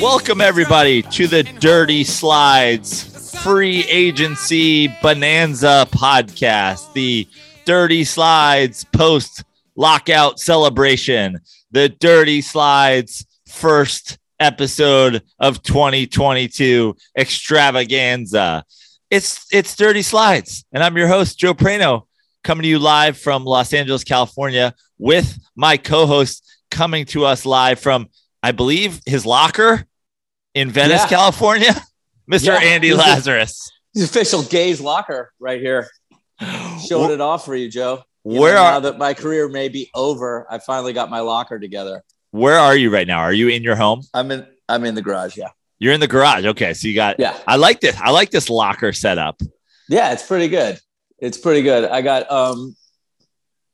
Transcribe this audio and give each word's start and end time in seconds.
Welcome, 0.00 0.42
everybody, 0.42 1.00
to 1.02 1.26
the 1.26 1.42
Dirty 1.42 2.04
Slides 2.04 3.07
Free 3.48 3.84
Agency 3.84 4.88
Bonanza 5.00 5.88
podcast, 5.90 6.92
the 6.92 7.26
Dirty 7.64 8.04
Slides 8.04 8.84
post 8.92 9.42
lockout 9.74 10.38
celebration, 10.38 11.38
the 11.70 11.88
Dirty 11.88 12.42
Slides 12.42 13.24
first 13.48 14.18
episode 14.38 15.22
of 15.40 15.62
2022 15.62 16.94
extravaganza. 17.16 18.64
It's 19.10 19.46
it's 19.50 19.74
Dirty 19.76 20.02
Slides, 20.02 20.66
and 20.70 20.84
I'm 20.84 20.98
your 20.98 21.08
host, 21.08 21.38
Joe 21.38 21.54
Prano, 21.54 22.02
coming 22.44 22.64
to 22.64 22.68
you 22.68 22.78
live 22.78 23.16
from 23.16 23.46
Los 23.46 23.72
Angeles, 23.72 24.04
California, 24.04 24.74
with 24.98 25.38
my 25.56 25.78
co-host 25.78 26.44
coming 26.70 27.06
to 27.06 27.24
us 27.24 27.46
live 27.46 27.80
from 27.80 28.08
I 28.42 28.52
believe 28.52 29.00
his 29.06 29.24
locker 29.24 29.86
in 30.54 30.70
Venice, 30.70 31.00
Yeah. 31.04 31.08
California, 31.08 31.74
Mr. 32.30 32.46
Yeah. 32.46 32.58
Andy 32.58 32.92
Lazarus. 32.94 33.70
The 33.94 34.04
official 34.04 34.42
gays 34.42 34.80
locker 34.80 35.32
right 35.40 35.60
here. 35.60 35.88
Showing 36.86 37.10
it 37.10 37.20
off 37.20 37.44
for 37.44 37.56
you, 37.56 37.68
Joe. 37.68 38.02
You 38.24 38.40
Where 38.40 38.54
know, 38.54 38.62
now 38.62 38.80
that 38.80 38.98
my 38.98 39.14
career 39.14 39.48
may 39.48 39.68
be 39.68 39.90
over, 39.94 40.46
I 40.50 40.58
finally 40.58 40.92
got 40.92 41.08
my 41.10 41.20
locker 41.20 41.58
together. 41.58 42.04
where 42.30 42.58
are 42.58 42.76
you 42.76 42.90
right 42.92 43.06
now? 43.06 43.20
Are 43.20 43.32
you 43.32 43.48
in 43.48 43.62
your 43.62 43.76
home? 43.76 44.02
I'm 44.12 44.30
in 44.30 44.46
I'm 44.68 44.84
in 44.84 44.94
the 44.94 45.02
garage, 45.02 45.36
yeah. 45.36 45.48
You're 45.78 45.94
in 45.94 46.00
the 46.00 46.08
garage. 46.08 46.44
Okay, 46.44 46.74
so 46.74 46.86
you 46.88 46.94
got. 46.94 47.18
Yeah. 47.18 47.36
I 47.46 47.56
like 47.56 47.80
this. 47.80 47.96
I 47.98 48.10
like 48.10 48.30
this 48.30 48.50
locker 48.50 48.92
setup. 48.92 49.40
Yeah, 49.88 50.12
it's 50.12 50.26
pretty 50.26 50.48
good. 50.48 50.78
It's 51.18 51.38
pretty 51.38 51.62
good. 51.62 51.84
I 51.84 52.02
got 52.02 52.30
um 52.30 52.76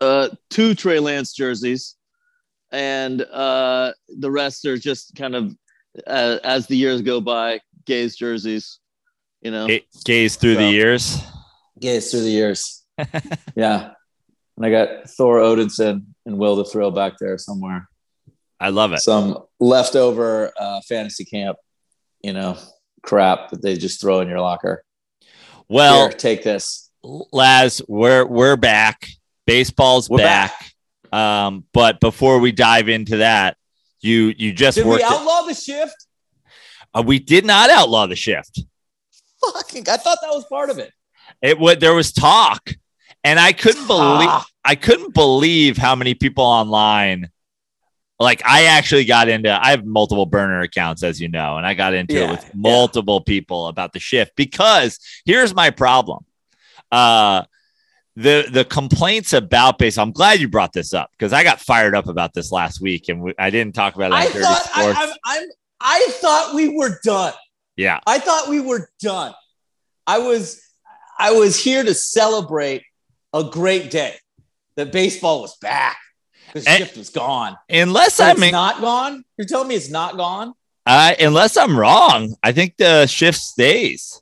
uh, 0.01 0.29
two 0.51 0.75
Trey 0.75 1.01
Lance 1.01 1.33
jerseys, 1.33 1.97
and 2.71 3.21
uh, 3.23 3.93
the 4.09 4.31
rest 4.31 4.65
are 4.67 4.77
just 4.77 5.17
kind 5.17 5.35
of 5.35 5.57
uh, 6.07 6.39
as 6.45 6.67
the 6.67 6.77
years 6.77 7.03
go 7.03 7.21
by, 7.21 7.61
gays 7.87 8.17
jerseys. 8.17 8.79
You 9.43 9.51
know, 9.51 9.67
It 9.67 9.85
gaze 10.05 10.37
through 10.37 10.57
the 10.57 10.71
years. 10.71 11.19
gays 11.79 12.11
through 12.11 12.23
the 12.23 12.31
years. 12.31 12.83
yeah. 13.55 13.91
And 14.57 14.65
I 14.67 14.71
got 14.71 15.11
Thor 15.11 15.39
Odinson 15.39 16.05
and 16.25 16.39
Will 16.39 16.57
the 16.57 16.65
Thrill 16.65 16.91
back 16.91 17.15
there 17.19 17.37
somewhere. 17.39 17.89
I 18.61 18.69
love 18.71 18.93
it. 18.93 19.01
Some 19.01 19.39
leftover 19.61 20.53
uh, 20.59 20.81
fantasy 20.89 21.25
camp, 21.25 21.59
you 22.23 22.33
know, 22.33 22.57
crap 23.03 23.51
that 23.51 23.61
they 23.63 23.77
just 23.77 24.01
throw 24.01 24.21
in 24.21 24.29
your 24.29 24.41
locker. 24.41 24.85
Well, 25.69 26.09
Here, 26.09 26.17
take 26.17 26.43
this. 26.45 26.91
Laz, 27.03 27.83
we're 27.89 28.25
we're 28.25 28.57
back. 28.57 29.09
Baseball's 29.47 30.09
We're 30.09 30.19
back. 30.19 30.73
Um, 31.13 31.65
but 31.75 32.01
before 32.01 32.39
we 32.39 32.51
dive 32.53 32.89
into 32.89 33.19
that, 33.19 33.57
you 34.01 34.33
you 34.39 34.53
just 34.53 34.77
Did 34.77 34.87
worked. 34.87 35.03
we 35.03 35.07
it- 35.07 35.13
outlaw 35.13 35.43
the 35.43 35.55
shift? 35.55 36.04
Uh, 36.95 37.03
we 37.05 37.19
did 37.19 37.45
not 37.45 37.71
outlaw 37.71 38.07
the 38.07 38.17
shift. 38.17 38.61
Fucking, 39.53 39.85
I 39.89 39.97
thought 39.97 40.19
that 40.23 40.31
was 40.31 40.45
part 40.47 40.71
of 40.71 40.79
it. 40.79 40.91
It 41.43 41.59
would 41.59 41.81
there 41.81 41.95
was 41.95 42.13
talk, 42.13 42.71
and 43.23 43.39
I 43.39 43.53
couldn't 43.53 43.87
believe 43.87 44.29
Ah. 44.31 44.47
I 44.65 44.75
couldn't 44.75 45.13
believe 45.15 45.77
how 45.77 45.95
many 45.95 46.15
people 46.15 46.45
online. 46.45 47.31
Like 48.21 48.43
I 48.47 48.65
actually 48.67 49.05
got 49.05 49.29
into 49.29 49.51
I 49.51 49.71
have 49.71 49.85
multiple 49.85 50.25
burner 50.25 50.61
accounts 50.61 51.03
as 51.03 51.21
you 51.21 51.29
know 51.29 51.57
and 51.59 51.67
I 51.67 51.75
got 51.75 51.95
into 51.95 52.15
it 52.15 52.21
Yeah, 52.21 52.31
with 52.31 52.43
yeah. 52.45 52.51
multiple 52.55 53.21
people 53.21 53.67
about 53.67 53.93
the 53.93 53.99
shift 53.99 54.33
because 54.37 55.01
here's 55.27 55.53
my 55.55 55.71
problem. 55.71 56.25
Uh 56.93 57.43
the 58.17 58.47
the 58.51 58.65
complaints 58.65 59.33
about 59.33 59.79
base 59.79 59.99
I'm 59.99 60.13
glad 60.13 60.39
you 60.39 60.49
brought 60.49 60.73
this 60.73 60.95
up 60.95 61.11
because 61.19 61.33
I 61.33 61.43
got 61.43 61.61
fired 61.61 61.97
up 61.97 62.07
about 62.07 62.33
this 62.33 62.53
last 62.53 62.81
week 62.81 63.09
and 63.09 63.21
we, 63.21 63.35
I 63.37 63.51
didn't 63.51 63.75
talk 63.75 63.97
about 63.97 64.13
it 64.13 64.15
I 64.15 64.27
thought 64.29 64.63
I, 64.75 64.93
I'm, 64.97 65.13
I'm 65.25 65.49
I 65.87 66.07
thought 66.13 66.55
we 66.55 66.69
were 66.71 66.99
done. 67.05 67.35
yeah. 67.77 68.01
I 68.07 68.19
thought 68.19 68.49
we 68.49 68.61
were 68.61 68.89
done. 69.01 69.35
I 70.07 70.19
was 70.19 70.61
I 71.19 71.33
was 71.33 71.63
here 71.63 71.85
to 71.85 71.95
celebrate 71.95 72.83
a 73.33 73.45
great 73.45 73.91
day. 73.91 74.17
That 74.77 74.91
baseball 74.93 75.43
was 75.43 75.57
back. 75.59 75.97
The 76.55 76.65
And- 76.67 76.79
shift 76.79 76.97
was 76.97 77.11
gone. 77.11 77.57
Unless 77.69 78.15
So 78.15 78.25
I'm 78.25 78.41
not 78.51 78.81
gone. 78.81 79.25
You're 79.37 79.47
telling 79.47 79.69
me 79.69 79.75
it's 79.77 79.91
not 79.91 80.17
gone? 80.17 80.55
uh, 80.87 81.15
unless 81.21 81.57
I'm 81.57 81.79
wrong, 81.79 82.35
I 82.43 82.53
think 82.53 82.77
the 82.77 83.07
shift 83.07 83.39
stays. 83.39 84.21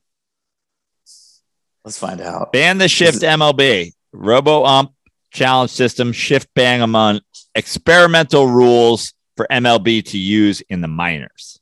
Let's 1.85 1.99
find 1.99 2.21
out. 2.21 2.53
Ban 2.53 2.79
the 2.79 2.89
shift 2.89 3.23
MLB. 3.23 3.93
Robo 4.13 4.65
ump 4.65 4.93
challenge 5.33 5.71
system 5.71 6.13
shift 6.13 6.49
bang 6.55 6.83
among 6.83 7.21
experimental 7.55 8.47
rules 8.47 9.15
for 9.37 9.47
MLB 9.51 10.05
to 10.11 10.19
use 10.19 10.61
in 10.63 10.81
the 10.81 10.89
minors. 10.89 11.59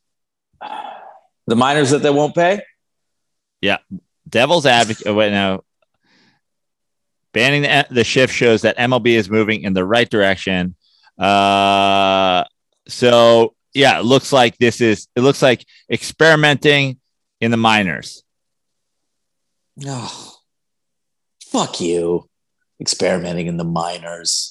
The 1.47 1.55
miners 1.55 1.91
that 1.91 1.99
they 1.99 2.09
won't 2.09 2.35
pay? 2.35 2.61
Yeah. 3.61 3.77
Devil's 4.27 4.65
advocate. 4.65 5.07
oh, 5.07 5.13
wait, 5.13 5.31
no. 5.31 5.63
Banning 7.33 7.63
the, 7.63 7.87
the 7.89 8.03
shift 8.03 8.33
shows 8.33 8.63
that 8.63 8.77
MLB 8.77 9.07
is 9.07 9.29
moving 9.29 9.63
in 9.63 9.73
the 9.73 9.85
right 9.85 10.09
direction. 10.09 10.75
Uh, 11.17 12.43
so 12.87 13.55
yeah, 13.73 13.99
it 13.99 14.03
looks 14.03 14.33
like 14.33 14.57
this 14.57 14.81
is. 14.81 15.07
It 15.15 15.21
looks 15.21 15.41
like 15.41 15.65
experimenting 15.89 16.99
in 17.39 17.51
the 17.51 17.57
minors. 17.57 18.23
No. 19.77 20.07
Fuck 21.45 21.81
you. 21.81 22.29
Experimenting 22.79 23.47
in 23.47 23.57
the 23.57 23.63
minors. 23.63 24.50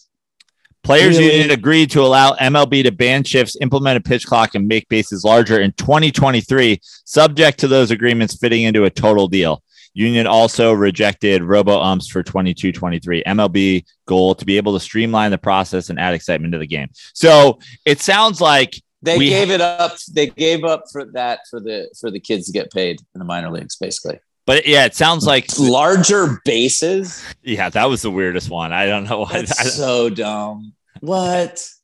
Players 0.82 1.18
Really? 1.18 1.32
Union 1.32 1.50
agreed 1.50 1.90
to 1.90 2.00
allow 2.00 2.32
MLB 2.34 2.82
to 2.84 2.92
ban 2.92 3.22
shifts, 3.22 3.56
implement 3.60 3.98
a 3.98 4.00
pitch 4.00 4.26
clock, 4.26 4.54
and 4.54 4.66
make 4.66 4.88
bases 4.88 5.24
larger 5.24 5.60
in 5.60 5.72
2023, 5.72 6.80
subject 6.82 7.60
to 7.60 7.68
those 7.68 7.90
agreements 7.90 8.36
fitting 8.36 8.62
into 8.62 8.84
a 8.84 8.90
total 8.90 9.28
deal. 9.28 9.62
Union 9.92 10.26
also 10.26 10.72
rejected 10.72 11.42
robo 11.42 11.80
umps 11.80 12.08
for 12.08 12.22
22 12.22 12.72
23. 12.72 13.22
MLB 13.24 13.84
goal 14.06 14.34
to 14.34 14.44
be 14.44 14.56
able 14.56 14.72
to 14.72 14.80
streamline 14.80 15.30
the 15.30 15.38
process 15.38 15.90
and 15.90 15.98
add 15.98 16.14
excitement 16.14 16.52
to 16.52 16.58
the 16.58 16.66
game. 16.66 16.88
So 17.12 17.58
it 17.84 18.00
sounds 18.00 18.40
like, 18.40 18.80
They 19.02 19.18
gave 19.18 19.50
it 19.50 19.60
up. 19.60 19.96
They 20.12 20.28
gave 20.28 20.64
up 20.64 20.84
for 20.92 21.06
that 21.12 21.40
for 21.50 21.60
the 21.60 21.88
for 22.00 22.10
the 22.10 22.20
kids 22.20 22.46
to 22.46 22.52
get 22.52 22.70
paid 22.70 23.00
in 23.14 23.18
the 23.18 23.24
minor 23.24 23.50
leagues, 23.50 23.76
basically. 23.76 24.20
But 24.50 24.66
yeah, 24.66 24.84
it 24.84 24.96
sounds 24.96 25.24
like, 25.24 25.46
Larger 25.60 26.40
bases. 26.44 27.24
yeah, 27.44 27.68
that 27.68 27.84
was 27.84 28.02
the 28.02 28.10
weirdest 28.10 28.50
one. 28.50 28.72
I 28.72 28.86
don't 28.86 29.04
know 29.04 29.20
why. 29.20 29.42
That's 29.42 29.74
so 29.74 30.10
dumb. 30.10 30.72
What? 30.98 31.64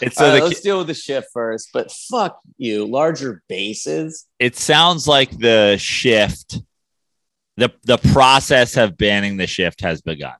It's 0.00 0.18
uh, 0.18 0.20
so 0.20 0.32
right, 0.32 0.38
the, 0.38 0.46
let's 0.46 0.60
deal 0.62 0.78
with 0.78 0.86
the 0.86 0.94
shift 0.94 1.28
first. 1.34 1.68
But 1.72 1.92
fuck 1.92 2.40
you, 2.56 2.86
larger 2.86 3.42
bases. 3.46 4.24
it 4.38 4.56
sounds 4.56 5.06
like 5.06 5.30
the 5.38 5.76
shift, 5.76 6.62
the 7.58 7.70
the 7.84 7.98
process 7.98 8.78
of 8.78 8.96
banning 8.96 9.36
the 9.36 9.46
shift 9.46 9.82
has 9.82 10.00
begun. 10.00 10.34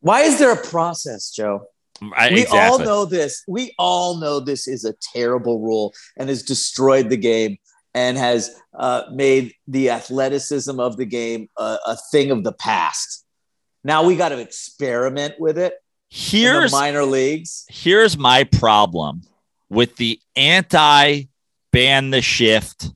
Why 0.00 0.20
is 0.20 0.38
there 0.38 0.52
a 0.52 0.62
process, 0.62 1.30
Joe? 1.30 1.64
Right, 2.02 2.32
we 2.32 2.44
all 2.46 2.78
know 2.78 3.06
this. 3.06 3.42
We 3.48 3.74
all 3.78 4.18
know 4.18 4.38
this 4.38 4.68
is 4.68 4.84
a 4.84 4.94
terrible 5.14 5.60
rule 5.60 5.94
and 6.18 6.28
has 6.28 6.42
destroyed 6.42 7.08
the 7.08 7.16
game 7.16 7.56
and 7.94 8.16
has 8.16 8.54
uh, 8.74 9.02
made 9.12 9.54
the 9.68 9.90
athleticism 9.90 10.78
of 10.80 10.96
the 10.96 11.04
game 11.04 11.48
a, 11.58 11.78
a 11.86 11.96
thing 12.10 12.30
of 12.30 12.42
the 12.44 12.52
past. 12.52 13.24
Now 13.84 14.04
we 14.04 14.16
got 14.16 14.30
to 14.30 14.38
experiment 14.38 15.34
with 15.38 15.58
it 15.58 15.74
Here's 16.08 16.70
the 16.70 16.76
minor 16.76 17.04
leagues. 17.04 17.64
here's 17.70 18.18
my 18.18 18.44
problem 18.44 19.22
with 19.70 19.96
the 19.96 20.20
anti 20.36 21.24
ban 21.72 22.10
the 22.10 22.20
shift 22.20 22.90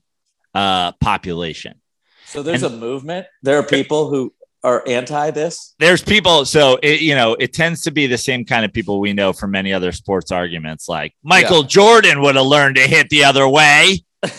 uh, 0.53 0.91
population. 0.93 1.81
So 2.25 2.43
there's 2.43 2.63
And- 2.63 2.75
a 2.75 2.77
movement. 2.77 3.25
There 3.41 3.57
are 3.57 3.63
people 3.63 4.09
who 4.09 4.33
are 4.63 4.83
anti 4.87 5.31
this. 5.31 5.73
There's 5.79 6.01
people, 6.03 6.45
so 6.45 6.77
it, 6.83 7.01
you 7.01 7.15
know, 7.15 7.35
it 7.39 7.53
tends 7.53 7.81
to 7.83 7.91
be 7.91 8.05
the 8.07 8.17
same 8.17 8.43
kind 8.45 8.65
of 8.65 8.73
people 8.73 8.99
we 8.99 9.13
know 9.13 9.33
from 9.33 9.51
many 9.51 9.71
other 9.73 9.91
sports 9.91 10.31
arguments. 10.31 10.87
Like 10.87 11.13
Michael 11.23 11.63
Jordan 11.63 12.21
would 12.21 12.35
have 12.35 12.45
learned 12.45 12.75
to 12.75 12.81
hit 12.81 13.09
the 13.09 13.23
other 13.23 13.47
way. 13.47 14.03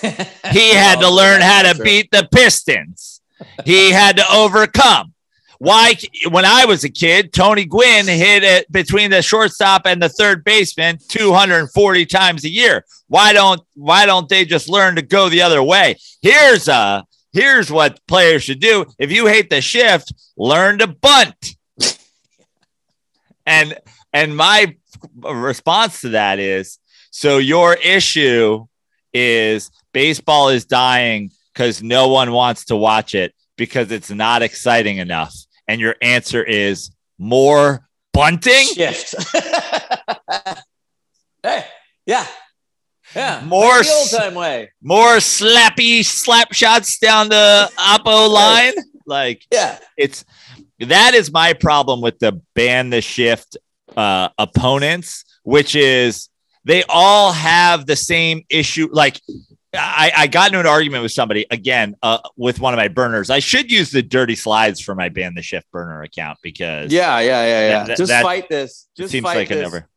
He 0.53 0.75
had 0.75 1.01
to 1.01 1.11
learn 1.11 1.41
how 1.41 1.73
to 1.73 1.83
beat 1.83 2.11
the 2.11 2.29
Pistons. 2.33 3.21
He 3.65 3.91
had 3.93 4.17
to 4.17 4.25
overcome. 4.33 5.15
Why? 5.59 5.95
When 6.31 6.45
I 6.45 6.65
was 6.65 6.85
a 6.85 6.89
kid, 6.89 7.33
Tony 7.33 7.65
Gwynn 7.65 8.07
hit 8.07 8.45
it 8.45 8.71
between 8.71 9.11
the 9.11 9.23
shortstop 9.23 9.83
and 9.87 10.01
the 10.01 10.09
third 10.09 10.45
baseman 10.45 10.99
240 11.09 12.07
times 12.07 12.45
a 12.45 12.49
year. 12.49 12.85
Why 13.09 13.33
don't 13.33 13.61
Why 13.75 14.07
don't 14.07 14.29
they 14.29 14.45
just 14.45 14.69
learn 14.69 14.97
to 14.97 15.03
go 15.03 15.29
the 15.29 15.43
other 15.43 15.63
way? 15.63 15.97
Here's 16.23 16.69
a 16.69 17.05
here's 17.33 17.71
what 17.71 18.01
players 18.07 18.45
should 18.45 18.61
do. 18.61 18.87
If 18.99 19.11
you 19.11 19.27
hate 19.27 19.51
the 19.51 19.61
shift, 19.61 20.13
learn 20.37 20.79
to 20.79 20.87
bunt. 20.87 21.57
and 23.47 23.77
and 24.13 24.37
my 24.37 24.77
response 25.17 26.03
to 26.03 26.11
that 26.11 26.39
is 26.39 26.79
so 27.11 27.39
your 27.39 27.75
issue 27.75 28.67
is 29.13 29.71
baseball 29.93 30.49
is 30.49 30.65
dying 30.65 31.31
because 31.53 31.83
no 31.83 32.09
one 32.09 32.33
wants 32.33 32.67
to 32.67 32.77
watch 32.77 33.15
it 33.15 33.35
because 33.57 33.91
it's 33.91 34.11
not 34.11 34.43
exciting 34.43 34.99
enough. 34.99 35.35
And 35.67 35.81
your 35.81 35.97
answer 36.01 36.43
is 36.43 36.91
more 37.19 37.87
bunting? 38.13 38.67
Shift. 38.75 39.15
hey, 41.43 41.65
yeah. 42.07 42.27
Yeah. 43.15 43.43
More 43.47 43.83
the 43.83 43.91
old 43.91 44.11
time 44.11 44.35
way. 44.35 44.71
More 44.83 45.17
slappy 45.17 46.05
slap 46.05 46.53
shots 46.53 46.99
down 46.99 47.29
the 47.29 47.71
oppo 47.79 48.29
line. 48.31 48.75
Like 49.07 49.45
Yeah. 49.51 49.79
it's 49.97 50.25
that 50.81 51.15
is 51.15 51.33
my 51.33 51.55
problem 51.55 52.01
with 52.03 52.19
the 52.19 52.41
ban 52.55 52.91
the 52.91 53.01
shift 53.01 53.57
uh 53.97 54.29
opponents, 54.39 55.25
which 55.43 55.75
is 55.75 56.29
they 56.69 56.85
all 56.89 57.33
have 57.33 57.87
the 57.87 57.97
same 57.97 58.45
issue. 58.51 58.89
Like 58.93 59.21
I, 59.75 60.13
I 60.17 60.27
got 60.27 60.49
into 60.49 60.61
an 60.61 60.67
argument 60.67 61.03
with 61.03 61.13
somebody 61.13 61.47
again 61.51 61.97
uh, 62.03 62.19
with 62.37 62.61
one 62.61 62.75
of 62.75 62.79
my 62.79 62.89
burners. 62.89 63.31
I 63.31 63.39
should 63.39 63.71
use 63.73 63.91
the 63.91 64.03
dirty 64.03 64.37
slides 64.37 64.81
for 64.81 64.95
my 64.95 65.09
ban 65.09 65.35
the 65.35 65.43
shift 65.43 65.69
burner 65.73 66.03
account 66.03 66.39
because 66.43 66.93
Yeah, 66.93 67.19
yeah, 67.21 67.45
yeah, 67.47 67.69
yeah. 67.71 67.85
That- 67.85 67.97
Just 67.97 68.11
that 68.11 68.23
fight 68.23 68.49
this. 68.49 68.87
Just 68.97 69.11
seems 69.13 69.25
fight 69.25 69.37
like 69.39 69.49
this 69.49 69.59
a 69.59 69.63
never. 69.63 69.89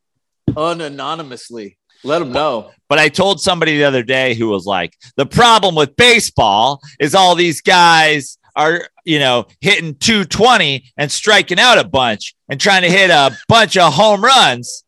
unanonymously. 0.51 1.75
Let 2.03 2.19
them 2.19 2.31
know. 2.31 2.71
But 2.89 2.97
I 2.99 3.09
told 3.09 3.39
somebody 3.41 3.77
the 3.77 3.83
other 3.83 4.01
day 4.01 4.33
who 4.33 4.47
was 4.47 4.65
like, 4.65 4.93
the 5.17 5.25
problem 5.25 5.75
with 5.75 5.95
baseball 5.95 6.81
is 6.99 7.13
all 7.13 7.35
these 7.35 7.61
guys 7.61 8.37
are, 8.55 8.87
you 9.05 9.19
know, 9.19 9.45
hitting 9.59 9.93
220 9.95 10.91
and 10.97 11.11
striking 11.11 11.59
out 11.59 11.77
a 11.77 11.83
bunch 11.87 12.33
and 12.49 12.59
trying 12.59 12.81
to 12.81 12.89
hit 12.89 13.09
a 13.11 13.37
bunch 13.47 13.77
of 13.77 13.93
home 13.93 14.23
runs. 14.23 14.83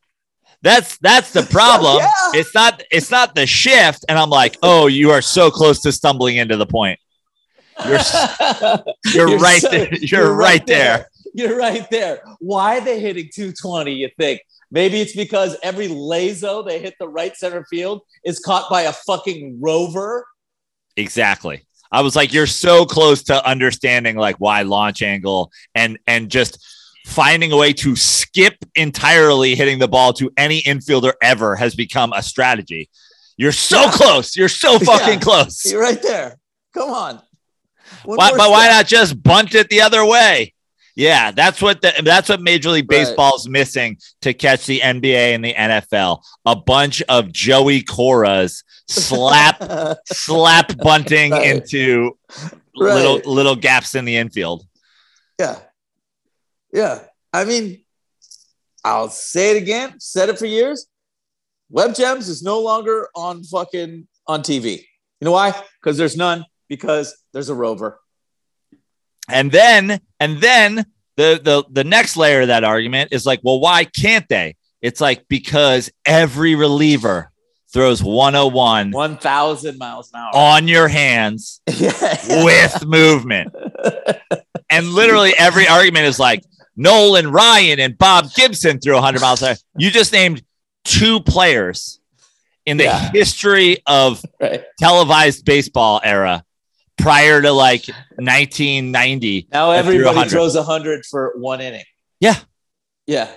That's 0.63 0.97
that's 0.99 1.31
the 1.31 1.43
problem. 1.51 1.97
Yeah. 1.97 2.39
It's 2.39 2.55
not 2.55 2.81
it's 2.89 3.11
not 3.11 3.35
the 3.35 3.45
shift. 3.45 4.05
And 4.09 4.17
I'm 4.17 4.29
like, 4.29 4.57
oh, 4.63 4.87
you 4.87 5.11
are 5.11 5.21
so 5.21 5.51
close 5.51 5.81
to 5.81 5.91
stumbling 5.91 6.37
into 6.37 6.57
the 6.57 6.65
point. 6.65 6.99
You're 7.85 7.99
You're, 9.13 9.37
right 9.39 9.61
so- 9.61 9.69
there. 9.69 9.93
You're, 9.93 10.33
right 10.33 10.65
there. 10.65 11.07
You're 11.33 11.57
right 11.57 11.89
there. 11.89 12.21
Why 12.39 12.77
are 12.77 12.81
they 12.81 12.99
hitting 12.99 13.29
220? 13.33 13.93
You 13.93 14.09
think 14.17 14.41
maybe 14.71 15.01
it's 15.01 15.15
because 15.15 15.57
every 15.63 15.87
lazo 15.87 16.63
they 16.63 16.79
hit 16.79 16.93
the 16.99 17.07
right 17.09 17.35
center 17.35 17.65
field 17.69 18.01
is 18.23 18.39
caught 18.39 18.69
by 18.69 18.83
a 18.83 18.93
fucking 18.93 19.59
rover. 19.59 20.25
Exactly. 20.95 21.65
I 21.91 22.01
was 22.01 22.15
like, 22.15 22.33
you're 22.33 22.47
so 22.47 22.85
close 22.85 23.23
to 23.23 23.45
understanding 23.47 24.15
like 24.15 24.37
why 24.37 24.61
launch 24.61 25.01
angle 25.01 25.51
and 25.75 25.99
and 26.07 26.29
just 26.29 26.63
finding 27.05 27.51
a 27.51 27.57
way 27.57 27.73
to 27.73 27.95
skip 27.95 28.55
entirely 28.75 29.55
hitting 29.55 29.79
the 29.79 29.87
ball 29.87 30.13
to 30.13 30.31
any 30.37 30.61
infielder 30.63 31.13
ever 31.21 31.55
has 31.55 31.75
become 31.75 32.13
a 32.13 32.23
strategy. 32.23 32.89
You're 33.37 33.51
so 33.51 33.81
Yeah. 33.83 33.91
close. 33.91 34.35
You're 34.35 34.49
so 34.49 34.79
fucking 34.79 35.15
Yeah. 35.15 35.19
close. 35.19 35.65
You're 35.65 35.81
right 35.81 36.01
there. 36.01 36.37
Come 36.73 36.89
on. 36.91 37.21
One 38.05 38.17
Why, 38.17 38.31
but 38.37 38.49
why 38.49 38.67
not 38.67 38.87
just 38.87 39.21
bunt 39.21 39.53
it 39.55 39.69
the 39.69 39.81
other 39.81 40.05
way? 40.05 40.53
Yeah, 40.95 41.31
that's 41.31 41.59
what 41.61 41.81
the, 41.81 41.91
that's 42.03 42.29
what 42.29 42.39
Major 42.41 42.69
League 42.69 42.89
Right. 42.89 42.99
Baseball's 43.05 43.47
missing 43.49 43.97
to 44.21 44.33
catch 44.33 44.65
the 44.67 44.81
NBA 44.81 45.33
and 45.33 45.43
the 45.43 45.53
NFL. 45.55 46.21
A 46.45 46.55
bunch 46.55 47.01
of 47.09 47.31
Joey 47.31 47.81
Coras 47.81 48.63
slap 48.87 49.63
slap 50.13 50.77
bunting 50.77 51.31
Right. 51.31 51.47
into 51.47 52.17
Right. 52.79 52.93
little 52.95 53.21
little 53.31 53.55
gaps 53.55 53.95
in 53.95 54.05
the 54.05 54.15
infield. 54.17 54.65
Yeah. 55.39 55.57
Yeah. 56.73 57.03
I 57.31 57.45
mean, 57.45 57.83
I'll 58.83 59.09
say 59.09 59.55
it 59.55 59.61
again, 59.61 59.99
said 59.99 60.29
it 60.29 60.37
for 60.37 60.45
years. 60.45 60.87
Web 61.69 61.95
Gems 61.95 62.27
is 62.27 62.43
no 62.43 62.59
longer 62.59 63.07
on 63.15 63.43
fucking 63.43 64.07
on 64.27 64.41
TV. 64.41 64.79
You 65.21 65.25
know 65.25 65.31
why? 65.31 65.53
Because 65.81 65.97
there's 65.97 66.17
none, 66.17 66.45
because 66.67 67.15
there's 67.31 67.49
a 67.49 67.55
rover. 67.55 67.99
And 69.29 69.51
then 69.51 70.01
and 70.19 70.41
then 70.41 70.85
the 71.15 71.39
the 71.41 71.63
the 71.71 71.83
next 71.83 72.17
layer 72.17 72.41
of 72.41 72.47
that 72.47 72.63
argument 72.63 73.13
is 73.13 73.25
like, 73.25 73.39
well, 73.43 73.59
why 73.59 73.85
can't 73.85 74.27
they? 74.27 74.55
It's 74.81 74.99
like 74.99 75.27
because 75.29 75.89
every 76.05 76.55
reliever 76.55 77.31
throws 77.71 78.03
101 78.03 78.91
1,000 78.91 79.77
miles 79.79 80.11
an 80.13 80.19
hour. 80.19 80.31
on 80.35 80.67
your 80.67 80.87
hands 80.87 81.61
yeah. 81.67 82.43
with 82.43 82.85
movement. 82.85 83.53
And 84.73 84.89
literally 84.89 85.35
every 85.37 85.67
argument 85.67 86.05
is 86.05 86.17
like 86.17 86.43
Nolan 86.75 87.31
Ryan 87.31 87.79
and 87.79 87.97
Bob 87.97 88.33
Gibson 88.33 88.79
threw 88.79 88.93
100 88.95 89.21
miles 89.21 89.41
an 89.41 89.49
hour. 89.49 89.55
You 89.77 89.91
just 89.91 90.11
named 90.13 90.41
two 90.83 91.19
players 91.21 91.99
in 92.65 92.77
the 92.77 92.85
Yeah. 92.85 93.11
history 93.11 93.77
of 93.85 94.23
right. 94.41 94.63
televised 94.79 95.45
baseball 95.45 96.01
era 96.03 96.43
prior 96.97 97.41
to 97.41 97.51
like 97.51 97.85
1990. 98.17 99.47
Now 99.51 99.71
everybody 99.71 100.05
100. 100.05 100.29
throws 100.31 100.55
100 100.55 101.05
for 101.05 101.33
one 101.37 101.61
inning. 101.61 101.83
Yeah. 102.19 102.35
Yeah. 103.05 103.29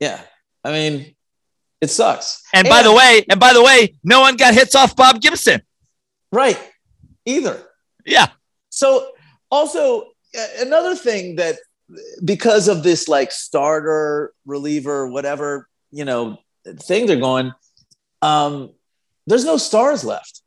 Yeah. 0.00 0.20
I 0.64 0.72
mean, 0.72 1.14
it 1.80 1.88
sucks. 1.88 2.42
And 2.52 2.68
by 2.68 2.82
the 2.82 2.92
way, 2.92 3.24
and 3.30 3.38
by 3.38 3.52
the 3.52 3.62
way, 3.62 3.94
no 4.02 4.20
one 4.20 4.36
got 4.36 4.54
hits 4.54 4.74
off 4.74 4.96
Bob 4.96 5.20
Gibson. 5.20 5.62
right. 6.32 6.58
Either. 7.28 7.60
Yeah. 8.04 8.28
So 8.70 9.10
also 9.50 10.10
another 10.60 10.94
thing 10.94 11.36
that 11.36 11.56
because 12.24 12.68
of 12.68 12.82
this 12.82 13.08
like 13.08 13.30
starter 13.30 14.32
reliever 14.44 15.06
whatever 15.08 15.68
you 15.90 16.04
know 16.04 16.36
thing 16.80 17.06
they're 17.06 17.16
going 17.20 17.52
um 18.22 18.70
there's 19.26 19.44
no 19.44 19.56
stars 19.56 20.04
left 20.04 20.42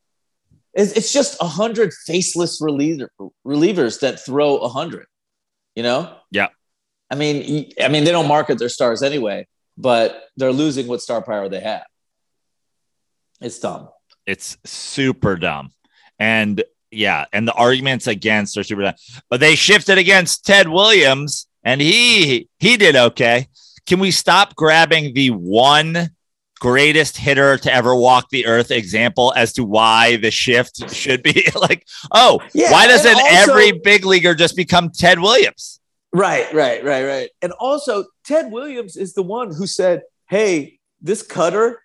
it's, 0.73 0.91
it's 0.93 1.11
just 1.11 1.35
a 1.41 1.47
hundred 1.47 1.91
faceless 2.05 2.59
reliever, 2.61 3.09
relievers 3.45 3.99
that 4.01 4.19
throw 4.19 4.57
a 4.57 4.67
hundred 4.69 5.07
you 5.75 5.83
know 5.83 6.13
Yeah. 6.31 6.47
i 7.09 7.15
mean 7.15 7.71
i 7.81 7.87
mean 7.87 8.03
they 8.03 8.11
don't 8.11 8.27
market 8.27 8.59
their 8.59 8.69
stars 8.69 9.01
anyway 9.01 9.47
but 9.77 10.25
they're 10.35 10.51
losing 10.51 10.87
what 10.87 11.01
star 11.01 11.21
power 11.21 11.47
they 11.47 11.61
have 11.61 11.85
it's 13.39 13.59
dumb 13.59 13.87
It's 14.25 14.57
super 14.65 15.37
dumb. 15.37 15.71
And 16.19 16.63
yeah, 16.91 17.25
and 17.33 17.47
the 17.47 17.53
arguments 17.53 18.07
against 18.07 18.57
are 18.57 18.63
super. 18.63 18.93
But 19.29 19.39
they 19.39 19.55
shifted 19.55 19.97
against 19.97 20.45
Ted 20.45 20.67
Williams 20.69 21.47
and 21.63 21.81
he 21.81 22.47
he 22.59 22.77
did 22.77 22.95
okay. 22.95 23.47
Can 23.85 23.99
we 23.99 24.11
stop 24.11 24.55
grabbing 24.55 25.13
the 25.13 25.31
one 25.31 26.09
greatest 26.59 27.15
hitter 27.17 27.57
to 27.57 27.73
ever 27.73 27.95
walk 27.95 28.29
the 28.31 28.45
earth 28.45 28.69
example 28.69 29.33
as 29.35 29.53
to 29.53 29.63
why 29.63 30.17
the 30.17 30.29
shift 30.29 30.91
should 30.93 31.23
be 31.23 31.47
like, 31.55 31.85
oh, 32.11 32.41
Yeah, 32.53 32.71
why 32.71 32.85
doesn't 32.87 33.15
also- 33.15 33.53
every 33.53 33.71
big 33.71 34.05
leaguer 34.05 34.35
just 34.35 34.55
become 34.57 34.89
Ted 34.89 35.19
Williams? 35.19 35.79
Right, 36.11 36.51
right, 36.53 36.83
right, 36.83 37.05
right. 37.05 37.29
And 37.41 37.51
also, 37.59 38.05
Ted 38.25 38.51
Williams 38.51 38.97
is 38.97 39.13
the 39.13 39.21
one 39.23 39.53
who 39.53 39.67
said, 39.67 40.01
"Hey, 40.27 40.79
this 41.01 41.21
cutter 41.21 41.81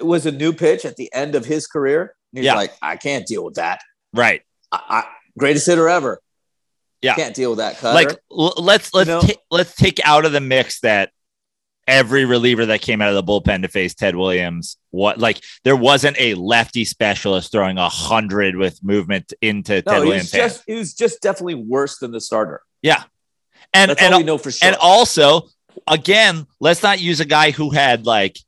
was 0.00 0.26
a 0.26 0.32
new 0.32 0.52
pitch 0.52 0.84
at 0.84 0.94
the 0.96 1.12
end 1.12 1.34
of 1.34 1.44
his 1.44 1.66
career." 1.66 2.14
And 2.32 2.38
he's 2.38 2.44
Yeah. 2.46 2.54
like, 2.54 2.72
"I 2.80 2.96
can't 2.96 3.26
deal 3.26 3.44
with 3.44 3.54
that. 3.54 3.80
Right. 4.12 4.42
I, 4.72 4.80
I, 4.88 5.04
greatest 5.38 5.66
hitter 5.66 5.88
ever. 5.88 6.20
Yeah. 7.00 7.14
can't 7.14 7.34
deal 7.34 7.50
with 7.50 7.58
that 7.58 7.78
cutter." 7.78 7.94
like 7.94 8.18
l- 8.30 8.54
let's 8.58 8.92
let's 8.92 9.08
know? 9.08 9.20
ta- 9.20 9.40
let's 9.50 9.74
take 9.74 10.00
out 10.04 10.24
of 10.24 10.32
the 10.32 10.40
mix 10.40 10.80
that 10.80 11.10
every 11.88 12.26
reliever 12.26 12.66
that 12.66 12.82
came 12.82 13.00
out 13.00 13.08
of 13.08 13.14
the 13.14 13.22
bullpen 13.22 13.62
to 13.62 13.68
face 13.68 13.94
Ted 13.94 14.14
Williams, 14.14 14.76
what 14.90 15.18
like 15.18 15.42
there 15.64 15.76
wasn't 15.76 16.20
a 16.20 16.34
lefty 16.34 16.84
specialist 16.84 17.50
throwing 17.50 17.78
a 17.78 17.88
hundred 17.88 18.56
with 18.56 18.82
movement 18.84 19.32
into 19.40 19.82
no, 19.86 19.92
Ted 19.92 20.02
Williams' 20.04 20.30
just 20.30 20.62
he 20.66 20.74
was 20.74 20.94
just 20.94 21.20
definitely 21.22 21.54
worse 21.54 21.98
than 21.98 22.12
the 22.12 22.20
starter. 22.20 22.62
Yeah, 22.82 23.02
and 23.72 23.90
That's 23.90 24.02
and 24.02 24.14
all 24.14 24.20
we 24.20 24.26
know 24.26 24.38
for 24.38 24.50
sure. 24.50 24.68
and 24.68 24.76
also 24.80 25.48
again, 25.86 26.46
let's 26.60 26.82
not 26.82 27.00
use 27.00 27.20
a 27.20 27.24
guy 27.24 27.50
who 27.50 27.70
had 27.70 28.06
like. 28.06 28.38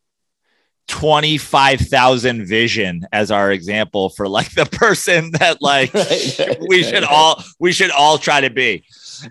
25,000 0.91 2.47
vision 2.47 3.03
as 3.13 3.31
our 3.31 3.53
example 3.53 4.11
for 4.11 4.29
like 4.29 4.53
the 4.55 4.67
person 4.67 5.31
that 5.33 5.59
like 5.63 5.93
Right, 5.95 6.59
we 6.69 6.83
should 6.83 7.05
all 7.05 7.43
we 7.59 7.73
should 7.73 7.91
all 7.91 8.19
try 8.19 8.41
to 8.41 8.51
be. 8.51 8.85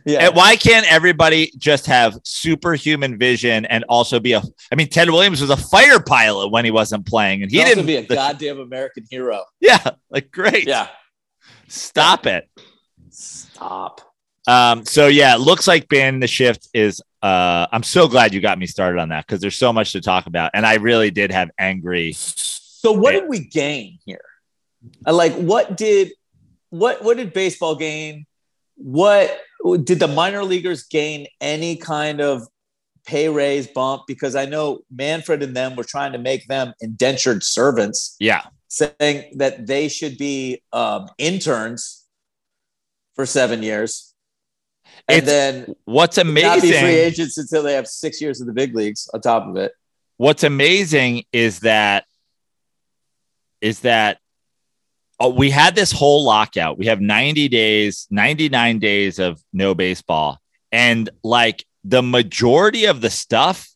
yeah, 0.05 0.27
And 0.27 0.35
why 0.35 0.55
can't 0.55 0.91
everybody 0.91 1.51
just 1.57 1.85
have 1.87 2.17
superhuman 2.23 3.17
vision 3.17 3.65
and 3.65 3.83
also 3.89 4.19
be 4.19 4.33
a? 4.33 4.41
I 4.71 4.75
mean, 4.75 4.89
Ted 4.89 5.09
Williams 5.09 5.41
was 5.41 5.49
a 5.49 5.57
fighter 5.57 5.99
pilot 5.99 6.49
when 6.49 6.65
he 6.65 6.71
wasn't 6.71 7.05
playing, 7.05 7.43
and 7.43 7.51
he 7.51 7.63
didn't 7.63 7.85
be 7.85 7.95
a 7.97 8.05
the- 8.05 8.15
goddamn 8.15 8.59
American 8.59 9.05
hero. 9.09 9.43
Yeah, 9.59 9.83
like 10.09 10.31
great. 10.31 10.67
Yeah, 10.67 10.87
stop 11.67 12.25
it. 12.25 12.47
stop. 13.09 14.01
Um. 14.49 14.85
So 14.85 15.07
yeah, 15.07 15.35
it 15.35 15.41
looks 15.41 15.67
like 15.67 15.87
banning 15.89 16.19
the 16.19 16.27
shift 16.27 16.67
is. 16.73 17.01
Uh, 17.21 17.67
I'm 17.71 17.83
so 17.83 18.07
glad 18.07 18.33
you 18.33 18.39
got 18.41 18.57
me 18.57 18.65
started 18.65 18.99
on 18.99 19.09
that 19.09 19.27
because 19.27 19.41
there's 19.41 19.57
so 19.57 19.71
much 19.73 19.91
to 19.91 20.01
talk 20.01 20.25
about, 20.25 20.51
and 20.53 20.65
I 20.65 20.75
really 20.75 21.11
did 21.11 21.31
have 21.31 21.49
angry. 21.59 22.13
So 22.15 22.91
what 22.93 23.11
did 23.11 23.27
we 23.27 23.39
gain 23.39 23.99
here? 24.05 24.21
Uh, 25.05 25.13
Like, 25.13 25.33
what 25.35 25.75
did 25.77 26.13
what 26.69 27.03
what 27.03 27.17
did 27.17 27.33
baseball 27.33 27.75
gain? 27.75 28.25
What 28.75 29.37
did 29.83 29.99
the 29.99 30.07
minor 30.07 30.43
leaguers 30.45 30.83
gain 30.83 31.27
any 31.41 31.75
kind 31.75 32.21
of 32.21 32.47
pay 33.05 33.27
raise 33.27 33.67
bump? 33.67 34.03
Because 34.07 34.35
I 34.35 34.45
know 34.45 34.79
Manfred 34.89 35.43
and 35.43 35.53
them 35.55 35.75
were 35.75 35.83
trying 35.83 36.13
to 36.13 36.17
make 36.17 36.47
them 36.47 36.73
indentured 36.79 37.43
servants, 37.43 38.15
Yeah. 38.19 38.43
saying 38.69 39.37
that 39.37 39.67
they 39.67 39.89
should 39.89 40.17
be 40.17 40.63
um, 40.71 41.09
interns 41.17 42.05
for 43.15 43.25
seven 43.25 43.61
years, 43.63 44.08
and 45.09 45.17
It's 45.17 45.27
then 45.27 45.75
What's 45.85 46.17
amazing 46.17 46.49
not 46.49 46.61
be 46.61 46.71
free 46.71 46.95
agents 46.95 47.37
until 47.37 47.63
they 47.63 47.73
have 47.73 47.87
six 47.87 48.21
years 48.21 48.41
in 48.41 48.47
the 48.47 48.53
big 48.53 48.75
leagues 48.75 49.09
on 49.13 49.21
top 49.21 49.47
of 49.47 49.55
it. 49.55 49.73
what's 50.17 50.43
amazing 50.43 51.23
is 51.31 51.59
that 51.61 52.05
is 53.61 53.81
that 53.81 54.19
uh, 55.21 55.27
we 55.27 55.49
had 55.49 55.75
this 55.75 55.91
whole 55.91 56.23
lockout. 56.23 56.77
We 56.77 56.85
have 56.85 57.01
90 57.01 57.49
days, 57.49 58.07
99 58.09 58.79
days 58.79 59.19
of 59.19 59.41
no 59.51 59.75
baseball. 59.75 60.39
And 60.71 61.09
like 61.23 61.65
the 61.83 62.01
majority 62.01 62.85
of 62.85 63.01
the 63.01 63.09
stuff, 63.09 63.69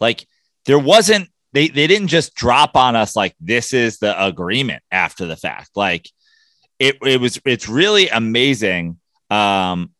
like 0.00 0.26
there 0.66 0.78
wasn't, 0.78 1.28
they, 1.52 1.68
they 1.68 1.86
didn't 1.86 2.08
just 2.08 2.34
drop 2.34 2.76
on 2.76 2.96
us 2.96 3.14
like 3.14 3.34
this 3.40 3.72
is 3.72 3.98
the 3.98 4.24
agreement 4.24 4.82
after 4.90 5.26
the 5.26 5.36
fact. 5.36 5.70
Like 5.76 6.08
it, 6.78 6.96
it 7.02 7.20
was, 7.20 7.40
it's 7.44 7.68
really 7.68 8.08
amazing. 8.08 8.98
Um, 9.30 9.90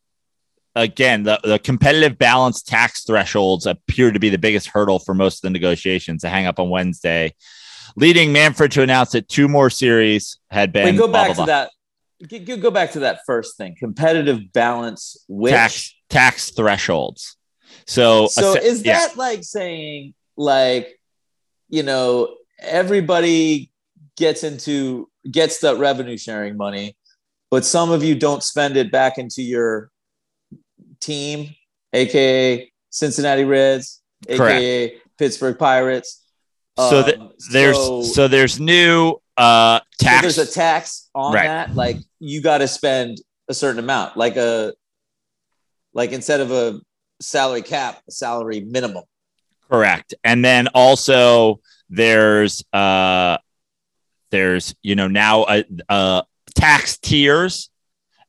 again, 0.75 1.25
the, 1.25 1.41
the 1.43 1.59
competitive 1.59 2.19
balance 2.19 2.62
tax 2.62 3.05
thresholds 3.05 3.67
appear 3.67 4.11
to 4.11 4.19
be 4.19 4.29
the 4.29 4.39
biggest 4.39 4.69
hurdle 4.69 4.99
for 4.99 5.15
most 5.15 5.39
of 5.39 5.43
the 5.43 5.50
negotiations 5.50 6.23
to 6.23 6.29
hang 6.29 6.47
up 6.47 6.59
on 6.59 6.71
Wednesday, 6.71 7.35
leading 7.97 8.33
Manfred 8.33 8.73
to 8.73 8.83
announce 8.83 9.12
that 9.12 9.29
two 9.29 9.49
more 9.49 9.71
series 9.71 10.39
had 10.50 10.73
been 10.73 10.85
Wait, 10.85 10.99
go 10.99 11.07
blah, 11.07 11.25
back 11.27 11.37
blah, 11.37 11.45
to 11.45 11.49
blah. 11.49 11.67
that. 12.27 12.61
Go 12.61 12.71
back 12.71 12.93
to 12.93 13.00
that 13.00 13.21
first 13.27 13.57
thing. 13.57 13.77
Competitive 13.79 14.53
balance. 14.53 15.25
Which 15.27 15.53
tax 15.53 15.95
tax 16.11 16.50
thresholds. 16.50 17.37
So, 17.87 18.27
so 18.27 18.55
is 18.55 18.85
yeah, 18.85 19.07
that 19.07 19.17
like 19.17 19.43
saying 19.43 20.15
like 20.37 21.00
you 21.71 21.83
know 21.83 22.37
everybody 22.61 23.73
gets 24.17 24.45
into 24.45 25.09
gets 25.31 25.61
the 25.61 25.77
revenue 25.77 26.19
sharing 26.19 26.59
money, 26.59 26.95
but 27.50 27.65
some 27.65 27.91
of 27.91 28.05
you 28.05 28.15
don't 28.15 28.43
spend 28.43 28.77
it 28.77 28.93
back 28.93 29.17
into 29.17 29.43
your 29.43 29.91
team, 31.00 31.54
aka 31.92 32.71
Cincinnati 32.90 33.45
Reds, 33.45 34.00
aka 34.28 34.99
Pittsburgh 35.19 35.59
Pirates. 35.59 36.25
So 36.78 37.02
th- 37.04 37.19
Um, 37.19 37.33
there's 37.52 37.76
so- 37.76 38.02
so, 38.02 38.28
there's 38.28 38.59
new 38.61 39.16
uh 39.37 39.80
So 39.99 40.04
tax 40.07 40.23
there's 40.23 40.38
a 40.38 40.47
tax 40.52 41.09
on 41.14 41.33
Right. 41.35 41.47
that. 41.47 41.75
Like 41.75 41.97
you 42.19 42.42
got 42.42 42.59
to 42.59 42.69
spend 42.69 43.19
a 43.49 43.54
certain 43.54 43.78
amount, 43.78 44.16
like 44.16 44.37
a 44.37 44.75
like 45.92 46.12
instead 46.12 46.40
of 46.40 46.50
a 46.52 46.80
salary 47.21 47.62
cap, 47.62 48.00
a 48.09 48.12
salary 48.12 48.61
minimum. 48.61 49.04
Correct. 49.71 50.14
And 50.25 50.45
then 50.45 50.69
also 50.69 51.61
there's 51.88 52.62
uh 52.73 53.38
there's 54.30 54.75
you 54.83 54.95
know 54.95 55.09
now 55.09 55.45
a, 55.49 55.64
uh 55.88 56.23
tax 56.54 56.99
tiers 56.99 57.71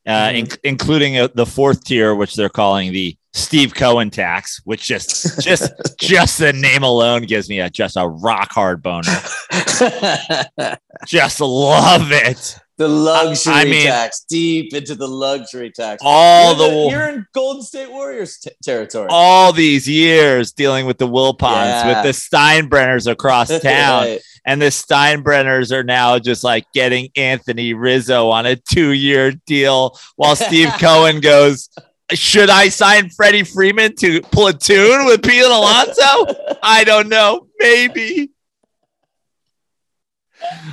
uh 0.06 0.28
Mhm. 0.28 0.34
in- 0.34 0.48
including 0.64 1.18
uh 1.18 1.28
the 1.34 1.46
fourth 1.46 1.84
tier 1.84 2.14
which 2.14 2.34
they're 2.34 2.48
calling 2.48 2.92
the 2.92 3.16
Steve 3.34 3.74
Cohen 3.74 4.10
tax 4.10 4.60
which 4.64 4.84
just 4.84 5.40
just 5.42 5.72
just 6.00 6.38
the 6.38 6.52
name 6.52 6.82
alone 6.82 7.22
gives 7.22 7.48
me 7.48 7.60
a 7.60 7.70
just 7.70 7.96
a 7.96 8.06
rock 8.06 8.50
hard 8.52 8.82
boner. 8.82 9.08
Just 11.06 11.40
love 11.40 12.12
it. 12.12 12.56
the 12.78 12.88
luxury 12.88 13.52
I 13.52 13.64
mean- 13.64 13.86
tax, 13.86 14.24
deep 14.28 14.72
into 14.74 14.94
the 14.94 15.06
luxury 15.08 15.70
tax. 15.70 16.00
All 16.04 16.56
you're, 16.56 16.68
the 16.68 16.74
the- 16.74 16.90
you're 16.90 17.08
in 17.08 17.26
Golden 17.34 17.62
State 17.62 17.90
Warriors 17.90 18.38
t- 18.38 18.50
territory. 18.62 19.08
all 19.10 19.52
these 19.52 19.88
years 19.88 20.52
dealing 20.52 20.86
with 20.86 20.98
the 20.98 21.08
Wilpons, 21.08 21.40
Yeah. 21.66 22.02
with 22.04 22.04
the 22.04 22.36
Steinbrenners 22.36 23.10
across 23.10 23.48
town. 23.60 24.02
Right. 24.04 24.20
And 24.44 24.60
the 24.60 24.66
Steinbrenners 24.66 25.72
are 25.72 25.84
now 25.84 26.18
just 26.18 26.44
like 26.44 26.66
getting 26.72 27.10
Anthony 27.16 27.74
Rizzo 27.74 28.28
on 28.28 28.46
a 28.46 28.56
two-year 28.56 29.32
deal, 29.46 29.98
while 30.16 30.36
Steve 30.36 30.70
Cohen 30.80 31.20
goes, 31.20 31.68
"Should 32.12 32.50
I 32.50 32.68
sign 32.68 33.10
Freddie 33.10 33.44
Freeman 33.44 33.94
to 33.96 34.20
platoon 34.22 35.06
with 35.06 35.22
Pete 35.22 35.44
Alonso? 35.44 36.58
I 36.62 36.84
don't 36.84 37.08
know, 37.08 37.46
maybe." 37.58 38.30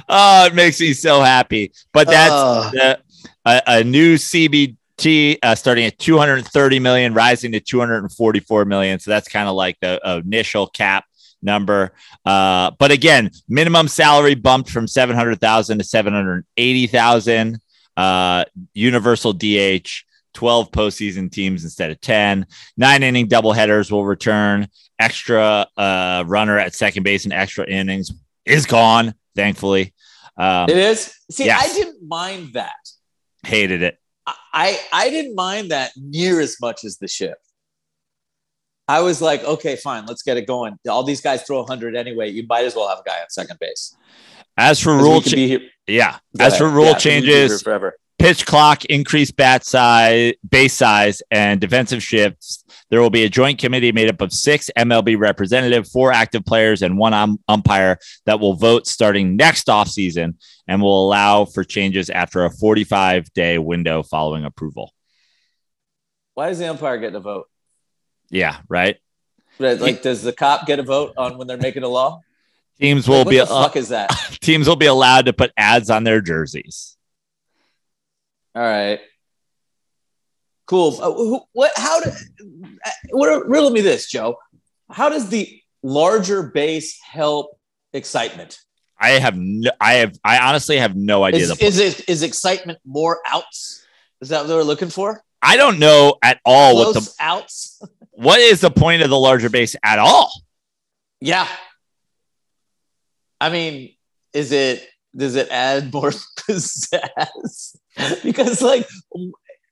Oh, 0.07 0.45
it 0.45 0.55
makes 0.55 0.79
me 0.79 0.93
so 0.93 1.21
happy. 1.21 1.71
But 1.93 2.07
that's 2.07 2.33
Ugh. 2.33 2.71
the, 2.73 2.99
a, 3.45 3.61
a 3.67 3.83
new 3.83 4.15
CBT 4.15 5.37
uh, 5.43 5.55
starting 5.55 5.85
at 5.85 5.97
230 5.99 6.79
million, 6.79 7.13
rising 7.13 7.51
to 7.51 7.59
244 7.59 8.65
million. 8.65 8.99
So 8.99 9.11
that's 9.11 9.27
kind 9.27 9.47
of 9.47 9.55
like 9.55 9.77
the 9.79 9.99
initial 10.25 10.67
cap 10.67 11.05
number. 11.41 11.93
Uh, 12.25 12.71
but 12.79 12.91
again, 12.91 13.31
minimum 13.47 13.87
salary 13.87 14.35
bumped 14.35 14.69
from 14.69 14.87
700,000 14.87 15.77
to 15.77 15.83
780,000. 15.83 17.59
Uh, 17.97 18.45
universal 18.73 19.33
DH, 19.33 20.05
12 20.33 20.71
postseason 20.71 21.31
teams 21.31 21.63
instead 21.63 21.91
of 21.91 21.99
10. 21.99 22.45
Nine 22.77 23.03
inning 23.03 23.27
doubleheaders 23.27 23.91
will 23.91 24.05
return. 24.05 24.67
Extra 24.97 25.67
uh, 25.75 26.23
runner 26.27 26.57
at 26.57 26.75
second 26.75 27.03
base 27.03 27.25
and 27.25 27.33
extra 27.33 27.65
innings 27.65 28.11
is 28.45 28.65
gone, 28.65 29.13
thankfully. 29.35 29.93
Um, 30.37 30.69
it 30.69 30.77
is. 30.77 31.13
See, 31.29 31.45
yes. 31.45 31.69
I 31.69 31.73
didn't 31.73 32.07
mind 32.07 32.53
that. 32.53 32.71
hated 33.43 33.81
it. 33.81 33.97
I 34.53 34.79
I 34.91 35.09
didn't 35.09 35.35
mind 35.35 35.71
that 35.71 35.91
near 35.97 36.39
as 36.39 36.57
much 36.61 36.83
as 36.83 36.97
the 36.97 37.07
shift. 37.07 37.48
I 38.89 39.01
was 39.01 39.21
like, 39.21 39.43
okay, 39.43 39.75
fine, 39.75 40.07
let's 40.07 40.23
get 40.23 40.37
it 40.37 40.47
going. 40.47 40.75
All 40.89 41.03
these 41.03 41.21
guys 41.21 41.43
throw 41.43 41.59
100 41.59 41.95
anyway. 41.95 42.29
You 42.31 42.43
might 42.49 42.65
as 42.65 42.75
well 42.75 42.89
have 42.89 42.97
a 42.99 43.03
guy 43.03 43.19
on 43.21 43.29
second 43.29 43.59
base. 43.59 43.95
As 44.57 44.79
for 44.79 44.97
rule, 44.97 45.21
cha- 45.21 45.59
yeah. 45.85 46.17
Go 46.35 46.45
As 46.45 46.53
ahead. 46.53 46.57
for 46.57 46.69
rule 46.69 46.85
Yeah, 46.85 46.93
'cause 46.93 47.05
we 47.05 47.11
could 47.11 47.21
be 47.21 47.27
here 47.27 47.47
changes, 47.47 47.63
pitch 48.17 48.45
clock, 48.47 48.85
increased 48.85 49.35
bat 49.35 49.63
size, 49.63 50.33
base 50.49 50.73
size, 50.73 51.21
and 51.29 51.61
defensive 51.61 52.01
shifts. 52.01 52.63
There 52.89 52.99
will 52.99 53.11
be 53.11 53.23
a 53.25 53.29
joint 53.29 53.59
committee 53.59 53.91
made 53.91 54.09
up 54.09 54.21
of 54.21 54.33
six 54.33 54.71
MLB 54.75 55.15
representative, 55.15 55.87
four 55.87 56.11
active 56.11 56.43
players, 56.43 56.81
and 56.81 56.97
one 56.97 57.13
um, 57.13 57.37
umpire 57.47 57.99
that 58.25 58.39
will 58.39 58.55
vote 58.55 58.87
starting 58.87 59.35
next 59.35 59.67
offseason 59.67 60.33
and 60.67 60.81
will 60.81 61.05
allow 61.07 61.45
for 61.45 61.63
changes 61.63 62.09
after 62.09 62.43
a 62.43 62.49
45 62.49 63.31
day 63.33 63.59
window 63.59 64.01
following 64.01 64.43
approval. 64.45 64.91
Why 66.33 66.49
does 66.49 66.57
the 66.57 66.69
umpire 66.69 66.97
get 66.97 67.13
a 67.13 67.19
vote? 67.19 67.45
Yeah, 68.29 68.57
right. 68.67 68.97
Right, 69.59 69.79
Like, 69.79 70.01
does 70.01 70.21
the 70.21 70.31
cop 70.31 70.65
get 70.65 70.79
a 70.79 70.83
vote 70.83 71.13
on 71.17 71.37
when 71.37 71.47
they're 71.47 71.57
making 71.57 71.83
a 71.83 71.87
law? 71.87 72.21
Teams 72.79 73.07
will 73.09 73.17
Like, 73.17 73.25
what 73.25 73.31
be 73.31 73.37
the 73.39 73.45
fuck 73.45 73.75
is 73.75 73.89
that? 73.89 74.09
teams 74.41 74.67
will 74.67 74.77
be 74.77 74.85
allowed 74.85 75.25
to 75.25 75.33
put 75.33 75.51
ads 75.57 75.89
on 75.89 76.05
their 76.05 76.21
jerseys. 76.21 76.95
All 78.55 78.61
right. 78.61 79.01
Cool. 80.65 80.97
Uh, 81.01 81.11
who, 81.11 81.41
what? 81.51 81.71
How 81.75 81.99
do? 81.99 82.09
uh, 82.09 82.89
What? 83.09 83.47
Riddle 83.49 83.71
me 83.71 83.81
this, 83.81 84.09
Joe. 84.09 84.37
How 84.89 85.09
does 85.09 85.27
the 85.29 85.61
larger 85.83 86.43
base 86.43 86.97
help 87.01 87.59
excitement? 87.91 88.59
I 88.99 89.11
have 89.11 89.35
no, 89.37 89.71
I 89.79 89.95
have 89.95 90.17
I 90.23 90.39
honestly 90.39 90.77
have 90.77 90.95
no 90.95 91.23
idea. 91.23 91.41
Is, 91.41 91.57
the 91.57 91.65
is 91.65 91.79
it 91.79 92.09
is 92.09 92.23
excitement 92.23 92.79
more 92.85 93.19
outs? 93.27 93.85
Is 94.21 94.29
that 94.29 94.41
what 94.41 94.47
they're 94.47 94.63
looking 94.63 94.89
for? 94.89 95.23
I 95.41 95.57
don't 95.57 95.79
know 95.79 96.17
at 96.21 96.39
all 96.45 96.75
what 96.75 96.93
the 96.93 97.09
outs. 97.19 97.81
what 98.19 98.41
is 98.41 98.59
the 98.59 98.69
point 98.69 99.01
of 99.01 99.09
the 99.09 99.17
larger 99.17 99.49
base 99.49 99.77
at 99.81 99.97
all. 99.97 100.29
Yeah. 101.21 101.47
I 103.39 103.49
mean, 103.49 103.93
is 104.33 104.51
it 104.51 104.85
does 105.15 105.35
it 105.35 105.47
add 105.49 105.93
more 105.93 106.11
pizzazz? 106.39 107.77
because 108.21 108.61
like 108.61 108.85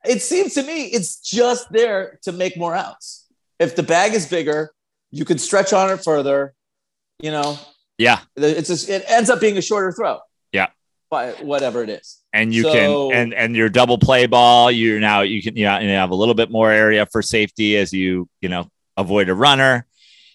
it 0.05 0.21
seems 0.21 0.53
to 0.53 0.63
me 0.63 0.85
it's 0.85 1.19
just 1.19 1.69
there 1.71 2.19
to 2.23 2.31
make 2.31 2.55
more 2.55 2.73
outs. 2.73 3.25
If 3.59 3.75
the 3.75 3.83
bag 3.83 4.13
is 4.13 4.25
bigger, 4.25 4.71
you 5.11 5.25
could 5.25 5.41
stretch 5.41 5.73
on 5.73 5.89
it 5.89 6.01
further. 6.01 6.53
You 7.19 7.31
know, 7.31 7.59
Yeah, 7.97 8.19
it's 8.37 8.69
just, 8.69 8.87
it 8.87 9.03
ends 9.09 9.29
up 9.29 9.41
being 9.41 9.57
a 9.57 9.61
shorter 9.61 9.91
throw. 9.91 10.19
Yeah. 10.53 10.67
By 11.09 11.31
whatever 11.31 11.83
it 11.83 11.89
is. 11.89 12.21
And 12.37 12.53
you 12.53 12.63
So- 12.63 12.71
can 12.73 13.17
and 13.19 13.33
and 13.33 13.55
your 13.55 13.69
double 13.69 13.97
play 13.97 14.25
ball. 14.27 14.71
you're 14.71 14.99
now 14.99 15.21
you 15.21 15.41
can 15.41 15.55
you, 15.57 15.65
know, 15.65 15.79
you 15.79 15.89
have 15.89 16.11
a 16.11 16.15
little 16.15 16.35
bit 16.35 16.49
more 16.51 16.71
area 16.71 17.05
for 17.05 17.21
safety 17.21 17.77
as 17.77 17.91
you 17.93 18.29
you 18.41 18.49
know 18.49 18.69
avoid 18.95 19.29
a 19.29 19.33
runner. 19.35 19.85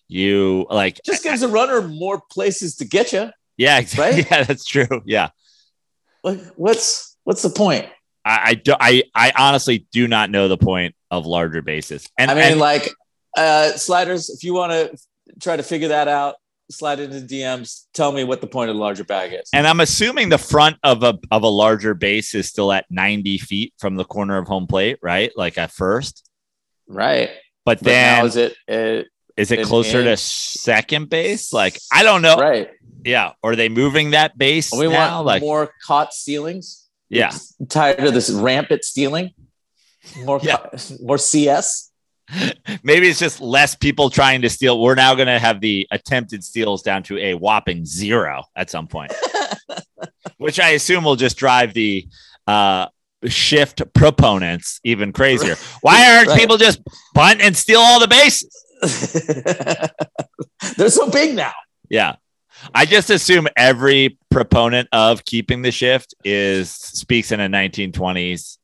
You 0.08 0.66
like 0.70 1.00
Just 1.06 1.22
gives 1.22 1.42
a 1.42 1.48
runner 1.48 1.80
more 1.82 2.20
places 2.30 2.76
to 2.76 2.84
get 2.84 3.12
you. 3.12 3.30
yeah 3.56 3.78
exactly. 3.78 4.22
right? 4.22 4.30
yeah 4.30 4.42
that's 4.44 4.64
true 4.64 5.02
yeah. 5.06 5.30
Like, 6.24 6.40
what's 6.56 7.16
what's 7.24 7.42
the 7.42 7.50
point? 7.50 7.86
I 8.24 8.38
I, 8.50 8.54
do, 8.54 8.74
I 8.78 9.02
I 9.14 9.32
honestly 9.36 9.86
do 9.92 10.06
not 10.06 10.30
know 10.30 10.48
the 10.48 10.56
point 10.58 10.94
of 11.10 11.26
larger 11.26 11.62
bases. 11.62 12.08
And 12.18 12.30
I 12.30 12.34
mean, 12.34 12.44
and- 12.52 12.60
like 12.60 12.88
uh, 13.36 13.72
sliders. 13.72 14.28
If 14.30 14.44
you 14.44 14.54
want 14.54 14.72
to 14.72 14.96
try 15.40 15.56
to 15.56 15.62
figure 15.62 15.88
that 15.88 16.06
out, 16.06 16.36
slide 16.72 17.00
into 17.00 17.20
DMs. 17.20 17.84
Tell 17.94 18.10
me 18.12 18.24
what 18.24 18.40
the 18.40 18.46
point 18.46 18.70
of 18.70 18.76
the 18.76 18.80
larger 18.80 19.04
bag 19.04 19.32
is. 19.32 19.48
And 19.52 19.66
I'm 19.66 19.80
assuming 19.80 20.28
the 20.28 20.38
front 20.38 20.76
of 20.82 21.02
a 21.02 21.18
of 21.30 21.42
a 21.42 21.48
larger 21.48 21.94
base 21.94 22.34
is 22.34 22.48
still 22.48 22.72
at 22.72 22.86
90 22.90 23.38
feet 23.38 23.74
from 23.78 23.96
the 23.96 24.04
corner 24.04 24.38
of 24.38 24.46
home 24.48 24.66
plate, 24.66 24.98
right? 25.02 25.30
Like 25.36 25.58
at 25.58 25.70
first. 25.70 26.28
Right. 26.88 27.30
But, 27.64 27.78
But 27.78 27.84
then 27.84 28.26
is 28.26 28.36
it 28.36 28.56
uh, 28.68 29.04
is 29.36 29.50
it 29.52 29.64
closer 29.66 30.02
to 30.02 30.16
second 30.16 31.08
base? 31.10 31.52
Like 31.52 31.78
I 31.92 32.02
don't 32.02 32.22
know. 32.22 32.36
right? 32.36 32.70
Yeah. 33.04 33.32
Or 33.42 33.52
are 33.52 33.56
they 33.56 33.68
moving 33.68 34.10
that 34.10 34.36
base 34.36 34.70
We 34.72 34.88
now? 34.88 35.14
want 35.16 35.26
like 35.26 35.42
more 35.42 35.70
caught 35.86 36.12
stealings. 36.12 36.88
yeah. 37.08 37.32
Tired 37.68 38.00
of 38.04 38.14
this 38.14 38.30
rampant 38.30 38.84
stealing. 38.84 39.30
More, 40.24 40.40
Yeah. 40.42 40.56
ca- 40.56 40.94
more 41.00 41.18
CS. 41.18 41.91
Maybe 42.82 43.08
it's 43.08 43.18
just 43.18 43.40
less 43.40 43.74
people 43.74 44.10
trying 44.10 44.42
to 44.42 44.48
steal. 44.48 44.80
We're 44.80 44.94
now 44.94 45.14
going 45.14 45.26
to 45.28 45.38
have 45.38 45.60
the 45.60 45.86
attempted 45.90 46.42
steals 46.44 46.82
down 46.82 47.02
to 47.04 47.18
a 47.18 47.34
whopping 47.34 47.84
zero 47.84 48.44
at 48.56 48.70
some 48.70 48.86
point, 48.86 49.12
which 50.38 50.58
I 50.60 50.70
assume 50.70 51.04
will 51.04 51.16
just 51.16 51.36
drive 51.36 51.74
the 51.74 52.08
uh, 52.46 52.86
shift 53.26 53.82
proponents 53.94 54.80
even 54.84 55.12
crazier. 55.12 55.56
Why 55.80 56.16
aren't 56.16 56.28
Right. 56.28 56.40
people 56.40 56.56
just 56.56 56.80
bunt 57.14 57.40
and 57.40 57.56
steal 57.56 57.80
all 57.80 58.00
the 58.00 58.08
bases? 58.08 58.50
They're 60.76 60.88
so 60.90 61.10
big 61.10 61.34
now. 61.36 61.52
Yeah. 61.88 62.16
I 62.74 62.84
just 62.86 63.10
assume 63.10 63.48
every 63.56 64.18
proponent 64.30 64.88
of 64.92 65.24
keeping 65.24 65.62
the 65.62 65.72
shift 65.72 66.14
is 66.24 66.70
speaks 66.70 67.32
in 67.32 67.40
a 67.40 67.48
1920s. 67.48 68.58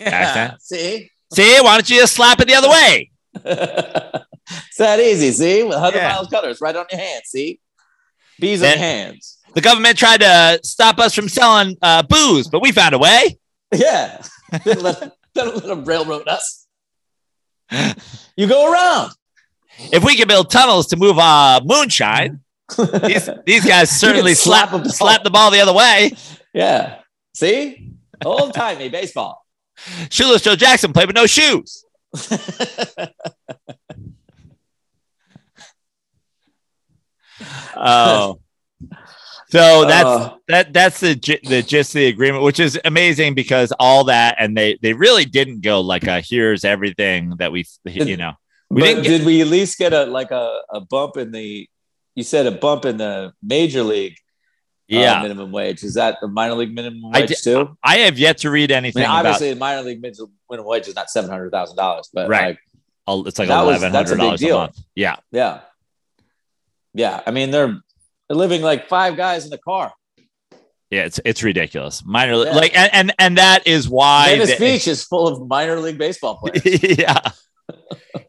Accent? 0.00 0.60
See? 0.62 1.10
See, 1.32 1.58
why 1.60 1.76
don't 1.76 1.88
you 1.90 2.00
just 2.00 2.14
slap 2.14 2.40
it 2.40 2.48
the 2.48 2.54
other 2.54 2.68
way? 2.68 3.10
it's 3.34 4.76
that 4.78 4.98
easy. 5.00 5.30
See? 5.32 5.62
With 5.62 5.74
100 5.74 5.96
Yeah. 5.98 6.08
miles 6.08 6.28
cutters 6.28 6.60
right 6.60 6.74
on 6.74 6.86
your 6.90 7.00
hands. 7.00 7.24
See? 7.26 7.60
Bees 8.40 8.62
on 8.62 8.68
your 8.70 8.78
hands. 8.78 9.38
The 9.54 9.60
government 9.60 9.98
tried 9.98 10.20
to 10.20 10.60
stop 10.62 10.98
us 10.98 11.14
from 11.14 11.28
selling 11.28 11.76
uh, 11.82 12.02
booze, 12.02 12.48
but 12.48 12.62
we 12.62 12.72
found 12.72 12.94
a 12.94 12.98
way. 12.98 13.38
Yeah. 13.74 14.22
Didn't 14.64 14.82
let, 14.82 15.12
didn't 15.34 15.54
let 15.56 15.64
them 15.64 15.84
railroad 15.84 16.26
us. 16.26 16.66
You 18.34 18.46
go 18.48 18.72
around. 18.72 19.12
If 19.92 20.02
we 20.02 20.16
can 20.16 20.26
build 20.26 20.50
tunnels 20.50 20.86
to 20.86 20.96
move 20.96 21.18
uh, 21.18 21.60
moonshine, 21.62 22.40
these, 23.04 23.28
these 23.46 23.64
guys 23.66 23.90
certainly 23.90 24.32
slap 24.32 24.70
slap, 24.70 24.86
slap 24.86 25.22
the 25.22 25.28
ball 25.30 25.50
the 25.50 25.60
other 25.60 25.74
way. 25.74 26.12
yeah. 26.54 27.00
See? 27.34 27.92
Old 28.24 28.54
timey 28.54 28.88
baseball. 28.88 29.44
Shoeless 30.10 30.42
Joe 30.42 30.56
Jackson 30.56 30.92
played 30.92 31.06
with 31.06 31.16
no 31.16 31.26
shoes. 31.26 31.84
Oh. 37.76 38.40
So 39.50 39.86
that's 39.86 40.04
Uh, 40.04 40.36
that 40.48 40.72
that's 40.72 41.00
the 41.00 41.14
the 41.44 41.62
gist 41.62 41.94
of 41.94 42.00
the 42.00 42.06
agreement, 42.06 42.44
which 42.44 42.60
is 42.60 42.78
amazing 42.84 43.34
because 43.34 43.72
all 43.78 44.04
that 44.04 44.36
and 44.38 44.56
they 44.56 44.78
they 44.82 44.92
really 44.92 45.24
didn't 45.24 45.62
go 45.62 45.80
like 45.80 46.04
a 46.06 46.20
here's 46.20 46.64
everything 46.64 47.34
that 47.38 47.50
we 47.50 47.64
you 47.84 48.18
know 48.18 48.32
we 48.68 48.82
didn't 48.82 49.04
get 49.04 49.08
did 49.08 49.26
we 49.26 49.40
at 49.40 49.46
least 49.46 49.78
get 49.78 49.94
a 49.94 50.04
like 50.04 50.32
a, 50.32 50.60
a 50.70 50.80
bump 50.80 51.16
in 51.16 51.32
the 51.32 51.66
you 52.14 52.24
said 52.24 52.46
a 52.46 52.50
bump 52.50 52.84
in 52.84 52.98
the 52.98 53.32
major 53.42 53.82
league 53.82 54.16
uh, 54.90 55.00
yeah 55.00 55.22
minimum 55.22 55.52
wage. 55.52 55.82
Is 55.84 55.94
that 55.94 56.18
the 56.20 56.28
minor 56.28 56.54
league 56.54 56.74
minimum 56.74 57.10
wage 57.10 57.28
did- 57.28 57.38
too? 57.42 57.76
I 57.82 57.98
have 57.98 58.18
yet 58.18 58.38
to 58.38 58.50
read 58.50 58.72
I 58.72 58.76
anything 58.76 59.00
mean, 59.02 59.10
about 59.10 59.26
obviously, 59.26 59.52
the 59.52 59.58
minor 59.60 59.82
league 59.82 60.00
minimum 60.00 60.30
wage 60.66 60.88
is 60.88 60.94
not 60.94 61.10
seven 61.10 61.30
hundred 61.30 61.50
thousand 61.52 61.76
dollars, 61.76 62.08
but 62.12 62.28
Right. 62.28 62.58
like, 63.06 63.26
it's 63.26 63.38
like 63.38 63.48
eleven 63.48 63.92
hundred 63.92 64.16
dollars 64.18 64.42
a 64.42 64.50
month. 64.52 64.78
Yeah, 64.94 65.16
yeah, 65.32 65.60
yeah. 66.94 67.20
I 67.26 67.30
mean, 67.30 67.50
they're 67.50 67.78
they're 68.28 68.36
living 68.36 68.62
like 68.62 68.88
five 68.88 69.16
guys 69.16 69.46
in 69.46 69.52
a 69.52 69.58
car. 69.58 69.92
yeah, 70.90 71.04
it's 71.04 71.20
it's 71.24 71.42
ridiculous. 71.42 72.02
Minor 72.04 72.36
league 72.36 72.48
Yeah. 72.48 72.54
like 72.56 72.76
and, 72.76 72.90
and 72.94 73.14
and 73.18 73.38
that 73.38 73.66
is 73.66 73.88
why 73.88 74.38
the- 74.38 74.56
Beach 74.58 74.86
is 74.88 75.04
full 75.04 75.28
of 75.28 75.46
minor 75.48 75.78
league 75.80 75.98
baseball 75.98 76.36
players. 76.38 76.82
yeah. 76.98 77.20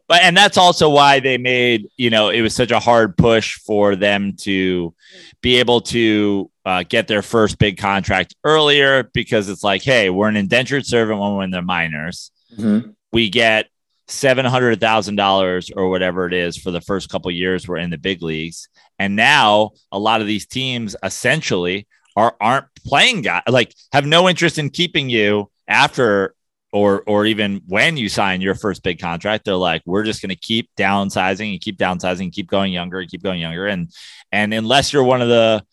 But 0.10 0.24
and 0.24 0.36
that's 0.36 0.58
also 0.58 0.90
why 0.90 1.20
they 1.22 1.38
made, 1.38 1.88
you 1.96 2.10
know, 2.10 2.30
it 2.30 2.42
was 2.42 2.56
such 2.56 2.72
a 2.72 2.80
hard 2.80 3.16
push 3.16 3.60
for 3.60 3.96
them 3.96 4.34
to 4.38 4.94
be 5.42 5.58
able 5.58 5.82
to 5.82 6.50
uh, 6.66 6.84
get 6.90 7.08
their 7.08 7.22
first 7.22 7.60
big 7.60 7.78
contract 7.78 8.36
earlier 8.44 9.04
because 9.14 9.48
it's 9.50 9.64
like, 9.64 9.84
hey, 9.84 10.10
we're 10.10 10.28
an 10.28 10.36
indentured 10.36 10.86
servant 10.88 11.20
when 11.20 11.36
we're 11.36 11.44
in 11.44 11.52
the 11.52 11.62
minors. 11.62 12.32
Mhm. 12.58 12.96
We 13.14 13.30
get 13.30 13.68
seven 14.08 14.46
hundred 14.46 14.80
thousand 14.80 15.16
dollars 15.16 15.70
or 15.76 15.90
whatever 15.92 16.26
it 16.26 16.34
is 16.34 16.58
for 16.58 16.72
the 16.72 16.82
first 16.82 17.10
couple 17.10 17.30
years 17.30 17.68
we're 17.68 17.78
in 17.78 17.92
the 17.92 17.98
big 17.98 18.24
leagues, 18.24 18.68
and 18.98 19.16
now 19.16 19.72
a 19.92 20.00
lot 20.00 20.22
of 20.22 20.28
these 20.28 20.48
teams 20.48 20.96
essentially 21.04 21.88
are 22.16 22.36
aren't 22.42 22.66
playing 22.84 23.22
guys 23.22 23.44
like 23.48 23.72
have 23.94 24.08
no 24.08 24.28
interest 24.28 24.58
in 24.58 24.72
keeping 24.72 25.08
you 25.10 25.52
after 25.68 26.34
or 26.72 27.02
or 27.08 27.26
even 27.26 27.62
when 27.68 27.98
you 27.98 28.10
sign 28.10 28.42
your 28.42 28.56
first 28.56 28.84
big 28.84 29.00
contract 29.00 29.46
they're 29.46 29.56
like 29.56 29.82
we're 29.86 30.04
just 30.04 30.22
going 30.22 30.30
to 30.30 30.36
keep 30.36 30.70
downsizing 30.78 31.52
and 31.52 31.62
keep 31.62 31.78
downsizing 31.78 32.24
and 32.24 32.32
keep 32.32 32.48
going 32.48 32.72
younger 32.72 33.00
and 33.00 33.10
keep 33.10 33.24
going 33.24 33.40
younger. 33.40 33.66
And 33.66 33.90
and 34.32 34.54
unless 34.54 34.94
you're 34.94 35.04
one 35.04 35.22
of 35.22 35.30
the 35.30 35.64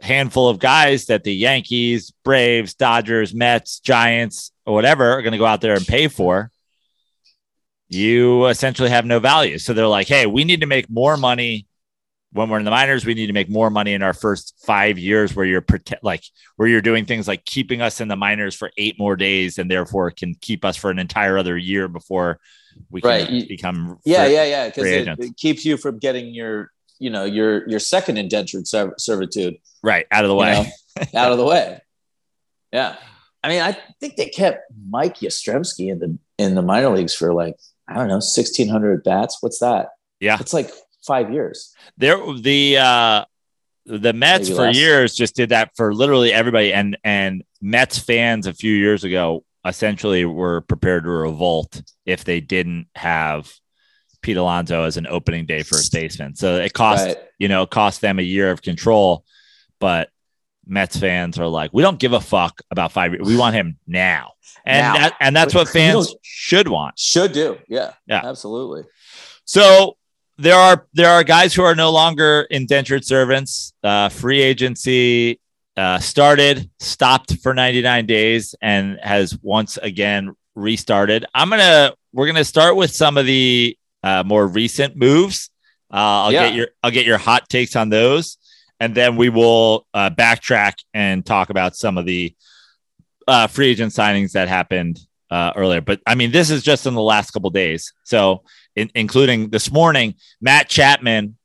handful 0.00 0.48
of 0.48 0.58
guys 0.58 1.06
that 1.06 1.24
the 1.24 1.34
Yankees, 1.34 2.12
Braves, 2.24 2.74
Dodgers, 2.74 3.34
Mets, 3.34 3.80
Giants 3.80 4.52
or 4.66 4.74
whatever 4.74 5.12
are 5.12 5.22
going 5.22 5.32
to 5.32 5.38
go 5.38 5.46
out 5.46 5.60
there 5.60 5.74
and 5.74 5.86
pay 5.86 6.08
for 6.08 6.50
you 7.88 8.46
essentially 8.46 8.90
have 8.90 9.06
no 9.06 9.20
value. 9.20 9.58
So 9.58 9.72
they're 9.72 9.86
like 9.86 10.08
hey 10.08 10.26
we 10.26 10.44
need 10.44 10.60
to 10.60 10.66
make 10.66 10.88
more 10.88 11.16
money 11.16 11.66
when 12.34 12.48
we're 12.50 12.58
in 12.58 12.64
the 12.64 12.70
minors, 12.70 13.06
we 13.06 13.14
need 13.14 13.28
to 13.28 13.32
make 13.32 13.48
more 13.48 13.70
money 13.70 13.94
in 13.94 14.02
our 14.02 14.12
first 14.12 14.54
five 14.66 14.98
years 14.98 15.34
where 15.34 15.46
you're 15.46 15.64
like 16.02 16.22
where 16.56 16.68
you're 16.68 16.80
doing 16.82 17.06
things 17.06 17.26
like 17.28 17.44
keeping 17.44 17.80
us 17.80 18.00
in 18.00 18.08
the 18.08 18.16
minors 18.16 18.54
for 18.54 18.70
eight 18.76 18.98
more 18.98 19.16
days 19.16 19.56
and 19.56 19.70
therefore 19.70 20.10
can 20.10 20.34
keep 20.40 20.64
us 20.64 20.76
for 20.76 20.90
an 20.90 20.98
entire 20.98 21.38
other 21.38 21.56
year 21.56 21.86
before 21.88 22.38
we 22.90 23.00
can. 23.00 23.32
You- 23.32 23.46
become 23.46 23.98
Yeah, 24.04 24.24
free- 24.24 24.34
yeah, 24.34 24.44
yeah. 24.44 24.66
Because 24.66 24.84
it, 24.86 25.08
it 25.08 25.36
keeps 25.36 25.64
you 25.64 25.76
from 25.76 25.98
getting 25.98 26.34
your, 26.34 26.70
you 26.98 27.08
know, 27.08 27.24
your 27.24 27.68
your 27.68 27.78
second 27.78 28.18
indentured 28.18 28.66
ser- 28.66 28.94
servitude 28.98 29.56
right 29.82 30.06
out 30.10 30.24
of 30.24 30.28
the 30.28 30.34
you 30.34 30.40
way. 30.40 30.72
know, 30.94 31.04
out 31.20 31.30
of 31.32 31.38
the 31.38 31.44
way. 31.46 31.80
Yeah, 32.72 32.96
I 33.44 33.48
mean, 33.48 33.62
I 33.62 33.78
think 34.00 34.16
they 34.16 34.28
kept 34.28 34.64
Mike 34.88 35.18
Yastrzemski 35.18 35.90
in 35.92 35.98
the 36.00 36.18
in 36.38 36.56
the 36.56 36.62
minor 36.62 36.88
leagues 36.90 37.14
for 37.14 37.32
like 37.32 37.54
I 37.86 37.94
don't 37.94 38.08
know, 38.08 38.18
sixteen 38.20 38.68
hundred 38.68 39.04
bats. 39.04 39.38
What's 39.40 39.60
that? 39.60 39.90
Yeah. 40.18 40.38
it's 40.40 40.52
like 40.54 40.70
five 41.06 41.32
years. 41.32 41.74
There 41.96 42.16
the 42.34 42.78
uh 42.78 43.24
the 43.86 44.12
Mets 44.12 44.48
Maybe 44.48 44.56
for 44.56 44.62
less. 44.66 44.76
years 44.76 45.14
just 45.14 45.36
did 45.36 45.50
that 45.50 45.70
for 45.76 45.94
literally 45.94 46.32
everybody 46.32 46.72
and 46.72 46.96
and 47.04 47.44
Mets 47.60 47.98
fans 47.98 48.46
a 48.46 48.54
few 48.54 48.72
years 48.74 49.04
ago 49.04 49.44
essentially 49.66 50.24
were 50.24 50.60
prepared 50.62 51.04
to 51.04 51.10
revolt 51.10 51.82
if 52.06 52.24
they 52.24 52.40
didn't 52.40 52.86
have 52.94 53.52
Pete 54.22 54.36
Alonso 54.38 54.84
as 54.84 54.96
an 54.96 55.06
opening 55.06 55.44
day 55.46 55.62
first 55.62 55.92
baseman. 55.92 56.34
So 56.34 56.56
it 56.56 56.72
cost 56.72 57.06
Right. 57.06 57.18
you 57.38 57.48
know, 57.48 57.66
cost 57.66 58.00
them 58.00 58.18
a 58.18 58.22
year 58.22 58.50
of 58.50 58.62
control. 58.62 59.24
But 59.80 60.08
Mets 60.66 60.96
fans 60.96 61.38
are 61.38 61.46
like, 61.46 61.70
we 61.74 61.82
don't 61.82 61.98
give 61.98 62.14
a 62.14 62.20
fuck 62.20 62.62
about 62.70 62.90
five 62.92 63.12
years. 63.12 63.26
We 63.26 63.36
want 63.36 63.54
him 63.54 63.76
now. 63.86 64.32
And 64.64 64.80
Now. 64.82 64.92
that, 64.94 65.16
and 65.20 65.36
that's 65.36 65.54
what 65.54 65.68
fans 65.68 66.14
should 66.22 66.68
want. 66.68 66.98
Should 66.98 67.32
do. 67.32 67.58
Yeah. 67.68 67.92
Yeah. 68.06 68.22
Absolutely. 68.24 68.84
So 69.44 69.98
there 70.36 70.56
are 70.56 70.86
there 70.94 71.10
are 71.10 71.22
guys 71.24 71.54
who 71.54 71.62
are 71.62 71.74
no 71.74 71.90
longer 71.90 72.46
indentured 72.50 73.04
servants. 73.04 73.72
Uh, 73.82 74.08
free 74.08 74.40
agency 74.42 75.40
uh, 75.76 75.98
started, 75.98 76.70
stopped 76.80 77.36
for 77.42 77.54
99 77.54 78.06
days, 78.06 78.54
and 78.60 78.98
has 79.02 79.38
once 79.42 79.76
again 79.78 80.34
restarted. 80.54 81.24
I'm 81.34 81.50
gonna 81.50 81.94
we're 82.12 82.26
gonna 82.26 82.44
start 82.44 82.76
with 82.76 82.92
some 82.92 83.16
of 83.16 83.26
the 83.26 83.76
uh, 84.02 84.22
more 84.24 84.46
recent 84.46 84.96
moves. 84.96 85.50
Uh, 85.92 85.96
I'll 86.26 86.32
Yeah. 86.32 86.46
get 86.48 86.54
your 86.54 86.68
I'll 86.82 86.90
get 86.90 87.06
your 87.06 87.18
hot 87.18 87.48
takes 87.48 87.76
on 87.76 87.88
those, 87.88 88.38
and 88.80 88.94
then 88.94 89.16
we 89.16 89.28
will 89.28 89.86
uh, 89.94 90.10
backtrack 90.10 90.74
and 90.92 91.24
talk 91.24 91.50
about 91.50 91.76
some 91.76 91.96
of 91.98 92.06
the 92.06 92.34
uh, 93.26 93.46
free 93.46 93.68
agent 93.68 93.92
signings 93.92 94.32
that 94.32 94.48
happened 94.48 94.98
uh, 95.30 95.52
earlier. 95.56 95.80
But 95.80 96.00
I 96.06 96.14
mean, 96.14 96.30
this 96.32 96.50
is 96.50 96.62
just 96.62 96.86
in 96.86 96.94
the 96.94 97.02
last 97.02 97.30
couple 97.32 97.50
days. 97.50 97.92
So 98.04 98.42
in, 98.76 98.90
including 98.94 99.50
this 99.50 99.70
morning, 99.72 100.14
Matt 100.40 100.68
Chapman 100.68 101.36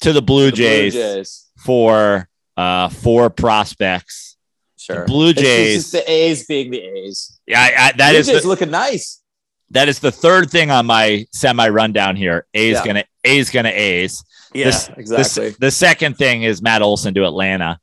to 0.00 0.12
the 0.12 0.22
Blue, 0.22 0.50
The 0.50 0.56
Jays, 0.56 0.94
Blue 0.94 1.02
Jays. 1.02 1.46
for 1.64 2.28
uh, 2.56 2.88
four 2.88 3.30
prospects. 3.30 4.36
Sure. 4.76 5.04
Blue 5.06 5.32
Jays. 5.32 5.90
The 5.90 6.08
A's 6.10 6.46
being 6.46 6.70
the 6.70 6.80
A's. 6.80 7.40
Yeah, 7.46 7.60
I, 7.60 7.64
I, 7.88 7.92
that 7.92 8.10
Blue 8.12 8.18
is 8.20 8.26
Jays 8.28 8.42
the, 8.42 8.48
looking 8.48 8.70
nice. 8.70 9.20
that 9.70 9.88
is 9.88 9.98
the 9.98 10.12
third 10.12 10.50
thing 10.50 10.70
on 10.70 10.86
my 10.86 11.26
semi 11.32 11.68
rundown 11.68 12.16
here. 12.16 12.46
A's 12.54 12.74
Yeah. 12.76 12.86
gonna 12.86 13.04
A's 13.24 13.50
gonna 13.50 13.70
A's. 13.74 14.24
Yeah, 14.54 14.64
This- 14.66 14.88
exactly. 14.96 15.50
The, 15.50 15.56
the 15.58 15.70
second 15.70 16.16
thing 16.16 16.42
is 16.44 16.62
Matt 16.62 16.80
Olson 16.80 17.12
to 17.14 17.24
Atlanta, 17.26 17.78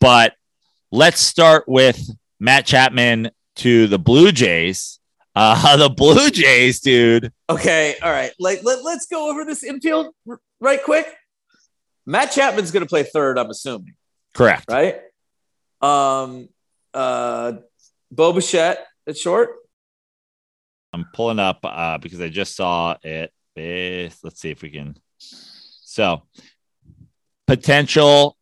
but 0.00 0.34
let's 0.90 1.20
start 1.20 1.64
with 1.66 1.98
Matt 2.38 2.66
Chapman 2.66 3.30
to 3.56 3.86
the 3.86 3.98
Blue 3.98 4.32
Jays. 4.32 4.98
Uh, 5.34 5.76
the 5.78 5.88
Blue 5.90 6.30
Jays, 6.30 6.80
dude. 6.80 7.32
Okay, 7.48 7.96
all 8.02 8.10
right. 8.10 8.32
Like 8.38 8.62
let, 8.64 8.84
let's 8.84 9.06
go 9.06 9.30
over 9.30 9.44
this 9.44 9.64
infield 9.64 10.14
r- 10.28 10.40
right 10.60 10.82
quick. 10.82 11.06
Matt 12.06 12.32
Chapman's 12.32 12.70
going 12.70 12.82
to 12.82 12.88
play 12.88 13.04
third, 13.04 13.38
I'm 13.38 13.50
assuming, 13.50 13.94
Correct. 14.34 14.64
right? 14.68 15.00
Um, 15.80 16.48
uh, 16.92 17.52
Bo 18.10 18.32
Bichette 18.32 18.84
at 19.06 19.16
short. 19.16 19.50
I'm 20.92 21.06
pulling 21.14 21.38
up 21.38 21.60
uh, 21.62 21.98
because 21.98 22.20
I 22.20 22.28
just 22.28 22.54
saw 22.56 22.96
it. 23.02 23.32
Let's 23.56 24.40
see 24.40 24.50
if 24.50 24.62
we 24.62 24.70
can. 24.70 24.96
So, 25.18 26.22
potential 27.46 28.36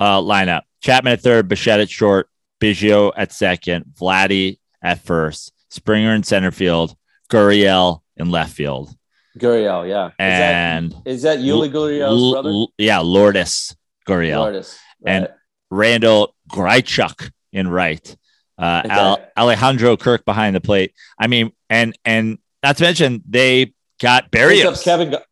uh, 0.00 0.20
lineup: 0.20 0.62
Chapman 0.80 1.14
at 1.14 1.20
third, 1.20 1.48
Bichette 1.48 1.80
at 1.80 1.90
short, 1.90 2.28
Biggio 2.64 3.12
at 3.16 3.32
second, 3.32 3.84
Vladdy 4.00 4.58
at 4.82 5.04
first, 5.04 5.52
Springer 5.70 6.14
in 6.14 6.22
center 6.22 6.50
field, 6.50 6.96
Gurriel 7.30 8.00
in 8.16 8.30
left 8.30 8.54
field, 8.54 8.94
Gurriel, 9.38 9.86
yeah. 9.88 10.10
and 10.18 10.92
is 10.92 10.98
that, 11.04 11.10
is 11.10 11.22
that 11.22 11.38
Yuli 11.40 11.70
Gurriel's 11.70 12.22
L- 12.22 12.32
brother? 12.32 12.48
L- 12.50 12.72
yeah, 12.78 13.00
Lourdes 13.00 13.76
Gurriel, 14.08 14.38
Lourdes, 14.40 14.78
And- 15.04 15.28
Randal 15.70 16.34
Grichuk 16.50 17.30
in 17.52 17.66
right, 17.68 18.16
uh, 18.58 19.16
Alejandro 19.36 19.96
Kirk 19.96 20.24
behind 20.24 20.54
the 20.54 20.60
plate. 20.60 20.94
I 21.18 21.26
mean, 21.26 21.50
and 21.68 21.98
and 22.04 22.38
not 22.62 22.76
to 22.76 22.84
mention 22.84 23.22
they 23.28 23.74
got 24.00 24.30
Berrios. 24.30 24.84
Kevin 24.84 25.10
Go- 25.10 25.22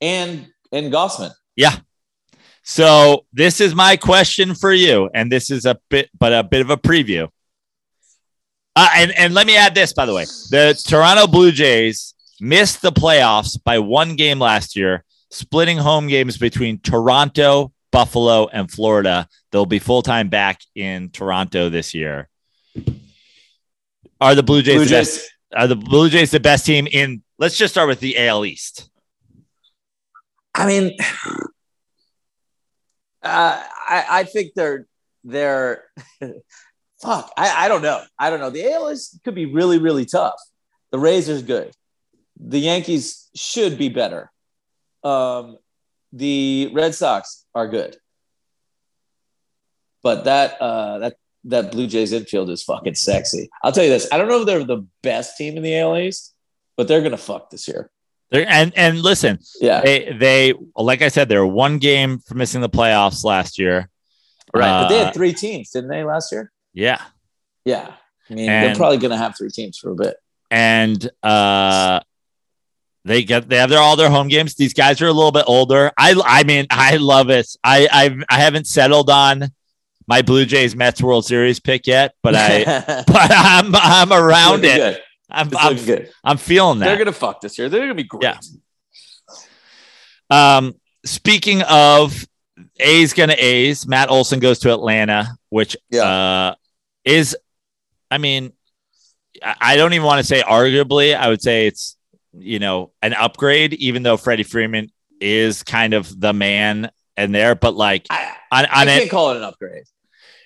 and 0.00 0.48
and 0.72 0.90
Gausman. 0.92 1.32
Yeah. 1.56 1.76
So 2.62 3.26
this 3.32 3.60
is 3.60 3.74
my 3.74 3.96
question 3.96 4.54
for 4.54 4.72
you, 4.72 5.10
and 5.14 5.30
this 5.30 5.50
is 5.50 5.64
a 5.64 5.78
bit, 5.90 6.10
but 6.18 6.32
a 6.32 6.44
bit 6.44 6.60
of 6.60 6.70
a 6.70 6.76
preview. 6.76 7.28
Uh, 8.74 8.88
and 8.94 9.12
and 9.18 9.34
let 9.34 9.46
me 9.46 9.56
add 9.56 9.74
this, 9.74 9.92
by 9.92 10.06
the 10.06 10.14
way, 10.14 10.24
the 10.50 10.80
Toronto 10.86 11.26
Blue 11.26 11.52
Jays 11.52 12.14
missed 12.40 12.80
the 12.80 12.92
playoffs 12.92 13.62
by 13.62 13.78
one 13.80 14.16
game 14.16 14.38
last 14.38 14.76
year, 14.76 15.04
splitting 15.30 15.76
home 15.76 16.06
games 16.06 16.38
between 16.38 16.78
Toronto, 16.78 17.72
Buffalo, 17.90 18.46
and 18.46 18.70
Florida. 18.70 19.28
They'll 19.50 19.66
be 19.66 19.78
full 19.78 20.02
time 20.02 20.28
back 20.28 20.60
in 20.74 21.10
Toronto 21.10 21.68
this 21.68 21.92
year. 21.94 22.28
Are 24.20 24.34
the 24.34 24.42
Blue 24.42 24.62
Jays, 24.62 24.76
Blue 24.76 24.84
the 24.84 24.90
Jays- 24.90 25.18
best? 25.18 25.28
Are 25.54 25.66
the 25.66 25.76
Blue 25.76 26.08
Jays 26.08 26.30
the 26.30 26.40
best 26.40 26.64
team 26.64 26.86
in? 26.90 27.22
Let's 27.38 27.58
just 27.58 27.74
start 27.74 27.88
with 27.88 28.00
the 28.00 28.16
AL 28.16 28.46
East. 28.46 28.88
I 30.54 30.66
mean, 30.66 30.96
uh, 33.22 33.62
I, 33.88 34.06
I 34.10 34.24
think 34.24 34.52
they're 34.54 34.86
they're 35.24 35.84
fuck. 37.02 37.32
I, 37.36 37.64
I 37.66 37.68
don't 37.68 37.82
know. 37.82 38.02
I 38.18 38.30
don't 38.30 38.40
know. 38.40 38.50
The 38.50 38.72
AL 38.72 38.88
is, 38.88 39.18
could 39.24 39.34
be 39.34 39.46
really 39.46 39.78
really 39.78 40.04
tough. 40.04 40.40
The 40.90 40.98
Rays 40.98 41.28
are 41.30 41.40
good. 41.40 41.72
The 42.38 42.58
Yankees 42.58 43.30
should 43.34 43.78
be 43.78 43.88
better. 43.88 44.30
Um, 45.04 45.56
the 46.12 46.70
Red 46.72 46.94
Sox 46.94 47.44
are 47.54 47.68
good, 47.68 47.96
but 50.02 50.24
that 50.24 50.60
uh, 50.60 50.98
that 50.98 51.16
that 51.44 51.72
Blue 51.72 51.86
Jays 51.86 52.12
infield 52.12 52.50
is 52.50 52.62
fucking 52.62 52.94
sexy. 52.94 53.50
I'll 53.62 53.72
tell 53.72 53.84
you 53.84 53.90
this. 53.90 54.08
I 54.12 54.18
don't 54.18 54.28
know 54.28 54.40
if 54.40 54.46
they're 54.46 54.64
the 54.64 54.86
best 55.02 55.36
team 55.36 55.56
in 55.56 55.62
the 55.62 55.78
AL 55.78 55.96
East, 55.98 56.34
but 56.76 56.88
they're 56.88 57.02
gonna 57.02 57.16
fuck 57.16 57.50
this 57.50 57.66
year. 57.66 57.90
They're, 58.32 58.48
and 58.48 58.72
and 58.76 59.00
listen, 59.00 59.38
Yeah, 59.60 59.82
they 59.82 60.12
they 60.18 60.54
like 60.74 61.02
I 61.02 61.08
said, 61.08 61.28
they're 61.28 61.46
one 61.46 61.78
game 61.78 62.18
from 62.18 62.38
missing 62.38 62.60
the 62.62 62.68
playoffs 62.70 63.22
last 63.24 63.58
year. 63.58 63.88
right. 64.54 64.82
but 64.82 64.88
they 64.88 65.00
Uh, 65.00 65.04
had 65.04 65.14
three 65.14 65.32
teams, 65.34 65.70
didn't 65.70 65.90
they, 65.90 66.02
last 66.02 66.32
year? 66.32 66.50
yeah, 66.74 67.00
Yeah. 67.64 67.92
I 68.30 68.34
mean, 68.34 68.48
And- 68.48 68.66
they're 68.68 68.76
probably 68.76 68.98
going 68.98 69.10
to 69.10 69.16
have 69.18 69.36
three 69.36 69.50
teams 69.50 69.76
for 69.78 69.90
a 69.90 69.94
bit. 69.94 70.16
and 70.50 71.08
uh, 71.22 72.00
they 73.04 73.22
get 73.24 73.48
they 73.48 73.56
have 73.58 73.68
their 73.70 73.80
all 73.80 73.96
their 73.96 74.10
home 74.10 74.28
games. 74.28 74.54
These 74.54 74.74
guys 74.74 75.00
are 75.02 75.06
a 75.08 75.12
little 75.12 75.32
bit 75.32 75.44
older. 75.46 75.90
I 75.98 76.14
I 76.24 76.44
mean, 76.44 76.66
I 76.70 76.96
love 76.98 77.30
it. 77.30 77.48
I 77.64 77.88
I 77.92 78.16
I 78.28 78.38
haven't 78.40 78.66
settled 78.66 79.10
on 79.10 79.50
my 80.06 80.22
Blue 80.22 80.44
Jays 80.46 80.74
Mets 80.76 81.02
World 81.02 81.24
Series 81.26 81.58
pick 81.60 81.86
yet, 81.86 82.14
but 82.22 82.34
I 82.36 82.64
but 83.06 83.30
I'm 83.32 83.74
I'm 83.74 84.12
around 84.12 84.64
it. 84.64 84.76
Good. 84.76 85.00
I'm 85.32 85.50
I'm, 85.56 85.76
good. 85.76 86.10
I'm 86.22 86.36
feeling 86.36 86.78
that. 86.80 86.86
They're 86.86 86.96
going 86.96 87.06
to 87.06 87.12
fuck 87.12 87.40
this 87.40 87.58
year. 87.58 87.68
They're 87.68 87.80
going 87.80 87.90
to 87.90 87.94
be 87.94 88.04
great. 88.04 88.22
Yeah. 88.22 88.38
Um, 90.30 90.74
speaking 91.04 91.62
of 91.62 92.26
A's 92.78 93.12
gonna 93.12 93.34
A's, 93.36 93.86
Matt 93.86 94.10
Olson 94.10 94.40
goes 94.40 94.60
to 94.60 94.72
Atlanta, 94.72 95.28
which 95.48 95.76
Yeah. 95.90 96.04
uh, 96.04 96.54
is, 97.04 97.36
I 98.10 98.18
mean, 98.18 98.52
I 99.42 99.56
I 99.60 99.76
don't 99.76 99.92
even 99.92 100.06
want 100.06 100.20
to 100.20 100.26
say 100.26 100.42
arguably. 100.42 101.16
I 101.16 101.28
would 101.28 101.42
say 101.42 101.66
it's 101.66 101.96
you 102.32 102.58
know 102.58 102.92
an 103.02 103.14
upgrade, 103.14 103.74
even 103.74 104.02
though 104.02 104.16
Freddie 104.16 104.42
Freeman 104.42 104.90
is 105.20 105.62
kind 105.62 105.94
of 105.94 106.18
the 106.18 106.32
man 106.32 106.90
in 107.16 107.32
there, 107.32 107.54
but 107.54 107.74
like 107.74 108.06
I, 108.10 108.34
on, 108.50 108.66
I 108.66 108.80
on 108.80 108.86
can't 108.86 109.04
it, 109.04 109.10
call 109.10 109.30
it 109.32 109.36
an 109.36 109.42
upgrade. 109.42 109.84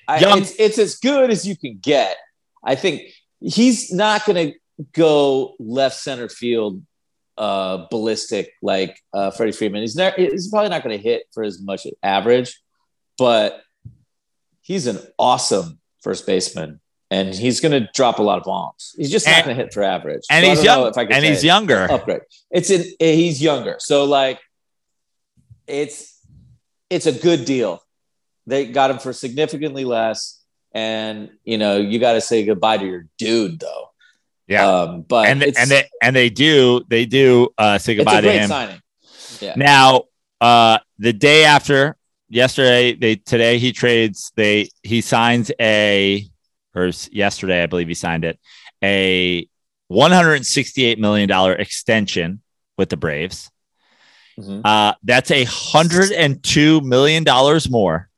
I, 0.09 0.19
it's, 0.39 0.55
it's 0.59 0.79
as 0.79 0.97
good 0.97 1.31
as 1.31 1.47
you 1.47 1.57
can 1.57 1.79
get. 1.81 2.17
I 2.63 2.77
think 2.77 3.03
he's 3.41 3.93
not 3.93 4.25
going 4.25 4.53
to 4.53 4.59
go 4.93 5.55
left 5.59 5.97
center 5.97 6.29
field 6.29 6.83
uh, 7.39 7.87
ballistic 7.91 8.53
like 8.63 9.01
uh, 9.13 9.31
Freddie 9.31 9.53
Freeman. 9.53 9.83
He's, 9.83 9.99
he's 10.17 10.49
probably 10.49 10.71
not 10.71 10.83
going 10.83 10.97
to 10.97 11.03
hit 11.03 11.25
for 11.33 11.43
as 11.43 11.61
much 11.61 11.87
average, 12.03 12.61
but 13.19 13.63
he's 14.63 14.87
an 14.87 14.99
awesome 15.19 15.79
first 16.03 16.27
baseman. 16.27 16.81
And 17.09 17.33
he's 17.33 17.61
going 17.61 17.73
to 17.73 17.89
drop 17.95 18.19
a 18.19 18.23
lot 18.23 18.39
of 18.39 18.45
bombs. 18.45 18.93
He's 18.97 19.13
just 19.13 19.27
not 19.29 19.45
going 19.45 19.57
to 19.57 19.63
hit 19.63 19.73
for 19.73 19.85
average. 19.85 20.25
and 20.29 20.45
So 20.45 20.51
he's 20.51 20.65
young, 20.65 20.89
if 20.89 20.99
I 20.99 21.03
and 21.05 21.25
he's 21.25 21.45
it. 21.45 21.47
younger. 21.47 21.87
upgrade. 21.89 22.23
It's 22.51 22.69
in 22.71 22.85
he's 22.99 23.41
younger, 23.41 23.77
so 23.79 24.07
like 24.07 24.41
it's 25.69 26.21
it's 26.91 27.07
a 27.07 27.13
good 27.13 27.45
deal. 27.45 27.81
They 28.49 28.67
got 28.67 28.91
him 28.91 28.99
for 28.99 29.13
significantly 29.13 29.85
less, 29.85 30.43
and 30.73 31.31
you 31.45 31.59
know 31.59 31.77
you 31.77 32.01
got 32.01 32.15
to 32.15 32.21
say 32.21 32.45
goodbye 32.45 32.79
to 32.79 32.85
your 32.85 33.07
dude 33.19 33.61
though. 33.61 33.86
Yeah. 34.49 34.67
um, 34.67 35.03
but 35.03 35.29
and 35.29 35.43
and 35.43 35.71
they 35.71 35.89
and 36.03 36.15
they 36.15 36.31
do 36.31 36.83
they 36.89 37.05
do 37.07 37.49
uh, 37.59 37.79
say 37.79 37.95
goodbye 37.97 38.21
to 38.21 38.33
him. 38.33 38.49
signing. 38.49 38.81
Yeah, 39.41 39.55
Now, 39.57 40.05
uh, 40.41 40.79
the 40.99 41.13
day 41.13 41.45
after 41.45 41.97
yesterday, 42.29 42.95
they 42.95 43.17
today 43.17 43.59
he 43.59 43.73
trades. 43.73 44.33
They 44.37 44.71
he 44.83 45.01
signs 45.01 45.51
a 45.61 46.25
or 46.75 46.91
yesterday, 47.11 47.63
I 47.63 47.67
believe 47.67 47.89
he 47.89 47.95
signed 47.95 48.25
it 48.25 48.39
a 48.83 49.49
one 49.89 50.13
hundred 50.13 50.45
sixty 50.47 50.85
eight 50.85 50.99
million 50.99 51.29
dollar 51.29 51.53
extension 51.55 52.43
with 52.79 52.89
the 52.89 52.97
Braves. 52.97 53.51
Mhm. 54.39 54.61
Uh, 54.65 54.95
that's 55.03 55.31
a 55.31 55.45
hundred 55.45 56.13
and 56.13 56.43
two 56.43 56.81
million 56.83 57.25
dollars 57.25 57.71
more 57.71 58.11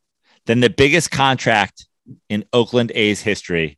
than 0.46 0.60
the 0.60 0.70
biggest 0.70 1.10
contract 1.10 1.86
in 2.28 2.44
Oakland 2.52 2.90
A's 2.94 3.20
history, 3.20 3.77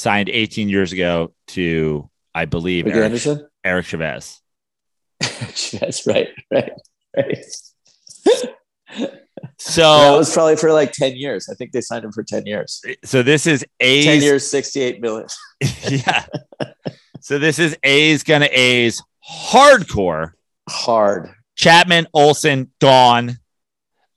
signed 0.00 0.28
eighteen 0.28 0.68
years 0.68 0.92
ago 0.92 1.32
to 1.48 2.08
I 2.34 2.44
believe 2.46 2.86
Rick 2.86 2.94
Eric, 2.94 3.04
Anderson. 3.04 3.48
Eric 3.64 3.86
Chavez. 3.86 4.40
That's 5.20 6.06
right, 6.06 6.28
right, 6.50 6.72
right. 7.16 7.44
So 9.58 9.82
that 9.82 10.16
was 10.16 10.32
probably 10.32 10.56
for 10.56 10.72
like 10.72 10.92
ten 10.92 11.16
years. 11.16 11.48
I 11.50 11.54
think 11.54 11.72
they 11.72 11.80
signed 11.80 12.04
him 12.04 12.12
for 12.12 12.22
ten 12.22 12.46
years. 12.46 12.82
so 13.04 13.22
this 13.22 13.46
is 13.46 13.64
A's 13.78 14.04
Ten 14.04 14.22
years, 14.22 14.46
sixty-eight 14.46 15.00
million. 15.00 15.28
yeah. 15.88 16.24
So 17.20 17.38
this 17.38 17.58
is 17.58 17.76
A's 17.82 18.22
gonna 18.22 18.48
A's 18.50 19.02
hardcore. 19.30 20.32
Hard. 20.68 21.30
Chapman, 21.56 22.06
Olson, 22.14 22.70
gone. 22.80 23.38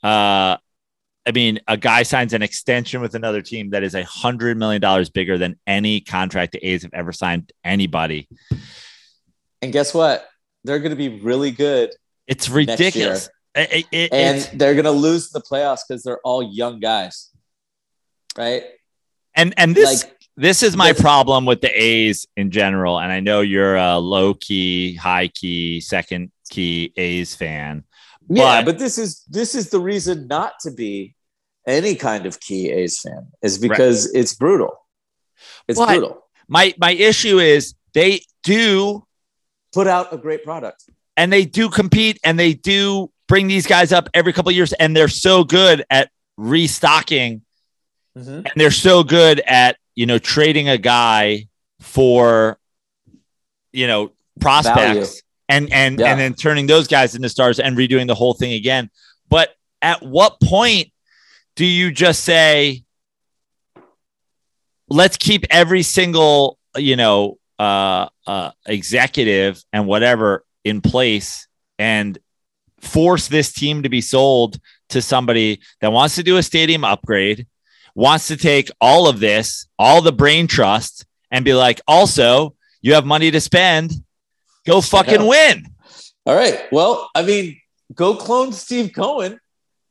Uh, 0.01 0.57
I 1.25 1.31
mean, 1.31 1.59
a 1.67 1.77
guy 1.77 2.03
signs 2.03 2.33
an 2.33 2.41
extension 2.41 2.99
with 2.99 3.15
another 3.15 3.41
team 3.41 3.69
that 3.69 3.81
is 3.83 3.95
a 3.95 4.03
hundred 4.03 4.57
million 4.57 4.81
dollars 4.81 5.09
bigger 5.09 5.37
than 5.37 5.57
any 5.65 6.01
contract 6.01 6.51
the 6.51 6.65
A's 6.67 6.83
have 6.83 6.93
ever 6.93 7.13
signed 7.13 7.51
anybody. 7.63 8.27
And 9.61 9.71
guess 9.71 9.93
what? 9.93 10.27
They're 10.65 10.79
going 10.79 10.91
to 10.91 10.95
be 10.97 11.21
really 11.21 11.51
good 11.51 11.91
It's 12.27 12.49
ridiculous. 12.49 13.29
It- 13.55 13.85
it- 13.91 14.13
and 14.13 14.37
it's- 14.37 14.49
they're 14.53 14.73
going 14.73 14.85
to 14.85 14.91
lose 14.91 15.29
the 15.29 15.39
playoffs 15.41 15.81
because 15.87 16.03
they're 16.03 16.19
all 16.25 16.41
young 16.43 16.79
guys, 16.79 17.29
right? 18.37 18.63
and 19.35 19.53
and 19.57 19.73
this 19.75 20.03
like 20.03 20.15
this 20.37 20.61
is 20.63 20.75
my 20.75 20.91
this- 20.91 21.01
problem 21.01 21.45
with 21.45 21.61
the 21.61 21.69
A's 21.69 22.27
in 22.35 22.51
general. 22.51 22.99
And 22.99 23.11
I 23.11 23.19
know 23.19 23.41
you're 23.41 23.75
a 23.77 23.97
low 23.97 24.33
key, 24.33 24.95
high 24.95 25.27
key, 25.29 25.79
second 25.81 26.31
key 26.49 26.91
A's 26.97 27.35
fan. 27.35 27.83
Yeah, 28.29 28.61
but- 28.61 28.65
but 28.73 28.79
this 28.79 28.97
is 28.97 29.23
this 29.29 29.55
is 29.55 29.69
the 29.69 29.79
reason 29.79 30.27
not 30.27 30.53
to 30.61 30.71
be 30.71 31.15
any 31.65 31.95
kind 31.95 32.25
of 32.25 32.39
key 32.39 32.69
A's 32.71 32.99
fan 32.99 33.27
is 33.41 33.57
because 33.57 34.13
it's 34.13 34.33
brutal. 34.33 34.77
It's 35.67 35.79
But- 35.79 35.87
brutal. 35.87 36.23
My 36.47 36.73
my 36.77 36.91
issue 36.91 37.39
is 37.39 37.73
they 37.93 38.21
do 38.43 39.05
Put 39.73 39.87
out 39.87 40.13
a 40.13 40.17
great 40.17 40.43
product. 40.43 40.83
and 41.15 41.31
they 41.31 41.45
do 41.45 41.69
compete 41.69 42.19
and 42.23 42.37
they 42.37 42.53
do 42.53 43.09
bring 43.27 43.47
these 43.47 43.65
guys 43.65 43.91
up 43.93 44.09
every 44.13 44.33
couple 44.33 44.49
of 44.49 44.55
years 44.55 44.73
and 44.73 44.95
they're 44.95 45.07
so 45.07 45.43
good 45.45 45.85
at 45.89 46.11
restocking 46.37 47.41
mm-hmm. 48.17 48.29
and 48.29 48.51
they're 48.57 48.71
so 48.71 49.03
good 49.03 49.39
at 49.47 49.77
you 49.95 50.05
know 50.05 50.19
trading 50.19 50.67
a 50.69 50.77
guy 50.77 51.47
for 51.79 52.59
you 53.71 53.87
know 53.87 54.11
prospects. 54.39 55.22
And 55.49 55.71
and 55.71 55.99
Yeah. 55.99 56.11
and 56.11 56.19
then 56.19 56.33
turning 56.33 56.67
those 56.67 56.87
guys 56.87 57.15
into 57.15 57.29
stars 57.29 57.59
and 57.59 57.77
redoing 57.77 58.07
the 58.07 58.15
whole 58.15 58.33
thing 58.33 58.53
again 58.53 58.89
but 59.29 59.55
at 59.81 60.01
what 60.01 60.39
point 60.41 60.91
do 61.55 61.65
you 61.65 61.91
just 61.91 62.23
say, 62.23 62.83
let's 64.89 65.17
keep 65.17 65.45
every 65.49 65.83
single, 65.83 66.57
you 66.75 66.95
know, 66.95 67.37
uh, 67.59 68.07
uh, 68.25 68.51
executive 68.65 69.63
and 69.71 69.85
whatever 69.87 70.43
in 70.63 70.81
place 70.81 71.47
and 71.77 72.17
force 72.79 73.27
this 73.27 73.53
team 73.53 73.83
to 73.83 73.89
be 73.89 74.01
sold 74.01 74.59
to 74.89 75.01
somebody 75.01 75.59
that 75.81 75.91
wants 75.91 76.15
to 76.15 76.23
do 76.23 76.37
a 76.37 76.43
stadium 76.43 76.83
upgrade, 76.83 77.47
wants 77.95 78.27
to 78.27 78.37
take 78.37 78.69
all 78.81 79.07
of 79.07 79.19
this, 79.19 79.67
all 79.79 80.01
the 80.01 80.11
brain 80.11 80.47
trust, 80.47 81.05
and 81.31 81.45
be 81.45 81.53
like, 81.53 81.81
also, 81.87 82.55
you 82.81 82.93
have 82.93 83.05
money 83.05 83.31
to 83.31 83.39
spend, 83.39 83.91
go 84.65 84.81
fucking 84.81 85.25
win. 85.25 85.67
All 86.25 86.35
right. 86.35 86.61
Well, 86.71 87.09
I 87.15 87.23
mean, 87.23 87.59
go 87.93 88.15
clone 88.15 88.53
Steve 88.53 88.91
Cohen 88.93 89.39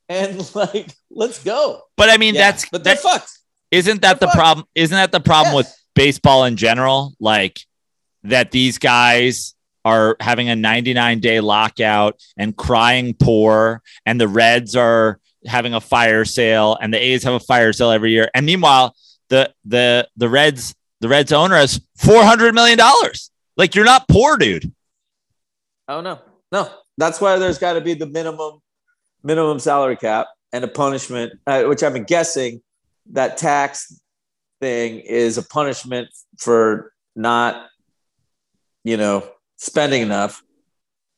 and 0.08 0.54
like, 0.54 0.88
let's 1.10 1.42
go. 1.42 1.82
But 1.96 2.10
I 2.10 2.16
mean, 2.16 2.34
Yeah, 2.34 2.50
that's 2.52 2.68
but 2.70 2.84
they're 2.84 2.94
that, 2.94 3.02
fucked. 3.02 3.30
isn't 3.70 4.02
that 4.02 4.20
the 4.20 4.26
fucked. 4.26 4.36
problem? 4.38 4.66
Isn't 4.74 4.96
that 4.96 5.12
the 5.12 5.20
problem 5.20 5.54
with 5.54 5.72
baseball 5.94 6.44
in 6.44 6.56
general? 6.56 7.14
Like 7.20 7.60
that 8.24 8.50
these 8.50 8.78
guys 8.78 9.54
are 9.84 10.16
having 10.20 10.48
a 10.48 10.54
99 10.56 11.18
day 11.20 11.40
lockout 11.40 12.20
and 12.36 12.56
crying 12.56 13.14
poor, 13.14 13.82
and 14.06 14.20
the 14.20 14.28
Reds 14.28 14.76
are 14.76 15.18
having 15.44 15.74
a 15.74 15.80
fire 15.80 16.24
sale, 16.24 16.78
and 16.80 16.94
the 16.94 16.98
A's 17.04 17.24
have 17.24 17.34
a 17.34 17.40
fire 17.40 17.72
sale 17.72 17.90
every 17.90 18.12
year. 18.12 18.30
And 18.32 18.46
meanwhile, 18.46 18.94
the 19.28 19.52
the 19.64 20.08
the 20.16 20.28
Reds 20.28 20.74
the 21.00 21.08
Reds 21.08 21.32
owner 21.32 21.56
has 21.56 21.80
400 21.96 22.54
million 22.54 22.78
dollars. 22.78 23.31
Like 23.62 23.76
you're 23.76 23.84
not 23.84 24.08
poor, 24.08 24.36
dude. 24.36 24.72
Oh 25.86 26.00
no, 26.00 26.18
no. 26.50 26.68
That's 26.98 27.20
why 27.20 27.38
there's 27.38 27.60
got 27.60 27.74
to 27.74 27.80
be 27.80 27.94
the 27.94 28.06
minimum 28.06 28.58
minimum 29.22 29.60
salary 29.60 29.94
cap 29.94 30.26
and 30.52 30.64
a 30.64 30.68
punishment, 30.68 31.34
uh, 31.46 31.62
which 31.62 31.84
I'm 31.84 32.02
guessing 32.02 32.60
that 33.12 33.36
tax 33.36 34.02
thing 34.60 34.98
is 34.98 35.38
a 35.38 35.44
punishment 35.44 36.08
for 36.40 36.92
not, 37.14 37.68
you 38.82 38.96
know, 38.96 39.30
spending 39.58 40.02
enough 40.02 40.42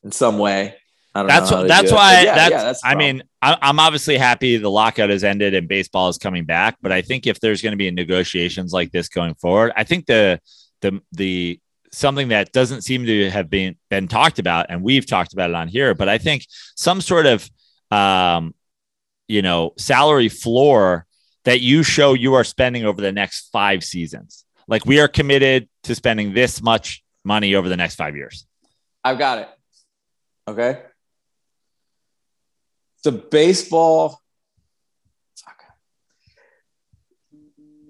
in 0.03 0.13
some 0.13 0.39
way. 0.39 0.77
I 1.15 1.21
don't 1.21 1.29
That's 1.29 1.51
know. 1.51 1.57
how 1.57 1.63
to 1.63 1.69
that's 1.69 1.93
why. 1.93 2.25
Yeah, 2.25 2.35
that's, 2.35 2.51
yeah, 2.51 2.63
that's 2.65 2.81
I 2.85 2.95
mean, 2.95 3.23
I, 3.41 3.57
I'm 3.63 3.81
obviously 3.81 4.19
happy 4.19 4.59
the 4.59 4.71
lockout 4.71 5.09
has 5.09 5.25
ended 5.25 5.55
and 5.55 5.67
baseball 5.67 6.11
is 6.11 6.19
coming 6.19 6.45
back. 6.45 6.77
But 6.83 6.93
I 6.93 7.01
think 7.01 7.27
if 7.27 7.41
there's 7.41 7.63
going 7.63 7.73
to 7.73 7.79
be 7.79 7.91
negotiations 7.91 8.75
like 8.75 8.93
this 8.93 9.09
going 9.09 9.35
forward, 9.37 9.73
I 9.77 9.85
think 9.85 10.05
the 10.05 10.41
the 10.83 11.01
the 11.13 11.59
something 11.95 12.29
that 12.29 12.53
doesn't 12.53 12.83
seem 12.83 13.07
to 13.07 13.31
have 13.31 13.49
been 13.49 13.77
been 13.89 14.09
talked 14.09 14.39
about, 14.39 14.67
and 14.69 14.83
we've 14.83 15.07
talked 15.07 15.33
about 15.33 15.51
it 15.51 15.57
on 15.57 15.69
here, 15.69 15.95
but 15.95 16.09
I 16.09 16.19
think 16.19 16.47
some 16.77 17.01
sort 17.01 17.27
of 17.27 17.49
um, 17.91 18.55
you 19.29 19.43
know 19.43 19.73
salary 19.79 20.29
floor 20.29 21.07
that 21.45 21.61
you 21.61 21.83
show 21.83 22.15
you 22.15 22.35
are 22.35 22.45
spending 22.45 22.85
over 22.85 23.01
the 23.01 23.13
next 23.13 23.51
five 23.51 23.85
seasons. 23.85 24.45
Like 24.67 24.87
we 24.87 25.01
are 25.01 25.09
committed 25.09 25.69
to 25.85 25.95
spending 25.95 26.35
this 26.35 26.63
much 26.63 27.05
money 27.23 27.55
over 27.55 27.69
the 27.69 27.77
next 27.77 27.97
five 27.97 28.17
years. 28.17 28.47
I've 29.03 29.19
got 29.19 29.39
it. 29.39 29.49
Okay. 30.49 30.81
The 33.03 33.13
baseball. 33.13 34.21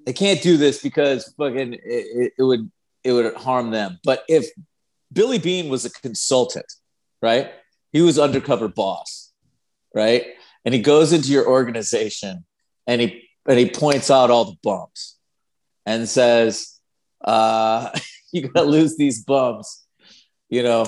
They 0.04 0.12
can't 0.12 0.42
do 0.42 0.58
this 0.58 0.82
because 0.82 1.32
fucking 1.38 1.74
it, 1.74 1.80
it, 1.84 2.32
it 2.38 2.42
would 2.42 2.70
it 3.04 3.12
would 3.12 3.34
harm 3.34 3.70
them. 3.70 3.98
But 4.04 4.24
if 4.28 4.46
Billy 5.12 5.38
Beane 5.38 5.68
was 5.68 5.84
a 5.84 5.90
consultant, 5.90 6.66
right? 7.22 7.50
He 7.92 8.00
was 8.00 8.18
undercover 8.18 8.68
boss, 8.68 9.32
right? 9.94 10.24
And 10.64 10.74
he 10.74 10.80
goes 10.80 11.12
into 11.12 11.28
your 11.28 11.46
organization 11.46 12.44
and 12.86 13.00
he 13.00 13.28
and 13.46 13.58
he 13.58 13.68
points 13.68 14.10
out 14.10 14.30
all 14.30 14.46
the 14.46 14.56
bumps 14.62 15.18
and 15.84 16.08
says, 16.08 16.80
uh, 17.22 17.90
"You 18.32 18.48
gotta 18.48 18.66
lose 18.66 18.96
these 18.96 19.22
bumps." 19.22 19.84
you 20.54 20.62
know, 20.62 20.86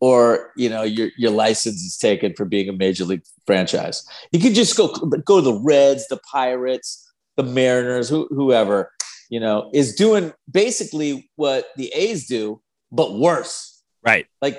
or 0.00 0.52
you 0.56 0.68
know, 0.68 0.82
your 0.82 1.10
your 1.16 1.30
license 1.30 1.82
is 1.82 1.96
taken 1.96 2.34
for 2.34 2.44
being 2.44 2.68
a 2.68 2.72
major 2.72 3.04
league 3.04 3.22
franchise. 3.46 4.04
You 4.32 4.40
could 4.40 4.54
just 4.54 4.76
go 4.76 4.88
go 4.88 5.36
to 5.36 5.44
the 5.44 5.60
Reds, 5.60 6.08
the 6.08 6.20
Pirates, 6.30 7.12
the 7.36 7.44
Mariners, 7.44 8.08
who, 8.08 8.26
whoever, 8.30 8.90
you 9.30 9.40
know, 9.40 9.70
is 9.72 9.94
doing 9.94 10.32
basically 10.50 11.30
what 11.36 11.66
the 11.76 11.88
A's 11.88 12.26
do, 12.26 12.60
but 12.92 13.14
worse. 13.14 13.82
Right. 14.04 14.26
Like 14.42 14.56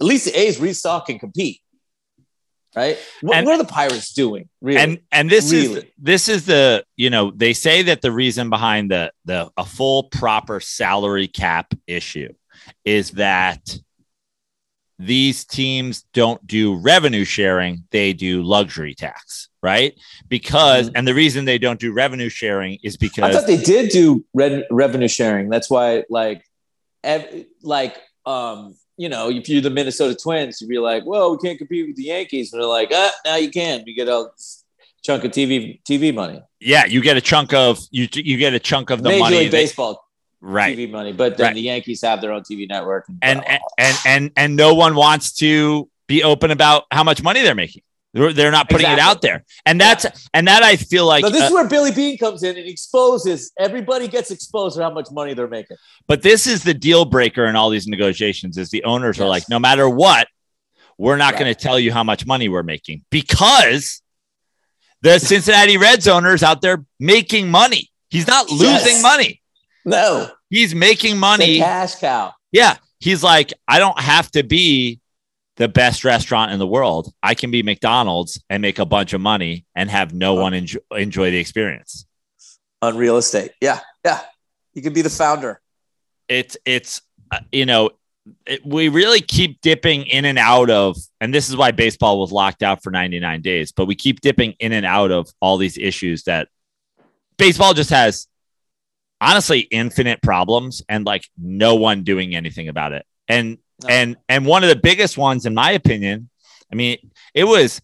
at 0.00 0.06
least 0.06 0.26
the 0.26 0.38
A's 0.38 0.58
restock 0.58 1.08
and 1.08 1.20
compete. 1.20 1.60
Right? 2.76 2.98
What, 3.22 3.36
And- 3.36 3.46
what 3.46 3.54
are 3.54 3.58
the 3.58 3.72
Pirates 3.72 4.12
doing? 4.12 4.48
Really? 4.60 4.78
and 4.78 4.98
and 5.10 5.30
this 5.30 5.52
is 5.52 5.84
this 5.98 6.28
is 6.28 6.44
the 6.44 6.84
you 6.96 7.10
know 7.10 7.32
they 7.34 7.52
say 7.52 7.82
that 7.82 8.02
the 8.02 8.12
reason 8.12 8.50
behind 8.50 8.90
the 8.90 9.10
the 9.24 9.50
a 9.56 9.64
full 9.64 10.04
proper 10.04 10.60
salary 10.60 11.28
cap 11.28 11.72
issue 11.86 12.32
is 12.84 13.12
that 13.12 13.78
these 14.98 15.44
teams 15.44 16.02
don't 16.12 16.44
do 16.46 16.74
revenue 16.74 17.24
sharing 17.24 17.84
they 17.92 18.12
do 18.12 18.42
luxury 18.42 18.94
tax 18.94 19.48
right 19.62 19.94
because 20.28 20.88
Mhm. 20.90 20.92
and 20.96 21.08
the 21.08 21.14
reason 21.14 21.44
they 21.44 21.58
don't 21.58 21.78
do 21.78 21.92
revenue 21.92 22.28
sharing 22.28 22.78
is 22.82 22.96
because 22.96 23.24
I 23.24 23.32
thought 23.32 23.46
they 23.46 23.56
did 23.56 23.90
do 23.90 24.24
red, 24.34 24.64
revenue 24.70 25.08
sharing. 25.08 25.48
That's 25.48 25.70
why, 25.70 26.04
like, 26.10 26.42
ev- 27.04 27.44
like, 27.62 27.96
um, 28.26 28.76
you 28.96 29.08
know, 29.08 29.30
if 29.30 29.48
you're 29.48 29.60
the 29.62 29.70
Minnesota 29.70 30.16
Twins, 30.16 30.60
you'd 30.60 30.68
be 30.68 30.78
like, 30.78 31.04
"Well, 31.06 31.30
we 31.32 31.38
can't 31.38 31.58
compete 31.58 31.86
with 31.86 31.96
the 31.96 32.04
Yankees," 32.04 32.52
and 32.52 32.60
they're 32.60 32.68
like, 32.68 32.90
"Ah, 32.92 33.12
now 33.24 33.36
you 33.36 33.50
can. 33.50 33.84
You 33.86 33.94
get 33.94 34.08
a 34.08 34.26
chunk 35.04 35.22
of 35.24 35.30
TV 35.30 35.80
TV 35.88 36.12
money, 36.12 36.40
yeah 36.60 36.84
you 36.84 37.00
get 37.00 37.16
a 37.16 37.20
chunk 37.20 37.52
of 37.54 37.78
you 37.92 38.08
you 38.14 38.36
get 38.36 38.52
a 38.52 38.58
chunk 38.58 38.90
of 38.90 39.02
the 39.02 39.08
Major 39.10 39.20
money 39.20 39.38
League 39.38 39.50
that- 39.52 39.56
Baseball 39.58 40.04
right 40.40 40.76
TV 40.76 40.90
money." 40.90 41.12
But 41.12 41.36
then 41.36 41.46
Right. 41.48 41.54
the 41.54 41.60
Yankees 41.62 42.02
have 42.02 42.20
their 42.20 42.32
own 42.32 42.42
TV 42.42 42.68
network, 42.68 43.06
and 43.22 43.44
and 43.46 43.60
and 43.78 43.96
and 44.06 44.30
and 44.36 44.56
no 44.56 44.74
one 44.74 44.94
wants 44.94 45.32
to 45.38 45.88
be 46.06 46.22
open 46.24 46.50
about 46.50 46.84
how 46.90 47.04
much 47.04 47.22
money 47.22 47.42
they're 47.42 47.54
making 47.54 47.82
they're, 48.14 48.32
they're 48.32 48.50
not 48.50 48.70
putting 48.70 48.90
it 48.90 48.98
out 48.98 49.20
there 49.20 49.44
and 49.66 49.78
that's 49.78 50.06
and 50.32 50.48
that 50.48 50.62
i 50.62 50.74
feel 50.74 51.04
like 51.04 51.22
so 51.22 51.28
this 51.28 51.42
uh, 51.42 51.44
is 51.44 51.52
where 51.52 51.68
Billy 51.68 51.92
Beane 51.92 52.16
comes 52.16 52.42
in 52.42 52.56
and 52.56 52.66
exposes 52.66 53.52
everybody 53.58 54.08
gets 54.08 54.30
exposed 54.30 54.76
to 54.78 54.82
how 54.82 54.90
much 54.90 55.08
money 55.12 55.34
they're 55.34 55.46
making. 55.46 55.76
But 56.06 56.22
this 56.22 56.46
is 56.46 56.62
the 56.62 56.72
deal 56.72 57.04
breaker 57.04 57.44
in 57.44 57.54
all 57.56 57.68
these 57.68 57.86
negotiations 57.86 58.56
is 58.56 58.70
the 58.70 58.84
owners 58.84 59.20
are 59.20 59.28
like, 59.28 59.50
no 59.50 59.58
matter 59.58 59.86
what, 59.86 60.26
we're 60.96 61.18
not 61.18 61.34
Right. 61.34 61.40
going 61.40 61.54
to 61.54 61.60
tell 61.60 61.78
you 61.78 61.92
how 61.92 62.02
much 62.02 62.24
money 62.24 62.48
we're 62.48 62.62
making 62.62 63.04
because 63.10 64.00
the 65.02 65.18
Cincinnati 65.18 65.76
Reds 65.76 66.08
owners 66.08 66.42
out 66.42 66.62
there 66.62 66.82
making 66.98 67.50
money. 67.50 67.90
He's 68.08 68.26
not 68.26 68.50
losing 68.50 68.66
Yes. 68.96 69.02
money. 69.02 69.42
No, 69.88 70.28
He's 70.50 70.74
making 70.74 71.18
money. 71.18 71.58
cash 71.58 71.96
cow. 71.96 72.32
Yeah. 72.52 72.76
He's 73.00 73.22
like, 73.22 73.52
I 73.68 73.78
don't 73.78 73.98
have 74.00 74.30
to 74.32 74.42
be 74.42 75.00
the 75.56 75.68
best 75.68 76.04
restaurant 76.04 76.52
in 76.52 76.58
the 76.58 76.66
world. 76.66 77.12
I 77.22 77.34
can 77.34 77.50
be 77.50 77.62
McDonald's 77.62 78.42
and 78.48 78.60
make 78.62 78.78
a 78.78 78.84
bunch 78.86 79.12
of 79.12 79.20
money 79.20 79.66
and 79.74 79.90
have 79.90 80.12
no 80.14 80.34
one 80.34 80.54
enjoy, 80.54 80.80
enjoy 80.96 81.30
the 81.30 81.38
experience. 81.38 82.06
on 82.82 82.96
real 82.96 83.16
estate. 83.16 83.52
Yeah, 83.60 83.80
yeah. 84.04 84.20
You 84.74 84.82
could 84.82 84.94
be 84.94 85.02
the 85.02 85.10
founder. 85.10 85.60
it's 86.28 86.56
it's 86.64 87.02
uh, 87.30 87.40
you 87.50 87.66
know 87.66 87.90
it, 88.46 88.64
we 88.64 88.88
really 88.88 89.20
keep 89.20 89.60
dipping 89.60 90.06
in 90.06 90.24
and 90.24 90.38
out 90.38 90.70
of 90.70 90.96
and 91.20 91.32
this 91.34 91.48
is 91.48 91.56
why 91.56 91.70
baseball 91.72 92.20
was 92.20 92.30
locked 92.30 92.62
out 92.62 92.82
for 92.82 92.90
99 92.90 93.40
days 93.42 93.72
but 93.72 93.86
we 93.86 93.94
keep 93.94 94.20
dipping 94.20 94.54
in 94.60 94.72
and 94.72 94.84
out 94.84 95.10
of 95.10 95.26
all 95.40 95.56
these 95.56 95.78
issues 95.78 96.24
that 96.24 96.48
baseball 97.38 97.72
just 97.74 97.88
has 97.90 98.26
honestly 99.20 99.60
infinite 99.60 100.22
problems 100.22 100.82
and 100.88 101.04
like 101.04 101.24
no 101.36 101.74
one 101.74 102.04
doing 102.04 102.34
anything 102.34 102.68
about 102.68 102.92
it 102.92 103.04
and 103.26 103.58
No. 103.82 103.88
and 103.88 104.16
and 104.28 104.46
one 104.46 104.62
of 104.62 104.68
the 104.68 104.76
biggest 104.76 105.18
ones 105.18 105.46
in 105.46 105.54
my 105.54 105.72
opinion 105.72 106.30
i 106.72 106.74
mean 106.74 106.98
it 107.34 107.44
was 107.44 107.80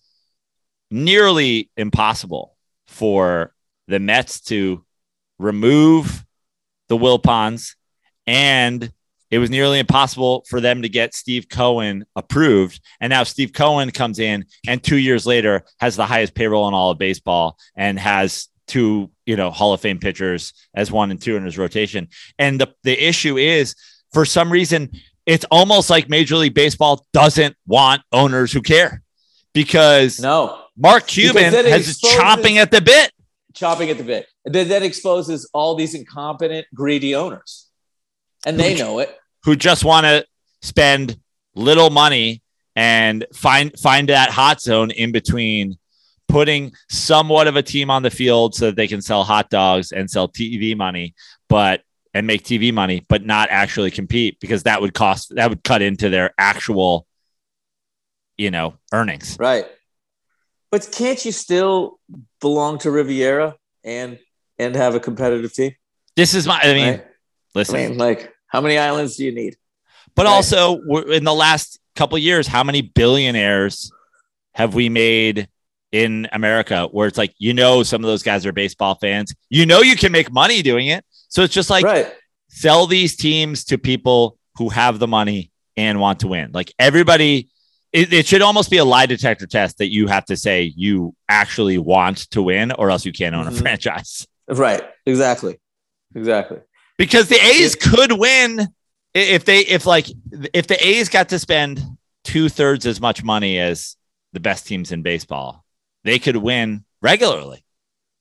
nearly 0.91 1.71
impossible 1.77 2.57
for 2.87 3.55
the 3.89 3.99
mets 3.99 4.41
to 4.41 4.85
remove 5.39 6.25
the 6.89 6.97
Will 6.97 7.19
wilpons 7.19 7.75
and 8.27 8.93
it 9.31 9.39
was 9.39 9.51
nearly 9.51 9.81
impossible 9.81 10.45
for 10.49 10.61
them 10.61 10.83
to 10.83 10.89
get 10.89 11.13
Steve 11.13 11.49
Cohen 11.49 12.05
approved. 12.15 12.81
And 13.01 13.11
now 13.11 13.25
Steve 13.25 13.53
Cohen 13.53 13.91
comes 13.91 14.21
in 14.21 14.45
and 14.69 14.81
two 14.81 14.97
years 14.97 15.27
later 15.27 15.65
has 15.81 15.97
the 15.97 16.07
highest 16.07 16.35
payroll 16.37 16.69
in 16.69 16.75
all 16.75 16.91
of 16.91 16.99
baseball 16.99 17.59
and 17.75 17.99
has 17.99 18.49
two, 18.67 19.11
you 19.27 19.37
know, 19.37 19.51
Hall 19.51 19.73
of 19.73 19.81
Fame 19.81 19.99
pitchers 19.99 20.53
as 20.75 20.91
one 20.91 21.11
and 21.11 21.21
two 21.21 21.37
in 21.37 21.45
his 21.45 21.59
rotation. 21.59 22.09
And 22.39 22.61
the, 22.61 22.75
the 22.83 23.03
issue 23.09 23.37
is 23.37 23.75
for 24.13 24.25
some 24.25 24.51
reason, 24.51 24.91
it's 25.27 25.45
almost 25.51 25.91
like 25.91 26.09
Major 26.09 26.37
League 26.37 26.55
Baseball 26.55 27.07
doesn't 27.13 27.57
want 27.67 28.03
owners 28.13 28.53
who 28.53 28.61
care 28.63 29.03
because 29.53 30.21
No, 30.21 30.63
Mark 30.77 31.07
Cuban 31.07 31.53
has 31.53 31.89
exposes- 31.89 32.19
chomping 32.19 32.57
at 32.57 32.71
the 32.71 32.81
bit. 32.81 33.11
chopping 33.55 33.91
at 33.91 33.99
the 33.99 34.05
bit. 34.05 34.27
Then 34.45 34.69
that 34.69 34.83
exposes 34.83 35.49
all 35.55 35.75
these 35.75 35.95
incompetent, 35.95 36.67
greedy 36.75 37.15
owners. 37.15 37.69
And 38.47 38.61
they 38.61 38.75
know 38.77 38.99
it. 38.99 39.17
who 39.45 39.57
just 39.57 39.85
want 39.85 40.05
to 40.05 40.27
spend 40.61 41.17
little 41.55 41.89
money 41.91 42.43
and 42.77 43.25
find 43.33 43.73
find 43.79 44.09
that 44.11 44.29
hot 44.31 44.61
zone 44.61 44.91
in 44.91 45.13
between 45.13 45.79
putting 46.29 46.73
somewhat 46.91 47.47
of 47.47 47.57
a 47.57 47.63
team 47.63 47.91
on 47.91 48.03
the 48.03 48.11
field 48.11 48.55
so 48.55 48.67
that 48.67 48.77
they 48.77 48.89
can 48.89 49.03
sell 49.03 49.25
hot 49.25 49.51
dogs 49.51 49.93
and 49.93 50.11
sell 50.11 50.29
TV 50.29 50.77
money, 50.77 51.15
but 51.49 51.83
and 52.13 52.27
make 52.27 52.45
TV 52.45 52.73
money, 52.73 53.05
but 53.09 53.25
not 53.25 53.49
actually 53.51 53.91
compete 53.91 54.39
because 54.41 54.63
that 54.63 54.81
would 54.81 54.95
cost 54.95 55.35
that 55.35 55.49
would 55.51 55.65
cut 55.65 55.83
into 55.83 56.09
their 56.09 56.33
actual, 56.39 57.07
you 58.37 58.51
know, 58.51 58.75
earnings. 58.93 59.37
Right. 59.39 59.67
But 60.71 60.89
can't 60.93 61.25
you 61.25 61.33
still 61.33 62.01
belong 62.41 62.79
to 62.79 62.91
Riviera 62.91 63.57
and 63.85 64.19
and 64.59 64.75
have 64.77 64.95
a 64.95 65.01
competitive 65.01 65.53
team? 65.53 65.75
This 66.17 66.35
is 66.35 66.47
my. 66.47 66.61
I 66.61 66.75
mean, 66.75 66.89
Right. 66.89 67.07
listen, 67.55 67.77
I 67.77 67.89
mean, 67.89 67.99
like, 67.99 68.33
how 68.47 68.61
many 68.61 68.79
islands 68.79 69.17
do 69.17 69.25
you 69.25 69.35
need? 69.35 69.57
but 70.15 70.27
right. 70.27 70.33
also 70.33 70.81
in 71.11 71.25
the 71.25 71.35
last 71.35 71.81
couple 71.97 72.17
of 72.17 72.23
years, 72.23 72.47
how 72.47 72.63
many 72.63 72.83
billionaires 72.83 73.91
have 74.55 74.75
we 74.75 74.89
made 74.89 75.49
in 75.95 76.27
America? 76.33 76.89
Where 76.91 77.07
it's 77.07 77.17
like 77.17 77.35
you 77.39 77.55
know, 77.55 77.85
some 77.85 78.03
of 78.03 78.09
those 78.09 78.23
guys 78.25 78.45
are 78.45 78.53
baseball 78.53 78.97
fans. 78.97 79.33
You 79.49 79.65
know, 79.65 79.81
you 79.81 79.97
can 79.97 80.11
make 80.11 80.33
money 80.33 80.61
doing 80.61 80.89
it. 80.89 81.05
So 81.29 81.43
it's 81.43 81.55
just 81.55 81.71
like 81.71 81.85
right. 81.85 82.13
sell 82.49 82.87
these 82.87 83.17
teams 83.17 83.65
to 83.67 83.79
people 83.79 84.37
who 84.57 84.69
have 84.71 84.99
the 84.99 85.07
money 85.07 85.53
and 85.77 86.01
want 86.01 86.21
to 86.21 86.29
win. 86.29 86.51
Like 86.53 86.73
everybody, 86.79 87.49
it, 87.93 88.13
it 88.13 88.27
should 88.27 88.43
almost 88.43 88.71
be 88.71 88.79
a 88.79 88.85
lie 88.85 89.07
detector 89.07 89.47
test 89.47 89.79
that 89.79 89.93
you 89.93 90.09
have 90.09 90.25
to 90.27 90.37
say 90.37 90.73
you 90.77 91.15
actually 91.29 91.79
want 91.79 92.31
to 92.31 92.43
win, 92.43 92.73
or 92.73 92.91
else 92.91 93.05
you 93.05 93.13
can't 93.13 93.35
own 93.35 93.47
a 93.47 93.51
Mhm. 93.51 93.61
franchise. 93.61 94.27
Right. 94.49 94.83
Exactly. 95.07 95.59
Exactly. 96.15 96.59
Because 96.99 97.29
the 97.29 97.41
A's 97.41 97.75
could 97.77 98.13
win 98.13 98.69
if 99.15 99.45
they 99.45 99.61
if 99.61 99.87
like 99.87 100.07
if 100.53 100.67
the 100.67 100.87
A's 100.87 101.09
got 101.09 101.29
to 101.29 101.39
spend 101.39 101.81
two 102.25 102.49
thirds 102.49 102.85
as 102.85 103.01
much 103.01 103.23
money 103.23 103.59
as 103.59 103.97
the 104.33 104.41
best 104.41 104.67
teams 104.67 104.93
in 104.93 105.03
baseball, 105.03 105.64
they 106.05 106.19
could 106.19 106.37
win 106.37 106.85
regularly. 107.03 107.65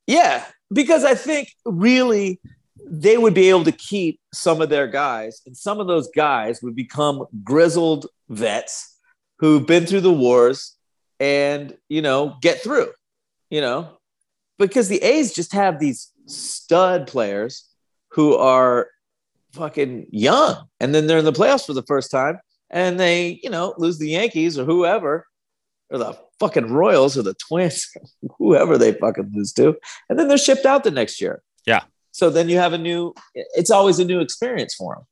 Yeah, 0.08 0.44
because 0.72 1.04
I 1.04 1.16
think 1.16 1.50
really 1.66 2.40
they 2.86 3.18
would 3.18 3.34
be 3.34 3.50
able 3.50 3.64
to 3.66 3.72
keep 3.72 4.20
some 4.34 4.62
of 4.62 4.70
their 4.70 4.88
guys, 4.88 5.42
and 5.46 5.56
some 5.56 5.80
of 5.80 5.88
those 5.88 6.10
guys 6.16 6.62
would 6.62 6.76
become 6.76 7.26
grizzled 7.44 8.08
vets 8.30 8.98
who've 9.40 9.66
been 9.66 9.86
through 9.86 10.02
the 10.02 10.14
wars 10.14 10.76
and 11.20 11.78
you 11.90 12.02
know 12.02 12.36
get 12.42 12.62
through. 12.62 12.92
You 13.50 13.62
know, 13.62 13.98
because 14.58 14.88
the 14.88 15.04
A's 15.04 15.34
just 15.34 15.54
have 15.54 15.80
these 15.80 16.12
stud 16.26 17.08
players 17.08 17.70
who 18.12 18.36
are 18.36 18.90
fucking 19.54 20.08
young, 20.12 20.66
and 20.80 20.94
then 20.94 21.08
they're 21.08 21.20
in 21.20 21.26
the 21.26 21.32
playoffs 21.32 21.66
for 21.66 21.74
the 21.74 21.84
first 21.84 22.12
time, 22.12 22.40
and 22.70 23.00
they 23.00 23.40
you 23.44 23.50
know 23.50 23.74
lose 23.78 24.00
the 24.00 24.10
Yankees 24.10 24.58
or 24.58 24.66
whoever. 24.66 25.28
Or 25.90 26.00
the 26.00 26.18
fucking 26.40 26.72
Royals 26.72 27.18
or 27.18 27.22
the 27.24 27.34
Twins, 27.36 27.88
whoever 28.38 28.78
they 28.78 28.94
fucking 28.94 29.32
lose 29.34 29.54
to 29.54 29.76
and 30.10 30.18
then 30.20 30.28
they're 30.28 30.38
shipped 30.38 30.66
out 30.66 30.84
the 30.84 30.92
next 30.92 31.22
year. 31.22 31.42
Yeah. 31.66 31.84
So 32.12 32.30
then 32.30 32.48
you 32.50 32.58
have 32.58 32.74
a 32.74 32.78
new. 32.78 33.14
It's 33.34 33.72
always 33.72 33.98
a 34.00 34.06
new 34.06 34.20
experience 34.20 34.76
for 34.76 34.96
them. 34.96 35.06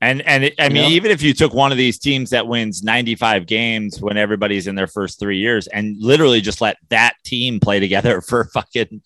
And 0.00 0.20
and 0.22 0.44
it, 0.44 0.54
I 0.58 0.64
You 0.66 0.70
mean, 0.74 0.82
know? 0.82 0.88
even 0.90 1.10
if 1.10 1.22
you 1.22 1.32
took 1.32 1.54
one 1.54 1.72
of 1.72 1.78
these 1.78 1.98
teams 1.98 2.30
that 2.30 2.46
wins 2.46 2.82
95 2.82 3.46
games 3.46 4.00
when 4.02 4.18
everybody's 4.18 4.66
in 4.66 4.74
their 4.74 4.86
first 4.86 5.18
three 5.18 5.38
years 5.38 5.66
and 5.66 5.96
literally 5.98 6.42
just 6.42 6.60
let 6.60 6.76
that 6.90 7.14
team 7.24 7.58
play 7.58 7.80
together 7.80 8.20
for 8.28 8.44
fucking 8.52 9.00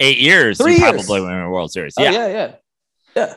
eight 0.00 0.18
years, 0.18 0.56
Three 0.58 0.76
you 0.76 0.78
years. 0.78 1.06
probably 1.06 1.20
win 1.22 1.32
a 1.38 1.50
World 1.50 1.70
Series. 1.72 1.92
Oh, 1.98 2.02
yeah. 2.02 2.12
yeah, 2.12 2.28
yeah, 2.28 2.54
yeah. 3.16 3.34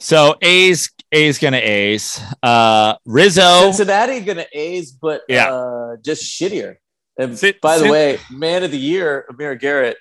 So 0.00 0.34
A's 0.42 0.90
A's 1.14 1.38
gonna 1.38 1.58
A's. 1.62 2.20
Uh 2.42 2.94
Rizzo. 3.06 3.62
Cincinnati 3.72 4.20
gonna 4.20 4.46
A's, 4.52 4.92
but 4.92 5.22
Yeah. 5.28 5.52
uh, 5.52 5.96
just 6.04 6.24
shittier. 6.24 6.76
And 7.18 7.38
Cin- 7.38 7.54
by 7.62 7.78
the 7.78 7.88
way, 7.88 8.18
man 8.30 8.64
of 8.64 8.70
the 8.72 8.78
year, 8.78 9.24
Amir 9.30 9.54
Garrett, 9.54 9.96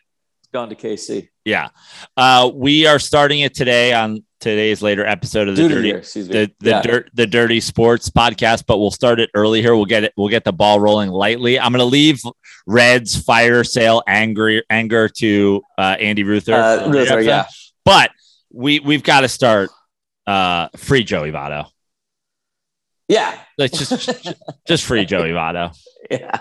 gone 0.52 0.70
to 0.70 0.76
KC. 0.76 1.30
Yeah. 1.46 1.70
Uh 2.18 2.50
we 2.54 2.88
are 2.88 3.00
starting 3.00 3.42
it 3.42 3.54
today 3.54 3.94
on 3.94 4.24
today's 4.40 4.82
later 4.82 5.06
episode 5.06 5.48
of 5.48 5.56
the 5.56 5.62
Dude 5.62 5.72
of 5.72 5.78
the 5.78 5.92
Dirty 5.92 6.20
year, 6.20 6.28
the 6.28 6.52
the 6.60 6.70
Yeah. 6.72 6.82
dirt 6.82 7.10
the 7.14 7.28
dirty 7.28 7.60
sports 7.62 8.10
podcast, 8.10 8.64
but 8.68 8.80
we'll 8.80 8.92
start 8.92 9.20
it 9.20 9.30
early 9.36 9.62
here. 9.62 9.76
We'll 9.76 9.86
get 9.86 10.04
it. 10.04 10.14
We'll 10.18 10.30
get 10.30 10.44
the 10.44 10.52
ball 10.54 10.80
rolling 10.80 11.10
lightly. 11.12 11.60
I'm 11.60 11.72
to 11.74 11.86
leave 11.86 12.22
Reds 12.66 13.16
fire 13.22 13.64
sale 13.64 14.02
angry 14.08 14.64
anger 14.70 15.08
to 15.20 15.62
uh, 15.78 15.96
Andy 16.00 16.24
Ruther. 16.24 16.54
Uh, 16.56 16.90
Ruther, 16.90 17.22
yeah. 17.22 17.46
but 17.86 18.10
we 18.52 18.80
we've 18.80 19.04
got 19.04 19.22
to 19.22 19.28
start 19.28 19.70
uh, 20.28 20.70
free 20.78 21.04
Joey 21.04 21.32
Votto. 21.32 21.68
Yeah, 23.08 23.38
Let's 23.58 23.78
just 23.78 24.34
just 24.68 24.86
free 24.86 25.06
Joey 25.06 25.30
Votto. 25.32 25.76
yeah. 26.12 26.40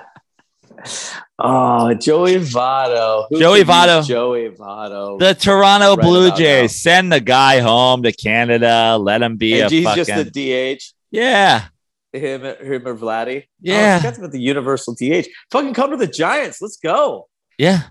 Oh, 1.38 1.92
Joey 1.94 2.36
Votto. 2.36 3.26
Who 3.30 3.38
Joey 3.40 3.62
Votto. 3.64 4.06
Joey 4.06 4.50
Votto. 4.50 5.18
The 5.18 5.34
Toronto 5.34 5.96
Right 5.96 6.04
Blue 6.04 6.30
Jays 6.30 6.70
now. 6.72 6.90
send 6.92 7.12
the 7.12 7.20
guy 7.20 7.60
home 7.60 8.02
to 8.04 8.12
Canada. 8.12 8.96
Let 9.00 9.22
him 9.22 9.36
be 9.36 9.60
and 9.60 9.70
a 9.72 9.74
he's 9.74 9.84
fucking 9.84 10.04
just 10.04 10.32
the 10.32 10.76
DH. 10.76 10.82
yeah. 11.10 11.66
Him, 12.12 12.42
him 12.42 12.86
or 12.86 12.94
Vladdy. 12.94 13.44
Yeah. 13.60 13.96
Oh, 13.96 14.00
forgot 14.00 14.18
about 14.18 14.32
the 14.32 14.40
universal 14.40 14.94
DH. 14.94 15.26
Fucking 15.50 15.72
come 15.72 15.90
to 15.92 15.96
the 15.96 16.06
Giants. 16.06 16.60
Let's 16.60 16.76
go. 16.76 17.28
Yeah. 17.58 17.84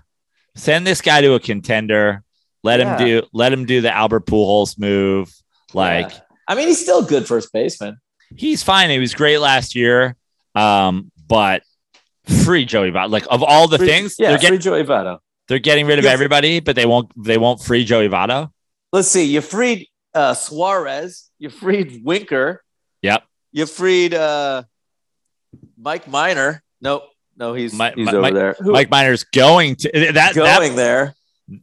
Send 0.54 0.86
this 0.86 1.00
guy 1.02 1.20
to 1.22 1.34
a 1.34 1.40
contender. 1.40 2.22
Let 2.62 2.78
Yeah. 2.80 2.96
him 2.98 3.04
do 3.06 3.26
let 3.32 3.52
him 3.52 3.64
do 3.66 3.80
the 3.80 3.92
Albert 3.92 4.26
Pujols 4.26 4.78
move. 4.78 5.32
Like 5.74 6.10
Yeah. 6.10 6.18
I 6.48 6.54
mean, 6.54 6.68
he's 6.68 6.80
still 6.80 7.04
a 7.04 7.08
good 7.08 7.26
first 7.26 7.52
baseman. 7.52 7.98
he's 8.36 8.62
fine. 8.62 8.90
He 8.90 8.98
was 8.98 9.14
great 9.14 9.38
last 9.38 9.74
year. 9.74 10.16
Um, 10.54 11.10
but 11.28 11.62
free 12.44 12.64
Joey 12.64 12.90
Votto. 12.90 13.10
Like 13.10 13.24
of 13.30 13.42
all 13.42 13.68
the 13.68 13.78
Free- 13.78 13.86
things, 13.86 14.16
yeah, 14.18 14.30
they're 14.30 14.38
getting 14.38 14.58
free 14.60 14.64
Joey 14.64 14.84
Votto. 14.84 15.18
they're 15.48 15.58
getting 15.58 15.86
rid 15.86 15.98
of 15.98 16.04
Yes. 16.04 16.12
everybody, 16.12 16.60
but 16.60 16.76
they 16.76 16.86
won't 16.86 17.10
they 17.22 17.38
won't 17.38 17.62
free 17.62 17.84
Joey 17.84 18.08
Votto. 18.08 18.50
Let's 18.92 19.08
see. 19.08 19.24
You 19.24 19.40
freed 19.40 19.88
uh, 20.14 20.34
Suarez. 20.34 21.30
You 21.38 21.48
freed 21.48 22.02
Winker. 22.04 22.62
Yep. 23.02 23.24
You 23.52 23.66
freed 23.66 24.12
uh, 24.14 24.64
Mike 25.78 26.06
Minor. 26.08 26.62
Nope. 26.80 27.04
No, 27.36 27.54
he's 27.54 27.72
Mi- 27.72 27.92
he's 27.96 28.06
Mi- 28.06 28.12
over 28.12 28.20
Mike- 28.20 28.34
there. 28.34 28.56
Who, 28.60 28.72
Mike 28.72 28.90
Minor's 28.90 29.24
going 29.24 29.76
to 29.76 29.90
that, 29.92 30.14
that 30.14 30.34
going 30.34 30.76
there. 30.76 31.14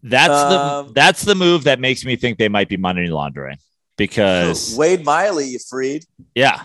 that's 0.04 0.34
Um, 0.34 0.88
the 0.88 0.94
that's 0.94 1.22
the 1.24 1.36
move 1.36 1.66
that 1.66 1.80
makes 1.80 2.04
me 2.04 2.16
think 2.16 2.38
they 2.40 2.50
might 2.50 2.68
be 2.70 2.78
money 2.78 3.08
laundering 3.08 3.58
because 4.00 4.76
Wade 4.80 5.06
Miley, 5.06 5.46
you 5.50 5.60
freed. 5.60 6.06
yeah. 6.34 6.64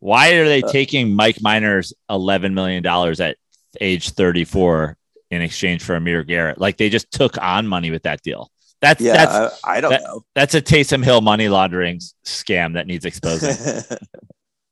Why 0.00 0.32
are 0.32 0.46
they 0.46 0.62
Uh, 0.62 0.72
taking 0.72 1.14
Mike 1.14 1.40
Minor's 1.40 1.92
eleven 2.08 2.54
million 2.54 2.82
dollars 2.82 3.20
at 3.20 3.36
age 3.80 4.10
thirty 4.10 4.44
four 4.44 4.96
in 5.30 5.42
exchange 5.42 5.82
for 5.84 5.94
Amir 5.94 6.24
Garrett? 6.24 6.58
Like 6.58 6.76
they 6.78 6.88
just 6.88 7.12
took 7.12 7.36
on 7.40 7.66
money 7.68 7.90
with 7.92 8.02
that 8.04 8.22
deal. 8.22 8.50
That's 8.80 9.00
Yeah, 9.00 9.12
that's 9.12 9.60
I, 9.62 9.76
I 9.76 9.80
don't 9.82 9.90
that- 9.90 10.02
know. 10.02 10.24
that's 10.34 10.54
a 10.54 10.62
Taysom 10.62 11.04
Hill 11.04 11.20
money 11.20 11.48
laundering 11.50 12.00
scam 12.24 12.72
that 12.74 12.86
needs 12.86 13.04
exposing. 13.04 13.54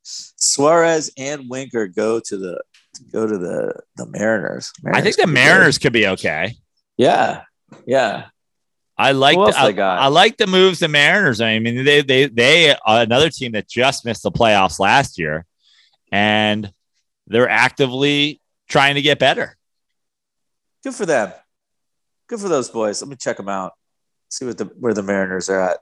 Suarez 0.03 1.11
and 1.17 1.49
Winker 1.49 1.87
go 1.87 2.19
to 2.19 2.37
the 2.37 2.61
go 3.11 3.27
to 3.27 3.37
the 3.37 3.73
the 3.97 4.05
Mariners. 4.07 4.71
I 4.85 5.01
think 5.01 5.15
the 5.15 5.23
could 5.23 5.27
be. 5.29 5.33
Mariners 5.33 5.77
could 5.77 5.93
be 5.93 6.07
okay. 6.07 6.55
Yeah, 6.97 7.43
yeah. 7.85 8.25
I 8.99 9.13
like 9.13 9.37
the, 9.37 9.81
I? 9.81 9.95
I 9.95 10.07
like 10.07 10.35
the 10.35 10.45
moves 10.45 10.79
the 10.79 10.89
Mariners. 10.89 11.39
I 11.39 11.57
mean, 11.59 11.85
they 11.85 12.01
they 12.01 12.25
they 12.25 12.71
are 12.71 13.01
another 13.01 13.29
team 13.29 13.53
that 13.53 13.69
just 13.69 14.03
missed 14.03 14.23
the 14.23 14.31
playoffs 14.31 14.77
last 14.77 15.17
year, 15.17 15.45
and 16.11 16.69
they're 17.25 17.47
actively 17.47 18.41
trying 18.67 18.95
to 18.95 19.01
get 19.01 19.17
better. 19.17 19.55
Good 20.83 20.95
for 20.95 21.05
them. 21.05 21.31
Good 22.27 22.41
for 22.41 22.49
those 22.49 22.69
boys. 22.69 23.01
Let 23.01 23.07
me 23.07 23.15
check 23.15 23.37
them 23.37 23.47
out. 23.47 23.71
See 24.27 24.45
what 24.45 24.57
the 24.57 24.65
where 24.65 24.93
the 24.93 25.01
Mariners 25.01 25.49
are 25.49 25.61
at. 25.61 25.77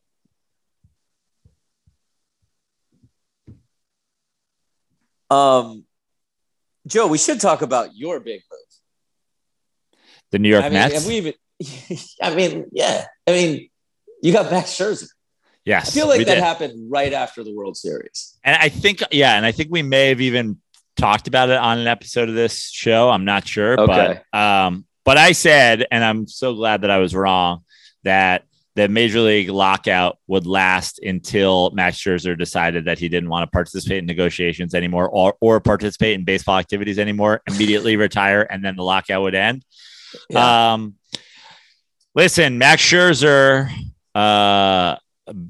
Um, 5.35 5.85
Joe, 6.85 7.07
we 7.07 7.17
should 7.17 7.41
talk 7.41 7.63
about 7.63 7.95
your 7.95 8.19
big 8.19 8.41
move. 8.51 8.59
The 10.29 10.37
New 10.37 10.49
York 10.49 10.65
I 10.65 10.69
mean, 10.69 10.73
Mets. 10.73 10.93
have 10.93 11.05
we 11.07 11.17
even? 11.17 11.33
I 12.21 12.35
mean, 12.35 12.65
yeah. 12.71 13.05
I 13.27 13.31
mean, 13.31 13.69
you 14.21 14.33
got 14.33 14.51
Max 14.51 14.71
Scherzer. 14.77 15.07
yes, 15.65 15.89
I 15.89 15.91
feel 15.99 16.07
like 16.07 16.25
that 16.25 16.35
did. 16.35 16.43
happened 16.43 16.91
right 16.91 17.13
after 17.13 17.43
the 17.43 17.53
World 17.53 17.77
Series. 17.77 18.37
And 18.43 18.55
I 18.59 18.69
think, 18.69 19.01
yeah, 19.11 19.35
and 19.35 19.45
I 19.45 19.51
think 19.51 19.69
we 19.71 19.81
may 19.83 20.09
have 20.09 20.21
even 20.21 20.59
talked 20.95 21.27
about 21.27 21.49
it 21.49 21.57
on 21.57 21.77
an 21.79 21.87
episode 21.87 22.29
of 22.29 22.35
this 22.35 22.69
show. 22.69 23.09
I'm 23.09 23.25
not 23.25 23.47
sure, 23.47 23.79
Okay. 23.79 24.21
but 24.31 24.37
um, 24.39 24.85
but 25.05 25.17
I 25.17 25.31
said, 25.31 25.85
and 25.91 26.03
I'm 26.03 26.27
so 26.27 26.53
glad 26.55 26.81
that 26.81 26.91
I 26.91 26.97
was 26.97 27.15
wrong, 27.15 27.63
that 28.03 28.43
the 28.75 28.87
major 28.87 29.21
league 29.21 29.49
lockout 29.49 30.19
would 30.27 30.45
last 30.45 30.99
until 30.99 31.71
Max 31.71 31.97
Scherzer 31.97 32.37
decided 32.37 32.85
that 32.85 32.99
he 32.99 33.09
didn't 33.09 33.29
want 33.29 33.43
to 33.43 33.51
participate 33.51 33.97
in 33.99 34.05
negotiations 34.05 34.75
anymore 34.75 35.09
or 35.09 35.35
or 35.41 35.59
participate 35.59 36.13
in 36.13 36.23
baseball 36.25 36.57
activities 36.59 36.99
anymore, 36.99 37.41
immediately 37.47 37.95
retire, 38.07 38.41
and 38.43 38.63
then 38.63 38.75
the 38.75 38.83
lockout 38.83 39.21
would 39.23 39.33
end. 39.35 39.63
Yeah. 40.29 40.73
Um, 40.73 40.95
listen, 42.17 42.57
Max 42.57 42.81
Scherzer, 42.81 43.69
uh, 44.15 44.95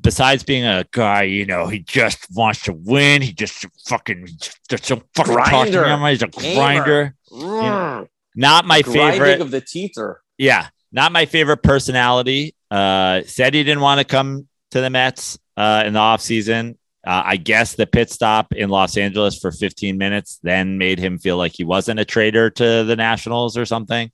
besides 0.01 0.43
being 0.43 0.65
a 0.65 0.85
guy, 0.91 1.23
you 1.23 1.45
know, 1.45 1.67
he 1.67 1.79
just 1.79 2.27
wants 2.35 2.61
to 2.63 2.73
win. 2.73 3.21
He 3.21 3.31
just 3.33 3.65
fucking 3.87 4.27
just 4.69 4.85
some 4.85 5.01
fucking 5.15 5.33
talking 5.35 5.71
Grinder. 5.73 5.85
him. 5.85 6.01
He's 6.05 6.21
a 6.21 6.27
grinder. 6.27 7.15
Mm. 7.31 8.07
Not 8.35 8.65
my 8.65 8.81
Grinding 8.83 9.11
favorite. 9.13 9.41
of 9.41 9.49
the 9.51 9.61
teether. 9.61 10.17
Yeah, 10.37 10.67
not 10.91 11.11
my 11.11 11.25
favorite 11.25 11.63
personality. 11.63 12.53
Uh, 12.69 13.21
said 13.25 13.53
he 13.53 13.63
didn't 13.63 13.81
want 13.81 13.99
to 13.99 14.05
come 14.05 14.47
to 14.71 14.81
the 14.81 14.89
Mets 14.89 15.39
uh, 15.55 15.83
in 15.85 15.93
the 15.93 15.99
offseason. 15.99 16.75
Uh, 17.05 17.23
I 17.25 17.37
guess 17.37 17.75
the 17.75 17.87
pit 17.87 18.11
stop 18.11 18.51
in 18.53 18.69
Los 18.69 18.97
Angeles 18.97 19.39
for 19.39 19.51
15 19.51 19.97
minutes 19.97 20.39
then 20.43 20.77
made 20.77 20.99
him 20.99 21.17
feel 21.17 21.37
like 21.37 21.53
he 21.55 21.63
wasn't 21.63 22.01
a 22.01 22.05
traitor 22.05 22.49
to 22.49 22.83
the 22.83 22.95
Nationals 22.97 23.57
or 23.57 23.65
something. 23.65 24.11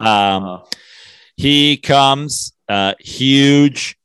Um, 0.00 0.08
Uh, 0.44 0.58
he 1.36 1.76
comes 1.76 2.52
uh, 2.68 2.94
huge 3.00 3.96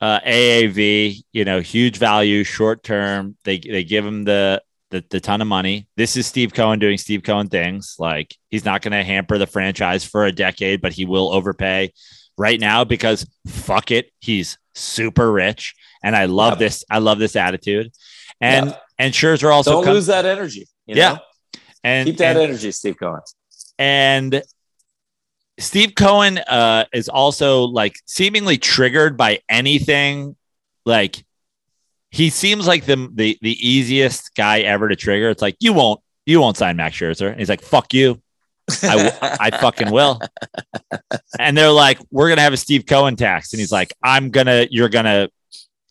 uh, 0.00 0.20
AAV, 0.20 1.22
you 1.32 1.44
know, 1.44 1.60
huge 1.60 1.98
value, 1.98 2.44
short 2.44 2.82
term. 2.82 3.36
They 3.44 3.58
they 3.58 3.84
give 3.84 4.04
him 4.04 4.24
the, 4.24 4.62
the 4.90 5.04
the 5.10 5.20
ton 5.20 5.40
of 5.40 5.48
money. 5.48 5.88
This 5.96 6.16
is 6.16 6.26
Steve 6.26 6.52
Cohen 6.54 6.78
doing 6.78 6.98
Steve 6.98 7.22
Cohen 7.22 7.48
things. 7.48 7.96
Like 7.98 8.34
he's 8.50 8.64
not 8.64 8.82
going 8.82 8.92
to 8.92 9.02
hamper 9.02 9.38
the 9.38 9.46
franchise 9.46 10.04
for 10.04 10.26
a 10.26 10.32
decade, 10.32 10.80
but 10.80 10.92
he 10.92 11.04
will 11.06 11.32
overpay 11.32 11.92
right 12.38 12.60
now 12.60 12.84
because 12.84 13.26
fuck 13.46 13.90
it, 13.90 14.10
he's 14.20 14.58
super 14.74 15.32
rich, 15.32 15.74
and 16.04 16.14
I 16.14 16.26
love 16.26 16.52
Yep. 16.54 16.58
this. 16.58 16.84
I 16.90 16.98
love 16.98 17.18
this 17.18 17.34
attitude, 17.36 17.90
and 18.40 18.66
Yep. 18.66 18.82
and 18.98 19.14
Scherzer 19.14 19.50
also 19.52 19.72
don't 19.72 19.84
comes- 19.84 19.94
lose 19.94 20.06
that 20.06 20.26
energy. 20.26 20.66
you 20.86 20.96
Yeah. 20.96 21.14
know? 21.14 21.18
and 21.82 22.06
keep 22.06 22.18
that 22.18 22.36
and- 22.36 22.50
energy, 22.50 22.70
Steve 22.72 22.96
Cohen. 22.98 23.20
and 23.78 24.42
Steve 25.58 25.94
Cohen 25.94 26.38
uh, 26.38 26.84
is 26.92 27.08
also 27.08 27.64
like 27.64 27.96
seemingly 28.06 28.58
triggered 28.58 29.16
by 29.16 29.40
anything. 29.48 30.36
Like 30.84 31.24
he 32.10 32.30
seems 32.30 32.66
like 32.66 32.84
the 32.84 33.10
the 33.12 33.38
the 33.40 33.68
easiest 33.68 34.34
guy 34.34 34.60
ever 34.60 34.88
to 34.88 34.96
trigger. 34.96 35.30
It's 35.30 35.42
like 35.42 35.56
you 35.60 35.72
won't 35.72 36.00
you 36.26 36.40
won't 36.40 36.56
sign 36.56 36.76
Max 36.76 36.96
Scherzer. 36.96 37.30
And 37.30 37.38
he's 37.38 37.48
like 37.48 37.62
fuck 37.62 37.94
you. 37.94 38.20
I, 38.82 38.96
w- 38.96 39.10
I 39.22 39.50
fucking 39.50 39.90
will. 39.90 40.20
And 41.38 41.56
they're 41.56 41.70
like, 41.70 41.98
we're 42.10 42.28
gonna 42.28 42.42
have 42.42 42.52
a 42.52 42.58
Steve 42.58 42.86
Cohen 42.86 43.16
tax, 43.16 43.52
and 43.52 43.60
he's 43.60 43.72
like, 43.72 43.94
I'm 44.02 44.30
gonna, 44.30 44.66
you're 44.70 44.88
gonna, 44.88 45.28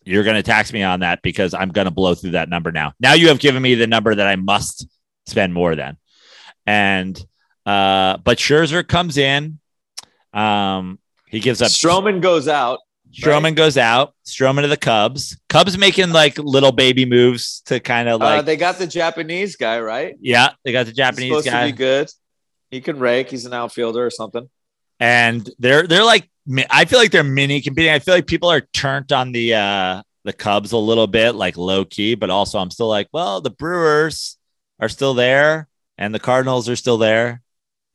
you're 0.04 0.24
gonna 0.24 0.42
tax 0.42 0.72
me 0.72 0.82
on 0.82 1.00
that 1.00 1.22
because 1.22 1.54
I'm 1.54 1.70
gonna 1.70 1.90
blow 1.90 2.14
through 2.14 2.32
that 2.32 2.48
number 2.48 2.72
now. 2.72 2.92
Now 3.00 3.14
you 3.14 3.28
have 3.28 3.38
given 3.38 3.62
me 3.62 3.74
the 3.74 3.86
number 3.86 4.14
that 4.14 4.26
I 4.26 4.36
must 4.36 4.86
spend 5.26 5.54
more 5.54 5.74
than, 5.74 5.96
and 6.66 7.18
uh, 7.66 8.16
but 8.18 8.38
Scherzer 8.38 8.86
comes 8.86 9.18
in, 9.18 9.58
um, 10.32 10.98
he 11.28 11.40
gives 11.40 11.60
up. 11.60 11.68
Stroman 11.70 12.20
goes 12.22 12.48
out. 12.48 12.78
Stroman 13.12 13.54
goes 13.56 13.78
out. 13.78 14.14
Stroman 14.26 14.62
to 14.62 14.68
the 14.68 14.76
Cubs. 14.76 15.38
Cubs 15.48 15.76
making 15.78 16.10
like 16.10 16.38
little 16.38 16.72
baby 16.72 17.04
moves 17.06 17.62
to 17.66 17.80
kind 17.80 18.08
of 18.08 18.20
like, 18.20 18.40
uh, 18.40 18.42
they 18.42 18.56
got 18.56 18.78
the 18.78 18.86
Japanese 18.86 19.56
guy, 19.56 19.80
right? 19.80 20.16
yeah, 20.20 20.50
they 20.64 20.72
got 20.72 20.84
the 20.84 20.90
He's 20.90 20.96
Japanese 20.96 21.28
supposed 21.30 21.46
guy. 21.46 21.66
to 21.66 21.72
be 21.72 21.76
good. 21.76 22.10
He 22.70 22.80
can 22.80 22.98
rake. 22.98 23.30
He's 23.30 23.46
an 23.46 23.54
outfielder 23.54 24.04
or 24.04 24.10
something. 24.10 24.48
and 25.00 25.48
they're 25.58 25.86
they're 25.86 26.04
like 26.04 26.28
I 26.70 26.84
feel 26.84 26.98
like 26.98 27.10
they're 27.10 27.24
mini 27.24 27.60
competing. 27.62 27.92
I 27.92 27.98
feel 28.00 28.14
like 28.14 28.26
people 28.26 28.50
are 28.50 28.60
turned 28.60 29.12
on 29.12 29.32
the 29.32 29.54
uh 29.54 30.02
the 30.24 30.32
Cubs 30.32 30.72
a 30.72 30.78
little 30.78 31.06
bit, 31.06 31.36
like 31.36 31.56
low 31.56 31.84
key, 31.84 32.16
but 32.16 32.28
also 32.30 32.58
I'm 32.58 32.70
still 32.70 32.88
like, 32.88 33.08
well, 33.12 33.40
the 33.40 33.50
Brewers 33.50 34.36
are 34.80 34.88
still 34.88 35.14
there 35.14 35.68
and 35.96 36.14
the 36.14 36.18
Cardinals 36.20 36.68
are 36.68 36.76
still 36.76 36.98
there. 36.98 37.40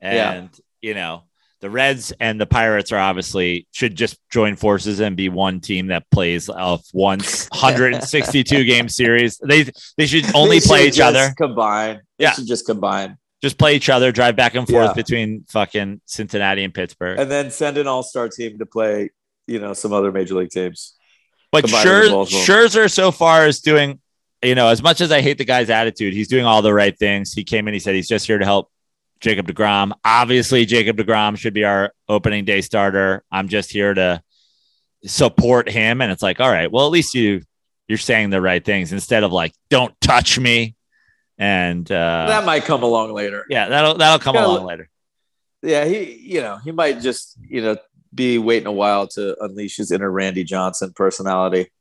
Yeah. 0.01 0.31
And 0.33 0.49
you 0.81 0.93
know, 0.93 1.23
the 1.59 1.69
Reds 1.69 2.11
and 2.19 2.41
the 2.41 2.45
Pirates 2.47 2.91
are 2.91 2.97
obviously 2.99 3.67
should 3.71 3.95
just 3.95 4.17
join 4.31 4.55
forces 4.55 4.99
and 4.99 5.15
be 5.15 5.29
one 5.29 5.59
team 5.59 5.87
that 5.87 6.09
plays 6.09 6.49
off 6.49 6.81
once 6.93 7.47
162 7.51 8.63
game 8.63 8.89
series. 8.89 9.37
They 9.37 9.65
they 9.97 10.07
should 10.07 10.33
only 10.35 10.59
They 10.59 10.65
play 10.67 10.79
should 10.79 10.87
each 10.87 10.95
just 10.97 11.15
other. 11.15 11.33
Combine. 11.37 12.01
They 12.17 12.25
Yeah. 12.25 12.31
should 12.31 12.47
just 12.47 12.65
combine. 12.65 13.17
Just 13.43 13.57
play 13.57 13.75
each 13.75 13.89
other, 13.89 14.11
drive 14.11 14.35
back 14.35 14.53
and 14.55 14.67
forth 14.67 14.89
Yeah. 14.89 14.93
between 14.93 15.45
fucking 15.49 16.01
Cincinnati 16.05 16.63
and 16.63 16.73
Pittsburgh. 16.73 17.19
And 17.19 17.29
then 17.29 17.49
send 17.51 17.77
an 17.77 17.87
all 17.87 18.03
star 18.03 18.29
team 18.29 18.59
to 18.59 18.65
play, 18.65 19.09
you 19.47 19.59
know, 19.59 19.73
some 19.73 19.93
other 19.93 20.11
major 20.11 20.35
league 20.35 20.49
teams. 20.51 20.93
But 21.51 21.63
Combine 21.63 21.85
Scher- 21.85 22.01
with 22.03 22.11
both 22.11 22.27
of 22.27 22.33
them. 22.33 22.41
Scherzer 22.41 22.91
so 22.91 23.11
far 23.11 23.45
is 23.47 23.59
doing, 23.61 23.99
you 24.43 24.55
know, 24.55 24.67
as 24.67 24.81
much 24.81 25.01
as 25.01 25.11
I 25.11 25.21
hate 25.21 25.37
the 25.37 25.45
guy's 25.45 25.69
attitude, 25.69 26.13
he's 26.13 26.27
doing 26.27 26.45
all 26.45 26.61
the 26.61 26.73
right 26.73 26.97
things. 26.97 27.33
He 27.33 27.43
came 27.43 27.67
in, 27.67 27.73
he 27.73 27.79
said 27.79 27.93
he's 27.95 28.07
just 28.07 28.25
here 28.27 28.37
to 28.37 28.45
help 28.45 28.69
Jacob 29.21 29.47
DeGrom. 29.47 29.91
Obviously, 30.03 30.65
Jacob 30.65 30.97
DeGrom 30.97 31.37
should 31.37 31.53
be 31.53 31.63
our 31.63 31.93
opening 32.09 32.43
day 32.43 32.61
starter. 32.61 33.23
I'm 33.31 33.47
just 33.47 33.71
here 33.71 33.93
to 33.93 34.21
support 35.05 35.69
him. 35.69 36.01
And 36.01 36.11
it's 36.11 36.23
like, 36.23 36.39
all 36.39 36.49
right, 36.49 36.71
well, 36.71 36.85
at 36.85 36.91
least 36.91 37.13
you 37.15 37.41
you're 37.87 37.97
saying 37.97 38.29
the 38.29 38.41
right 38.41 38.63
things 38.63 38.93
instead 38.93 39.23
of 39.23 39.31
like, 39.31 39.53
don't 39.69 39.93
touch 40.01 40.39
me. 40.39 40.75
And 41.37 41.89
uh, 41.91 42.25
that 42.27 42.45
might 42.45 42.65
come 42.65 42.83
along 42.83 43.13
later. 43.13 43.45
yeah, 43.49 43.69
that'll 43.69 43.95
that'll 43.95 44.19
come 44.19 44.35
Gotta 44.35 44.47
along 44.47 44.65
later. 44.65 44.89
Yeah, 45.63 45.85
he, 45.85 46.13
you 46.15 46.41
know, 46.41 46.57
he 46.57 46.71
might 46.71 47.01
just, 47.01 47.37
you 47.47 47.61
know, 47.61 47.77
be 48.13 48.37
waiting 48.37 48.67
a 48.67 48.71
while 48.71 49.07
to 49.09 49.35
unleash 49.43 49.77
his 49.77 49.91
inner 49.91 50.09
Randy 50.09 50.43
Johnson 50.43 50.91
personality. 50.95 51.71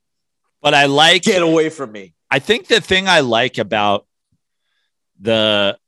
But 0.62 0.74
I 0.74 0.86
like 0.86 1.22
Get 1.22 1.43
away 1.43 1.70
from 1.70 1.93
me. 1.93 2.14
I 2.30 2.38
think 2.38 2.68
the 2.68 2.80
thing 2.80 3.09
I 3.09 3.20
like 3.20 3.59
about 3.59 4.07
the 5.20 5.78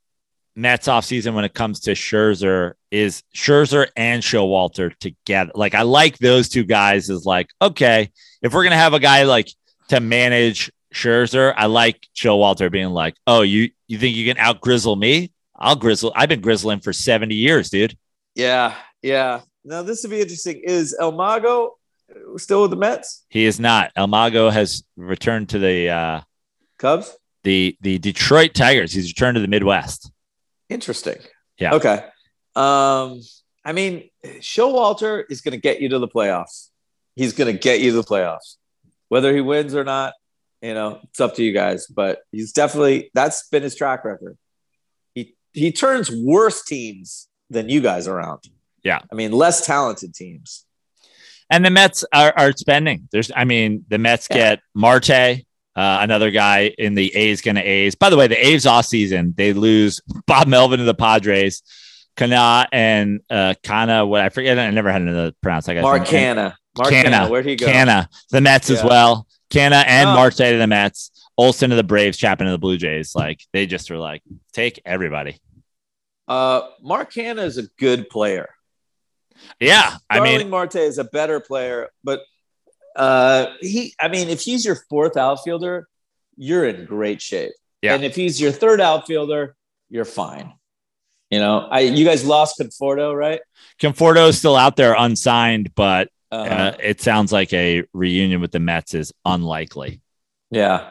Mets 0.54 0.88
offseason 0.88 1.34
when 1.34 1.44
it 1.44 1.54
comes 1.54 1.80
to 1.80 1.92
Scherzer 1.92 2.74
is 2.90 3.22
Scherzer 3.34 3.88
and 3.96 4.22
Showalter 4.22 4.96
together. 4.98 5.52
Like 5.54 5.74
I 5.74 5.82
like 5.82 6.18
those 6.18 6.48
two 6.48 6.64
guys 6.64 7.08
is 7.08 7.24
like, 7.24 7.48
okay, 7.60 8.10
if 8.42 8.52
we're 8.52 8.64
gonna 8.64 8.76
have 8.76 8.94
a 8.94 9.00
guy 9.00 9.22
like 9.24 9.48
to 9.88 10.00
manage 10.00 10.70
Scherzer, 10.92 11.54
I 11.56 11.66
like 11.66 12.06
Showalter 12.14 12.70
being 12.70 12.90
like, 12.90 13.16
oh, 13.26 13.42
you 13.42 13.70
you 13.88 13.98
think 13.98 14.14
you 14.14 14.30
can 14.30 14.38
out 14.38 14.60
grizzle 14.60 14.96
me? 14.96 15.32
I'll 15.56 15.76
grizzle. 15.76 16.12
I've 16.14 16.28
been 16.28 16.40
grizzling 16.40 16.80
for 16.80 16.92
70 16.92 17.34
years, 17.34 17.70
dude. 17.70 17.96
Yeah, 18.34 18.74
yeah. 19.00 19.42
Now 19.64 19.82
this 19.82 20.02
would 20.02 20.10
be 20.10 20.20
interesting. 20.20 20.62
Is 20.64 20.96
El 20.98 21.12
Mago 21.12 21.78
still 22.36 22.62
with 22.62 22.70
the 22.70 22.76
Mets? 22.76 23.24
He 23.28 23.44
is 23.44 23.58
not. 23.58 23.92
El 23.96 24.06
Mago 24.06 24.50
has 24.50 24.84
returned 24.96 25.50
to 25.50 25.58
the 25.58 25.88
uh 25.88 26.20
Cubs? 26.78 27.16
the 27.44 27.76
the 27.80 27.98
Detroit 27.98 28.54
Tigers. 28.54 28.92
He's 28.92 29.08
returned 29.08 29.36
to 29.36 29.40
the 29.40 29.48
Midwest. 29.48 30.11
Interesting. 30.72 31.18
Yeah. 31.58 31.74
Okay. 31.74 32.04
Um, 32.56 33.20
I 33.64 33.72
mean, 33.72 34.10
Showalter 34.24 35.24
is 35.30 35.40
going 35.40 35.52
to 35.52 35.60
get 35.60 35.80
you 35.80 35.88
to 35.90 35.98
the 35.98 36.08
playoffs. 36.08 36.68
He's 37.14 37.32
going 37.32 37.52
to 37.52 37.58
get 37.58 37.80
you 37.80 37.90
to 37.90 37.96
the 37.96 38.02
playoffs, 38.02 38.56
whether 39.08 39.34
he 39.34 39.40
wins 39.40 39.74
or 39.74 39.84
not. 39.84 40.14
You 40.60 40.74
know, 40.74 41.00
it's 41.04 41.20
up 41.20 41.34
to 41.36 41.44
you 41.44 41.52
guys. 41.52 41.86
But 41.86 42.20
he's 42.30 42.52
definitely 42.52 43.10
that's 43.14 43.48
been 43.48 43.62
his 43.62 43.74
track 43.74 44.04
record. 44.04 44.36
He 45.14 45.34
he 45.52 45.72
turns 45.72 46.10
worse 46.10 46.64
teams 46.64 47.28
than 47.50 47.68
you 47.68 47.80
guys 47.80 48.08
around. 48.08 48.40
Yeah. 48.82 49.00
I 49.10 49.14
mean, 49.14 49.32
less 49.32 49.64
talented 49.66 50.14
teams. 50.14 50.64
And 51.50 51.64
the 51.64 51.70
Mets 51.70 52.02
are, 52.14 52.32
are 52.36 52.52
spending. 52.52 53.08
There's, 53.12 53.30
I 53.36 53.44
mean, 53.44 53.84
the 53.88 53.98
Mets 53.98 54.26
Yeah. 54.30 54.36
get 54.36 54.60
Marte, 54.74 55.44
uh, 55.74 55.98
another 56.02 56.30
guy 56.30 56.72
in 56.78 56.94
the 56.94 57.14
A's 57.14 57.40
going 57.40 57.54
to 57.56 57.62
A's. 57.62 57.94
By 57.94 58.10
the 58.10 58.16
way, 58.16 58.26
the 58.26 58.46
A's 58.46 58.66
off 58.66 58.86
season 58.86 59.34
they 59.36 59.52
lose 59.52 60.00
Bob 60.26 60.46
Melvin 60.48 60.78
to 60.78 60.84
the 60.84 60.94
Padres, 60.94 61.62
Canha 62.16 62.66
and 62.72 63.20
uh, 63.30 63.54
Canha. 63.62 64.06
What 64.06 64.20
I 64.20 64.28
forget, 64.28 64.58
I 64.58 64.70
never 64.70 64.92
had 64.92 65.02
another 65.02 65.32
pronounce. 65.42 65.68
I 65.68 65.74
guess 65.74 65.82
Mark 65.82 66.04
Canha. 66.04 66.54
Mark 66.76 66.90
Canha. 66.90 67.04
Canha. 67.04 67.30
Where'd 67.30 67.46
he 67.46 67.56
go? 67.56 67.66
Canha, 67.66 68.06
the 68.30 68.40
Mets 68.40 68.70
as 68.70 68.82
well. 68.84 69.26
Canha 69.50 69.84
and 69.86 70.08
Oh. 70.08 70.14
Marte 70.14 70.36
to 70.36 70.58
the 70.58 70.66
Mets. 70.66 71.10
Olson 71.38 71.70
to 71.70 71.76
the 71.76 71.82
Braves, 71.82 72.18
Chapman 72.18 72.46
to 72.46 72.52
the 72.52 72.58
Blue 72.58 72.76
Jays. 72.76 73.14
Like 73.14 73.40
they 73.54 73.66
just 73.66 73.90
were 73.90 73.96
like, 73.98 74.22
take 74.52 74.80
everybody. 74.84 75.40
Uh, 76.28 76.68
Mark 76.82 77.12
Canha 77.12 77.42
is 77.44 77.56
a 77.58 77.64
good 77.78 78.08
player. 78.10 78.50
Yeah, 79.58 79.96
I 80.08 80.20
mean, 80.20 80.50
Marte 80.50 80.76
is 80.76 80.98
a 80.98 81.04
better 81.04 81.40
player, 81.40 81.88
but 82.04 82.20
uh, 82.96 83.46
he, 83.60 83.94
I 84.00 84.08
mean, 84.08 84.28
if 84.28 84.40
he's 84.42 84.64
your 84.64 84.76
fourth 84.88 85.16
outfielder, 85.16 85.88
you're 86.36 86.66
in 86.66 86.84
great 86.86 87.20
shape. 87.22 87.52
Yeah. 87.82 87.94
And 87.94 88.04
if 88.04 88.14
he's 88.14 88.40
your 88.40 88.52
third 88.52 88.80
outfielder, 88.80 89.54
you're 89.90 90.04
fine. 90.04 90.52
You 91.30 91.40
know, 91.40 91.60
I 91.70 91.80
you 91.80 92.04
guys 92.04 92.24
lost 92.24 92.58
Conforto, 92.58 93.16
right? 93.16 93.40
Conforto 93.80 94.28
is 94.28 94.38
still 94.38 94.54
out 94.56 94.76
there 94.76 94.94
unsigned, 94.98 95.74
but 95.74 96.08
Uh-huh. 96.30 96.44
uh, 96.54 96.76
it 96.80 97.00
sounds 97.00 97.32
like 97.32 97.52
a 97.52 97.84
reunion 97.92 98.40
with 98.40 98.52
the 98.52 98.60
Mets 98.60 98.94
is 98.94 99.12
unlikely. 99.24 100.00
yeah. 100.50 100.90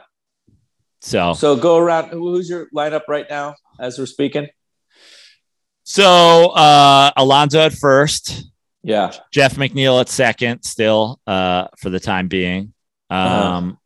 So, 1.04 1.34
So 1.34 1.56
go 1.56 1.78
around. 1.78 2.10
Who's 2.10 2.48
your 2.50 2.68
lineup 2.76 3.08
right 3.08 3.26
now 3.30 3.56
as 3.80 3.98
we're 3.98 4.06
speaking? 4.06 4.48
so 5.84 6.50
uh, 6.50 7.12
Alonso 7.18 7.60
at 7.60 7.74
first, 7.74 8.51
Yeah. 8.84 9.12
Jeff 9.32 9.56
McNeil 9.56 10.02
at 10.02 10.10
second, 10.10 10.64
still 10.64 11.20
uh, 11.28 11.68
for 11.80 11.90
the 11.90 12.00
time 12.00 12.28
being. 12.28 12.74
Um, 13.10 13.78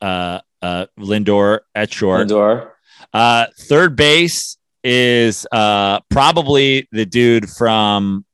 uh, 0.00 0.40
uh, 0.62 0.86
Lindor 0.98 1.60
at 1.74 1.92
short. 1.92 2.28
Lindor. 2.28 2.70
Uh, 3.12 3.46
third 3.58 3.96
base 3.96 4.56
is 4.82 5.46
uh, 5.52 6.00
probably 6.10 6.88
the 6.92 7.06
dude 7.06 7.48
from 7.48 8.24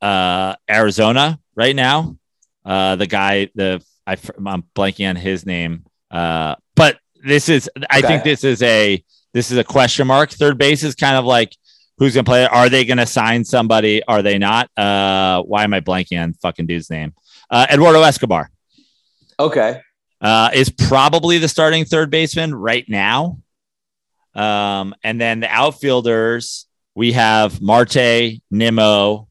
uh, 0.00 0.54
Arizona 0.70 1.38
right 1.54 1.74
now. 1.74 2.16
Uh, 2.64 2.96
the 2.96 3.06
guy, 3.06 3.48
the 3.54 3.82
I, 4.06 4.16
I'm 4.46 4.64
blanking 4.74 5.08
on 5.08 5.16
his 5.16 5.46
name. 5.46 5.84
Uh, 6.10 6.54
but 6.76 6.98
this 7.24 7.48
is, 7.48 7.68
I 7.90 7.98
Okay. 7.98 8.06
think 8.08 8.24
this 8.24 8.44
is 8.44 8.62
a 8.62 9.02
this 9.32 9.50
is 9.50 9.58
a 9.58 9.64
question 9.64 10.06
mark. 10.06 10.30
Third 10.30 10.58
base 10.58 10.82
is 10.82 10.94
kind 10.94 11.16
of 11.16 11.24
like 11.24 11.54
who's 12.00 12.14
going 12.14 12.24
to 12.24 12.28
play? 12.28 12.42
it? 12.44 12.52
Are 12.52 12.68
they 12.68 12.84
going 12.84 12.98
to 12.98 13.06
sign 13.06 13.44
somebody? 13.44 14.02
Are 14.02 14.22
they 14.22 14.38
not? 14.38 14.68
Uh, 14.76 15.42
why 15.42 15.62
am 15.62 15.72
I 15.72 15.80
blanking 15.80 16.20
on 16.20 16.32
fucking 16.32 16.66
dude's 16.66 16.90
name? 16.90 17.14
Uh, 17.48 17.66
Eduardo 17.70 18.02
Escobar 18.02 18.50
Okay. 19.38 19.80
uh, 20.20 20.50
is 20.52 20.70
probably 20.70 21.38
the 21.38 21.48
starting 21.48 21.84
third 21.84 22.10
baseman 22.10 22.54
right 22.54 22.84
now. 22.88 23.38
Um, 24.34 24.94
and 25.04 25.20
then 25.20 25.40
the 25.40 25.48
outfielders, 25.48 26.66
we 26.94 27.12
have 27.12 27.60
Marte, 27.60 28.40
Nimmo, 28.50 29.28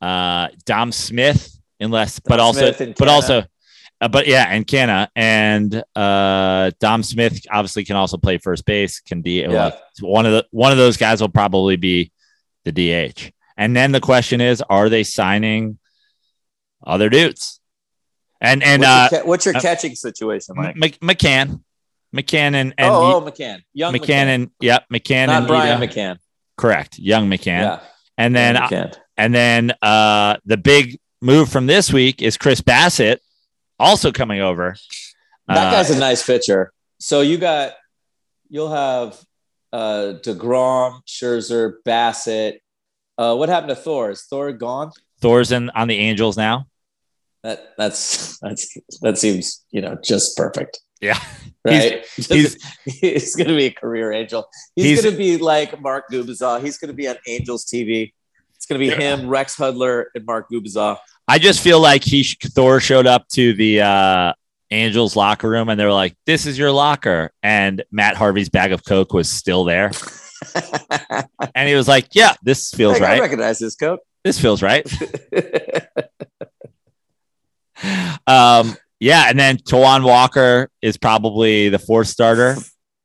uh, 0.00 0.48
Dom 0.64 0.92
Smith, 0.92 1.56
unless, 1.78 2.18
but 2.20 2.40
also, 2.40 2.72
Smith 2.72 2.96
but 2.98 3.08
also, 3.08 3.44
uh, 4.00 4.08
but 4.08 4.26
yeah, 4.26 4.46
and 4.48 4.66
Canha 4.66 5.08
and 5.14 5.82
uh, 5.96 6.70
Dom 6.80 7.02
Smith 7.02 7.44
obviously 7.50 7.84
can 7.84 7.96
also 7.96 8.16
play 8.16 8.38
first 8.38 8.64
base. 8.64 9.00
Can 9.00 9.22
be 9.22 9.42
Yeah. 9.42 9.48
like 9.66 9.78
one 10.00 10.26
of 10.26 10.32
the 10.32 10.46
one 10.50 10.72
of 10.72 10.78
those 10.78 10.96
guys 10.96 11.20
will 11.20 11.28
probably 11.28 11.76
be 11.76 12.12
the 12.64 12.72
DH. 12.72 13.30
And 13.56 13.76
then 13.76 13.92
the 13.92 14.00
question 14.00 14.40
is, 14.40 14.62
are 14.62 14.88
they 14.88 15.02
signing 15.04 15.78
other 16.84 17.08
dudes? 17.10 17.60
And 18.40 18.62
and 18.62 18.80
what's, 18.80 18.88
uh, 18.90 19.08
your, 19.12 19.20
ca- 19.22 19.28
what's 19.28 19.44
your 19.46 19.56
uh, 19.56 19.60
catching 19.60 19.94
situation 19.94 20.54
like? 20.56 20.76
Mc- 20.76 21.00
McCann, 21.00 21.60
McCann 22.16 22.54
and, 22.54 22.74
and 22.78 22.90
oh, 22.90 23.16
oh, 23.16 23.20
McCann. 23.20 23.60
Young 23.74 23.92
McCann 23.92 24.00
McCann. 24.00 24.26
and 24.34 24.50
yep, 24.60 24.84
McCann 24.90 25.26
Not 25.26 25.38
and 25.40 25.46
Brian 25.46 25.82
Ito. 25.82 25.92
McCann. 25.92 26.18
correct, 26.56 26.98
young 26.98 27.28
McCann, 27.28 27.62
Yeah. 27.62 27.80
and 28.16 28.34
then 28.34 28.54
McCann. 28.56 28.96
and 29.18 29.34
then 29.34 29.72
uh, 29.82 30.36
the 30.46 30.56
big 30.56 30.98
move 31.20 31.50
from 31.50 31.66
this 31.66 31.92
week 31.92 32.22
is 32.22 32.38
Chris 32.38 32.62
Bassitt, 32.62 33.18
also 33.80 34.12
coming 34.12 34.40
over. 34.40 34.76
That 35.48 35.66
Uh, 35.68 35.70
guy's 35.72 35.90
a 35.90 35.98
nice 35.98 36.24
pitcher. 36.24 36.72
So 36.98 37.22
you 37.22 37.38
got, 37.38 37.72
you'll 38.48 38.70
have 38.70 39.18
uh, 39.72 40.14
Degrom, 40.22 41.00
Scherzer, 41.06 41.74
Bassitt. 41.86 42.58
Uh, 43.18 43.34
what 43.36 43.48
happened 43.48 43.70
to 43.70 43.76
Thor? 43.76 44.10
Is 44.10 44.22
Thor 44.22 44.52
gone? 44.52 44.90
Thor's 45.20 45.50
in 45.52 45.70
on 45.70 45.88
the 45.88 45.96
Angels 45.98 46.36
now. 46.36 46.66
That 47.42 47.72
that's 47.78 48.38
that's 48.40 48.76
that 49.00 49.16
seems 49.16 49.64
you 49.70 49.80
know 49.80 49.96
just 50.04 50.36
perfect, 50.36 50.78
Yeah, 51.00 51.18
right? 51.64 52.04
he's- 52.16 52.56
he's 52.84 53.34
going 53.38 53.48
to 53.48 53.56
be 53.56 53.66
a 53.66 53.70
career 53.72 54.12
angel. 54.12 54.46
He's, 54.76 54.84
He's- 54.84 55.02
going 55.02 55.14
to 55.14 55.18
be 55.18 55.38
like 55.38 55.80
Mark 55.80 56.04
Gubicza. 56.12 56.60
He's 56.62 56.76
going 56.76 56.88
to 56.90 56.94
be 56.94 57.08
on 57.08 57.16
Angels 57.26 57.64
TV. 57.64 58.12
It's 58.56 58.66
going 58.66 58.78
to 58.78 58.84
be 58.86 58.90
Yeah. 58.92 59.16
him, 59.16 59.28
Rex 59.28 59.56
Hudler, 59.56 60.06
and 60.14 60.26
Mark 60.26 60.50
Gubicza. 60.52 60.98
I 61.30 61.38
just 61.38 61.62
feel 61.62 61.78
like 61.80 62.02
he 62.02 62.24
Thor 62.24 62.80
showed 62.80 63.06
up 63.06 63.28
to 63.28 63.52
the 63.52 63.82
uh, 63.82 64.32
Angels 64.72 65.14
locker 65.14 65.48
room 65.48 65.68
and 65.68 65.78
they're 65.78 65.92
like, 65.92 66.16
"This 66.26 66.46
is 66.46 66.58
your 66.58 66.72
locker," 66.72 67.30
and 67.42 67.84
Matt 67.92 68.16
Harvey's 68.16 68.48
bag 68.48 68.72
of 68.72 68.84
coke 68.84 69.12
was 69.12 69.28
still 69.30 69.62
there, 69.64 69.92
and 71.54 71.68
he 71.68 71.74
was 71.76 71.86
like, 71.88 72.08
"Yeah, 72.12 72.34
this 72.42 72.70
feels 72.72 73.00
I 73.00 73.04
right. 73.04 73.20
recognize 73.20 73.58
this 73.60 73.76
coat. 73.76 74.00
This 74.24 74.40
feels 74.40 74.60
right." 74.62 74.84
um, 78.26 78.76
yeah, 78.98 79.26
and 79.28 79.38
then 79.38 79.56
Taijuan 79.58 80.04
Walker 80.04 80.70
is 80.82 80.96
probably 80.96 81.68
the 81.68 81.78
fourth 81.78 82.08
starter, 82.08 82.56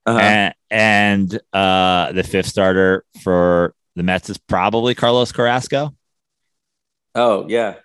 Uh-huh. 0.06 0.20
and, 0.20 0.54
and 0.70 1.40
uh, 1.54 2.12
the 2.12 2.24
fifth 2.24 2.48
starter 2.48 3.06
for 3.24 3.74
the 3.96 4.04
Mets 4.04 4.30
is 4.30 4.38
probably 4.38 4.94
Carlos 4.96 5.32
Carrasco. 5.32 5.96
Oh 7.14 7.46
yeah, 7.48 7.76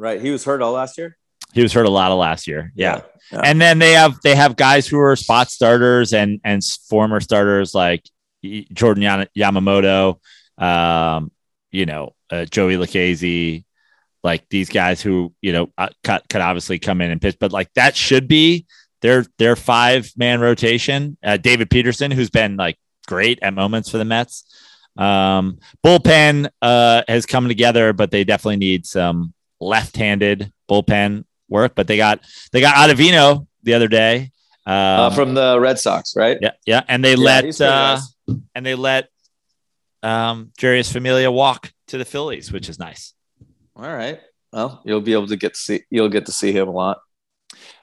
right. 0.00 0.20
He 0.20 0.30
was 0.30 0.44
hurt 0.44 0.62
all 0.62 0.72
last 0.72 0.98
year. 0.98 1.16
He 1.52 1.62
was 1.62 1.72
hurt 1.72 1.86
a 1.86 1.90
lot 1.90 2.12
of 2.12 2.18
last 2.18 2.46
year. 2.46 2.72
Yeah. 2.74 3.02
Yeah. 3.32 3.40
And 3.44 3.60
then 3.60 3.78
they 3.78 3.92
have 3.92 4.18
they 4.22 4.34
have 4.34 4.56
guys 4.56 4.86
who 4.86 4.98
are 4.98 5.14
spot 5.16 5.50
starters 5.50 6.12
and 6.12 6.40
and 6.44 6.62
former 6.88 7.20
starters 7.20 7.74
like 7.74 8.04
Jordan 8.72 9.04
Yana- 9.04 9.28
Yamamoto, 9.36 10.18
um, 10.62 11.30
you 11.70 11.86
know, 11.86 12.14
uh, 12.30 12.44
Joey 12.44 12.76
Lucchesi, 12.76 13.64
like 14.24 14.48
these 14.48 14.68
guys 14.68 15.00
who 15.00 15.32
you 15.40 15.52
know 15.52 15.70
uh, 15.78 15.88
could, 16.02 16.22
could 16.28 16.40
obviously 16.40 16.78
come 16.78 17.00
in 17.00 17.10
and 17.10 17.20
pitch, 17.20 17.36
but 17.38 17.52
like 17.52 17.72
that 17.74 17.96
should 17.96 18.28
be 18.28 18.66
their 19.00 19.24
their 19.38 19.56
five 19.56 20.10
man 20.16 20.40
rotation. 20.40 21.16
Uh, 21.22 21.36
David 21.36 21.70
Peterson, 21.70 22.10
who's 22.10 22.30
been 22.30 22.56
like 22.56 22.78
great 23.06 23.38
at 23.42 23.54
moments 23.54 23.90
for 23.90 23.98
the 23.98 24.04
Mets. 24.04 24.44
Um, 24.96 25.58
bullpen 25.84 26.50
uh, 26.60 27.02
has 27.08 27.26
come 27.26 27.48
together, 27.48 27.92
but 27.92 28.10
they 28.10 28.24
definitely 28.24 28.56
need 28.56 28.86
some 28.86 29.32
left-handed 29.60 30.52
bullpen 30.68 31.24
work. 31.48 31.74
But 31.74 31.86
they 31.86 31.96
got 31.96 32.20
they 32.52 32.60
got 32.60 32.74
Ottavino 32.76 33.46
the 33.62 33.74
other 33.74 33.88
day. 33.88 34.30
Um, 34.66 34.74
uh, 34.74 35.10
from 35.10 35.34
the 35.34 35.58
Red 35.60 35.78
Sox, 35.78 36.14
right? 36.16 36.38
yeah, 36.40 36.52
yeah, 36.66 36.82
and 36.88 37.04
they 37.04 37.12
Yeah, 37.14 37.24
let 37.24 37.60
uh, 37.60 38.00
nice. 38.28 38.38
and 38.54 38.64
they 38.66 38.74
let 38.74 39.08
um, 40.02 40.52
Jeurys 40.58 40.92
Familia 40.92 41.30
walk 41.30 41.72
to 41.88 41.98
the 41.98 42.04
Phillies, 42.04 42.52
which 42.52 42.68
is 42.68 42.78
nice. 42.78 43.14
All 43.74 43.82
right. 43.90 44.20
Well, 44.52 44.82
you'll 44.84 45.00
be 45.00 45.12
able 45.12 45.28
to 45.28 45.36
get 45.36 45.54
to 45.54 45.60
see. 45.60 45.82
You'll 45.90 46.08
get 46.08 46.26
to 46.26 46.32
see 46.32 46.52
him 46.52 46.68
a 46.68 46.72
lot. 46.72 46.98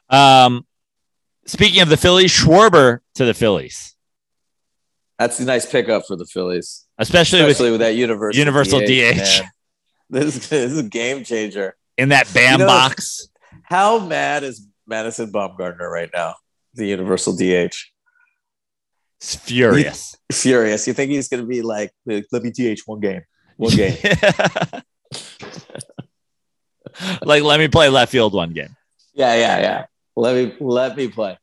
Um, 0.10 0.66
speaking 1.46 1.82
of 1.82 1.90
the 1.90 1.98
Phillies, 1.98 2.32
Schwarber 2.32 3.00
to 3.16 3.26
the 3.26 3.34
Phillies, 3.34 3.96
That's 5.20 5.40
a 5.40 5.46
nice 5.46 5.66
pickup 5.66 6.06
for 6.08 6.16
the 6.16 6.26
Phillies, 6.26 6.86
especially, 6.98 7.40
especially 7.42 7.72
with, 7.72 7.80
that 7.82 7.96
universal 7.96 8.38
Universal 8.38 8.80
DH. 8.82 9.18
man. 9.18 9.44
This, 10.10 10.36
is- 10.38 10.50
this 10.50 10.72
is 10.72 10.80
a 10.80 10.84
game 10.84 11.24
changer. 11.24 11.76
in 11.98 12.10
that 12.10 12.32
BAM 12.34 12.54
You 12.54 12.66
know- 12.66 12.68
box. 12.68 13.28
How 13.64 14.00
mad 14.00 14.44
is 14.44 14.66
Madison 14.88 15.32
Bumgarner 15.32 15.90
right 15.92 16.10
now? 16.14 16.36
The 16.74 16.86
universal 16.88 17.36
DH. 17.36 17.76
It's 19.20 19.36
furious. 19.36 20.16
Furious. 20.32 20.88
You 20.88 20.94
think 20.94 21.12
he's 21.12 21.28
going 21.28 21.42
to 21.44 21.48
be 21.48 21.62
like, 21.62 21.92
let 22.06 22.44
me 22.44 22.52
DH 22.52 22.80
one 22.86 23.00
game, 23.02 23.22
one 23.58 23.76
game. 23.76 23.98
like, 27.24 27.44
let 27.44 27.60
me 27.60 27.68
play 27.68 27.90
left 27.90 28.12
field 28.12 28.34
one 28.34 28.54
game. 28.54 28.76
yeah, 29.14 29.36
yeah, 29.36 29.60
yeah. 29.60 29.86
Let 30.16 30.36
me 30.36 30.56
let 30.60 30.96
me 30.98 31.08
play. 31.10 31.38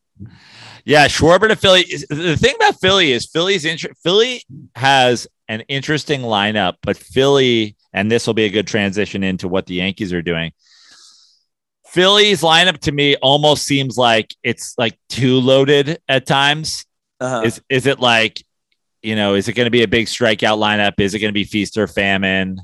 Yeah, 0.84 1.06
Schwarber 1.06 1.48
to 1.48 1.56
Philly. 1.56 1.84
The 2.08 2.36
thing 2.36 2.54
about 2.56 2.80
Philly 2.80 3.12
is 3.12 3.26
Philly's 3.26 3.64
inter- 3.64 3.92
Philly 4.02 4.42
has 4.74 5.26
an 5.48 5.60
interesting 5.62 6.20
lineup, 6.22 6.74
but 6.82 6.96
Philly, 6.96 7.76
and 7.94 8.10
this 8.10 8.26
will 8.26 8.34
be 8.34 8.44
a 8.44 8.50
good 8.50 8.66
transition 8.66 9.22
into 9.22 9.48
what 9.48 9.66
the 9.66 9.74
Yankees 9.74 10.12
are 10.12 10.20
doing. 10.20 10.52
Philly's 11.86 12.42
lineup 12.42 12.78
to 12.80 12.92
me 12.92 13.14
almost 13.16 13.64
seems 13.64 13.96
like 13.96 14.34
it's 14.42 14.74
like 14.76 14.98
too 15.08 15.38
loaded 15.38 16.00
at 16.08 16.26
times. 16.26 16.84
Uh-huh. 17.20 17.42
Is 17.44 17.62
is 17.70 17.86
it 17.86 18.00
like, 18.00 18.44
you 19.00 19.14
know, 19.14 19.34
is 19.34 19.46
it 19.46 19.52
going 19.52 19.66
to 19.66 19.70
be 19.70 19.84
a 19.84 19.88
big 19.88 20.06
strikeout 20.06 20.58
lineup? 20.58 20.98
Is 20.98 21.14
it 21.14 21.20
going 21.20 21.30
to 21.30 21.34
be 21.34 21.44
feast 21.44 21.78
or 21.78 21.86
famine? 21.86 22.60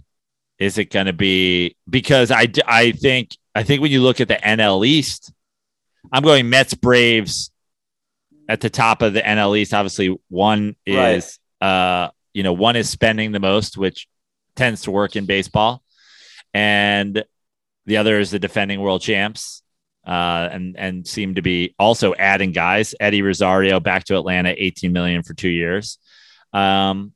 Is 0.59 0.78
it 0.78 0.87
going 0.87 1.07
to 1.07 1.12
be 1.12 1.76
because 1.89 2.33
I 2.33 2.49
I 2.66 2.91
think 2.91 3.31
I 3.55 3.62
think 3.62 3.81
when 3.81 3.93
you 3.93 4.03
look 4.03 4.20
at 4.20 4.26
the 4.26 4.35
NL 4.35 4.85
East, 4.85 5.33
I'm 6.12 6.24
going 6.24 6.51
Mets 6.51 6.74
Braves 6.74 7.53
at 8.49 8.61
the 8.61 8.68
top 8.68 9.01
of 9.01 9.12
the 9.12 9.22
NL 9.22 9.57
East. 9.57 9.72
Obviously, 9.72 10.18
one 10.28 10.74
is 10.85 11.39
uh 11.61 12.09
you 12.35 12.43
know 12.43 12.53
one 12.53 12.74
is 12.74 12.91
spending 12.91 13.31
the 13.31 13.39
most, 13.39 13.78
which 13.78 14.09
tends 14.57 14.82
to 14.82 14.90
work 14.90 15.16
in 15.16 15.26
baseball, 15.26 15.82
and 16.55 17.24
the 17.86 17.96
other 17.96 18.18
is 18.18 18.30
the 18.30 18.38
defending 18.38 18.80
world 18.80 19.03
champs. 19.03 19.62
Uh, 20.07 20.48
and 20.51 20.76
and 20.78 21.07
seem 21.07 21.34
to 21.34 21.42
be 21.42 21.74
also 21.78 22.14
adding 22.14 22.53
guys. 22.53 22.94
Eddie 22.98 23.20
Rosario 23.20 23.80
back 23.80 24.05
to 24.05 24.16
Atlanta, 24.16 24.55
18 24.57 24.92
million 24.92 25.22
for 25.22 25.34
two 25.34 25.51
years. 25.51 25.98
Um, 26.55 27.12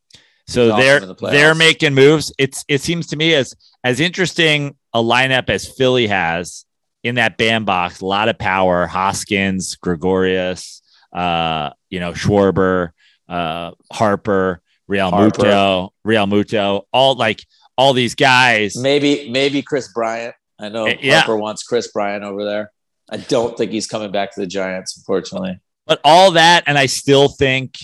so 0.46 0.76
He's 0.76 0.84
they're 0.84 1.00
the 1.00 1.14
they're 1.14 1.54
making 1.54 1.94
moves. 1.94 2.32
It's 2.38 2.64
it 2.68 2.82
seems 2.82 3.08
to 3.08 3.16
me 3.16 3.34
as 3.34 3.54
as 3.82 4.00
interesting 4.00 4.76
a 4.92 5.02
lineup 5.02 5.48
as 5.48 5.66
Philly 5.66 6.06
has 6.08 6.66
in 7.02 7.14
that 7.16 7.38
band 7.38 7.66
box. 7.66 8.00
A 8.00 8.06
lot 8.06 8.28
of 8.28 8.38
power. 8.38 8.86
Hoskins, 8.86 9.76
Gregorius, 9.76 10.82
uh, 11.12 11.70
you 11.88 12.00
know 12.00 12.12
Schwarber, 12.12 12.90
uh, 13.28 13.72
Harper, 13.90 14.60
Real 14.86 15.10
Harper. 15.10 15.42
Muto, 15.42 15.90
Realmuto, 16.06 16.82
all 16.92 17.14
like 17.16 17.40
all 17.76 17.92
these 17.92 18.14
guys. 18.14 18.76
Maybe 18.76 19.30
maybe 19.30 19.62
Kris 19.62 19.92
Bryant. 19.92 20.34
I 20.58 20.68
know 20.68 20.86
Uh, 20.86 20.94
yeah. 21.00 21.20
Harper 21.20 21.36
wants 21.36 21.62
Kris 21.62 21.90
Bryant 21.90 22.22
over 22.24 22.44
there. 22.44 22.70
I 23.10 23.16
don't 23.18 23.56
think 23.56 23.70
he's 23.72 23.86
coming 23.86 24.12
back 24.12 24.34
to 24.34 24.40
the 24.40 24.46
Giants, 24.46 24.96
unfortunately. 24.96 25.58
But 25.86 26.00
all 26.04 26.32
that, 26.32 26.64
and 26.66 26.78
I 26.78 26.86
still 26.86 27.28
think, 27.28 27.78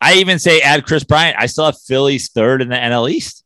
I 0.00 0.14
even 0.14 0.38
say 0.38 0.60
add 0.60 0.84
Kris 0.84 1.04
Bryant. 1.04 1.36
I 1.38 1.46
still 1.46 1.64
have 1.64 1.78
Phillies 1.86 2.30
third 2.30 2.60
in 2.60 2.68
the 2.68 2.76
NL 2.76 3.10
East. 3.10 3.44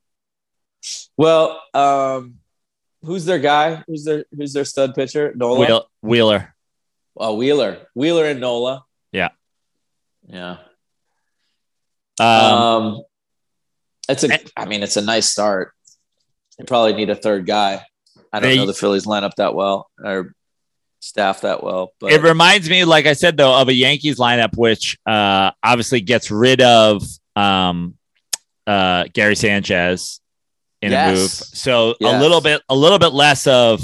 Well, 1.16 1.60
um, 1.74 2.36
who's 3.02 3.24
their 3.24 3.38
guy? 3.38 3.82
Who's 3.86 4.04
their 4.04 4.24
who's 4.36 4.52
their 4.52 4.64
stud 4.64 4.94
pitcher? 4.94 5.32
Nola. 5.36 5.60
Wheel, 5.60 5.86
Wheeler. 6.02 6.54
Oh, 7.16 7.34
Wheeler, 7.34 7.86
Wheeler 7.94 8.26
and 8.26 8.40
Nola. 8.40 8.84
Yeah. 9.12 9.30
yeah. 10.28 10.58
Um, 12.20 12.26
Um, 12.26 13.02
it's 14.08 14.24
a. 14.24 14.38
I 14.56 14.64
mean, 14.64 14.82
it's 14.82 14.96
a 14.96 15.02
nice 15.02 15.28
start. 15.28 15.72
They 16.58 16.64
probably 16.64 16.94
need 16.94 17.10
a 17.10 17.14
third 17.14 17.46
guy. 17.46 17.82
I 18.32 18.40
don't 18.40 18.50
They- 18.50 18.56
know 18.56 18.66
the 18.66 18.74
Phillies 18.74 19.06
line 19.06 19.24
up 19.24 19.34
that 19.36 19.54
well 19.54 19.90
or 20.02 20.34
staff 21.00 21.42
that 21.42 21.62
well, 21.62 21.92
but 22.00 22.12
it 22.12 22.22
reminds 22.22 22.68
me, 22.68 22.84
like 22.84 23.06
I 23.06 23.12
said, 23.12 23.36
though, 23.36 23.54
of 23.60 23.68
a 23.68 23.72
Yankees 23.74 24.18
lineup, 24.18 24.56
which 24.56 24.98
uh, 25.06 25.52
obviously 25.62 26.00
gets 26.00 26.30
rid 26.30 26.60
of 26.60 27.02
um, 27.36 27.94
uh, 28.66 29.04
Gary 29.12 29.36
Sanchez 29.36 30.20
in 30.82 30.90
Yes. 30.90 31.08
a 31.08 31.12
move. 31.20 31.30
So 31.30 31.94
a 32.02 32.18
little 32.20 32.40
bit, 32.40 32.62
a 32.68 32.74
little 32.74 32.98
bit 32.98 33.12
less 33.12 33.46
of 33.46 33.80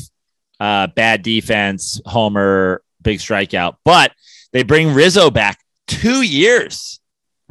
uh, 0.59 0.89
bad 0.89 1.23
defense, 1.23 2.01
homer, 2.07 2.83
big 3.01 3.19
strikeout. 3.21 3.77
But 3.85 4.13
they 4.53 4.63
bring 4.65 4.93
Rizzo 4.95 5.31
back 5.31 5.61
two 5.87 6.23
years. 6.23 6.99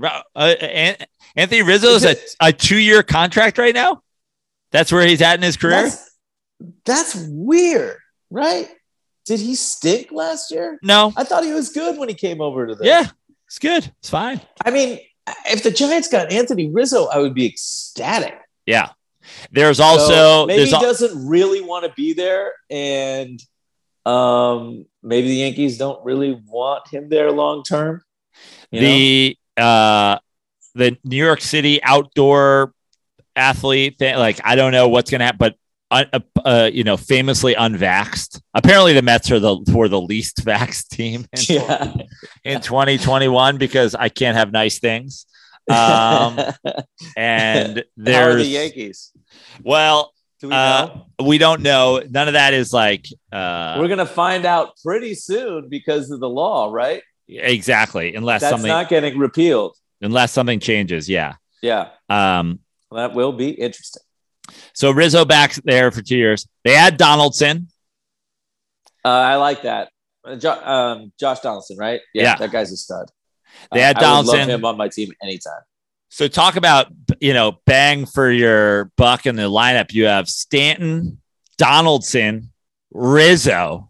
Uh, 0.03 0.55
An- 0.61 0.97
Anthony 1.35 1.61
Rizzo's 1.61 2.05
a, 2.05 2.15
a 2.41 2.51
two 2.53 2.77
year 2.77 3.03
contract 3.03 3.57
right 3.57 3.73
now. 3.73 4.01
That's 4.71 4.91
where 4.91 5.05
he's 5.05 5.21
at 5.21 5.35
in 5.35 5.41
his 5.41 5.57
career. 5.57 5.83
That's, 5.83 6.11
that's 6.85 7.27
weird, 7.29 7.97
right? 8.29 8.69
Did 9.25 9.39
he 9.39 9.55
stink 9.55 10.11
last 10.11 10.51
year? 10.51 10.79
no. 10.83 11.13
I 11.15 11.23
thought 11.23 11.43
he 11.43 11.53
was 11.53 11.69
good 11.69 11.97
when 11.97 12.09
he 12.09 12.15
came 12.15 12.41
over 12.41 12.67
to 12.67 12.75
the. 12.75 12.85
Yeah, 12.85 13.07
it's 13.47 13.59
good. 13.59 13.91
It's 13.99 14.09
fine. 14.09 14.41
I 14.65 14.71
mean, 14.71 14.99
if 15.45 15.63
the 15.63 15.71
Giants 15.71 16.09
got 16.09 16.31
Anthony 16.33 16.69
Rizzo, 16.69 17.05
I 17.05 17.19
would 17.19 17.33
be 17.33 17.45
ecstatic. 17.45 18.35
Yeah. 18.65 18.89
There's 19.51 19.77
So 19.77 19.83
also 19.85 20.45
maybe 20.47 20.57
there's 20.63 20.71
he 20.75 20.79
doesn't 20.81 21.27
really 21.27 21.61
want 21.61 21.85
to 21.85 21.93
be 21.93 22.11
there, 22.13 22.51
and 22.69 23.39
um, 24.05 24.85
maybe 25.01 25.29
the 25.29 25.35
Yankees 25.35 25.77
don't 25.77 26.03
really 26.03 26.37
want 26.47 26.89
him 26.89 27.07
there 27.07 27.31
long 27.31 27.63
term. 27.63 28.01
you 28.71 28.81
know? 28.81 29.33
Uh 29.57 30.19
the 30.75 30.97
New 31.03 31.17
York 31.17 31.41
City 31.41 31.81
outdoor 31.83 32.73
athlete 33.35 33.97
thing. 33.97 34.15
Like 34.15 34.39
I 34.43 34.55
don't 34.55 34.71
know 34.71 34.87
what's 34.89 35.11
gonna 35.11 35.25
happen, 35.25 35.37
but 35.39 35.55
uh, 35.91 36.05
uh, 36.11 36.19
uh, 36.43 36.69
you 36.73 36.83
know, 36.83 36.97
famously 36.97 37.53
unvaxxed. 37.53 38.41
Apparently, 38.55 38.93
the 38.93 39.03
Mets 39.03 39.29
are 39.29 39.39
the 39.39 39.57
were 39.71 39.87
the 39.87 40.01
least 40.01 40.37
vaxxed 40.45 40.89
team 40.89 41.27
in, 41.31 41.55
yeah. 41.55 41.93
in 42.43 42.61
2021 42.61 43.57
because 43.57 43.93
I 43.93 44.09
can't 44.09 44.35
have 44.35 44.51
nice 44.51 44.79
things. 44.79 45.27
Um, 45.69 46.39
and 47.17 47.83
are 48.07 48.35
the 48.35 48.43
Yankees? 48.43 49.11
well, 49.63 50.13
Do 50.41 50.49
we 50.49 50.55
uh, 50.55 50.89
we 51.23 51.37
don't 51.37 51.61
know. 51.61 52.01
None 52.09 52.27
of 52.27 52.33
that 52.33 52.55
is 52.55 52.73
like 52.73 53.05
uh, 53.31 53.77
We're 53.79 53.87
gonna 53.87 54.05
find 54.07 54.45
out 54.45 54.73
pretty 54.83 55.13
soon 55.13 55.69
because 55.69 56.09
of 56.09 56.19
the 56.19 56.29
law, 56.29 56.71
right? 56.71 57.03
Exactly 57.27 58.15
unless 58.15 58.41
That's 58.41 58.51
something 58.51 58.67
not 58.69 58.89
getting 58.89 59.17
repealed. 59.17 59.75
unless 60.01 60.31
something 60.31 60.59
changes. 60.59 61.07
Yeah. 61.09 61.35
Yeah, 61.61 61.89
Um, 62.09 62.59
well, 62.91 63.07
that 63.07 63.15
will 63.15 63.31
be 63.31 63.49
interesting. 63.51 64.01
So 64.73 64.91
Rizzo 64.91 65.23
back 65.23 65.53
there 65.63 65.91
for 65.91 66.01
two 66.01 66.17
years. 66.17 66.45
They 66.65 66.73
had 66.73 66.97
Donaldson. 66.97 67.69
Uh, 69.05 69.07
I 69.07 69.35
like 69.37 69.61
that. 69.63 69.89
Jo- 70.39 70.61
um, 70.61 71.13
Josh 71.19 71.39
Donaldson, 71.39 71.77
right? 71.77 72.01
Yeah. 72.13 72.35
that 72.35 72.51
guy's 72.51 72.71
a 72.73 72.77
stud. 72.77 73.09
They 73.71 73.81
Uh, 73.81 73.85
had 73.85 73.95
I 73.97 73.99
would 73.99 74.05
Donaldson. 74.05 74.39
love 74.39 74.49
him 74.49 74.65
on 74.65 74.77
my 74.77 74.89
team 74.89 75.13
anytime. 75.21 75.61
So 76.09 76.27
talk 76.27 76.57
about 76.57 76.87
you 77.21 77.33
know 77.33 77.59
bang 77.65 78.05
for 78.05 78.29
your 78.29 78.91
buck 78.97 79.25
in 79.25 79.35
the 79.35 79.43
lineup. 79.49 79.93
You 79.93 80.05
have 80.05 80.27
Stanton, 80.29 81.21
Donaldson, 81.57 82.51
Rizzo. 82.91 83.89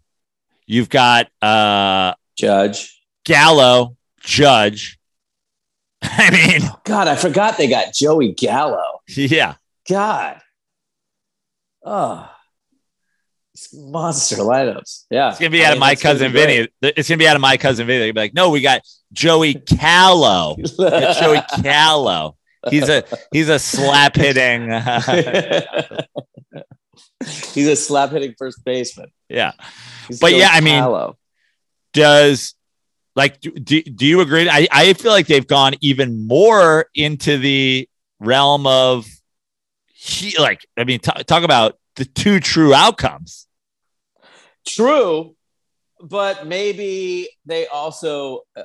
You've 0.65 0.89
got 0.89 1.27
uh 1.41 2.13
Judge. 2.37 3.02
Gallo, 3.25 3.95
Judge. 4.21 4.99
I 6.03 6.29
mean, 6.31 6.61
oh, 6.63 6.79
God, 6.83 7.07
I 7.07 7.15
forgot 7.15 7.57
they 7.57 7.67
got 7.67 7.93
Joey 7.93 8.33
Gallo. 8.33 9.01
yeah, 9.07 9.55
God. 9.89 10.39
Oh, 11.85 12.29
these 13.53 13.69
monster 13.73 14.37
lineups. 14.37 15.05
Yeah. 15.09 15.29
it's 15.29 15.39
gonna 15.39 15.49
be 15.49 15.63
I 15.63 15.67
out 15.67 15.73
of 15.73 15.79
my 15.79 15.95
cousin 15.95 16.31
be. 16.31 16.39
Vinny. 16.39 16.67
It's 16.81 17.07
gonna 17.09 17.17
be 17.19 17.27
out 17.27 17.35
of 17.35 17.41
my 17.41 17.57
cousin 17.57 17.87
Vinny. 17.87 17.99
They'll 18.05 18.13
be 18.13 18.19
like, 18.19 18.33
no, 18.33 18.49
we 18.49 18.61
got 18.61 18.81
Joey 19.11 19.55
Callow. 19.55 20.55
Joey 20.77 21.41
Callow. 21.61 22.35
He's 22.69 22.87
a 22.89 23.03
he's 23.31 23.49
a 23.49 23.59
slap 23.59 24.15
hitting. 24.15 24.71
Uh, 24.71 25.01
he's 27.53 27.67
a 27.67 27.75
slap 27.75 28.11
hitting 28.11 28.35
first 28.37 28.63
baseman. 28.65 29.11
yeah. 29.29 29.51
He's 30.07 30.19
But 30.19 30.31
Joey 30.31 30.39
yeah, 30.39 30.49
I 30.51 30.61
mean- 30.61 30.79
Gallo. 30.81 31.17
does 31.93 32.55
like 33.15 33.39
do, 33.41 33.51
do, 33.51 33.81
do 33.83 34.05
you 34.05 34.21
agree 34.21 34.49
I, 34.49 34.67
I 34.71 34.93
feel 34.93 35.11
like 35.11 35.27
they've 35.27 35.47
gone 35.47 35.73
even 35.81 36.27
more 36.27 36.87
into 36.95 37.37
the 37.37 37.87
realm 38.19 38.65
of 38.67 39.05
he 39.87 40.37
like 40.37 40.65
i 40.77 40.83
mean 40.83 40.99
t- 40.99 41.23
talk 41.23 41.43
about 41.43 41.77
the 41.95 42.05
two 42.05 42.39
true 42.39 42.73
outcomes 42.73 43.47
True, 44.65 45.35
but 46.01 46.47
maybe 46.47 47.29
they 47.45 47.67
also. 47.67 48.41
uh, 48.55 48.63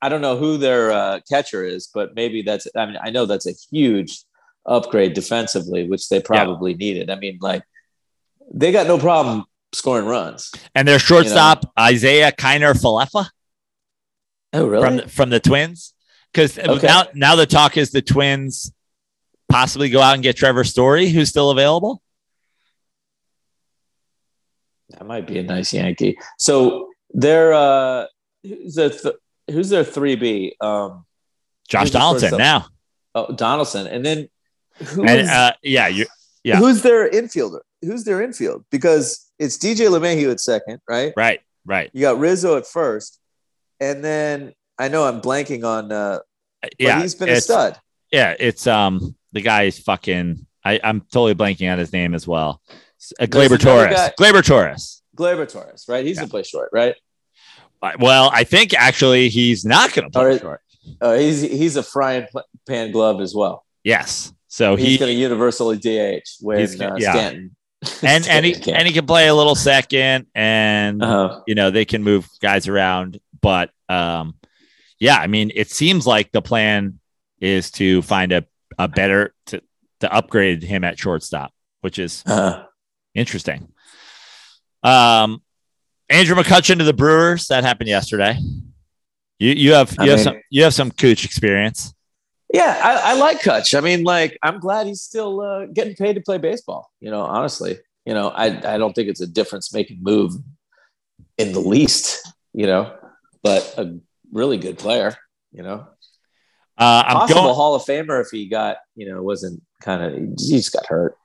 I 0.00 0.08
don't 0.08 0.20
know 0.20 0.36
who 0.36 0.58
their 0.58 0.92
uh, 0.92 1.20
catcher 1.28 1.64
is, 1.64 1.88
but 1.92 2.14
maybe 2.14 2.42
that's. 2.42 2.66
I 2.76 2.86
mean, 2.86 2.98
I 3.02 3.10
know 3.10 3.26
that's 3.26 3.46
a 3.46 3.52
huge 3.70 4.22
upgrade 4.64 5.14
defensively, 5.14 5.88
which 5.88 6.08
they 6.08 6.20
probably 6.20 6.74
needed. 6.74 7.10
I 7.10 7.16
mean, 7.16 7.38
like 7.40 7.64
they 8.52 8.72
got 8.72 8.86
no 8.86 8.98
problem 8.98 9.44
scoring 9.72 10.06
runs. 10.06 10.52
and 10.74 10.86
their 10.86 10.98
shortstop 10.98 11.66
isiah 11.78 12.32
kiner 12.32 12.72
falefa 12.72 13.28
Oh, 14.52 14.66
really? 14.66 14.82
from 14.84 14.96
the, 14.96 15.08
from 15.08 15.30
the 15.30 15.40
twins 15.40 15.92
because 16.32 16.58
Okay. 16.58 16.86
now 16.86 17.04
now 17.14 17.36
the 17.36 17.46
talk 17.46 17.76
is 17.76 17.90
the 17.90 18.02
twins 18.02 18.72
possibly 19.48 19.90
go 19.90 20.00
out 20.00 20.14
and 20.14 20.22
get 20.22 20.36
trevor 20.36 20.64
story 20.64 21.08
who's 21.08 21.28
still 21.28 21.50
available 21.50 22.02
that 24.90 25.06
might 25.06 25.26
be 25.26 25.38
a 25.38 25.42
nice 25.42 25.72
Yankee. 25.72 26.16
So 26.38 26.90
they're 27.10 27.52
uh, 27.52 28.06
who's 28.42 28.74
their 28.74 28.90
th- 28.90 29.16
who's 29.50 29.68
their 29.68 29.84
three 29.84 30.16
B? 30.16 30.56
Um, 30.60 31.04
josh 31.68 31.90
donaldson 31.90 32.36
now 32.38 32.66
oh, 33.16 33.32
Donaldson, 33.32 33.86
and 33.86 34.04
then 34.04 34.28
who 34.84 35.04
and 35.04 35.28
uh, 35.28 35.52
yeah 35.62 35.88
you 35.88 36.06
yeah. 36.44 36.58
who's 36.58 36.82
their 36.82 37.10
infielder? 37.10 37.60
Who's 37.82 38.04
their 38.04 38.22
infield? 38.22 38.64
Because 38.70 39.30
it's 39.38 39.58
DJ 39.58 39.88
LeMahieu 39.88 40.30
at 40.30 40.40
second, 40.40 40.80
right? 40.88 41.12
right 41.16 41.40
right 41.64 41.90
You 41.92 42.02
got 42.02 42.18
Rizzo 42.18 42.56
at 42.56 42.66
first, 42.66 43.18
and 43.80 44.04
then 44.04 44.52
I 44.78 44.88
know 44.88 45.04
I'm 45.04 45.20
blanking 45.20 45.64
on. 45.64 45.90
Uh, 45.92 46.20
but 46.62 46.72
yeah 46.78 47.00
he's 47.00 47.14
been 47.14 47.28
a 47.28 47.40
stud. 47.40 47.78
Yeah, 48.12 48.34
it's 48.38 48.66
um 48.66 49.14
the 49.32 49.40
guy 49.42 49.64
is 49.64 49.78
fucking. 49.78 50.46
I, 50.64 50.80
I'm 50.82 51.00
totally 51.00 51.34
blanking 51.34 51.70
on 51.70 51.78
his 51.78 51.92
name 51.92 52.14
as 52.14 52.26
well. 52.26 52.60
Uh, 53.20 53.26
Gleyber 53.26 53.58
Torres. 53.60 53.94
guy- 53.94 54.12
Gleyber 54.18 54.44
Torres. 54.44 55.02
Gleyber 55.16 55.48
Torres, 55.50 55.84
right? 55.88 56.04
He's 56.04 56.16
Yeah. 56.16 56.22
gonna 56.22 56.30
play 56.30 56.42
short, 56.42 56.70
right? 56.72 56.94
Well, 58.00 58.30
I 58.32 58.42
think 58.44 58.74
actually 58.74 59.28
he's 59.28 59.64
not 59.64 59.90
to 59.92 60.10
play 60.10 60.32
is- 60.32 60.40
short. 60.40 60.60
Uh, 61.00 61.14
he's 61.14 61.40
he's 61.42 61.76
a 61.76 61.82
frying 61.82 62.26
pan 62.66 62.90
glove 62.92 63.20
as 63.20 63.34
well. 63.34 63.64
Yes. 63.84 64.32
So 64.48 64.76
He's 64.76 64.86
he 64.88 64.98
gonna 64.98 65.12
universally 65.12 65.76
DH 65.78 66.22
with 66.40 66.80
uh, 66.80 66.88
gonna- 66.88 67.00
yeah. 67.00 67.12
Stanton 67.12 67.56
and 68.02 68.26
and 68.28 68.46
he 68.46 68.72
and 68.72 68.86
he 68.88 68.92
can 68.94 69.06
play 69.06 69.28
a 69.28 69.34
little 69.34 69.54
second, 69.54 70.26
and 70.34 71.02
Uh-huh. 71.02 71.42
you 71.46 71.54
know 71.54 71.70
they 71.70 71.84
can 71.84 72.02
move 72.02 72.28
guys 72.40 72.66
around. 72.68 73.20
But 73.40 73.70
um, 73.88 74.34
yeah, 74.98 75.16
I 75.16 75.26
mean, 75.26 75.50
it 75.54 75.70
seems 75.70 76.06
like 76.06 76.32
the 76.32 76.42
plan 76.42 76.98
is 77.40 77.70
to 77.72 78.02
find 78.02 78.32
a 78.32 78.44
a 78.78 78.88
better 78.88 79.34
to 79.46 79.62
to 80.00 80.12
upgrade 80.12 80.62
him 80.62 80.84
at 80.84 80.98
shortstop, 80.98 81.52
which 81.80 81.98
is 81.98 82.22
Uh-huh. 82.26 82.64
Interesting. 83.14 83.68
Um, 84.82 85.42
Andrew 86.08 86.36
McCutchen 86.36 86.78
to 86.78 86.84
the 86.84 86.92
Brewers. 86.92 87.46
That 87.48 87.64
happened 87.64 87.88
yesterday. 87.88 88.38
You 89.38 89.50
you 89.52 89.72
have 89.72 89.92
you 89.92 89.96
I 90.00 90.06
have 90.08 90.16
mean- 90.16 90.24
some 90.24 90.36
you 90.50 90.62
have 90.64 90.74
some 90.74 90.90
cooch 90.90 91.24
experience. 91.24 91.92
Yeah, 92.54 92.80
I, 92.82 93.12
I 93.12 93.14
like 93.18 93.42
Cutch. 93.42 93.74
I 93.74 93.80
mean, 93.80 94.04
like, 94.04 94.38
I'm 94.40 94.60
glad 94.60 94.86
he's 94.86 95.02
still 95.02 95.40
uh, 95.40 95.66
getting 95.66 95.96
paid 95.96 96.14
to 96.14 96.20
play 96.20 96.38
baseball. 96.38 96.92
You 97.00 97.10
know, 97.10 97.22
honestly, 97.22 97.76
you 98.04 98.14
know, 98.14 98.28
I 98.28 98.74
I 98.74 98.78
don't 98.78 98.92
think 98.92 99.08
it's 99.08 99.20
a 99.20 99.26
difference 99.26 99.74
making 99.74 99.98
move 100.00 100.32
in 101.38 101.52
the 101.52 101.58
least. 101.60 102.24
You 102.54 102.66
know, 102.66 102.94
but 103.46 103.74
a 103.78 103.96
really 104.32 104.58
good 104.58 104.76
player. 104.76 105.14
You 105.52 105.62
know, 105.62 105.86
Uh, 106.76 107.02
I'm 107.06 107.16
possible 107.16 107.42
going 107.42 107.54
Hall 107.54 107.74
of 107.76 107.82
Famer 107.82 108.20
if 108.20 108.28
he 108.32 108.48
got 108.48 108.78
you 108.96 109.08
know 109.08 109.22
wasn't 109.22 109.62
kind 109.80 110.02
of 110.02 110.12
he 110.14 110.56
just 110.56 110.72
got 110.72 110.86
hurt. 110.86 111.16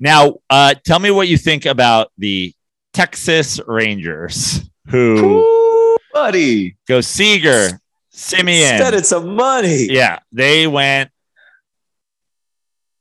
now. 0.00 0.36
Uh, 0.48 0.74
tell 0.84 0.98
me 0.98 1.10
what 1.10 1.28
you 1.28 1.36
think 1.36 1.66
about 1.66 2.10
the 2.16 2.54
Texas 2.94 3.60
Rangers, 3.66 4.62
who 4.88 5.16
Ooh, 5.44 5.96
buddy, 6.14 6.76
go 6.88 7.00
Seager, 7.02 7.78
Semien. 8.12 8.78
spending 8.78 9.02
some 9.04 9.36
money. 9.36 9.88
Yeah, 9.90 10.18
they 10.32 10.66
went. 10.66 11.10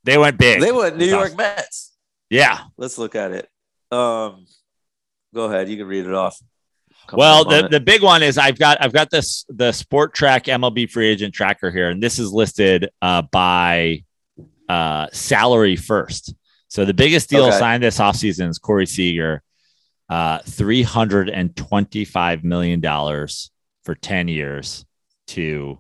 They 0.04 0.18
went 0.18 0.38
big. 0.38 0.60
They 0.60 0.72
went 0.72 0.98
New 0.98 1.06
York 1.06 1.38
Mets. 1.38 1.94
Yeah. 2.30 2.60
Let's 2.76 2.98
look 2.98 3.16
at 3.16 3.32
it. 3.34 3.48
Um, 3.92 4.46
go 5.34 5.46
ahead. 5.46 5.70
You 5.70 5.78
can 5.78 5.86
read 5.86 6.06
it 6.08 6.14
off. 6.14 6.42
Well, 7.14 7.44
the, 7.46 7.68
the 7.70 7.80
big 7.80 8.02
one 8.04 8.24
is 8.24 8.38
I've 8.38 8.58
got 8.58 8.78
I've 8.82 8.94
got 8.94 9.10
this 9.10 9.46
the 9.50 9.72
Spotrac 9.72 10.46
MLB 10.46 10.90
free 10.90 11.08
agent 11.08 11.34
tracker 11.34 11.72
here, 11.72 11.90
and 11.90 12.02
this 12.02 12.20
is 12.20 12.32
listed 12.32 12.90
uh, 13.02 13.24
by 13.24 14.04
uh, 14.70 15.08
salary 15.12 15.76
first. 15.76 16.34
So 16.68 16.86
the 16.86 16.94
biggest 16.94 17.30
deal 17.30 17.46
Okay. 17.46 17.58
signed 17.60 17.84
this 17.84 18.00
offseason 18.00 18.50
is 18.50 18.58
Corey 18.58 18.86
Seager, 18.86 19.44
uh, 20.10 20.40
three 20.40 20.84
hundred 20.84 21.30
and 21.30 21.56
twenty-five 21.56 22.44
million 22.44 22.80
dollars 22.80 23.52
for 23.84 23.96
ten 23.96 24.28
years 24.28 24.86
to 25.28 25.80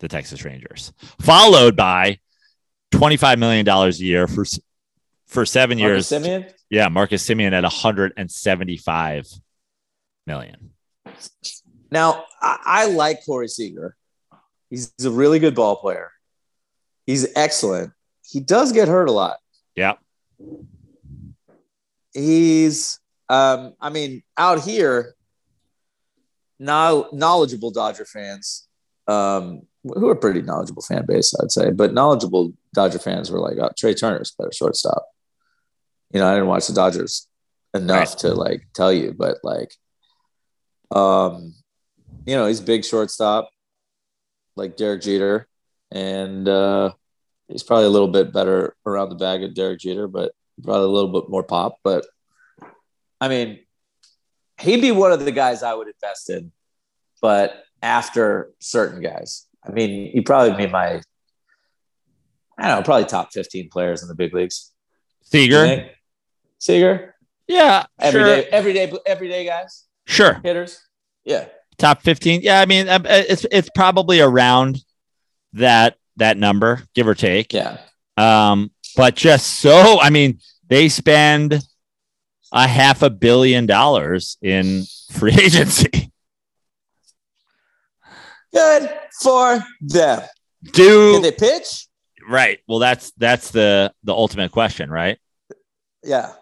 the 0.00 0.08
Texas 0.08 0.44
Rangers, 0.44 0.92
followed 1.20 1.74
by 1.76 2.18
$25 2.92 3.38
million 3.38 3.68
a 3.68 3.88
year 3.90 4.26
for 4.26 4.44
for 5.26 5.44
seven 5.44 5.78
Marcus 5.78 6.10
years. 6.10 6.22
Semien? 6.24 6.52
Yeah, 6.70 6.88
Marcus 6.88 7.26
Semien 7.26 7.52
at 7.52 7.62
175 7.64 9.26
million. 10.28 10.70
Now, 11.90 12.24
I, 12.40 12.58
I 12.64 12.86
like 12.86 13.24
Corey 13.26 13.48
Seager. 13.48 13.96
He's 14.70 14.92
a 15.04 15.10
really 15.10 15.38
good 15.40 15.56
ball 15.56 15.76
player. 15.76 16.12
He's 17.06 17.26
excellent. 17.34 17.92
He 18.24 18.38
does 18.38 18.70
get 18.72 18.86
hurt 18.86 19.08
a 19.08 19.12
lot. 19.12 19.38
Yeah. 19.74 19.94
He's, 22.12 23.00
um, 23.28 23.74
I 23.80 23.90
mean, 23.90 24.22
out 24.36 24.60
here, 24.60 25.14
now 26.58 27.06
knowledgeable 27.12 27.70
Dodger 27.70 28.04
fans, 28.04 28.68
um, 29.06 29.62
who 29.82 30.08
are 30.08 30.14
pretty 30.14 30.42
knowledgeable 30.42 30.82
fan 30.82 31.06
base, 31.06 31.34
I'd 31.42 31.50
say, 31.50 31.70
but 31.70 31.94
knowledgeable 31.94 32.52
Dodger 32.74 32.98
fans 32.98 33.30
were 33.30 33.40
like, 33.40 33.56
oh, 33.58 33.70
Trea 33.78 33.94
Turner's 33.94 34.32
better 34.32 34.52
shortstop. 34.52 35.06
You 36.12 36.20
know, 36.20 36.28
I 36.28 36.34
didn't 36.34 36.48
watch 36.48 36.66
the 36.66 36.74
Dodgers 36.74 37.26
enough 37.74 38.08
Right. 38.10 38.18
to 38.18 38.34
like 38.34 38.68
tell 38.74 38.92
you, 38.92 39.14
but 39.16 39.38
like, 39.42 39.72
um, 40.90 41.54
you 42.26 42.34
know, 42.36 42.46
he's 42.46 42.60
a 42.60 42.64
big 42.64 42.84
shortstop, 42.84 43.50
like 44.56 44.76
Derek 44.76 45.02
Jeter, 45.02 45.46
and 45.90 46.48
uh, 46.48 46.92
he's 47.48 47.62
probably 47.62 47.86
a 47.86 47.90
little 47.90 48.08
bit 48.08 48.32
better 48.32 48.76
around 48.86 49.08
the 49.08 49.14
bag 49.16 49.42
of 49.42 49.54
Derek 49.54 49.80
Jeter, 49.80 50.08
but 50.08 50.32
probably 50.62 50.84
a 50.84 50.88
little 50.88 51.20
bit 51.20 51.30
more 51.30 51.42
pop. 51.42 51.76
But 51.84 52.06
I 53.20 53.28
mean, 53.28 53.60
he'd 54.60 54.80
be 54.80 54.92
one 54.92 55.12
of 55.12 55.24
the 55.24 55.32
guys 55.32 55.62
I 55.62 55.74
would 55.74 55.88
invest 55.88 56.30
in, 56.30 56.52
but 57.22 57.62
after 57.82 58.50
certain 58.58 59.00
guys. 59.02 59.46
I 59.66 59.70
mean, 59.72 60.10
he'd 60.12 60.26
probably 60.26 60.56
be 60.56 60.70
my, 60.70 61.00
I 62.58 62.68
don't 62.68 62.78
know, 62.78 62.82
probably 62.82 63.04
top 63.06 63.32
15 63.32 63.68
players 63.70 64.02
in 64.02 64.08
the 64.08 64.14
big 64.14 64.34
leagues. 64.34 64.72
Seager. 65.22 65.90
Seager, 66.58 67.14
Yeah. 67.46 67.84
everyday, 68.00 68.42
Sure. 68.42 68.50
everyday, 68.52 68.92
everyday 69.06 69.44
guys, 69.44 69.84
Sure. 70.08 70.40
hitters. 70.42 70.80
Yeah. 71.24 71.46
Top 71.76 72.02
15. 72.02 72.40
Yeah. 72.42 72.60
I 72.60 72.66
mean, 72.66 72.88
uh, 72.88 73.00
it's, 73.04 73.46
it's 73.52 73.68
probably 73.74 74.20
around 74.20 74.82
that, 75.52 75.96
that 76.16 76.36
number, 76.36 76.82
give 76.94 77.06
or 77.06 77.14
take. 77.14 77.52
Yeah. 77.52 77.78
Um, 78.16 78.70
but 78.96 79.14
just 79.14 79.60
so, 79.60 80.00
I 80.00 80.10
mean, 80.10 80.40
they 80.68 80.88
spend 80.88 81.62
a 82.52 82.66
half 82.66 83.02
a 83.02 83.10
billion 83.10 83.66
dollars 83.66 84.38
in 84.42 84.84
free 85.12 85.32
agency. 85.40 86.10
Good 88.52 88.90
for 89.20 89.62
them. 89.80 90.22
Do 90.72 91.12
Can 91.12 91.22
they 91.22 91.32
pitch? 91.32 91.86
right. 92.28 92.58
Well, 92.66 92.78
that's 92.78 93.12
that's 93.12 93.50
the 93.50 93.92
the 94.02 94.12
ultimate 94.12 94.50
question, 94.52 94.90
right? 94.90 95.18
Yeah. 96.02 96.32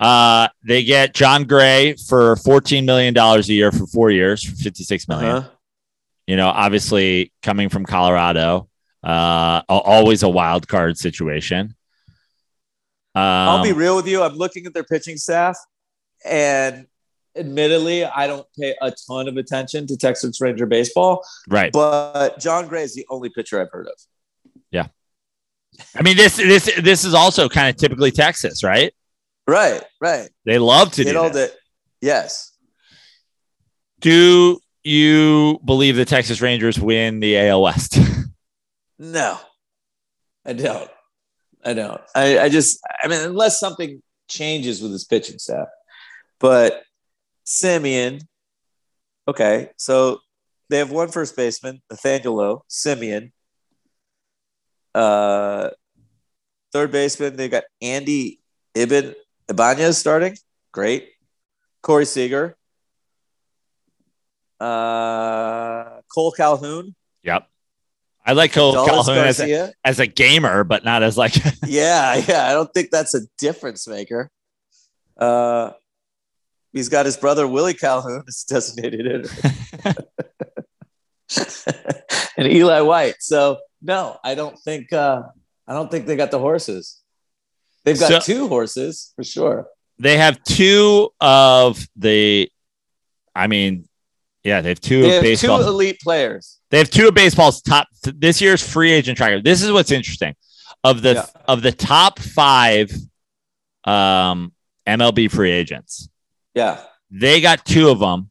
Uh, 0.00 0.48
they 0.62 0.84
get 0.84 1.14
Jon 1.14 1.44
Gray 1.44 1.94
for 1.94 2.36
fourteen 2.36 2.84
million 2.84 3.14
dollars 3.14 3.48
a 3.48 3.52
year 3.52 3.72
for 3.72 3.86
four 3.86 4.10
years 4.10 4.42
for 4.42 4.54
fifty 4.56 4.84
six 4.84 5.08
million. 5.08 5.30
Uh-huh. 5.30 5.48
You 6.26 6.36
know, 6.36 6.48
obviously 6.48 7.32
coming 7.42 7.68
from 7.68 7.84
Colorado, 7.84 8.68
uh, 9.02 9.62
always 9.68 10.22
a 10.22 10.28
wild 10.28 10.66
card 10.66 10.96
situation. 10.98 11.74
Um, 13.14 13.22
I'll 13.22 13.62
be 13.62 13.72
real 13.72 13.94
with 13.94 14.08
you. 14.08 14.22
I'm 14.22 14.34
looking 14.34 14.66
at 14.66 14.74
their 14.74 14.84
pitching 14.84 15.16
staff, 15.16 15.56
and 16.24 16.86
admittedly, 17.36 18.04
I 18.04 18.26
don't 18.26 18.46
pay 18.58 18.74
a 18.80 18.92
ton 19.06 19.28
of 19.28 19.36
attention 19.36 19.86
to 19.88 19.96
Texas 19.96 20.40
Ranger 20.40 20.66
baseball, 20.66 21.24
right. 21.48 21.72
but 21.72 22.40
Jon 22.40 22.68
Gray 22.68 22.82
is 22.82 22.94
the 22.94 23.06
only 23.10 23.28
pitcher 23.28 23.60
I've 23.60 23.70
heard 23.70 23.86
of. 23.86 23.94
Yeah. 24.70 24.88
I 25.94 26.02
mean, 26.02 26.16
this 26.16 26.36
this 26.36 26.70
this 26.80 27.04
is 27.04 27.14
also 27.14 27.48
kind 27.48 27.68
of 27.68 27.76
typically 27.76 28.10
Texas, 28.10 28.62
right? 28.64 28.94
Right, 29.46 29.82
right. 30.00 30.28
They 30.44 30.58
love 30.58 30.92
to 30.92 31.02
You 31.02 31.08
do 31.08 31.12
know 31.14 31.28
that. 31.28 31.32
that. 31.50 31.52
Yes. 32.00 32.52
Do 34.00 34.58
you 34.82 35.60
believe 35.64 35.96
the 35.96 36.04
Texas 36.04 36.40
Rangers 36.40 36.78
win 36.78 37.20
the 37.20 37.38
AL 37.38 37.62
West? 37.62 37.98
No, 38.96 39.38
I 40.46 40.52
don't. 40.52 40.88
I 41.64 41.74
don't. 41.74 42.00
I, 42.14 42.38
I 42.38 42.48
just, 42.48 42.78
I 43.02 43.08
mean, 43.08 43.20
unless 43.22 43.58
something 43.58 44.00
changes 44.28 44.80
with 44.80 44.92
his 44.92 45.04
pitching 45.04 45.38
staff. 45.40 45.66
But 46.38 46.84
Semien, 47.44 48.22
okay, 49.26 49.70
so 49.76 50.20
they 50.70 50.78
have 50.78 50.92
one 50.92 51.08
first 51.08 51.34
baseman, 51.36 51.82
Nathaniel 51.90 52.36
Lowe, 52.36 52.64
Semien. 52.70 53.32
Uh, 54.94 55.70
third 56.72 56.92
baseman, 56.92 57.34
they've 57.36 57.50
got 57.50 57.64
Andy 57.82 58.40
Ibn 58.76 59.12
Ibanez 59.48 59.98
starting. 59.98 60.36
Great. 60.72 61.10
Corey 61.82 62.06
Seager. 62.06 62.56
Uh, 64.60 66.00
Kole 66.14 66.32
Calhoun. 66.36 66.94
yep. 67.22 67.48
I 68.26 68.32
like 68.32 68.52
Kole 68.52 68.72
Dallas 68.72 69.06
Calhoun 69.06 69.26
as 69.26 69.40
a, 69.40 69.72
as 69.84 70.00
a 70.00 70.06
gamer, 70.06 70.64
but 70.64 70.84
not 70.84 71.02
as 71.02 71.18
like 71.18 71.34
yeah, 71.66 72.16
yeah. 72.26 72.46
I 72.48 72.52
don't 72.52 72.72
think 72.72 72.90
that's 72.90 73.14
a 73.14 73.20
difference 73.36 73.86
maker. 73.86 74.30
Uh, 75.18 75.72
he's 76.72 76.88
got 76.88 77.04
his 77.04 77.18
brother 77.18 77.46
Willie 77.46 77.74
Calhoun 77.74 78.24
as 78.26 78.44
designated 78.48 79.28
hitter, 79.28 79.94
and 82.38 82.50
Eli 82.50 82.80
White. 82.80 83.16
So 83.20 83.58
no, 83.82 84.16
I 84.24 84.34
don't 84.34 84.58
think. 84.58 84.90
Uh, 84.92 85.22
I 85.66 85.74
don't 85.74 85.90
think 85.90 86.06
they 86.06 86.16
got 86.16 86.30
the 86.30 86.38
horses. 86.38 87.02
They've 87.84 87.98
got 87.98 88.22
So- 88.24 88.32
two 88.32 88.48
horses 88.48 89.12
for 89.16 89.24
sure. 89.24 89.66
they 89.98 90.16
have 90.18 90.42
two 90.44 91.10
of 91.20 91.86
the. 91.96 92.50
I 93.34 93.46
mean, 93.46 93.88
yeah, 94.42 94.60
they 94.60 94.70
have 94.70 94.80
two 94.80 95.02
They 95.02 95.18
of 95.18 95.24
have 95.24 95.40
two 95.40 95.68
elite 95.68 96.00
players. 96.00 96.58
They 96.70 96.78
have 96.78 96.90
two 96.90 97.08
of 97.08 97.14
baseball's 97.14 97.60
top 97.62 97.88
this 98.02 98.40
year's 98.40 98.62
free 98.66 98.92
agent 98.92 99.16
tracker. 99.18 99.40
This 99.42 99.62
is 99.62 99.70
what's 99.72 99.90
interesting. 99.92 100.34
Of 100.82 101.02
the 101.02 101.14
Yeah. 101.14 101.26
of 101.46 101.62
the 101.62 101.72
top 101.72 102.18
five 102.18 102.90
um 103.84 104.52
MLB 104.86 105.28
free 105.30 105.50
agents, 105.50 106.08
Yeah. 106.54 106.80
they 107.10 107.40
got 107.40 107.64
two 107.64 107.88
of 107.90 107.98
them, 108.00 108.30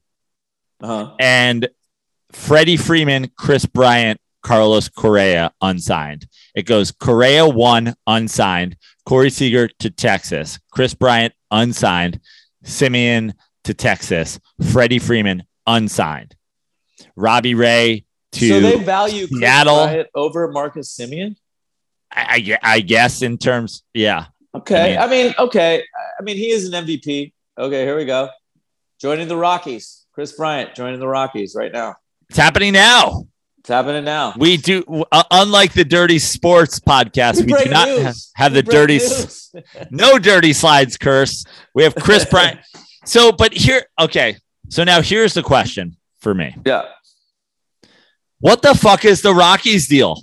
Uh-huh. 0.82 1.16
and 1.20 1.70
Freddie 2.32 2.78
Freeman, 2.78 3.30
Kris 3.38 3.66
Bryant, 3.66 4.20
Carlos 4.44 4.90
Correa 4.90 5.52
unsigned. 5.62 6.28
It 6.56 6.64
goes 6.64 6.92
Correa 6.92 7.48
one 7.48 7.96
unsigned, 8.06 8.78
Corey 9.06 9.30
Seager 9.30 9.68
to 9.80 9.90
Texas, 9.90 10.60
Kris 10.72 10.94
Bryant 10.94 11.34
unsigned, 11.52 12.20
Semien 12.64 13.34
to 13.64 13.74
Texas, 13.74 14.40
Freddie 14.72 15.00
Freeman 15.00 15.44
unsigned, 15.66 16.36
Robbie 17.16 17.56
Ray 17.56 18.06
to 18.34 18.50
so 18.50 18.60
they 18.60 18.78
value 18.84 19.28
Kris 19.28 19.40
Seattle. 19.40 19.86
Bryant 19.86 20.10
over 20.14 20.52
Marcus 20.52 20.96
Semien. 20.96 21.36
I, 22.12 22.58
I 22.64 22.76
I 22.76 22.80
guess 22.82 23.22
in 23.24 23.38
terms, 23.38 23.84
yeah, 23.94 24.26
Okay. 24.56 24.96
I 24.96 25.06
I 25.06 25.10
mean, 25.10 25.34
okay. 25.38 25.84
I 26.20 26.24
mean, 26.24 26.38
he 26.38 26.50
is 26.52 26.72
an 26.72 26.86
MVP. 26.86 27.34
Okay, 27.58 27.84
here 27.84 27.98
we 27.98 28.06
go. 28.06 28.30
Joining 29.00 29.28
the 29.28 29.38
Rockies. 29.38 30.06
Kris 30.14 30.32
Bryant 30.34 30.76
joining 30.76 31.00
the 31.00 31.08
Rockies 31.08 31.56
right 31.56 31.72
now. 31.72 31.96
it's 32.30 32.38
happening 32.38 32.74
now. 32.74 33.28
It's 33.64 33.70
happening 33.70 34.04
now. 34.04 34.34
We 34.38 34.58
do, 34.58 34.84
uh, 35.10 35.24
unlike 35.32 35.72
the 35.72 35.86
Dirty 35.86 36.20
Sports 36.20 36.82
podcast, 36.82 37.38
we, 37.46 37.54
do 37.64 37.70
not 37.72 37.88
news. 37.88 38.04
have, 38.04 38.16
have 38.36 38.52
We 38.52 38.62
the 38.62 38.64
dirty, 38.70 39.00
no 39.90 40.20
dirty 40.20 40.52
slides 40.52 40.98
curse. 40.98 41.46
We 41.74 41.84
have 41.84 41.96
Kris 41.96 42.26
Bryant. 42.26 42.60
So, 43.06 43.34
but 43.34 43.54
here, 43.54 43.84
okay. 44.00 44.38
So 44.70 44.86
now 44.86 45.02
here's 45.02 45.34
the 45.34 45.44
question 45.44 45.98
for 46.20 46.34
me: 46.34 46.56
yeah. 46.66 46.84
What 48.40 48.62
the 48.62 48.74
fuck 48.76 49.04
is 49.04 49.22
the 49.22 49.34
Rockies 49.34 49.90
deal? 49.90 50.22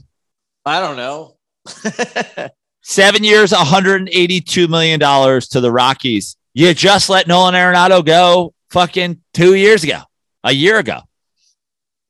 I 0.65 0.81
don't 0.81 0.97
know. 0.97 1.37
Seven 2.83 3.23
years, 3.23 3.53
182 3.53 4.67
million 4.69 4.99
dollars 4.99 5.49
to 5.49 5.61
the 5.61 5.71
Rockies. 5.71 6.37
You 6.55 6.73
just 6.73 7.11
let 7.11 7.27
Nolan 7.29 7.53
Arenado 7.55 8.03
go 8.03 8.55
fucking 8.71 9.21
two 9.35 9.55
years 9.55 9.85
ago, 9.85 10.01
a 10.43 10.53
year 10.53 10.79
ago. 10.79 11.01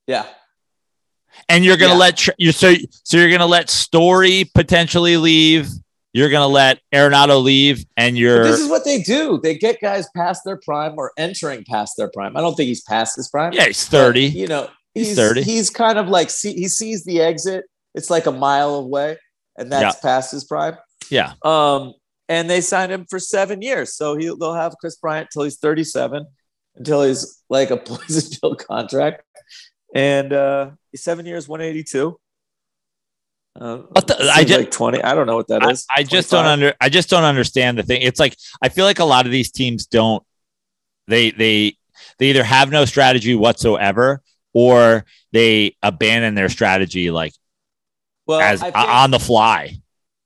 yeah. 0.07 0.25
And 1.51 1.63
you're 1.65 1.77
gonna 1.77 1.93
Yeah. 1.93 1.99
let 1.99 2.27
you 2.39 2.51
so 2.51 2.73
so 3.03 3.17
you're 3.17 3.29
gonna 3.29 3.45
let 3.45 3.69
Story 3.69 4.49
potentially 4.55 5.17
leave. 5.17 5.69
You're 6.13 6.29
gonna 6.29 6.47
let 6.47 6.79
Arenado 6.93 7.41
leave, 7.41 7.85
and 7.97 8.17
you're 8.17 8.43
this 8.43 8.59
is 8.59 8.69
what 8.69 8.83
they 8.83 9.01
do. 9.01 9.39
They 9.41 9.57
get 9.57 9.79
guys 9.81 10.07
past 10.15 10.41
their 10.45 10.57
prime 10.57 10.95
or 10.97 11.11
entering 11.17 11.63
past 11.69 11.93
their 11.97 12.09
prime. 12.09 12.35
I 12.35 12.41
don't 12.41 12.55
think 12.55 12.67
he's 12.67 12.81
past 12.81 13.15
his 13.15 13.29
prime. 13.29 13.53
yeah, 13.53 13.65
he's 13.67 13.85
but, 13.85 13.91
thirty. 13.97 14.25
you 14.25 14.47
know, 14.47 14.67
He's 14.93 15.07
he's, 15.09 15.15
30. 15.15 15.43
He's 15.43 15.69
kind 15.69 15.97
of 15.97 16.09
like 16.09 16.29
see, 16.29 16.53
he 16.53 16.67
sees 16.67 17.05
the 17.05 17.21
exit. 17.21 17.63
It's 17.95 18.09
like 18.09 18.25
a 18.25 18.31
mile 18.31 18.75
away, 18.75 19.17
and 19.57 19.71
that's 19.71 19.99
past 20.01 20.31
his 20.31 20.43
prime. 20.43 20.77
Yeah, 21.09 21.33
Um, 21.43 21.93
and 22.29 22.49
they 22.49 22.59
signed 22.61 22.91
him 22.91 23.05
for 23.09 23.19
seven 23.19 23.61
years. 23.61 23.93
So 23.95 24.15
he, 24.17 24.25
they'll 24.39 24.53
have 24.53 24.75
Kris 24.79 24.95
Bryant 24.97 25.29
till 25.31 25.43
he's 25.43 25.57
37, 25.57 26.25
until 26.75 27.03
he's 27.03 27.41
like 27.49 27.69
a 27.71 27.77
poison 27.89 28.37
pill 28.39 28.55
contract. 28.55 29.23
And 29.93 30.33
uh, 30.33 30.71
seven 30.95 31.25
years, 31.25 31.47
182. 31.47 32.17
Uh, 33.59 33.81
I 33.93 34.43
just 34.45 34.59
like 34.59 34.71
twenty. 34.71 35.03
I 35.03 35.13
don't 35.13 35.27
know 35.27 35.35
what 35.35 35.49
that 35.49 35.69
is. 35.69 35.85
I. 35.93 35.99
I 35.99 36.03
just 36.03 36.31
don't 36.31 36.45
under 36.45 36.73
I 36.79 36.87
just 36.87 37.09
don't 37.09 37.25
understand 37.25 37.77
the 37.77 37.83
thing. 37.83 38.01
It's 38.01 38.19
like 38.19 38.37
I 38.61 38.69
feel 38.69 38.85
like 38.85 38.99
a 38.99 39.05
lot 39.05 39.25
of 39.25 39.31
these 39.33 39.51
teams 39.51 39.87
don't 39.87 40.23
they 41.07 41.31
they 41.31 41.77
they 42.17 42.29
either 42.29 42.43
have 42.43 42.71
no 42.71 42.85
strategy 42.85 43.35
whatsoever 43.35 44.21
or 44.53 45.05
they 45.33 45.75
abandon 45.83 46.35
their 46.35 46.47
strategy 46.47 47.11
like 47.11 47.33
Well, 48.25 48.39
as 48.39 48.61
think, 48.61 48.75
on 48.75 49.11
the 49.11 49.19
fly. 49.19 49.75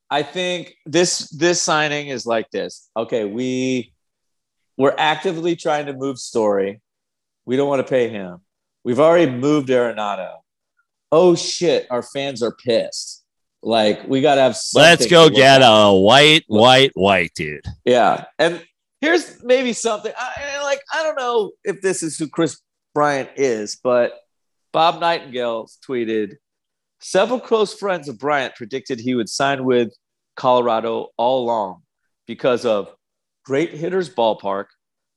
I 0.10 0.22
think 0.22 0.76
this 0.86 1.28
this 1.30 1.60
signing 1.62 2.10
is 2.10 2.28
like 2.28 2.52
this. 2.52 2.90
Okay, 2.96 3.26
we 3.26 3.92
we're 4.78 4.96
actively 4.98 5.56
trying 5.56 5.88
to 5.88 5.94
move 5.94 6.20
Story. 6.20 6.80
We 7.46 7.58
don't 7.58 7.68
want 7.68 7.86
to 7.86 7.90
pay 7.90 8.10
him. 8.10 8.42
We've 8.86 9.00
already 9.00 9.32
moved 9.32 9.70
Arenado. 9.70 10.36
Oh 11.12 11.36
shit, 11.36 11.88
our 11.90 12.04
fans 12.04 12.44
are 12.44 12.56
pissed. 12.56 13.24
Like 13.64 14.08
we 14.08 14.22
gotta 14.22 14.42
have. 14.42 14.58
Let's 14.76 15.08
go 15.08 15.28
get 15.28 15.64
at. 15.64 15.68
a 15.68 15.92
white, 15.94 16.44
white, 16.48 16.92
white 16.94 17.32
dude. 17.36 17.66
Yeah, 17.84 18.26
and 18.38 18.64
here's 19.02 19.44
maybe 19.44 19.74
something. 19.74 20.14
I, 20.18 20.58
I- 20.60 20.64
like 20.64 20.82
I 20.94 21.04
don't 21.04 21.18
know 21.18 21.52
if 21.64 21.82
this 21.82 22.04
is 22.04 22.18
who 22.18 22.28
Kris 22.30 22.62
Bryant 22.94 23.30
is, 23.38 23.76
but 23.84 24.14
Bob 24.72 25.00
Nightingale 25.00 25.68
tweeted 25.88 26.36
several 27.00 27.40
close 27.40 27.74
friends 27.74 28.08
of 28.08 28.20
Bryant 28.20 28.56
predicted 28.56 29.00
he 29.00 29.16
would 29.16 29.30
sign 29.30 29.64
with 29.66 29.94
Colorado 30.36 31.10
all 31.18 31.44
along 31.44 31.82
because 32.28 32.66
of 32.66 32.94
great 33.46 33.72
hitters 33.72 34.10
ballpark, 34.14 34.66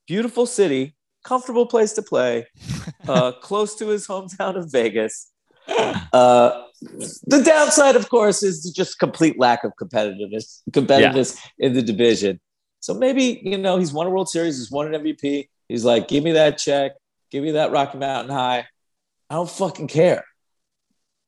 beautiful 0.06 0.46
city, 0.46 0.94
comfortable 1.28 1.66
place 1.66 1.92
to 1.92 2.02
play, 2.02 2.46
uh, 3.08 3.32
close 3.32 3.74
to 3.76 3.88
his 3.88 4.06
hometown 4.06 4.56
of 4.56 4.72
Vegas. 4.72 5.30
Uh, 5.68 6.62
the 7.26 7.42
downside, 7.44 7.96
of 7.96 8.08
course, 8.08 8.42
is 8.42 8.72
just 8.74 8.98
complete 8.98 9.38
lack 9.38 9.64
of 9.64 9.72
competitiveness, 9.80 10.62
competitiveness 10.70 11.38
in 11.58 11.74
the 11.74 11.82
division. 11.82 12.40
So 12.80 12.94
maybe 12.94 13.40
you 13.42 13.58
know 13.58 13.76
he's 13.76 13.92
won 13.92 14.06
a 14.06 14.10
World 14.10 14.28
Series, 14.30 14.56
he's 14.58 14.70
won 14.70 14.92
an 14.94 15.02
MVP. 15.02 15.48
He's 15.68 15.84
like, 15.84 16.08
give 16.08 16.24
me 16.24 16.32
that 16.32 16.56
check, 16.56 16.92
give 17.30 17.44
me 17.44 17.50
that 17.52 17.70
Rocky 17.72 17.98
Mountain 17.98 18.34
High. 18.34 18.66
I 19.28 19.34
don't 19.34 19.50
fucking 19.50 19.88
care. 19.88 20.24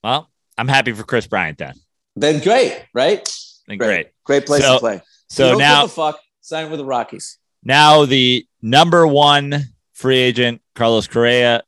Well, 0.03 0.31
I'm 0.57 0.69
happy 0.69 0.93
for 0.93 1.03
Kris 1.03 1.27
Bryant 1.27 1.59
then. 1.59 1.75
Then 2.17 2.41
great, 2.43 2.85
right? 2.95 3.29
Then 3.69 3.77
great. 3.77 4.09
great 4.25 4.47
place 4.47 4.63
So- 4.63 4.75
to 4.75 4.81
play. 4.81 5.03
So 5.29 5.55
now 5.57 5.87
fuck 5.87 6.19
sign 6.41 6.71
with 6.71 6.79
the 6.79 6.85
Rockies. 6.85 7.39
now 7.63 8.05
the 8.07 8.47
number 8.63 9.07
one 9.07 9.65
free 10.01 10.19
agent, 10.19 10.63
Carlos 10.75 11.07
Correa, 11.07 11.63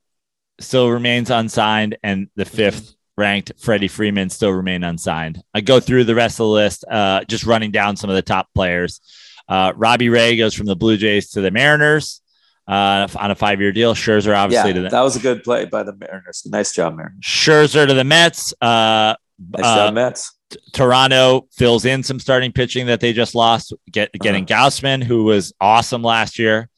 still 0.58 0.90
remains 0.90 1.30
unsigned, 1.30 1.98
and 2.02 2.28
the 2.34 2.44
fifth 2.44 2.94
ranked 3.16 3.52
Freddie 3.58 3.88
Freeman 3.88 4.30
still 4.30 4.50
remain 4.52 4.82
unsigned. 4.84 5.42
I 5.54 5.60
go 5.60 5.80
through 5.80 6.04
the 6.04 6.14
rest 6.14 6.34
of 6.34 6.44
the 6.44 6.52
list, 6.52 6.84
uh, 6.90 7.24
just 7.24 7.44
running 7.44 7.70
down 7.70 7.96
some 7.96 8.08
of 8.10 8.16
the 8.16 8.22
top 8.22 8.48
players. 8.54 9.00
Uh, 9.48 9.72
Robbie 9.76 10.08
Ray 10.08 10.36
goes 10.36 10.54
from 10.54 10.66
the 10.66 10.76
Blue 10.76 10.96
Jays 10.96 11.30
to 11.30 11.42
the 11.42 11.50
Mariners 11.50 12.22
uh, 12.66 13.06
on 13.16 13.30
a 13.30 13.34
five-year 13.34 13.72
deal. 13.72 13.94
Scherzer 13.94 14.34
obviously 14.36 14.70
Yeah, 14.70 14.74
to 14.76 14.82
the 14.82 14.88
that 14.88 15.00
was 15.02 15.16
a 15.16 15.20
good 15.20 15.44
play 15.44 15.66
by 15.66 15.82
the 15.82 15.94
Mariners. 15.94 16.42
Nice 16.46 16.72
job, 16.72 16.96
Mariners. 16.96 17.22
Scherzer 17.22 17.86
to 17.86 17.94
the 17.94 18.04
Mets. 18.04 18.54
Uh, 18.60 19.14
Nice 19.38 19.66
Uh, 19.66 19.76
job, 19.76 19.94
Mets. 19.94 20.32
Toronto 20.72 21.48
fills 21.52 21.84
in 21.84 22.02
some 22.02 22.20
starting 22.20 22.52
pitching 22.52 22.86
that 22.86 23.00
they 23.00 23.12
just 23.12 23.34
lost, 23.34 23.72
get, 23.90 24.12
getting 24.12 24.46
Gausman, 24.46 25.02
who 25.02 25.24
was 25.24 25.52
awesome 25.60 26.02
last 26.02 26.38
year. 26.38 26.68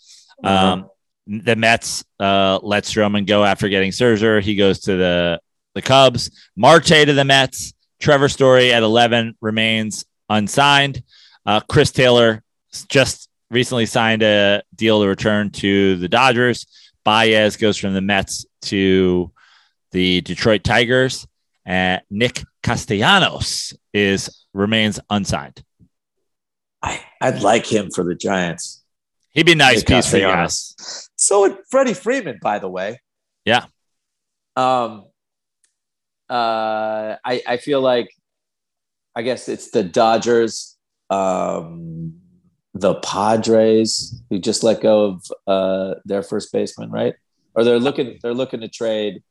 Uh-huh. 0.42 0.84
The 1.26 1.56
Mets 1.56 2.04
uh, 2.20 2.58
let 2.62 2.84
Stroman 2.84 3.26
go 3.26 3.44
after 3.44 3.68
getting 3.68 3.90
Scherzer. 3.90 4.42
He 4.42 4.56
goes 4.56 4.80
to 4.80 4.96
the 4.96 5.40
the 5.74 5.82
Cubs. 5.82 6.30
Marte 6.56 6.86
to 7.06 7.12
the 7.12 7.24
Mets. 7.24 7.72
Trevor 8.00 8.28
Story 8.28 8.72
at 8.72 8.82
11 8.82 9.36
remains 9.40 10.04
unsigned. 10.28 11.02
Uh, 11.46 11.60
Chris 11.60 11.90
Taylor 11.90 12.42
just 12.88 13.28
recently 13.50 13.86
signed 13.86 14.22
a 14.22 14.62
deal 14.74 15.00
to 15.00 15.08
return 15.08 15.50
to 15.50 15.96
the 15.96 16.08
Dodgers. 16.08 16.66
Baez 17.04 17.56
goes 17.56 17.76
from 17.76 17.94
the 17.94 18.00
Mets 18.00 18.46
to 18.62 19.32
the 19.92 20.20
Detroit 20.20 20.64
Tigers. 20.64 21.26
And 21.64 22.02
Nick 22.10 22.42
Castellanos 22.62 23.72
is 23.92 24.44
remains 24.52 25.00
unsigned. 25.08 25.62
I, 26.82 27.00
I'd 27.20 27.42
like 27.42 27.64
him 27.64 27.90
for 27.90 28.04
the 28.04 28.14
Giants. 28.14 28.83
He'd 29.34 29.46
be 29.46 29.52
a 29.52 29.56
nice 29.56 29.82
piece 29.82 30.08
for 30.08 30.16
you 30.16 30.22
guys. 30.22 31.10
So 31.16 31.40
would 31.40 31.58
Freddie 31.68 31.94
Freeman, 31.94 32.38
by 32.40 32.58
the 32.58 32.68
way. 32.68 33.00
Yeah. 33.44 33.66
Um. 34.56 35.06
Uh, 36.30 37.16
I 37.24 37.42
I 37.46 37.56
feel 37.58 37.80
like, 37.80 38.08
I 39.14 39.22
guess 39.22 39.48
it's 39.48 39.70
the 39.70 39.82
Dodgers, 39.82 40.76
um, 41.10 42.14
the 42.72 42.94
Padres 42.94 44.22
who 44.30 44.38
just 44.38 44.62
let 44.62 44.80
go 44.80 45.04
of 45.04 45.32
uh 45.46 45.94
their 46.04 46.22
first 46.22 46.52
baseman, 46.52 46.90
right? 46.90 47.14
Or 47.54 47.64
they're 47.64 47.78
looking 47.78 48.18
they're 48.22 48.34
looking 48.34 48.60
to 48.60 48.68
trade 48.68 49.22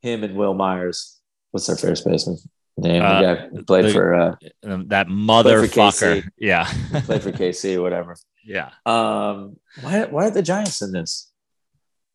him 0.00 0.22
and 0.24 0.36
Wil 0.36 0.54
Myers. 0.54 1.20
What's 1.50 1.66
their 1.66 1.76
first 1.76 2.04
baseman 2.04 2.38
name? 2.78 3.02
Uh, 3.02 3.20
the 3.20 3.34
guy 3.34 3.62
played 3.66 3.84
the- 3.86 3.92
for 3.92 4.14
uh, 4.14 4.34
Um, 4.64 4.88
that 4.88 5.08
motherfucker. 5.08 6.24
Yeah. 6.38 6.64
played 7.04 7.22
for 7.22 7.32
KC 7.32 7.80
whatever. 7.82 8.16
yeah. 8.44 8.70
Um, 8.86 9.56
why 9.80 10.04
why 10.04 10.26
are 10.26 10.30
the 10.30 10.42
Giants 10.42 10.82
in 10.82 10.92
this? 10.92 11.30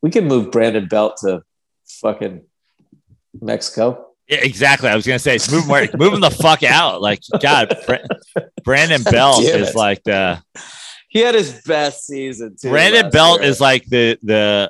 We 0.01 0.09
can 0.11 0.25
move 0.25 0.51
Brandon 0.51 0.87
Belt 0.87 1.17
to 1.21 1.41
fucking 2.01 2.43
Mexico. 3.41 4.03
Yeah, 4.27 4.39
exactly. 4.41 4.89
I 4.89 4.95
was 4.95 5.07
gonna 5.07 5.19
say 5.19 5.37
move 5.51 5.67
more, 5.67 5.85
move 5.97 6.13
him 6.13 6.19
the 6.19 6.29
fuck 6.31 6.61
out. 6.63 7.01
Like 7.01 7.21
God, 7.41 7.75
Brandon 8.63 9.01
Belt 9.11 9.41
is 9.43 9.73
like 9.73 10.03
the 10.03 10.41
He 11.09 11.19
had 11.19 11.33
his 11.33 11.61
best 11.65 12.05
season 12.05 12.55
too. 12.61 12.69
Brandon 12.69 13.09
Belt 13.09 13.39
year. 13.41 13.49
is 13.49 13.61
like 13.61 13.85
the 13.85 14.17
the 14.21 14.69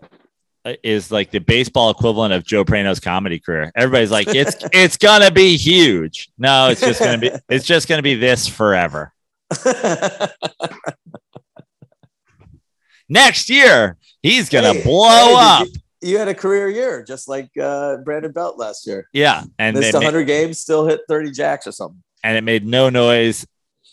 is 0.83 1.11
like 1.11 1.31
the 1.31 1.39
baseball 1.39 1.89
equivalent 1.89 2.33
of 2.33 2.45
Joe 2.45 2.63
Prano's 2.65 2.99
comedy 2.99 3.39
career. 3.39 3.71
Everybody's 3.75 4.11
like, 4.11 4.27
it's 4.27 4.55
it's 4.73 4.97
gonna 4.97 5.31
be 5.31 5.57
huge. 5.57 6.29
No, 6.37 6.69
it's 6.69 6.81
just 6.81 6.99
gonna 6.99 7.17
be 7.17 7.31
it's 7.49 7.65
just 7.65 7.87
gonna 7.87 8.01
be 8.01 8.15
this 8.15 8.47
forever. 8.47 9.13
Next 13.09 13.49
year, 13.49 13.97
he's 14.21 14.49
gonna 14.49 14.73
Hey, 14.73 14.83
blow 14.83 15.07
hey, 15.27 15.33
up. 15.37 15.67
You, 15.67 15.73
you 16.11 16.17
had 16.17 16.27
a 16.27 16.33
career 16.35 16.67
year, 16.69 17.03
just 17.03 17.27
like 17.29 17.49
uh, 17.61 17.97
Brandon 17.97 18.31
Belt 18.31 18.57
last 18.57 18.85
year. 18.85 19.07
Yeah, 19.13 19.43
and 19.57 19.75
Missed 19.77 19.89
it, 19.89 19.93
ma- 19.93 19.99
100 19.99 20.23
games, 20.25 20.59
still 20.59 20.85
hit 20.87 20.99
30 21.07 21.31
jacks 21.31 21.67
or 21.67 21.71
something. 21.71 22.03
and 22.23 22.37
it 22.37 22.43
made 22.43 22.65
no 22.65 22.89
noise 22.89 23.45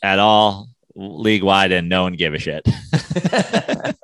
at 0.02 0.18
all 0.18 0.68
league 0.96 1.42
wide, 1.44 1.70
and 1.72 1.88
no 1.88 2.02
one 2.02 2.14
gave 2.14 2.34
a 2.34 2.38
shit. 2.38 2.66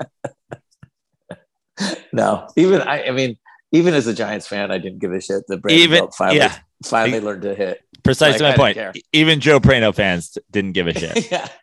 no, 2.13 2.49
even 2.57 2.81
I, 2.83 3.05
I 3.09 3.11
mean, 3.11 3.39
even 3.73 3.95
as 3.95 4.07
a 4.07 4.15
Giants 4.15 4.47
fan, 4.47 4.71
I 4.71 4.79
didn't 4.79 4.99
give 4.99 5.13
a 5.13 5.21
shit 5.21 5.45
that 5.49 5.59
Brandon 5.63 5.83
Even- 5.83 5.99
Belt 6.01 6.15
finally, 6.15 6.39
yeah. 6.39 6.57
finally 6.85 7.21
learned 7.21 7.43
to 7.43 7.55
hit. 7.55 7.83
Precisely 8.03 8.41
Like, 8.47 8.57
my 8.57 8.63
point. 8.63 8.75
care. 8.77 8.93
Even 9.13 9.41
Joe 9.41 9.61
Prano 9.61 9.95
fans 9.95 10.39
didn't 10.51 10.73
give 10.73 10.87
a 10.87 10.95
shit. 10.95 11.31
yeah. 11.33 11.49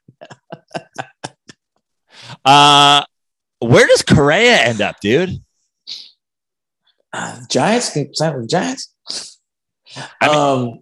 Uh, 2.43 3.03
where 3.59 3.87
does 3.87 4.01
Correa 4.01 4.57
end 4.57 4.81
up, 4.81 4.99
dude? 4.99 5.41
Uh, 7.13 7.39
Giants 7.49 7.91
can 7.93 8.13
sign 8.13 8.35
with 8.37 8.49
Giants. 8.49 8.93
I 10.21 10.27
mean- 10.27 10.35
um, 10.35 10.79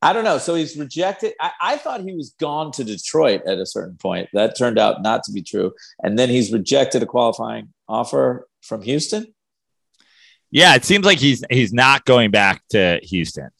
I 0.00 0.12
don't 0.12 0.22
know. 0.22 0.38
So 0.38 0.54
he's 0.54 0.76
rejected. 0.76 1.32
I, 1.40 1.50
I 1.60 1.76
thought 1.76 2.02
he 2.02 2.14
was 2.14 2.32
gone 2.38 2.70
to 2.72 2.84
Detroit 2.84 3.42
at 3.46 3.58
a 3.58 3.66
certain 3.66 3.96
point. 3.96 4.28
That 4.32 4.56
turned 4.56 4.78
out 4.78 5.02
not 5.02 5.24
to 5.24 5.32
be 5.32 5.42
true. 5.42 5.72
And 6.02 6.16
then 6.16 6.28
he's 6.28 6.52
rejected 6.52 7.02
a 7.02 7.06
qualifying 7.06 7.74
offer 7.88 8.46
from 8.68 8.82
Houston. 8.82 9.34
Yeah, 10.50 10.74
it 10.76 10.84
seems 10.84 11.04
like 11.04 11.18
he's 11.18 11.44
he's 11.50 11.72
not 11.72 12.04
going 12.04 12.30
back 12.30 12.62
to 12.70 13.00
Houston. 13.02 13.50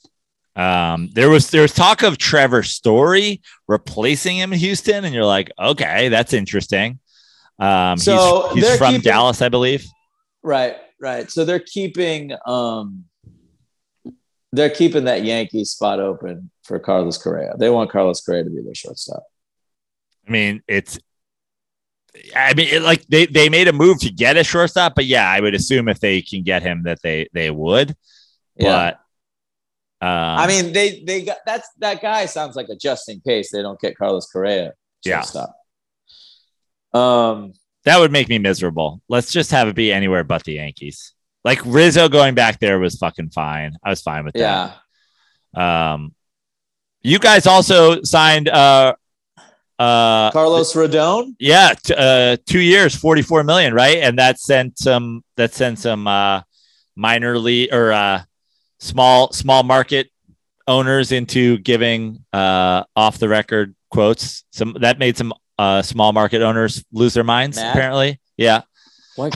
Um, 0.56 1.10
there 1.12 1.28
was 1.30 1.50
there 1.50 1.62
was 1.62 1.72
talk 1.72 2.02
of 2.02 2.18
Trevor 2.18 2.62
Story 2.62 3.42
replacing 3.68 4.36
him 4.36 4.52
in 4.52 4.58
Houston, 4.58 5.04
and 5.04 5.14
you're 5.14 5.24
like, 5.24 5.50
okay, 5.58 6.08
that's 6.08 6.32
interesting. 6.32 6.98
Um, 7.58 7.98
So 7.98 8.50
he's, 8.54 8.66
he's 8.68 8.78
from 8.78 8.94
keeping- 8.94 9.02
Dallas, 9.02 9.42
I 9.42 9.48
believe. 9.48 9.84
Right, 10.42 10.76
right. 11.00 11.30
So 11.30 11.44
they're 11.44 11.58
keeping 11.60 12.32
um, 12.46 13.04
they're 14.52 14.70
keeping 14.70 15.04
that 15.04 15.24
Yankee 15.24 15.64
spot 15.64 16.00
open 16.00 16.50
for 16.64 16.78
Carlos 16.78 17.18
Correa. 17.18 17.54
They 17.58 17.68
want 17.70 17.90
Carlos 17.90 18.20
Correa 18.22 18.44
to 18.44 18.50
be 18.50 18.62
their 18.62 18.74
shortstop. 18.74 19.24
I 20.26 20.30
mean, 20.30 20.62
it's. 20.66 20.98
I 22.34 22.54
mean, 22.54 22.68
it, 22.68 22.82
like 22.82 23.06
they, 23.06 23.26
they 23.26 23.48
made 23.48 23.68
a 23.68 23.72
move 23.72 24.00
to 24.00 24.10
get 24.10 24.36
a 24.36 24.44
shortstop, 24.44 24.94
but 24.94 25.06
yeah, 25.06 25.28
I 25.30 25.40
would 25.40 25.54
assume 25.54 25.88
if 25.88 26.00
they 26.00 26.22
can 26.22 26.42
get 26.42 26.62
him, 26.62 26.82
that 26.84 27.00
they 27.02 27.28
they 27.32 27.50
would. 27.50 27.94
Yeah. 28.56 28.94
But 30.00 30.06
um, 30.06 30.38
I 30.38 30.46
mean, 30.46 30.72
they 30.72 31.02
they 31.04 31.22
got 31.24 31.38
that's 31.46 31.68
that 31.78 32.00
guy 32.02 32.26
sounds 32.26 32.56
like 32.56 32.68
a 32.68 32.76
just 32.76 33.08
in 33.08 33.20
case 33.20 33.50
they 33.52 33.62
don't 33.62 33.80
get 33.80 33.96
Carlos 33.96 34.26
Correa. 34.30 34.72
Yeah. 35.04 35.22
Shortstop. 35.22 35.54
Um. 36.94 37.52
that 37.84 37.98
would 38.00 38.12
make 38.12 38.28
me 38.28 38.38
miserable. 38.38 39.00
Let's 39.08 39.30
just 39.32 39.50
have 39.50 39.68
it 39.68 39.74
be 39.76 39.92
anywhere 39.92 40.24
but 40.24 40.44
the 40.44 40.54
Yankees. 40.54 41.14
Like 41.44 41.60
Rizzo 41.64 42.08
going 42.08 42.34
back 42.34 42.58
there 42.60 42.78
was 42.78 42.96
fucking 42.96 43.30
fine. 43.30 43.72
I 43.82 43.90
was 43.90 44.02
fine 44.02 44.24
with 44.24 44.34
Yeah. 44.36 44.72
that. 45.54 45.60
Um, 45.60 46.14
You 47.02 47.18
guys 47.18 47.46
also 47.46 48.02
signed 48.02 48.48
uh 48.48 48.94
uh 49.78 50.30
Carlos 50.32 50.72
Rodon. 50.74 51.34
yeah, 51.38 51.74
t- 51.82 51.94
uh 51.96 52.36
2 52.46 52.58
years, 52.58 52.94
44 52.96 53.44
million, 53.44 53.72
right? 53.74 53.98
And 53.98 54.18
that 54.18 54.40
sent 54.40 54.78
some 54.78 55.22
that 55.36 55.54
sent 55.54 55.78
some 55.78 56.06
uh 56.06 56.42
minor 56.96 57.38
league 57.38 57.72
or 57.72 57.92
uh 57.92 58.22
small 58.80 59.32
small 59.32 59.62
market 59.62 60.10
owners 60.66 61.12
into 61.12 61.58
giving 61.58 62.24
uh 62.32 62.82
off 62.96 63.18
the 63.18 63.28
record 63.28 63.74
quotes. 63.90 64.44
Some 64.52 64.76
that 64.80 64.98
made 64.98 65.16
some 65.16 65.32
uh 65.58 65.82
small 65.82 66.12
market 66.12 66.42
owners 66.42 66.84
lose 66.92 67.14
their 67.14 67.24
minds 67.24 67.56
Mad? 67.56 67.70
apparently. 67.70 68.20
Yeah. 68.36 68.62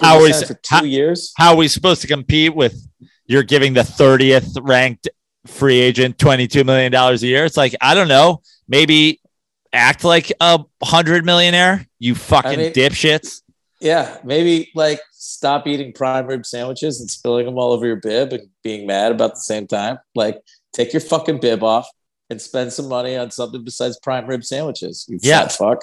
How 0.01 0.25
he 0.25 0.33
sign 0.33 0.47
for 0.47 0.55
two 0.55 0.75
how- 0.77 0.83
years? 0.85 1.33
How 1.37 1.51
are 1.53 1.57
we 1.57 1.67
supposed 1.69 2.03
to 2.03 2.07
compete 2.07 2.55
with 2.55 2.75
you're 3.27 3.43
giving 3.43 3.73
the 3.75 3.81
30th 3.83 4.59
ranked 4.63 5.09
free 5.47 5.81
agent 5.81 6.19
$22 6.19 6.65
million 6.65 6.95
a 6.95 7.15
year? 7.17 7.45
It's 7.45 7.57
like, 7.57 7.75
I 7.81 7.95
don't 7.95 8.07
know, 8.09 8.43
maybe 8.69 9.21
act 9.73 10.05
like 10.05 10.33
a 10.41 10.61
hundred 10.83 11.25
millionaire, 11.25 11.87
you 11.99 12.15
fucking 12.15 12.51
I 12.53 12.57
mean- 12.57 12.73
dipshits. 12.73 13.43
Yeah, 13.81 14.19
maybe 14.23 14.71
like 14.77 15.01
stop 15.13 15.67
eating 15.67 15.93
prime 15.93 16.27
rib 16.29 16.47
sandwiches 16.47 17.01
and 17.01 17.11
spilling 17.11 17.47
them 17.47 17.59
all 17.59 17.73
over 17.73 17.85
your 17.85 17.97
bib 17.97 18.33
and 18.33 18.49
being 18.63 18.87
mad 18.87 19.11
about 19.11 19.35
the 19.35 19.41
same 19.41 19.67
time. 19.67 19.99
Like, 20.15 20.41
take 20.73 20.93
your 20.93 21.01
fucking 21.01 21.41
bib 21.41 21.65
off 21.65 21.89
and 22.31 22.41
spend 22.41 22.73
some 22.73 22.89
money 22.89 23.17
on 23.17 23.33
something 23.33 23.65
besides 23.65 23.99
prime 24.01 24.27
rib 24.29 24.45
sandwiches. 24.45 25.05
You 25.09 25.19
Yeah. 25.21 25.49
fuck. 25.49 25.83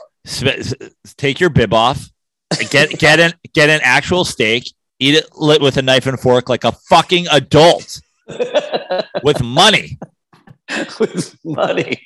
Take 1.17 1.41
your 1.41 1.49
bib 1.49 1.73
off, 1.73 2.09
get 2.69 2.91
get 2.99 3.19
an 3.19 3.33
get 3.53 3.69
an 3.69 3.81
actual 3.83 4.23
steak, 4.23 4.63
eat 4.99 5.15
it 5.15 5.35
lit 5.35 5.61
with 5.61 5.75
a 5.75 5.81
knife 5.81 6.05
and 6.07 6.17
fork 6.17 6.47
like 6.47 6.63
a 6.63 6.71
fucking 6.71 7.27
adult 7.33 7.99
with 9.23 9.41
money. 9.43 9.97
With 10.99 11.35
money. 11.43 12.01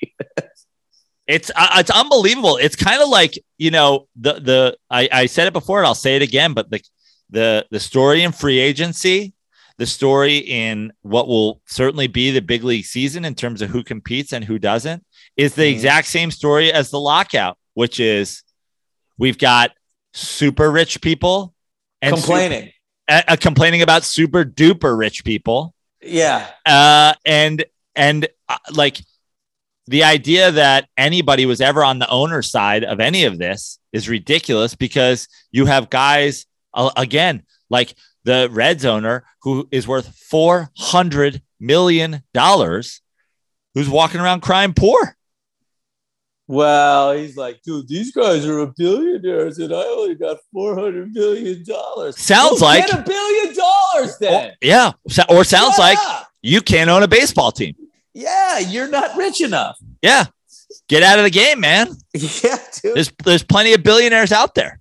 It's 1.28 1.50
uh, 1.56 1.68
it's 1.78 1.90
unbelievable. 1.90 2.58
It's 2.58 2.76
kind 2.76 3.02
of 3.02 3.10
like 3.10 3.38
you 3.58 3.72
know 3.72 4.08
the 4.16 4.34
the 4.34 4.78
I, 4.90 5.08
I 5.12 5.26
said 5.28 5.48
it 5.48 5.54
before 5.54 5.80
and 5.80 5.88
I'll 5.88 5.96
say 5.96 6.16
it 6.16 6.22
again, 6.22 6.54
but 6.54 6.70
the 6.70 6.82
the 7.30 7.66
the 7.72 7.80
story 7.80 8.24
in 8.24 8.32
free 8.34 8.60
agency, 8.60 9.34
the 9.78 9.86
story 9.86 10.38
in 10.38 10.92
what 11.02 11.28
will 11.28 11.62
certainly 11.66 12.08
be 12.08 12.32
the 12.32 12.42
big 12.42 12.64
league 12.64 12.86
season 12.86 13.24
in 13.26 13.36
terms 13.36 13.62
of 13.62 13.70
who 13.70 13.84
competes 13.84 14.34
and 14.34 14.44
who 14.44 14.60
doesn't, 14.60 15.06
is 15.38 15.56
the 15.56 15.64
Mhm. 15.64 15.72
exact 15.76 16.08
same 16.08 16.30
story 16.30 16.72
as 16.74 16.90
the 16.90 17.00
lockout, 17.00 17.58
which 17.74 18.00
is 18.02 18.44
we've 19.18 19.38
got 19.38 19.72
super 20.14 20.70
rich 20.72 21.00
people 21.02 21.54
and 22.02 22.14
Complaining. 22.16 22.60
super- 22.64 22.72
uh, 23.08 23.22
uh, 23.30 23.36
complaining 23.40 23.82
about 23.82 24.04
super 24.04 24.44
duper 24.46 24.98
rich 24.98 25.24
people 25.24 25.74
yeah. 26.02 26.48
uh, 26.66 27.14
and 27.26 27.64
and 27.96 28.28
uh, 28.50 28.58
like 28.74 29.00
the 29.88 30.04
idea 30.04 30.52
that 30.52 30.88
anybody 30.98 31.46
was 31.46 31.60
ever 31.62 31.84
on 31.84 32.00
the 32.00 32.10
owner 32.10 32.42
side 32.42 32.84
of 32.84 33.00
any 33.00 33.26
of 33.26 33.38
this 33.38 33.80
is 33.92 34.08
ridiculous 34.08 34.76
because 34.76 35.28
you 35.52 35.66
have 35.66 35.90
guys 35.90 36.46
uh, 36.74 36.90
again 36.96 37.44
like 37.70 37.94
the 38.24 38.48
Reds 38.52 38.86
owner 38.86 39.26
who 39.42 39.68
is 39.72 39.88
worth 39.88 40.16
four 40.16 40.70
hundred 40.78 41.42
million 41.60 42.24
dollars, 42.34 43.02
who's 43.74 43.90
walking 43.90 44.22
around 44.22 44.42
crying 44.42 44.74
poor. 44.74 45.18
Well, 46.48 47.14
he's 47.14 47.38
like, 47.38 47.62
dude, 47.64 47.88
these 47.88 48.12
guys 48.12 48.46
are 48.46 48.60
a 48.60 48.68
billionaires 48.68 49.60
and 49.60 49.74
I 49.74 49.82
only 49.84 50.16
got 50.16 50.38
$400 50.54 51.12
million. 51.14 51.64
Sounds 52.14 52.60
Go 52.60 52.66
like- 52.66 52.92
a 52.92 53.02
billion 53.02 53.56
dollars 53.56 54.18
then. 54.20 54.54
Yeah, 54.62 54.92
or 55.30 55.44
sounds 55.46 55.78
like 55.78 55.98
you 56.42 56.62
can't 56.62 56.90
own 56.90 57.02
a 57.04 57.08
baseball 57.08 57.52
team. 57.52 57.76
Yeah, 58.14 58.60
you're 58.60 58.90
not 58.90 59.16
rich 59.18 59.42
enough. 59.42 59.78
Yeah, 60.02 60.26
get 60.88 61.04
out 61.04 61.18
of 61.20 61.24
the 61.26 61.32
game, 61.32 61.60
man. 61.60 61.88
Yeah, 62.16 62.58
dude. 62.82 62.96
There's 62.96 63.12
there's 63.24 63.44
plenty 63.44 63.74
of 63.74 63.82
billionaires 63.84 64.32
out 64.32 64.54
there. 64.56 64.80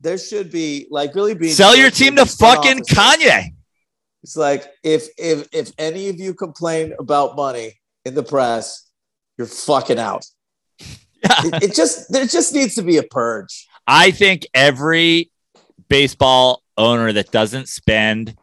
there 0.00 0.18
should 0.18 0.50
be 0.52 0.86
like 0.90 1.14
really 1.14 1.34
be 1.34 1.48
Sell 1.48 1.74
your 1.76 1.90
team 1.90 2.14
to 2.16 2.26
fucking 2.26 2.80
Kanye. 2.84 3.54
It's 4.22 4.36
like 4.36 4.66
if 4.84 5.08
if 5.18 5.48
if 5.52 5.72
any 5.78 6.08
of 6.08 6.20
you 6.20 6.32
complain 6.34 6.94
about 6.98 7.34
money 7.36 7.80
in 8.04 8.14
the 8.14 8.22
press, 8.22 8.88
you're 9.36 9.46
fucking 9.48 9.98
out. 9.98 10.24
Yeah. 10.78 11.40
It, 11.44 11.62
it 11.64 11.74
just 11.74 12.12
there 12.12 12.26
just 12.26 12.52
needs 12.54 12.74
to 12.76 12.82
be 12.82 12.98
a 12.98 13.02
purge. 13.02 13.66
I 13.86 14.10
think 14.12 14.46
every 14.54 15.30
baseball 15.88 16.62
owner 16.76 17.12
that 17.12 17.30
doesn't 17.32 17.68
spend 17.68 18.36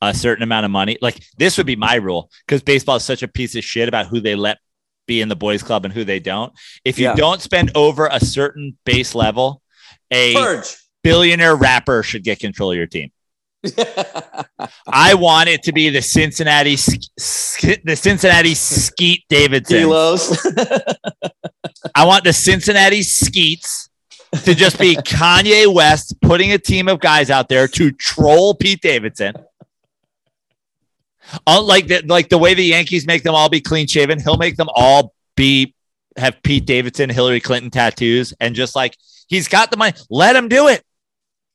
a 0.00 0.14
certain 0.14 0.42
amount 0.42 0.64
of 0.64 0.70
money, 0.70 0.96
like 1.02 1.22
this 1.38 1.56
would 1.56 1.66
be 1.66 1.76
my 1.76 1.96
rule, 1.96 2.30
because 2.46 2.62
baseball 2.62 2.96
is 2.96 3.04
such 3.04 3.22
a 3.22 3.28
piece 3.28 3.56
of 3.56 3.64
shit 3.64 3.88
about 3.88 4.06
who 4.06 4.20
they 4.20 4.34
let 4.36 4.58
be 5.06 5.20
in 5.22 5.28
the 5.28 5.36
boys 5.36 5.62
club 5.62 5.84
and 5.84 5.94
who 5.94 6.04
they 6.04 6.20
don't. 6.20 6.52
If 6.84 6.98
you 6.98 7.06
Yeah. 7.06 7.14
don't 7.14 7.40
spend 7.40 7.70
over 7.74 8.08
a 8.12 8.20
certain 8.20 8.76
base 8.84 9.14
level, 9.14 9.62
a 10.10 10.34
Purge. 10.34 10.76
billionaire 11.02 11.56
rapper 11.56 12.02
should 12.02 12.24
get 12.24 12.40
control 12.40 12.72
of 12.72 12.76
your 12.76 12.86
team. 12.86 13.10
I 14.86 15.14
want 15.14 15.48
it 15.48 15.62
to 15.64 15.72
be 15.72 15.88
the 15.88 16.02
Cincinnati, 16.02 16.76
the 16.76 17.96
Cincinnati 17.98 18.54
Skeet 18.54 19.24
Davidson. 19.28 19.84
I 21.94 22.04
want 22.04 22.24
the 22.24 22.32
Cincinnati 22.32 23.02
Skeets 23.02 23.88
to 24.44 24.54
just 24.54 24.78
be 24.78 24.96
Kanye 24.96 25.72
West 25.72 26.20
putting 26.20 26.52
a 26.52 26.58
team 26.58 26.88
of 26.88 27.00
guys 27.00 27.30
out 27.30 27.48
there 27.48 27.68
to 27.68 27.90
troll 27.92 28.54
Pete 28.54 28.80
Davidson. 28.80 29.34
Unlike 31.46 31.86
the, 31.88 32.02
like 32.06 32.28
the 32.28 32.38
way 32.38 32.54
the 32.54 32.64
Yankees 32.64 33.06
make 33.06 33.22
them 33.22 33.34
all 33.34 33.48
be 33.48 33.60
clean 33.60 33.86
shaven, 33.86 34.18
he'll 34.20 34.36
make 34.38 34.56
them 34.56 34.68
all 34.74 35.12
be 35.36 35.74
have 36.16 36.42
Pete 36.42 36.64
Davidson, 36.66 37.10
Hillary 37.10 37.40
Clinton 37.40 37.70
tattoos, 37.70 38.32
and 38.40 38.54
just 38.54 38.74
like 38.74 38.96
he's 39.28 39.46
got 39.48 39.70
the 39.70 39.76
money, 39.76 39.92
let 40.10 40.34
him 40.34 40.48
do 40.48 40.68
it. 40.68 40.82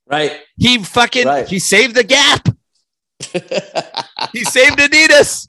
right. 0.07 0.39
He 0.57 0.78
fucking 0.84 1.26
Right. 1.28 1.47
he 1.47 1.59
saved 1.59 1.95
the 1.95 2.03
Gap. 2.03 2.47
He 4.32 4.43
saved 4.45 4.80
Adidas. 4.80 5.47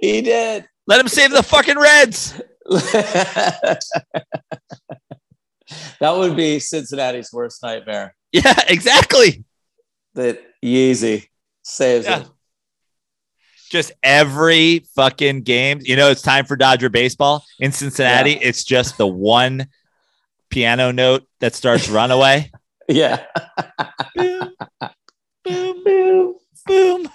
he 0.00 0.22
did. 0.22 0.64
Let 0.86 1.00
him 1.00 1.08
save 1.08 1.30
the 1.32 1.42
fucking 1.42 1.78
Reds. 1.78 2.40
that 2.70 3.80
would 6.16 6.36
be 6.36 6.58
Cincinnati's 6.60 7.32
worst 7.32 7.62
nightmare. 7.62 8.14
Yeah, 8.32 8.54
exactly. 8.68 9.44
That 10.14 10.40
Yeezy 10.64 11.26
saves 11.62 12.06
Yeah. 12.06 12.20
it. 12.22 12.26
Just 13.70 13.92
every 14.02 14.80
fucking 14.94 15.42
game. 15.42 15.80
You 15.82 15.96
know, 15.96 16.10
it's 16.10 16.22
time 16.22 16.44
for 16.44 16.56
Dodger 16.56 16.90
baseball 16.90 17.44
in 17.58 17.72
Cincinnati. 17.72 18.32
Yeah. 18.32 18.38
It's 18.42 18.64
just 18.64 18.98
the 18.98 19.06
one 19.06 19.68
piano 20.50 20.90
note 20.90 21.26
that 21.38 21.54
starts 21.54 21.88
Runaway. 21.88 22.50
Yeah. 22.92 23.24
boom, 24.16 24.50
boom, 25.44 25.84
boom, 25.84 26.34
boom. 26.66 27.08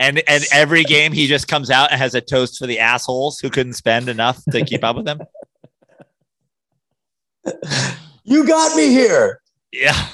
And 0.00 0.22
and 0.28 0.44
every 0.52 0.84
game 0.84 1.12
he 1.12 1.26
just 1.26 1.48
comes 1.48 1.70
out 1.70 1.90
and 1.90 2.00
has 2.00 2.14
a 2.14 2.20
toast 2.20 2.58
for 2.58 2.66
the 2.66 2.78
assholes 2.78 3.40
who 3.40 3.50
couldn't 3.50 3.74
spend 3.74 4.08
enough 4.08 4.42
to 4.52 4.64
keep 4.64 4.84
up 4.84 4.96
with 4.96 5.06
him. 5.06 5.20
you 8.24 8.46
got 8.46 8.76
me 8.76 8.88
here. 8.88 9.40
Yeah. 9.72 10.08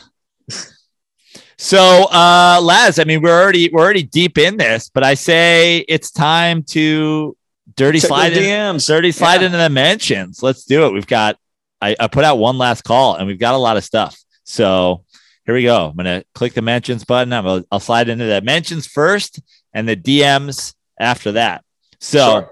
So 1.65 1.79
uh 2.13 2.61
Laz, 2.63 2.99
I 2.99 3.05
mean 3.05 3.23
we're 3.23 3.41
already 3.41 3.71
we're 3.73 3.81
already 3.81 4.03
deep 4.03 4.37
in 4.37 4.59
this, 4.59 4.91
but 4.91 5.03
I 5.03 5.15
say 5.15 5.79
it's 5.89 6.11
time 6.11 6.63
to 6.65 7.35
dirty 7.75 8.01
Check 8.01 8.09
slide 8.09 8.33
in, 8.37 8.43
DMs. 8.43 8.87
dirty 8.87 9.11
slide 9.13 9.41
Yeah. 9.41 9.47
into 9.47 9.57
the 9.57 9.71
mentions. 9.71 10.43
Let's 10.43 10.67
do 10.67 10.85
it. 10.85 10.93
We've 10.93 11.07
got 11.07 11.39
I, 11.81 11.97
I 11.99 12.09
put 12.09 12.23
out 12.25 12.37
one 12.37 12.59
last 12.59 12.85
call 12.85 13.15
and 13.17 13.27
we've 13.27 13.39
got 13.39 13.55
a 13.55 13.57
lot 13.57 13.79
of 13.79 13.85
stuff. 13.85 14.15
So 14.45 15.05
here 15.47 15.55
we 15.55 15.63
go. 15.63 15.87
I'm 15.87 15.97
gonna 15.97 16.23
click 16.35 16.53
the 16.53 16.61
mentions 16.61 17.03
button. 17.07 17.33
I'm 17.33 17.45
gonna, 17.45 17.65
I'll 17.73 17.81
slide 17.81 18.11
into 18.11 18.27
the 18.27 18.43
mentions 18.43 18.87
first 18.87 19.41
and 19.73 19.89
the 19.89 19.97
DMs 19.97 20.75
after 21.01 21.33
that. 21.33 21.65
So 21.99 22.51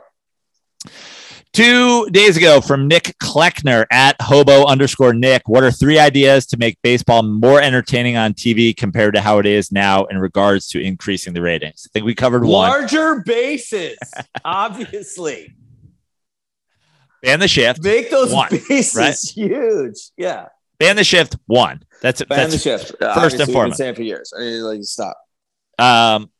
Sure. 0.86 0.92
Two 1.52 2.08
days 2.08 2.38
ago 2.38 2.62
from 2.62 2.88
Nick 2.88 3.14
Kleckner 3.22 3.84
at 3.90 4.16
hobo 4.22 4.64
underscore 4.64 5.12
Nick. 5.12 5.42
What 5.50 5.62
are 5.62 5.70
three 5.70 5.98
ideas 5.98 6.46
to 6.46 6.56
make 6.56 6.78
baseball 6.82 7.22
more 7.22 7.60
entertaining 7.60 8.16
on 8.16 8.32
TV 8.32 8.74
compared 8.74 9.12
to 9.14 9.20
how 9.20 9.38
it 9.38 9.44
is 9.44 9.70
now 9.70 10.04
in 10.06 10.16
regards 10.18 10.68
to 10.68 10.80
increasing 10.80 11.34
the 11.34 11.42
ratings? 11.42 11.86
I 11.86 11.88
think 11.92 12.06
we 12.06 12.14
covered 12.14 12.42
one. 12.44 12.70
larger 12.70 13.22
bases, 13.26 13.98
obviously. 14.46 15.54
Ban 17.22 17.38
the 17.38 17.48
shift. 17.48 17.84
Make 17.84 18.10
those 18.10 18.32
One, 18.32 18.48
bases 18.50 18.96
right? 18.96 19.14
huge. 19.34 20.10
Yeah. 20.16 20.46
Ban 20.78 20.96
the 20.96 21.04
shift. 21.04 21.36
One. 21.46 21.82
That's 22.00 22.22
it. 22.22 22.28
Ban 22.30 22.48
the 22.48 22.56
That's 22.56 22.62
shift. 22.62 22.94
and 22.98 23.10
Obviously, 23.10 23.44
been 23.44 23.52
foremost. 23.52 23.76
saying 23.78 23.94
for 23.94 24.02
years. 24.02 24.32
I 24.34 24.40
mean, 24.40 24.62
like, 24.62 24.82
stop. 24.84 25.16
um 25.78 26.30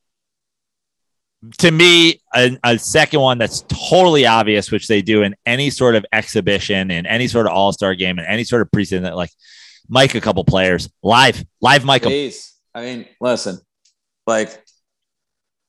to 1.59 1.70
me 1.70 2.20
a, 2.34 2.57
a 2.64 2.78
second 2.78 3.20
one 3.20 3.38
that's 3.38 3.62
totally 3.68 4.26
obvious 4.26 4.70
which 4.70 4.86
they 4.88 5.03
do 5.03 5.22
in 5.22 5.34
any 5.45 5.70
sort 5.70 5.95
of 5.97 6.05
exhibition 6.12 6.90
in 6.90 7.05
any 7.07 7.26
sort 7.26 7.47
of 7.47 7.53
all-star 7.53 7.95
game 7.97 8.18
in 8.18 8.24
any 8.26 8.45
sort 8.45 8.62
of 8.62 8.70
preseason 8.70 9.03
that 9.03 9.16
like 9.16 9.30
mic 9.88 10.14
a 10.14 10.20
couple 10.20 10.45
players 10.45 10.88
live 11.03 11.45
live 11.61 11.84
mic 11.84 12.03
'em. 12.05 12.11
Please. 12.11 12.53
I 12.74 12.82
mean, 12.82 13.07
listen, 13.20 13.59
like 14.26 14.64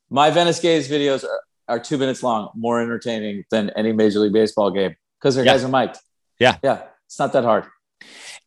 My 0.08 0.30
Venice 0.30 0.60
Gays 0.60 0.88
videos 0.88 1.24
are, 1.24 1.40
are 1.68 1.78
two 1.80 1.98
minutes 1.98 2.22
long, 2.22 2.50
more 2.54 2.80
entertaining 2.80 3.44
than 3.50 3.70
any 3.70 3.92
Major 3.92 4.20
League 4.20 4.32
Baseball 4.32 4.70
game 4.70 4.94
because 5.20 5.34
their 5.34 5.44
Yeah. 5.44 5.52
guys 5.52 5.64
are 5.64 5.68
mic'd. 5.68 5.96
Yeah. 6.40 6.56
Yeah. 6.62 6.82
It's 7.06 7.18
not 7.18 7.32
that 7.34 7.44
hard. 7.44 7.66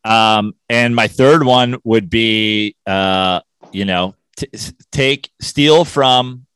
Um, 0.04 0.54
and 0.70 0.96
my 0.96 1.08
third 1.08 1.44
one 1.44 1.76
would 1.84 2.10
be, 2.10 2.76
uh, 2.88 3.42
you 3.72 3.86
know, 3.86 4.16
t- 4.38 4.48
take 4.92 5.30
steal 5.42 5.84
from 5.86 6.47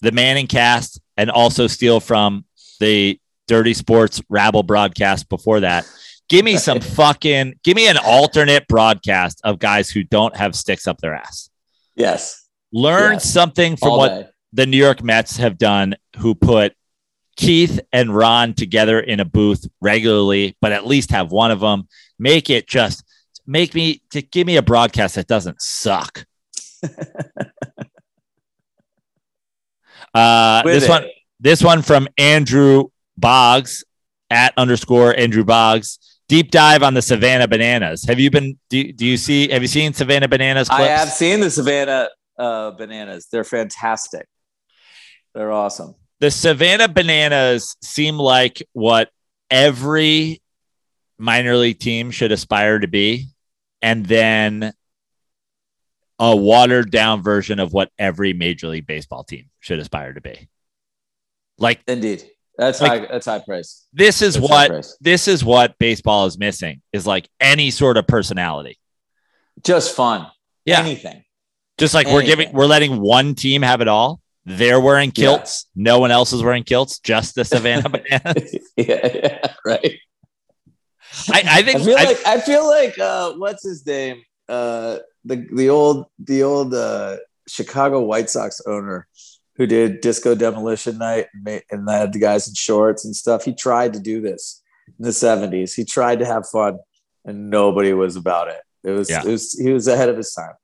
the 0.00 0.12
Manning 0.12 0.46
cast 0.46 1.00
and 1.16 1.30
also 1.30 1.66
steal 1.66 2.00
from 2.00 2.44
the 2.80 3.18
Dirty 3.48 3.74
Sports 3.74 4.22
Rabble 4.28 4.62
broadcast 4.62 5.28
before 5.28 5.60
that. 5.60 5.86
Give 6.28 6.44
me 6.44 6.56
some 6.56 6.80
fucking, 6.98 7.54
give 7.64 7.76
me 7.76 7.88
an 7.88 7.98
alternate 7.98 8.66
broadcast 8.68 9.40
of 9.44 9.58
guys 9.58 9.90
who 9.90 10.02
don't 10.04 10.36
have 10.36 10.54
sticks 10.54 10.86
up 10.86 10.98
their 10.98 11.14
ass. 11.14 11.50
Yes. 11.96 12.46
Learn 12.72 13.14
Yes. 13.14 13.24
something 13.30 13.76
from 13.76 13.90
All 13.90 13.98
what 13.98 14.08
day. 14.08 14.28
the 14.52 14.66
New 14.66 14.76
York 14.76 15.02
Mets 15.02 15.36
have 15.38 15.58
done, 15.58 15.96
who 16.18 16.34
put 16.34 16.74
Keith 17.36 17.80
and 17.92 18.14
Ron 18.14 18.54
together 18.54 19.00
in 19.00 19.18
a 19.18 19.24
booth 19.24 19.66
regularly, 19.80 20.56
but 20.60 20.72
at 20.72 20.86
least 20.86 21.10
have 21.10 21.32
one 21.32 21.50
of 21.50 21.60
them. 21.60 21.88
Make 22.18 22.48
it 22.50 22.68
just 22.68 23.02
make 23.46 23.74
me 23.74 24.02
to 24.12 24.22
give 24.22 24.46
me 24.46 24.56
a 24.56 24.62
broadcast 24.62 25.16
that 25.16 25.26
doesn't 25.26 25.60
suck. 25.60 26.24
uh, 30.14 30.62
this 30.62 30.84
it. 30.84 30.88
one, 30.88 31.04
this 31.38 31.62
one 31.62 31.82
from 31.82 32.08
Andrew 32.18 32.88
Boggs 33.16 33.84
at 34.30 34.54
underscore 34.56 35.16
Andrew 35.16 35.44
Boggs. 35.44 35.98
Deep 36.28 36.50
dive 36.52 36.82
on 36.84 36.94
the 36.94 37.02
Savannah 37.02 37.48
Bananas. 37.48 38.04
Have 38.04 38.20
you 38.20 38.30
been? 38.30 38.58
Do, 38.68 38.92
do 38.92 39.04
you 39.04 39.16
see? 39.16 39.50
Have 39.50 39.62
you 39.62 39.68
seen 39.68 39.92
Savannah 39.92 40.28
Bananas? 40.28 40.68
Clips? 40.68 40.82
I 40.82 40.86
have 40.86 41.08
seen 41.08 41.40
the 41.40 41.50
Savannah 41.50 42.08
uh, 42.38 42.70
bananas. 42.70 43.26
They're 43.30 43.44
fantastic. 43.44 44.26
They're 45.34 45.52
awesome. 45.52 45.94
the 46.20 46.30
Savannah 46.30 46.88
Bananas 46.88 47.76
seem 47.82 48.16
like 48.16 48.62
what 48.72 49.10
every 49.50 50.40
minor 51.18 51.56
league 51.56 51.78
team 51.78 52.10
should 52.10 52.32
aspire 52.32 52.78
to 52.78 52.88
be, 52.88 53.26
and 53.82 54.06
then 54.06 54.72
a 56.18 56.36
watered 56.36 56.90
down 56.90 57.22
version 57.22 57.58
of 57.58 57.72
what 57.72 57.90
every 57.98 58.32
major 58.32 58.68
league 58.68 58.86
baseball 58.86 59.24
team 59.24 59.49
should 59.60 59.78
aspire 59.78 60.12
to 60.14 60.20
be. 60.20 60.48
Like 61.58 61.80
Indeed. 61.86 62.24
That's 62.58 62.80
Like- 62.80 63.02
high. 63.02 63.06
That's 63.10 63.26
high 63.26 63.38
praise. 63.46 63.86
this 63.92 64.20
is 64.22 64.34
That's 64.34 64.48
what 64.48 64.86
this 65.00 65.28
is 65.28 65.44
what 65.44 65.78
baseball 65.78 66.26
is 66.26 66.38
missing 66.38 66.82
is 66.92 67.06
like 67.06 67.28
any 67.40 67.70
sort 67.70 67.96
of 67.96 68.06
personality. 68.06 68.78
Just 69.64 69.94
fun. 69.94 70.26
Yeah. 70.64 70.80
Anything. 70.80 71.24
Just 71.78 71.94
like 71.94 72.06
we're 72.06 72.22
giving 72.22 72.52
we're 72.52 72.66
letting 72.66 73.00
one 73.00 73.34
team 73.34 73.62
have 73.62 73.80
it 73.80 73.88
all. 73.88 74.20
They're 74.46 74.80
wearing 74.80 75.10
kilts. 75.10 75.66
No 75.74 75.98
one 75.98 76.10
else 76.10 76.32
is 76.32 76.42
wearing 76.42 76.64
kilts, 76.64 76.98
just 76.98 77.34
the 77.34 77.44
Savannah 77.44 77.88
Bananas. 77.90 78.54
yeah, 78.76 79.08
yeah. 79.14 79.52
Right. 79.64 79.98
I, 81.28 81.42
I 81.46 81.62
think 81.62 81.80
I 81.80 81.84
feel 81.84 81.96
I- 81.98 82.04
like 82.04 82.26
I 82.26 82.40
feel 82.40 82.66
like 82.68 82.98
uh, 82.98 83.32
what's 83.34 83.64
his 83.64 83.84
name? 83.86 84.22
Uh, 84.48 84.98
the 85.24 85.46
the 85.54 85.68
old 85.68 86.06
the 86.18 86.42
old 86.42 86.74
uh, 86.74 87.16
Chicago 87.48 88.00
White 88.02 88.28
Sox 88.30 88.60
owner 88.66 89.06
who 89.60 89.66
did 89.66 90.00
Disco 90.00 90.34
Demolition 90.34 90.96
Night 90.96 91.26
and, 91.34 91.44
made, 91.44 91.62
and 91.70 91.86
had 91.90 92.14
the 92.14 92.18
guys 92.18 92.48
in 92.48 92.54
shorts 92.54 93.04
and 93.04 93.14
stuff. 93.14 93.44
He 93.44 93.54
tried 93.54 93.92
to 93.92 94.00
do 94.00 94.22
this 94.22 94.62
in 94.98 95.04
the 95.04 95.12
seventies. 95.12 95.74
He 95.74 95.84
tried 95.84 96.20
to 96.20 96.24
have 96.24 96.48
fun, 96.48 96.78
and 97.26 97.50
nobody 97.50 97.92
was 97.92 98.16
about 98.16 98.48
it. 98.48 98.60
It 98.82 98.92
was, 98.92 99.10
Yeah. 99.10 99.20
it 99.22 99.26
was 99.28 99.52
he 99.52 99.70
was 99.70 99.86
ahead 99.86 100.08
of 100.08 100.16
his 100.16 100.32
time. 100.32 100.54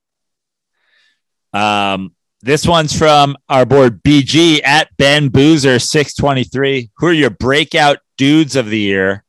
Um, 1.52 2.14
this 2.40 2.66
one's 2.66 2.96
from 2.96 3.36
our 3.50 3.66
board 3.66 4.02
BG 4.02 4.62
at 4.64 4.88
Ben 4.96 5.28
Boozer 5.28 5.78
623. 5.78 6.90
Who 6.96 7.06
are 7.06 7.12
your 7.12 7.28
breakout 7.28 7.98
dudes 8.16 8.56
of 8.56 8.70
the 8.70 8.78
year? 8.78 9.24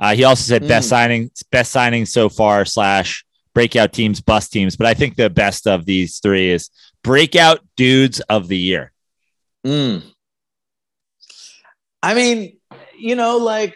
Uh, 0.00 0.16
he 0.16 0.24
also 0.24 0.42
said 0.42 0.66
best 0.66 0.86
Mm. 0.86 0.90
signing, 0.90 1.30
best 1.52 1.70
signing 1.70 2.04
so 2.04 2.28
far 2.28 2.64
slash 2.64 3.24
breakout 3.54 3.92
teams, 3.92 4.20
bust 4.20 4.52
teams. 4.52 4.76
But 4.76 4.88
I 4.88 4.94
think 4.94 5.14
the 5.14 5.30
best 5.30 5.68
of 5.68 5.84
these 5.86 6.18
three 6.18 6.50
is 6.50 6.68
breakout 7.04 7.60
dudes 7.76 8.18
of 8.22 8.48
the 8.48 8.58
year. 8.58 8.90
Mm. 9.64 10.02
I 12.02 12.14
mean, 12.14 12.58
you 12.98 13.14
know, 13.16 13.38
like 13.38 13.74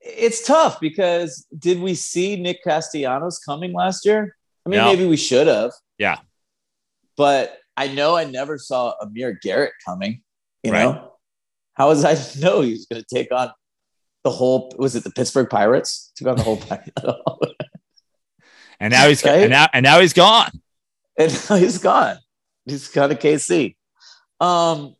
it's 0.00 0.46
tough 0.46 0.80
because 0.80 1.46
did 1.58 1.80
we 1.80 1.94
see 1.94 2.36
Nick 2.36 2.62
Castellanos 2.64 3.38
coming 3.38 3.72
last 3.72 4.04
year? 4.06 4.36
I 4.64 4.68
mean, 4.70 4.78
No. 4.78 4.86
maybe 4.86 5.06
we 5.06 5.16
should 5.16 5.46
have. 5.46 5.72
Yeah. 5.98 6.18
But 7.16 7.58
I 7.76 7.88
know 7.88 8.16
I 8.16 8.24
never 8.24 8.56
saw 8.58 8.94
Amir 9.00 9.38
Garrett 9.42 9.72
coming. 9.84 10.22
You 10.62 10.72
Right. 10.72 10.84
know, 10.84 11.12
how 11.74 11.88
was 11.88 12.04
I 12.04 12.14
to 12.14 12.40
know 12.44 12.60
he 12.60 12.72
was 12.72 12.86
going 12.86 13.02
to 13.02 13.14
take 13.14 13.32
on 13.32 13.50
the 14.24 14.30
whole? 14.30 14.72
Was 14.78 14.94
it 14.96 15.04
the 15.04 15.10
Pittsburgh 15.10 15.48
Pirates? 15.50 16.12
Took 16.16 16.28
on 16.28 16.36
the 16.36 16.42
whole. 16.42 16.62
And 18.82 18.92
now 18.92 19.08
he's 19.08 19.22
Right? 19.22 19.42
and 19.42 19.50
now 19.50 19.66
and 19.74 19.84
now 19.84 20.00
he's 20.00 20.14
gone. 20.14 20.50
and 21.18 21.30
now 21.50 21.56
he's 21.56 21.76
gone. 21.76 22.16
He's 22.66 22.96
of 22.96 23.18
KC. 23.18 23.76
Um, 24.40 24.94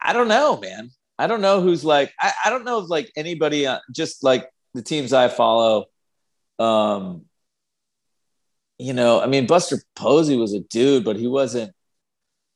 I- 0.00 0.12
don't 0.12 0.28
know, 0.28 0.58
man. 0.58 0.90
I 1.18 1.26
don't 1.26 1.40
know 1.40 1.60
who's 1.60 1.84
like. 1.84 2.12
I, 2.20 2.32
I 2.46 2.50
don't 2.50 2.64
know 2.64 2.80
if 2.82 2.88
like 2.88 3.10
anybody, 3.16 3.66
uh, 3.66 3.78
just 3.94 4.24
like 4.24 4.48
the 4.74 4.82
teams 4.82 5.12
I 5.12 5.28
follow. 5.28 5.86
Um, 6.58 7.26
you 8.78 8.92
know, 8.92 9.20
I 9.20 9.26
mean, 9.26 9.46
Buster 9.46 9.78
Posey 9.94 10.36
was 10.36 10.54
a 10.54 10.60
dude, 10.60 11.04
but 11.04 11.16
he 11.16 11.26
wasn't. 11.26 11.72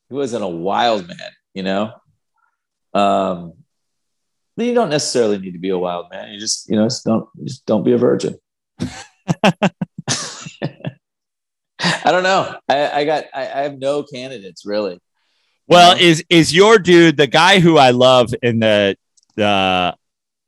He 0.08 0.14
wasn't 0.14 0.44
a 0.44 0.48
wild 0.48 1.06
man, 1.06 1.30
you 1.54 1.62
know. 1.62 1.92
Um, 2.94 3.54
you 4.56 4.72
don't 4.72 4.90
necessarily 4.90 5.38
need 5.38 5.52
to 5.52 5.58
be 5.58 5.70
a 5.70 5.78
wild 5.78 6.06
man. 6.10 6.32
You 6.32 6.40
just, 6.40 6.68
you 6.70 6.76
know, 6.76 6.84
just 6.84 7.04
don't, 7.04 7.28
just 7.44 7.66
don't 7.66 7.82
be 7.82 7.92
a 7.92 7.98
virgin. 7.98 8.36
I 12.04 12.12
don't 12.12 12.22
know. 12.22 12.54
I, 12.68 12.90
I 13.00 13.04
got. 13.04 13.24
I, 13.34 13.40
I 13.42 13.62
have 13.62 13.78
no 13.78 14.02
candidates 14.02 14.64
really. 14.66 14.98
Well, 15.68 15.96
Yeah. 15.96 16.04
is 16.04 16.24
is 16.30 16.54
your 16.54 16.78
dude 16.78 17.16
the 17.16 17.26
guy 17.26 17.60
who 17.60 17.76
I 17.78 17.90
love 17.90 18.34
in 18.42 18.60
the 18.60 18.96
the 19.34 19.96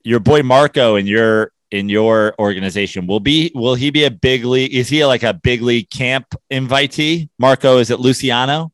your 0.04 0.20
boy 0.20 0.42
Marco 0.42 0.96
in 0.96 1.06
your 1.06 1.52
in 1.70 1.88
your 1.88 2.34
organization 2.38 3.06
will 3.06 3.20
be 3.20 3.50
will 3.54 3.74
he 3.74 3.90
be 3.90 4.04
a 4.04 4.10
big 4.10 4.44
league? 4.44 4.72
Is 4.74 4.88
he 4.88 5.04
like 5.04 5.22
a 5.22 5.34
big 5.34 5.60
league 5.62 5.90
camp 5.90 6.26
invitee? 6.50 7.28
Marco 7.38 7.78
is 7.78 7.90
it 7.90 8.00
Luciano? 8.00 8.72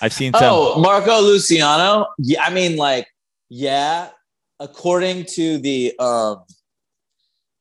I've 0.00 0.12
seen 0.12 0.32
some. 0.32 0.44
Oh, 0.44 0.80
Marco 0.80 1.20
Luciano. 1.20 2.06
Yeah, 2.18 2.44
I 2.44 2.50
mean, 2.50 2.76
like, 2.76 3.08
yeah. 3.48 4.10
According 4.60 5.26
to 5.34 5.58
the 5.58 5.96
um, 5.98 6.44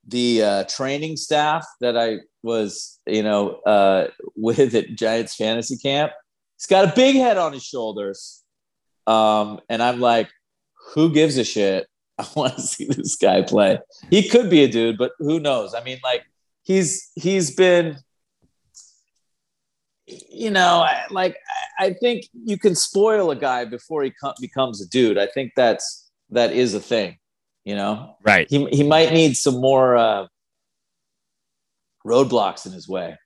the 0.07 0.43
uh, 0.43 0.63
training 0.65 1.17
staff 1.17 1.65
that 1.81 1.97
I 1.97 2.17
was, 2.47 2.99
you 3.05 3.21
know, 3.21 3.57
uh, 3.65 4.07
with 4.35 4.73
at 4.73 4.95
Giants 4.95 5.35
Fantasy 5.35 5.77
Camp, 5.77 6.11
he's 6.57 6.65
got 6.65 6.89
a 6.89 6.93
big 6.95 7.15
head 7.17 7.37
on 7.37 7.53
his 7.53 7.63
shoulders, 7.63 8.43
um, 9.05 9.59
and 9.69 9.83
I'm 9.83 9.99
like, 9.99 10.29
who 10.95 11.13
gives 11.13 11.37
a 11.37 11.43
shit? 11.43 11.85
I 12.17 12.25
want 12.35 12.55
to 12.55 12.61
see 12.61 12.85
this 12.85 13.15
guy 13.15 13.43
play. 13.43 13.77
He 14.09 14.27
could 14.27 14.49
be 14.49 14.63
a 14.63 14.67
dude, 14.67 14.97
but 14.97 15.11
who 15.19 15.39
knows? 15.39 15.75
I 15.75 15.83
mean, 15.83 15.99
like, 16.03 16.23
he's 16.63 17.11
he's 17.15 17.53
been 17.55 17.97
you 20.07 20.49
know, 20.51 20.79
I- 20.87 21.05
like 21.11 21.35
I 21.79 21.93
think 21.93 22.25
you 22.45 22.57
can 22.57 22.75
spoil 22.75 23.29
a 23.29 23.35
guy 23.35 23.65
before 23.65 24.03
he 24.03 24.11
co- 24.23 24.33
becomes 24.39 24.81
a 24.81 24.87
dude. 24.87 25.17
I 25.17 25.27
think 25.27 25.51
that's 25.55 26.09
that 26.29 26.53
is 26.53 26.73
a 26.73 26.79
thing. 26.79 27.17
You 27.65 27.75
know, 27.75 28.15
Right. 28.23 28.47
he 28.49 28.65
he 28.71 28.83
might 28.83 29.11
need 29.11 29.35
some 29.35 29.59
more 29.59 29.97
uh, 29.97 30.27
roadblocks 32.07 32.65
in 32.65 32.71
his 32.71 32.87
way. 32.87 33.17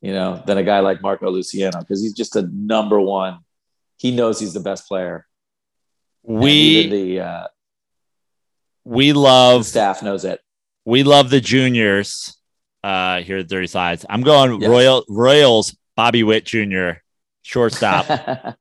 You 0.00 0.12
know, 0.12 0.42
than 0.46 0.58
a 0.58 0.62
guy 0.62 0.78
like 0.80 1.02
Marco 1.02 1.28
Luciano 1.30 1.80
because 1.80 2.00
he's 2.00 2.12
just 2.12 2.36
a 2.36 2.42
number 2.42 3.00
one. 3.00 3.38
He 3.96 4.14
knows 4.14 4.38
he's 4.38 4.54
the 4.54 4.60
best 4.60 4.86
player. 4.86 5.26
We 6.22 6.88
the, 6.88 7.20
uh, 7.20 7.46
we 8.84 9.12
love 9.12 9.66
staff 9.66 10.02
knows 10.02 10.24
it. 10.24 10.40
we 10.84 11.02
love 11.02 11.30
the 11.30 11.40
juniors 11.40 12.36
uh 12.84 13.20
here 13.22 13.38
at 13.38 13.48
Dirty 13.48 13.66
Slides. 13.66 14.06
I'm 14.08 14.22
going 14.22 14.60
Yes. 14.60 14.70
Royal 14.70 15.04
Royals 15.08 15.76
Bobby 15.96 16.22
Witt 16.22 16.44
Jr. 16.44 16.90
shortstop 17.42 18.06
I 18.10 18.54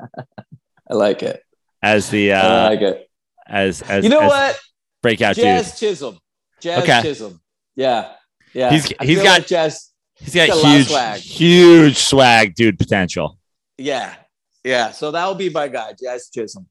like 0.89 1.21
it. 1.23 1.43
as 1.83 2.09
the 2.09 2.33
I 2.33 2.39
uh 2.39 2.69
like 2.69 2.81
it. 2.81 3.09
as 3.47 3.81
as 3.83 4.03
You 4.03 4.09
know 4.09 4.21
as 4.21 4.29
what? 4.29 4.59
breakout 5.03 5.35
dude. 5.35 5.43
Jazz 5.43 5.79
Chisholm. 5.79 6.17
Jazz 6.61 6.81
Okay. 6.83 7.01
Chisholm. 7.03 7.39
Yeah. 7.75 8.11
Yeah. 8.57 8.71
He's- 8.71 8.91
he's 9.01 9.17
got- 9.21 9.39
like 9.39 9.47
Jazz. 9.47 9.91
He's 10.15 10.33
got, 10.33 10.47
just 10.47 10.55
He's 10.55 10.55
got 10.55 10.57
a 10.57 10.61
lot 10.61 10.65
of 10.65 10.77
huge 10.77 10.87
swag. 10.87 11.19
huge 11.21 11.97
swag 11.97 12.55
dude 12.55 12.79
potential. 12.79 13.37
Yeah. 13.77 14.15
Yeah. 14.63 14.91
So 14.91 15.11
that 15.11 15.25
will 15.27 15.35
be 15.35 15.49
my 15.49 15.67
guy, 15.67 15.93
Jazz 16.01 16.29
Chisholm. 16.33 16.65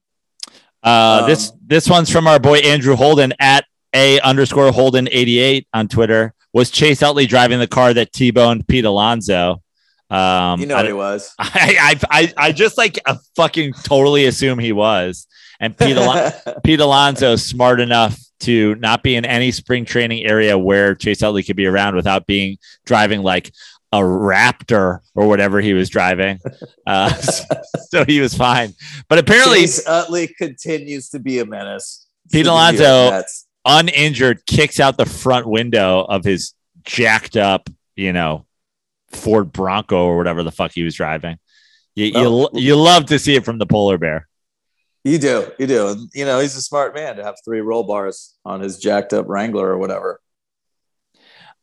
Uh, 0.82 1.20
Um, 1.22 1.30
this 1.30 1.52
this 1.64 1.88
one's 1.88 2.10
from 2.10 2.26
our 2.26 2.38
boy 2.40 2.58
Andrew 2.58 2.96
Holden 2.96 3.32
at 3.38 3.64
a 3.94 4.18
underscore 4.20 4.72
Holden 4.72 5.08
eighty 5.12 5.38
eight 5.38 5.68
on 5.72 5.86
Twitter. 5.88 6.34
Was 6.52 6.70
Chase 6.70 7.02
Utley 7.02 7.26
driving 7.26 7.58
the 7.60 7.66
car 7.68 7.94
that 7.94 8.12
T 8.12 8.30
boned 8.32 8.66
Pete 8.66 8.84
Alonso? 8.84 9.62
Um, 10.10 10.60
You 10.60 10.66
know 10.66 10.74
I, 10.74 10.78
what 10.78 10.86
he 10.86 10.92
was. 10.92 11.34
I, 11.38 11.98
I, 12.10 12.20
I, 12.22 12.32
I 12.48 12.52
just 12.52 12.76
like 12.78 12.98
uh, 13.06 13.16
fucking 13.36 13.74
totally 13.84 14.26
assume 14.26 14.58
he 14.58 14.72
was. 14.72 15.26
And 15.60 15.76
Pete, 15.76 15.96
Alon- 15.96 16.32
Pete 16.64 16.80
Alonso 16.80 17.36
smart 17.36 17.80
enough 17.80 18.18
to 18.46 18.74
not 18.76 19.02
be 19.02 19.14
in 19.14 19.24
any 19.24 19.52
spring 19.52 19.84
training 19.84 20.24
area 20.26 20.58
where 20.58 20.94
Chase 20.94 21.22
Utley 21.22 21.42
could 21.42 21.56
be 21.56 21.66
around 21.66 21.94
without 21.94 22.26
being 22.26 22.58
driving 22.84 23.22
like 23.22 23.52
a 23.92 23.98
Raptor 23.98 24.98
or 25.14 25.28
whatever 25.28 25.60
he 25.60 25.72
was 25.74 25.88
driving. 25.88 26.40
Uh, 26.86 27.10
so 27.90 28.04
he 28.04 28.20
was 28.20 28.32
fine. 28.32 28.72
But 29.08 29.18
apparently, 29.18 29.62
Chase 29.62 29.84
Utley 29.88 30.28
continues 30.38 31.08
to 31.10 31.18
be 31.18 31.40
a 31.40 31.44
menace. 31.44 32.06
Pete 32.30 32.46
Alonso- 32.46 32.82
New 32.84 33.00
York 33.02 33.12
Mets. 33.14 33.46
uninjured, 33.64 34.46
kicks 34.46 34.78
out 34.78 34.96
the 34.96 35.04
front 35.04 35.48
window 35.48 36.02
of 36.08 36.22
his 36.22 36.54
jacked 36.84 37.36
up, 37.36 37.68
you 37.96 38.12
know, 38.12 38.46
Ford 39.10 39.52
Bronco 39.52 40.06
or 40.06 40.16
whatever 40.16 40.44
the 40.44 40.52
fuck 40.52 40.70
he 40.72 40.84
was 40.84 40.94
driving. 40.94 41.38
You, 41.96 42.12
Oh. 42.14 42.48
you, 42.54 42.60
you 42.60 42.76
love 42.76 43.06
to 43.06 43.18
see 43.18 43.34
it 43.34 43.44
from 43.44 43.58
the 43.58 43.66
polar 43.66 43.98
bear. 43.98 44.28
You 45.06 45.18
do, 45.18 45.52
you 45.58 45.68
do. 45.68 45.88
And, 45.88 46.10
You 46.14 46.24
know, 46.24 46.40
he's 46.40 46.56
a 46.56 46.60
smart 46.62 46.92
man 46.94 47.16
to 47.16 47.22
have 47.24 47.36
three 47.44 47.60
roll 47.60 47.84
bars 47.84 48.34
on 48.44 48.60
his 48.60 48.78
jacked 48.78 49.12
up 49.12 49.26
Wrangler 49.28 49.68
or 49.68 49.78
whatever. 49.78 50.20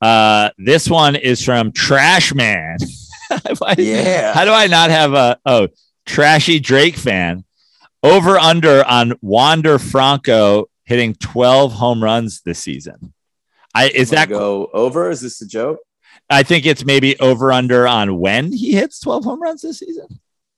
Uh, 0.01 0.49
this 0.57 0.89
one 0.89 1.15
is 1.17 1.43
from 1.43 1.71
Trash 1.73 2.33
Man. 2.33 2.77
Why- 3.57 3.75
Yeah. 3.77 4.33
How 4.33 4.45
do 4.45 4.51
I 4.51 4.67
not 4.67 4.89
have 4.91 5.13
a 5.13 5.37
oh 5.45 5.67
trashy 6.05 6.59
Drake 6.59 6.95
fan? 6.95 7.43
Over 8.01 8.37
under 8.37 8.83
on 8.85 9.13
Wander 9.21 9.77
Franco 9.79 10.69
hitting 10.85 11.13
12 11.15 11.73
home 11.73 12.03
runs 12.03 12.41
this 12.41 12.59
season. 12.59 13.13
I 13.75 13.89
is 13.89 14.09
that 14.11 14.29
go 14.29 14.69
over? 14.73 15.09
Is 15.09 15.21
this 15.21 15.41
a 15.41 15.47
joke? 15.47 15.79
I 16.29 16.43
think 16.43 16.65
it's 16.65 16.85
maybe 16.85 17.19
over 17.19 17.51
under 17.51 17.87
on 17.87 18.19
when 18.19 18.53
he 18.53 18.73
hits 18.73 18.99
12 19.01 19.23
home 19.25 19.41
runs 19.41 19.61
this 19.63 19.79
season. 19.79 20.07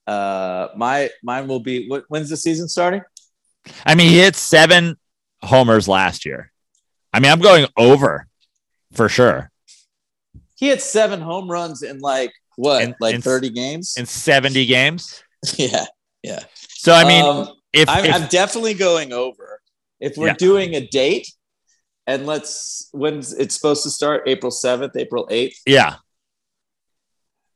Uh, 0.07 0.67
my 0.75 1.09
mine 1.23 1.47
will 1.47 1.59
be. 1.59 1.87
What, 1.87 2.05
when's 2.09 2.29
the 2.29 2.37
season 2.37 2.67
starting? 2.67 3.01
I 3.85 3.95
mean, 3.95 4.09
he 4.09 4.19
hit 4.19 4.35
seven 4.35 4.97
homers 5.41 5.87
last 5.87 6.25
year. 6.25 6.51
I 7.13 7.19
mean, 7.19 7.31
I'm 7.31 7.39
going 7.39 7.65
over 7.77 8.27
for 8.93 9.09
sure 9.09 9.49
He 10.55 10.67
had 10.67 10.81
seven 10.81 11.21
home 11.21 11.49
runs 11.49 11.81
in 11.81 11.99
like 11.99 12.31
what, 12.57 12.83
In- 12.83 12.95
like 12.99 13.15
in- 13.15 13.21
thirty 13.21 13.49
games? 13.49 13.95
in 13.97 14.05
70 14.05 14.65
games. 14.65 15.23
yeah. 15.57 15.85
Yeah. 16.23 16.43
So 16.67 16.93
I 16.93 17.03
mean, 17.07 17.25
Um, 17.25 17.49
if, 17.73 17.89
I'm, 17.89 18.05
if 18.05 18.13
I'm 18.15 18.27
definitely 18.27 18.73
going 18.75 19.11
over. 19.13 19.59
If 19.99 20.17
we're 20.17 20.27
Yeah. 20.27 20.33
doing 20.33 20.75
a 20.75 20.85
date, 20.87 21.27
and 22.05 22.25
let's 22.27 22.89
when's 22.91 23.33
it's 23.33 23.55
supposed 23.55 23.83
to 23.83 23.89
start? 23.89 24.23
April 24.27 24.51
seventh, 24.51 24.95
April 24.95 25.27
eighth. 25.31 25.59
yeah, 25.65 25.95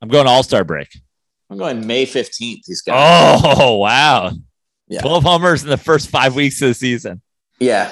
I'm 0.02 0.08
going 0.08 0.26
All 0.26 0.42
Star 0.42 0.64
break. 0.64 0.88
I'm 1.50 1.58
going 1.58 1.86
May 1.86 2.04
fifteenth. 2.06 2.62
He's 2.66 2.82
got. 2.82 3.42
Oh 3.60 3.76
wow, 3.76 4.30
Yeah. 4.88 5.00
12 5.00 5.22
homers 5.24 5.62
in 5.64 5.68
the 5.70 5.76
first 5.76 6.08
five 6.08 6.34
weeks 6.34 6.60
of 6.62 6.68
the 6.68 6.74
season. 6.74 7.22
Yeah. 7.58 7.90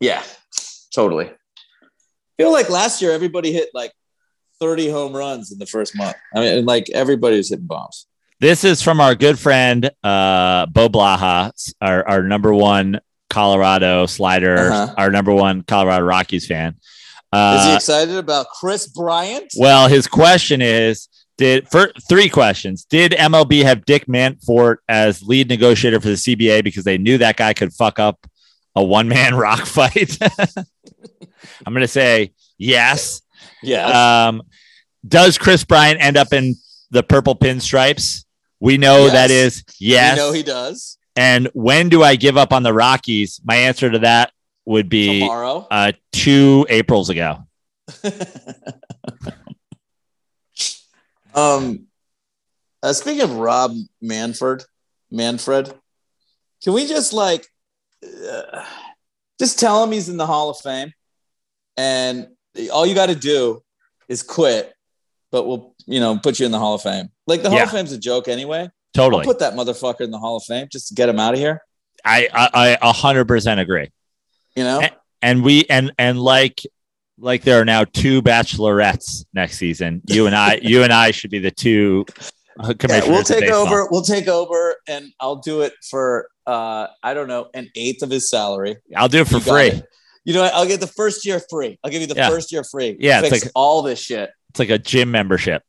Yeah. 0.00 0.22
Totally. 0.94 1.30
feel 2.38 2.52
like 2.52 2.70
last 2.70 3.02
year 3.02 3.12
everybody 3.12 3.52
hit 3.52 3.68
like 3.74 3.92
30 4.60 4.90
home 4.90 5.14
runs 5.14 5.52
in 5.52 5.58
the 5.58 5.66
first 5.66 5.96
month. 5.96 6.16
I 6.34 6.40
mean, 6.40 6.64
like 6.64 6.88
everybody 6.90 7.36
was 7.36 7.50
hitting 7.50 7.66
bombs. 7.66 8.06
This 8.40 8.64
is 8.64 8.82
from 8.82 9.00
our 9.00 9.14
good 9.14 9.38
friend 9.38 9.90
uh, 10.04 10.66
Bo 10.66 10.88
Blaha, 10.88 11.52
our, 11.80 12.06
our 12.08 12.22
number 12.22 12.52
one 12.54 13.00
Colorado 13.30 14.06
slider, 14.06 14.56
Uh-huh. 14.70 14.94
our 14.96 15.10
number 15.10 15.32
one 15.34 15.62
Colorado 15.62 16.04
Rockies 16.04 16.46
fan. 16.46 16.74
Is 17.34 17.64
he 17.64 17.72
Uh, 17.72 17.74
excited 17.76 18.16
about 18.16 18.46
Kris 18.48 18.86
Bryant? 18.86 19.50
well, 19.58 19.88
his 19.88 20.06
question 20.06 20.62
is: 20.62 21.08
Did 21.38 21.68
for 21.68 21.92
three 22.08 22.28
questions? 22.30 22.84
Did 22.86 23.12
MLB 23.12 23.62
have 23.62 23.84
Dick 23.84 24.08
Manfred 24.08 24.78
as 24.88 25.22
lead 25.22 25.48
negotiator 25.48 26.00
for 26.00 26.08
the 26.08 26.14
CBA 26.14 26.64
because 26.64 26.84
they 26.84 26.96
knew 26.98 27.18
that 27.18 27.36
guy 27.36 27.52
could 27.52 27.72
fuck 27.74 27.98
up 27.98 28.26
a 28.74 28.82
one 28.82 29.08
man 29.08 29.34
rock 29.36 29.66
fight? 29.66 30.16
I'm 31.66 31.72
going 31.74 31.82
to 31.82 31.88
say 31.88 32.32
yes. 32.58 33.20
Yeah. 33.62 34.26
Um, 34.28 34.42
does 35.06 35.36
Kris 35.38 35.62
Bryant 35.64 36.00
end 36.02 36.16
up 36.16 36.32
in 36.32 36.54
the 36.90 37.02
purple 37.02 37.36
pinstripes? 37.36 38.24
We 38.60 38.78
know 38.78 39.04
Yes. 39.04 39.12
that 39.12 39.30
is 39.30 39.64
yes. 39.78 40.16
You 40.16 40.22
know 40.22 40.32
he 40.32 40.42
does. 40.42 40.96
and 41.16 41.48
when 41.52 41.90
do 41.90 42.02
I 42.02 42.16
give 42.16 42.36
up 42.38 42.52
on 42.54 42.62
the 42.62 42.72
Rockies? 42.72 43.40
My 43.44 43.56
answer 43.56 43.90
to 43.90 43.98
that 44.00 44.32
would 44.64 44.88
be 44.88 45.20
Tomorrow. 45.20 45.66
uh, 45.70 45.92
two 46.12 46.66
Aprils 46.70 47.10
ago. 47.10 47.44
um, 51.36 51.86
uh, 52.82 52.92
speaking 52.92 53.22
of 53.22 53.32
Rob 53.36 53.72
Manford, 54.02 54.64
Manfred, 55.10 55.72
can 56.62 56.72
we 56.72 56.86
just 56.86 57.12
like, 57.12 57.46
uh, 58.04 58.64
just 59.38 59.58
tell 59.58 59.84
him 59.84 59.92
he's 59.92 60.08
in 60.08 60.16
the 60.16 60.26
Hall 60.26 60.50
of 60.50 60.58
Fame, 60.58 60.92
and 61.76 62.28
all 62.72 62.86
you 62.86 62.94
got 62.94 63.06
to 63.06 63.14
do 63.14 63.62
is 64.08 64.22
quit, 64.22 64.72
but 65.30 65.46
we'll 65.46 65.74
you 65.86 66.00
know 66.00 66.18
put 66.18 66.40
you 66.40 66.46
in 66.46 66.52
the 66.52 66.58
Hall 66.58 66.74
of 66.74 66.82
Fame. 66.82 67.10
Like 67.26 67.42
the 67.42 67.50
Hall 67.50 67.62
of 67.62 67.70
Fame's 67.70 67.92
a 67.92 67.98
joke 67.98 68.28
anyway. 68.28 68.62
I'll 68.62 68.70
Totally. 68.94 69.24
put 69.24 69.40
that 69.40 69.52
motherfucker 69.54 70.00
in 70.00 70.10
the 70.10 70.18
Hall 70.18 70.36
of 70.36 70.44
Fame 70.44 70.68
just 70.72 70.88
to 70.88 70.94
get 70.94 71.08
him 71.08 71.20
out 71.20 71.34
of 71.34 71.40
here. 71.40 71.60
I 72.04 72.28
I 72.32 72.78
a 72.80 72.92
hundred 72.92 73.26
percent 73.26 73.60
agree. 73.60 73.90
You 74.54 74.64
know, 74.64 74.80
Eh. 74.80 74.90
And 75.22 75.42
we 75.42 75.64
and 75.68 75.92
and 75.98 76.20
like 76.20 76.62
like 77.18 77.42
there 77.42 77.60
are 77.60 77.64
now 77.64 77.84
two 77.84 78.20
bachelorettes 78.22 79.24
next 79.32 79.58
season. 79.58 80.02
You 80.06 80.26
and 80.26 80.34
I, 80.34 80.58
you 80.62 80.82
and 80.82 80.92
I 80.92 81.10
should 81.10 81.30
be 81.30 81.38
the 81.38 81.50
two 81.50 82.04
uh, 82.58 82.74
Yeah, 82.88 83.08
we'll 83.08 83.22
take 83.22 83.50
over. 83.50 83.86
We'll 83.90 84.02
take 84.02 84.28
over, 84.28 84.76
and 84.88 85.10
I'll 85.20 85.36
do 85.36 85.60
it 85.62 85.72
for 85.90 86.28
uh, 86.46 86.86
I 87.02 87.14
don't 87.14 87.28
know, 87.28 87.48
an 87.54 87.68
eighth 87.74 88.02
of 88.02 88.10
his 88.10 88.30
salary. 88.30 88.76
I'll 88.96 89.08
do 89.08 89.20
it 89.20 89.28
for 89.28 89.34
You 89.34 89.40
free. 89.40 89.66
it. 89.68 89.84
You 90.24 90.34
know, 90.34 90.42
what? 90.42 90.54
I'll 90.54 90.66
get 90.66 90.80
the 90.80 90.86
first 90.86 91.24
year 91.26 91.40
free. 91.50 91.78
I'll 91.84 91.90
give 91.90 92.00
you 92.00 92.06
the 92.06 92.14
Yeah. 92.16 92.28
first 92.28 92.50
year 92.52 92.64
free. 92.64 92.96
Yeah, 92.98 93.20
it's 93.20 93.28
fix 93.30 93.44
like- 93.44 93.52
all 93.54 93.82
this 93.82 94.00
shit. 94.00 94.30
It's 94.50 94.58
like 94.58 94.70
a 94.70 94.78
gym 94.78 95.10
membership. 95.10 95.62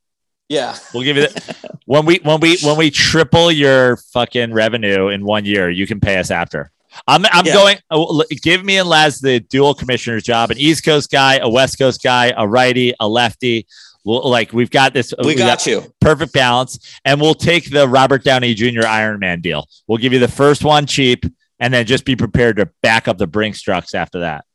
Yeah, 0.49 0.77
We'll 0.93 1.03
give 1.03 1.17
you 1.17 1.23
that 1.27 1.77
when 1.85 2.05
we 2.05 2.21
when 2.23 2.39
we 2.39 2.57
when 2.63 2.77
we 2.77 2.89
triple 2.89 3.51
your 3.51 3.97
fucking 4.13 4.53
revenue 4.53 5.09
in 5.09 5.25
one 5.25 5.43
year, 5.43 5.69
you 5.69 5.85
can 5.85 5.99
pay 5.99 6.17
us 6.17 6.31
after. 6.31 6.71
I'm 7.07 7.25
I'm 7.27 7.45
Yeah. 7.45 7.53
going. 7.53 7.77
oh, 7.91 8.23
Give 8.41 8.63
me 8.63 8.77
and 8.77 8.87
Laz 8.89 9.19
the 9.19 9.39
dual 9.39 9.73
commissioner's 9.73 10.23
job: 10.23 10.51
an 10.51 10.57
East 10.57 10.83
Coast 10.85 11.11
guy, 11.11 11.37
a 11.37 11.49
West 11.49 11.77
Coast 11.77 12.01
guy, 12.01 12.33
a 12.35 12.47
righty, 12.47 12.93
a 12.99 13.07
lefty. 13.07 13.67
We'll, 14.05 14.29
like 14.29 14.53
we've 14.53 14.69
got 14.69 14.93
this. 14.93 15.13
we 15.21 15.35
got 15.35 15.65
you. 15.67 15.83
perfect 15.99 16.31
balance, 16.31 16.79
and 17.03 17.19
we'll 17.19 17.33
take 17.35 17.69
the 17.69 17.87
Robert 17.89 18.23
Downey 18.23 18.53
Jr. 18.53 18.85
Iron 18.87 19.19
Man 19.19 19.41
deal. 19.41 19.67
We'll 19.87 19.97
give 19.97 20.13
you 20.13 20.19
the 20.19 20.29
first 20.29 20.63
one 20.63 20.85
cheap, 20.85 21.25
and 21.59 21.73
then 21.73 21.85
just 21.85 22.05
be 22.05 22.15
prepared 22.15 22.55
to 22.57 22.69
back 22.81 23.07
up 23.09 23.17
the 23.17 23.27
Brinks 23.27 23.61
trucks 23.61 23.93
after 23.93 24.19
that. 24.21 24.45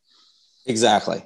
Exactly. 0.64 1.23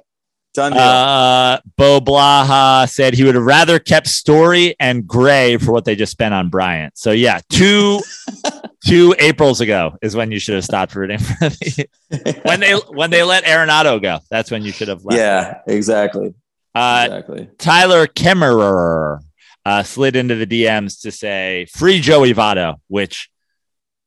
Done 0.57 0.71
deal. 0.71 0.81
Uh, 0.81 1.59
Bo 1.77 1.99
Blaha 1.99 2.89
said 2.89 3.13
he 3.13 3.23
would 3.23 3.35
have 3.35 3.43
rather 3.43 3.77
kept 3.77 4.07
Story 4.07 4.75
and 4.79 5.05
Gray 5.05 5.57
for 5.57 5.71
what 5.71 5.85
they 5.85 5.95
just 5.95 6.11
spent 6.11 6.33
on 6.33 6.49
Bryant. 6.49 6.97
So 6.97 7.11
yeah, 7.11 7.41
two 7.51 7.99
two 8.83 9.13
Aprils 9.19 9.61
ago 9.61 9.95
is 10.01 10.15
when 10.15 10.31
you 10.31 10.39
should 10.39 10.55
have 10.55 10.65
stopped 10.65 10.95
rooting 10.95 11.19
for 11.19 11.49
the 11.49 11.87
when 12.43 12.59
they 12.59 12.73
when 12.73 13.11
they 13.11 13.21
let 13.21 13.43
Arenado 13.43 14.01
go. 14.01 14.17
That's 14.31 14.49
when 14.49 14.63
you 14.63 14.71
should 14.71 14.87
have 14.87 15.05
left. 15.05 15.19
yeah, 15.19 15.61
exactly. 15.67 16.33
Uh, 16.73 17.03
exactly. 17.05 17.49
Tyler 17.59 18.07
Kemmerer 18.07 19.19
uh, 19.63 19.83
slid 19.83 20.15
into 20.15 20.33
the 20.33 20.47
DMs 20.47 21.01
to 21.01 21.11
say 21.11 21.67
free 21.71 21.99
Joey 21.99 22.33
Votto, 22.33 22.77
which 22.87 23.29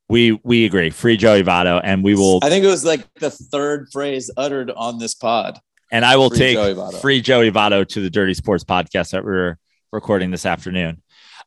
we 0.09 0.33
we 0.43 0.65
agree, 0.65 0.91
free 0.91 1.17
Joey 1.17 1.45
Votto, 1.45 1.81
and 1.85 2.03
we 2.03 2.17
will 2.17 2.41
I 2.43 2.49
think 2.49 2.65
it 2.65 2.69
was 2.69 2.85
like 2.85 3.07
the 3.15 3.31
third 3.31 3.87
phrase 3.93 4.33
uttered 4.37 4.73
on 4.73 4.99
this 4.99 5.15
pod. 5.15 5.61
And 5.91 6.05
I 6.05 6.17
will 6.17 6.31
Free 6.31 6.39
take 6.39 6.57
Joey 6.57 7.01
free 7.01 7.21
Joey 7.21 7.51
Votto 7.51 7.87
to 7.87 8.01
the 8.01 8.11
Dirty 8.11 8.35
Sports 8.35 8.65
podcast 8.65 9.11
that 9.11 9.25
we're 9.25 9.59
recording 9.93 10.31
this 10.31 10.47
afternoon. 10.47 11.03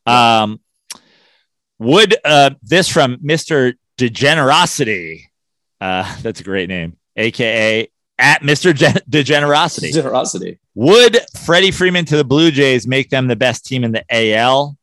Um, 0.06 0.60
would 1.78 2.16
uh, 2.24 2.50
this 2.62 2.88
from 2.88 3.18
Mister 3.22 3.74
Degenerosity? 3.98 5.22
Uh, 5.80 6.16
that's 6.22 6.40
a 6.40 6.44
great 6.44 6.68
name, 6.68 6.96
aka 7.16 7.88
at 8.18 8.42
Mister 8.42 8.72
Gen- 8.72 9.00
Degenerosity. 9.08 9.92
Generosity. 9.92 10.58
Would 10.74 11.18
Freddie 11.44 11.70
Freeman 11.70 12.04
to 12.06 12.16
the 12.16 12.24
Blue 12.24 12.50
Jays 12.50 12.86
make 12.86 13.10
them 13.10 13.28
the 13.28 13.36
best 13.36 13.64
team 13.64 13.84
in 13.84 13.92
the 13.92 14.04
AL? 14.10 14.76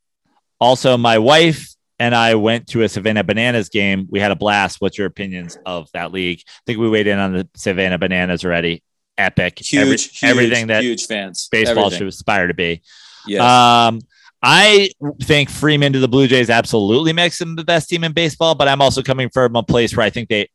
Also, 0.59 0.97
my 0.97 1.17
wife 1.17 1.75
and 1.99 2.15
I 2.15 2.35
went 2.35 2.67
to 2.67 2.81
a 2.81 2.89
Savannah 2.89 3.23
Bananas 3.23 3.69
game. 3.69 4.07
We 4.09 4.19
had 4.19 4.31
a 4.31 4.35
blast. 4.35 4.77
What's 4.79 4.97
your 4.97 5.07
opinions 5.07 5.57
of 5.65 5.88
that 5.93 6.11
league? 6.11 6.41
I 6.47 6.61
think 6.65 6.79
we 6.79 6.89
weighed 6.89 7.07
in 7.07 7.19
on 7.19 7.33
the 7.33 7.47
Savannah 7.55 7.97
Bananas 7.97 8.43
already. 8.43 8.83
Epic. 9.17 9.59
Huge, 9.59 9.81
Every- 9.81 9.97
huge, 9.97 10.19
everything 10.23 10.67
that 10.67 10.83
huge 10.83 11.05
fans. 11.05 11.47
baseball 11.51 11.85
Everything. 11.85 11.97
should 11.99 12.07
aspire 12.07 12.47
to 12.47 12.53
be. 12.53 12.81
Yes. 13.27 13.41
Um, 13.41 14.01
I 14.43 14.89
think 15.21 15.49
Freeman 15.51 15.93
to 15.93 15.99
the 15.99 16.07
Blue 16.07 16.27
Jays 16.27 16.49
absolutely 16.49 17.13
makes 17.13 17.38
them 17.38 17.55
the 17.55 17.63
best 17.63 17.89
team 17.89 18.03
in 18.03 18.11
baseball, 18.13 18.55
but 18.55 18.67
I'm 18.67 18.81
also 18.81 19.03
coming 19.03 19.29
from 19.29 19.55
a 19.55 19.61
place 19.63 19.95
where 19.95 20.05
I 20.05 20.09
think 20.09 20.29
they 20.29 20.49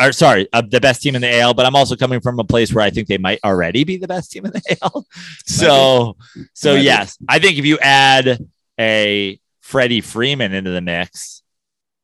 or 0.00 0.10
sorry, 0.12 0.46
uh, 0.54 0.62
the 0.62 0.80
best 0.80 1.02
team 1.02 1.14
in 1.14 1.20
the 1.22 1.38
AL, 1.40 1.52
but 1.54 1.64
I'm 1.66 1.76
also 1.76 1.96
coming 1.96 2.20
from 2.20 2.38
a 2.38 2.44
place 2.44 2.72
where 2.72 2.82
I 2.84 2.88
think 2.90 3.08
they 3.08 3.18
might 3.18 3.38
already 3.44 3.84
be 3.84 3.96
the 3.98 4.08
best 4.08 4.30
team 4.32 4.44
in 4.46 4.52
the 4.52 4.76
AL. 4.82 5.06
So, 5.46 6.16
so 6.54 6.72
Might 6.74 6.78
be. 6.80 6.84
yes, 6.84 7.18
I 7.28 7.38
think 7.38 7.58
if 7.58 7.64
you 7.66 7.78
add 7.78 8.38
a 8.80 9.38
Freddie 9.60 10.00
Freeman 10.00 10.52
into 10.54 10.70
the 10.70 10.80
mix, 10.80 11.42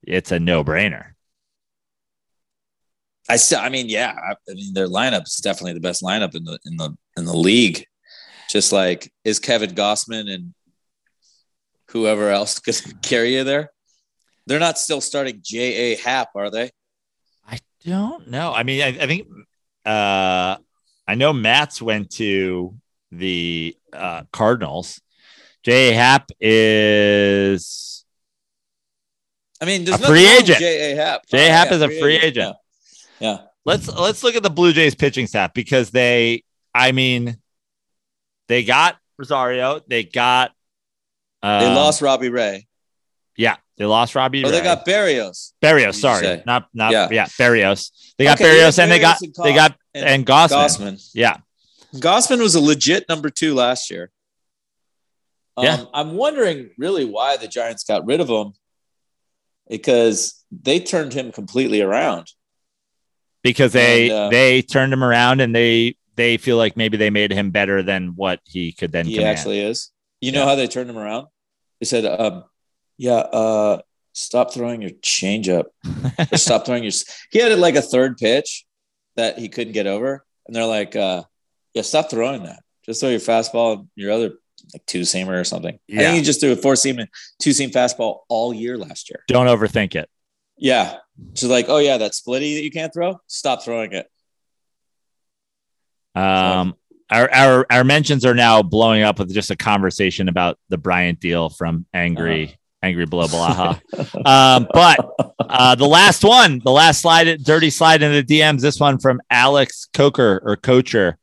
it's 0.02 0.32
a 0.32 0.38
no 0.40 0.64
brainer. 0.64 1.12
I 3.28 3.36
still, 3.36 3.60
I 3.60 3.68
mean, 3.68 3.88
yeah, 3.88 4.14
I, 4.16 4.32
I 4.50 4.54
mean, 4.54 4.74
their 4.74 4.88
lineup 4.88 5.26
is 5.26 5.36
definitely 5.36 5.74
the 5.74 5.80
best 5.80 6.02
lineup 6.02 6.34
in 6.34 6.44
the 6.44 6.58
in 6.64 6.76
the 6.76 6.96
in 7.16 7.24
the 7.24 7.36
league. 7.36 7.86
Just 8.50 8.72
like 8.72 9.12
is 9.24 9.38
Kevin 9.38 9.70
Gausman 9.70 10.32
and 10.32 10.54
whoever 11.88 12.30
else 12.30 12.58
could 12.58 13.02
carry 13.02 13.36
you 13.36 13.44
there. 13.44 13.70
They're 14.46 14.58
not 14.58 14.78
still 14.78 15.00
starting 15.00 15.40
J. 15.42 15.92
A. 15.92 15.96
Happ, 15.96 16.30
are 16.34 16.50
they? 16.50 16.70
I 17.46 17.58
don't 17.84 18.28
know. 18.28 18.52
I 18.52 18.64
mean, 18.64 18.82
I, 18.82 18.88
I 18.88 19.06
think 19.06 19.28
uh, 19.86 20.56
I 21.06 21.14
know 21.14 21.32
Matz 21.32 21.80
went 21.80 22.10
to 22.12 22.74
the 23.12 23.76
uh, 23.92 24.24
Cardinals. 24.32 25.00
J.A. 25.62 25.92
Happ 25.92 26.30
is 26.40 28.04
I 29.60 29.64
mean, 29.64 29.84
there's 29.84 30.00
A 30.00 30.06
free 30.06 30.26
agent. 30.26 30.58
J. 30.58 30.92
A. 30.92 30.96
Happ. 30.96 31.26
J. 31.26 31.38
Oh, 31.38 31.46
yeah, 31.46 31.72
is 31.72 31.82
a 31.82 31.88
free 31.88 32.16
agent. 32.16 32.48
Yeah. 32.48 32.61
Yeah. 33.22 33.38
let's 33.64 33.88
let's 33.88 34.22
look 34.24 34.34
at 34.34 34.42
the 34.42 34.50
Blue 34.50 34.72
Jays 34.72 34.94
pitching 34.94 35.26
staff 35.28 35.54
because 35.54 35.90
they, 35.90 36.42
I 36.74 36.92
mean, 36.92 37.36
they 38.48 38.64
got 38.64 38.96
Rosario, 39.18 39.80
they 39.86 40.02
got 40.04 40.50
uh, 41.42 41.60
They 41.60 41.74
lost 41.74 42.02
Robbie 42.02 42.28
Ray. 42.30 42.66
yeah, 43.36 43.56
they 43.76 43.84
lost 43.84 44.14
Robbie. 44.14 44.44
Oh, 44.44 44.50
they 44.50 44.60
got 44.62 44.84
Berrios 44.84 45.52
Berrios. 45.62 45.94
Sorry, 45.94 46.24
say? 46.24 46.42
not 46.46 46.66
not 46.74 46.92
yeah, 46.92 47.08
Yeah. 47.10 47.26
Berrios. 47.26 47.90
They 48.18 48.24
got 48.24 48.40
Okay, 48.40 48.50
Berrios 48.50 48.76
yeah, 48.76 48.82
and 48.84 48.92
they 48.92 48.98
got 48.98 49.20
and 49.22 49.34
they 49.44 49.54
got 49.54 49.76
and, 49.94 50.04
and 50.04 50.26
Gausman. 50.26 50.94
Gausman. 50.94 51.10
Yeah, 51.14 51.36
Gausman 51.94 52.40
was 52.40 52.54
a 52.56 52.60
legit 52.60 53.08
number 53.08 53.30
two 53.30 53.54
last 53.54 53.90
year. 53.90 54.10
Um, 55.56 55.64
Yeah. 55.64 55.84
I'm 55.94 56.14
wondering 56.14 56.70
really 56.78 57.04
why 57.04 57.36
the 57.36 57.46
Giants 57.48 57.84
got 57.84 58.04
rid 58.06 58.20
of 58.20 58.28
him 58.28 58.54
because 59.68 60.42
they 60.50 60.80
turned 60.80 61.12
him 61.12 61.30
completely 61.32 61.80
around. 61.80 62.28
Because 63.42 63.72
they 63.72 64.08
And, 64.10 64.12
uh, 64.18 64.28
they 64.30 64.62
turned 64.62 64.92
him 64.92 65.02
around 65.04 65.40
and 65.40 65.54
they 65.54 65.96
they 66.16 66.36
feel 66.36 66.56
like 66.58 66.76
maybe 66.76 66.96
they 66.96 67.10
made 67.10 67.32
him 67.32 67.50
better 67.50 67.82
than 67.82 68.08
what 68.16 68.40
he 68.44 68.72
could 68.72 68.92
then 68.92 69.06
He 69.06 69.14
command. 69.14 69.36
actually 69.38 69.60
is. 69.60 69.90
You 70.20 70.30
know 70.32 70.44
how 70.44 70.54
they 70.54 70.66
turned 70.68 70.90
him 70.90 70.98
around? 70.98 71.26
They 71.80 71.86
said, 71.86 72.04
um, 72.04 72.44
"Yeah, 72.98 73.14
uh, 73.14 73.80
stop 74.12 74.52
throwing 74.52 74.82
your 74.82 74.90
changeup 75.02 75.64
stop 76.34 76.66
throwing 76.66 76.84
your." 76.84 76.92
He 77.30 77.38
had 77.40 77.50
it 77.50 77.58
like 77.58 77.74
a 77.76 77.82
third 77.82 78.18
pitch 78.18 78.64
that 79.16 79.38
he 79.38 79.48
couldn't 79.48 79.72
get 79.72 79.86
over, 79.86 80.24
and 80.46 80.54
they're 80.54 80.66
like, 80.66 80.94
uh, 80.94 81.22
"Yeah, 81.74 81.82
stop 81.82 82.10
throwing 82.10 82.44
that. 82.44 82.62
Just 82.86 83.00
throw 83.00 83.08
your 83.10 83.20
fastball, 83.20 83.78
and 83.78 83.88
your 83.96 84.12
other 84.12 84.34
like 84.74 84.84
two 84.86 85.00
seamer 85.00 85.40
or 85.40 85.44
something." 85.44 85.74
I 85.74 85.78
Yeah. 85.88 85.98
think 86.02 86.16
he 86.18 86.22
just 86.22 86.40
threw 86.40 86.52
a 86.52 86.56
four 86.56 86.76
seam 86.76 86.98
and 86.98 87.08
two 87.40 87.52
seam 87.52 87.70
fastball 87.70 88.18
all 88.28 88.52
year 88.54 88.76
last 88.78 89.10
year. 89.10 89.24
Don't 89.26 89.46
overthink 89.46 89.96
it. 89.96 90.08
Yeah, 90.62 90.98
so 91.34 91.48
like, 91.48 91.66
oh 91.68 91.78
yeah, 91.78 91.98
that 91.98 92.12
splitty 92.12 92.54
that 92.54 92.62
you 92.62 92.70
can't 92.70 92.94
throw, 92.94 93.20
stop 93.26 93.64
throwing 93.64 93.92
it. 93.92 94.08
Um, 96.14 96.76
our, 97.10 97.28
our 97.34 97.66
our 97.68 97.84
mentions 97.84 98.24
are 98.24 98.34
now 98.34 98.62
blowing 98.62 99.02
up 99.02 99.18
with 99.18 99.34
just 99.34 99.50
a 99.50 99.56
conversation 99.56 100.28
about 100.28 100.58
the 100.68 100.78
Bryant 100.78 101.18
deal 101.18 101.48
from 101.48 101.84
Angry 101.92 102.44
Uh-huh. 102.44 102.56
Angry 102.84 103.06
blah 103.06 103.26
Blaha. 103.26 103.80
um, 104.26 104.68
but 104.72 104.98
uh, 105.40 105.74
the 105.74 105.86
last 105.86 106.24
one, 106.24 106.60
the 106.64 106.70
last 106.70 107.00
slide, 107.00 107.42
dirty 107.42 107.70
slide 107.70 108.02
in 108.02 108.12
the 108.12 108.22
DMs. 108.22 108.60
This 108.60 108.78
one 108.78 108.98
from 108.98 109.20
Alex 109.30 109.88
Coker 109.92 110.40
or 110.44 110.56
Coacher, 110.56 111.16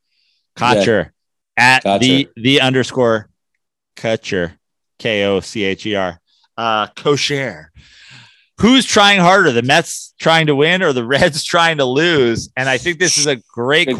Kocher 0.57 1.11
at 1.55 1.83
the 2.01 2.27
the 2.35 2.59
underscore 2.61 3.29
Kutcher, 3.95 4.57
K 4.99 5.23
O 5.25 5.39
C 5.39 5.63
H 5.63 5.85
E 5.85 5.95
R, 5.95 6.19
uh, 6.57 6.87
Kosher. 6.87 7.71
Who's 8.59 8.85
trying 8.85 9.19
harder, 9.19 9.51
the 9.51 9.61
Mets 9.61 10.13
trying 10.19 10.47
to 10.47 10.55
win 10.55 10.83
or 10.83 10.91
the 10.93 11.05
Reds 11.05 11.43
trying 11.45 11.77
to 11.77 11.85
lose? 11.85 12.49
And 12.57 12.67
I 12.67 12.77
think 12.77 12.99
this 12.99 13.17
is 13.17 13.25
a 13.27 13.37
great 13.53 13.85
question, 13.95 13.97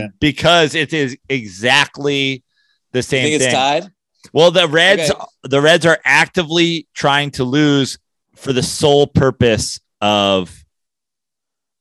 question. 0.00 0.12
because 0.20 0.74
it 0.74 0.92
is 0.92 1.16
exactly 1.28 2.44
the 2.92 2.98
You 2.98 3.02
same 3.02 3.22
think 3.24 3.34
it's 3.36 3.44
thing. 3.44 3.54
tied? 3.54 3.92
Well, 4.32 4.50
the 4.50 4.68
Reds, 4.68 5.10
Okay. 5.10 5.24
the 5.44 5.60
Reds 5.60 5.86
are 5.86 5.98
actively 6.04 6.86
trying 6.94 7.30
to 7.32 7.44
lose 7.44 7.98
for 8.36 8.52
the 8.52 8.62
sole 8.62 9.06
purpose 9.06 9.80
of 10.00 10.54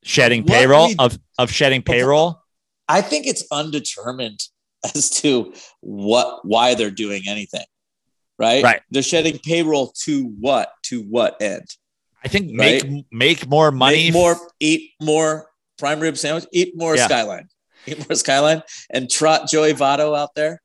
shedding 0.03 0.43
What 0.43 0.51
payroll 0.53 0.87
we- 0.87 0.95
of 0.99 1.19
of 1.37 1.51
shedding 1.51 1.81
payroll. 1.81 2.41
I 2.87 3.01
think 3.01 3.27
it's 3.27 3.43
undetermined 3.51 4.39
as 4.95 5.09
to 5.21 5.53
what 5.81 6.45
why 6.45 6.75
they're 6.75 6.91
doing 6.91 7.23
anything. 7.27 7.65
Right? 8.39 8.63
Right. 8.63 8.81
They're 8.89 9.03
shedding 9.03 9.37
payroll 9.43 9.93
to 10.05 10.23
what? 10.39 10.71
To 10.85 11.01
what 11.03 11.39
end? 11.41 11.67
I 12.23 12.27
think 12.27 12.51
make 12.51 12.83
Right. 12.83 13.03
make 13.11 13.47
more 13.47 13.71
money. 13.71 14.05
Make 14.05 14.13
more 14.13 14.37
eat 14.59 14.91
more 15.01 15.47
prime 15.79 15.99
rib 15.99 16.17
sandwich, 16.17 16.45
eat 16.53 16.73
more 16.75 16.95
Yeah. 16.95 17.05
skyline. 17.05 17.47
Eat 17.87 18.07
more 18.07 18.15
skyline 18.15 18.61
and 18.91 19.09
trot 19.09 19.49
Joey 19.49 19.73
Votto 19.73 20.15
out 20.17 20.35
there 20.35 20.61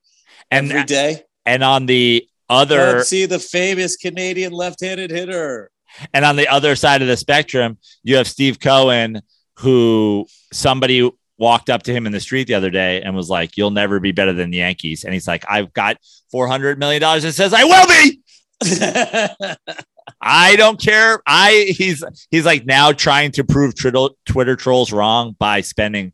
and 0.51 0.71
every 0.71 0.85
day. 0.85 1.23
and 1.47 1.65
on 1.65 1.87
the 1.87 2.27
other 2.51 2.97
Come 2.97 3.05
see 3.05 3.25
the 3.27 3.39
famous 3.39 3.97
Canadian 3.97 4.53
left-handed 4.53 5.11
hitter. 5.11 5.71
and 6.13 6.25
on 6.27 6.37
the 6.37 6.47
other 6.49 6.77
side 6.77 7.01
of 7.01 7.09
the 7.09 7.17
spectrum, 7.17 7.79
you 8.05 8.17
have 8.17 8.29
Steve 8.29 8.61
Cohen, 8.61 9.23
who 9.61 10.27
somebody 10.53 11.11
walked 11.39 11.71
up 11.71 11.83
to 11.85 11.93
him 11.93 12.05
in 12.07 12.13
the 12.13 12.21
street 12.21 12.47
the 12.47 12.55
other 12.55 12.71
day 12.71 13.01
and 13.03 13.17
was 13.17 13.29
like, 13.31 13.57
"You'll 13.57 13.71
never 13.71 13.99
be 13.99 14.13
better 14.13 14.33
than 14.35 14.51
the 14.51 14.59
Yankees," 14.59 15.05
and 15.05 15.15
he's 15.15 15.27
like, 15.27 15.45
"I've 15.49 15.73
got 15.73 15.97
four 16.31 16.49
hundred 16.49 16.79
million 16.79 17.01
dollars," 17.01 17.25
and 17.25 17.33
says, 17.35 17.55
"I 17.55 17.65
will 17.65 17.87
be." 17.89 18.21
I 20.21 20.57
don't 20.57 20.81
care. 20.81 21.21
I 21.27 21.73
he's 21.77 22.03
he's 22.31 22.45
like 22.45 22.65
now 22.67 22.93
trying 22.93 23.33
to 23.33 23.45
prove 23.45 23.75
Twitter, 23.75 24.09
Twitter 24.25 24.57
trolls 24.57 24.93
wrong 24.93 25.35
by 25.39 25.61
spending 25.63 26.13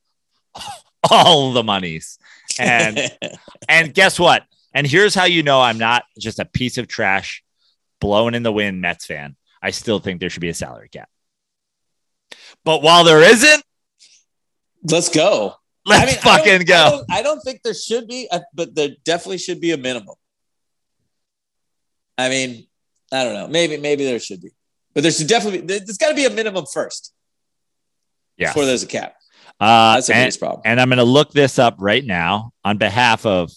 all 1.10 1.52
the 1.52 1.62
monies. 1.62 2.18
And 2.58 2.98
and 3.68 3.92
guess 3.94 4.18
what? 4.18 4.44
And 4.74 4.86
here's 4.86 5.14
how 5.14 5.24
you 5.24 5.42
know 5.42 5.60
I'm 5.60 5.78
not 5.78 6.04
just 6.18 6.38
a 6.38 6.44
piece 6.44 6.78
of 6.78 6.88
trash 6.88 7.42
blowing 8.00 8.34
in 8.34 8.42
the 8.42 8.52
wind 8.52 8.80
Mets 8.80 9.06
fan. 9.06 9.36
I 9.62 9.70
still 9.70 9.98
think 9.98 10.20
there 10.20 10.30
should 10.30 10.40
be 10.40 10.48
a 10.48 10.54
salary 10.54 10.88
cap. 10.88 11.08
But 12.64 12.82
while 12.82 13.04
there 13.04 13.20
isn't, 13.22 13.62
Let's 14.84 15.08
go. 15.10 15.54
let's 15.86 16.02
I 16.02 16.06
mean, 16.06 16.14
fucking 16.16 16.58
don't- 16.64 16.66
go. 16.66 16.74
I 16.74 16.90
don't, 16.90 17.04
I 17.10 17.22
don't 17.22 17.40
think 17.40 17.62
there 17.62 17.74
should 17.74 18.08
be, 18.08 18.26
uh, 18.30 18.40
but 18.54 18.74
there 18.74 18.90
definitely 19.04 19.38
should 19.38 19.60
be 19.60 19.70
a 19.72 19.76
minimum. 19.76 20.16
I 22.18 22.28
mean, 22.28 22.66
I 23.12 23.24
don't 23.24 23.34
know. 23.34 23.46
Maybe 23.46 23.76
maybe 23.76 24.04
there 24.04 24.18
should 24.18 24.40
be, 24.40 24.50
but 24.94 25.02
there 25.02 25.12
should 25.12 25.26
definitely 25.28 25.60
be, 25.60 25.66
there's 25.78 25.98
got 25.98 26.08
to 26.08 26.14
be 26.14 26.24
a 26.24 26.30
minimum 26.30 26.64
first 26.66 27.12
Yeah. 28.38 28.48
before 28.48 28.64
there's 28.64 28.82
a 28.82 28.86
cap. 28.86 29.14
Uh, 29.60 29.94
That's 29.96 30.08
a 30.08 30.14
and, 30.16 30.38
problem. 30.38 30.62
and 30.64 30.80
I'm 30.80 30.88
going 30.88 30.96
to 30.98 31.04
look 31.04 31.30
this 31.32 31.58
up 31.58 31.76
right 31.78 32.04
now 32.04 32.52
on 32.64 32.78
behalf 32.78 33.24
of 33.26 33.52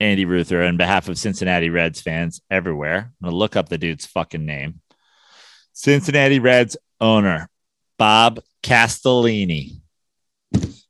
Andy 0.00 0.24
Ruther 0.24 0.62
and 0.62 0.76
behalf 0.78 1.08
of 1.08 1.16
Cincinnati 1.18 1.70
Reds 1.70 2.00
fans 2.00 2.40
everywhere. 2.50 3.12
I'm 3.20 3.26
going 3.26 3.32
to 3.32 3.36
look 3.36 3.54
up 3.54 3.68
the 3.68 3.78
dude's 3.78 4.06
fucking 4.06 4.44
name. 4.44 4.80
Cincinnati 5.74 6.40
Reds 6.40 6.76
owner, 7.00 7.48
Bob 7.98 8.40
Castellini. 8.64 9.76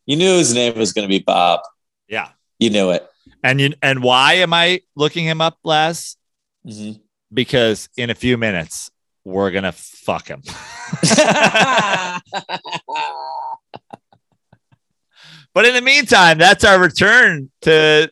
You 0.07 0.17
knew 0.17 0.39
his 0.39 0.55
name 0.55 0.79
was 0.79 0.93
going 0.95 1.07
to 1.07 1.11
be 1.13 1.19
Bob. 1.19 1.61
Yeah. 2.09 2.29
You 2.59 2.71
knew 2.71 2.91
it. 2.91 3.07
And 3.45 3.61
you, 3.61 3.75
and 3.83 4.03
why 4.03 4.35
am 4.35 4.55
I 4.55 4.81
looking 4.97 5.25
him 5.25 5.41
up, 5.43 5.59
Laz? 5.63 6.17
Mhm. 6.67 7.01
Because 7.33 7.89
in 7.97 8.11
a 8.11 8.15
few 8.15 8.37
minutes, 8.37 8.91
we're 9.25 9.51
going 9.51 9.65
to 9.65 9.73
fuck 9.73 10.29
him. 10.29 10.43
But 15.55 15.67
in 15.67 15.75
the 15.75 15.83
meantime, 15.83 16.39
that's 16.39 16.65
our 16.65 16.81
return 16.81 17.51
to 17.63 18.11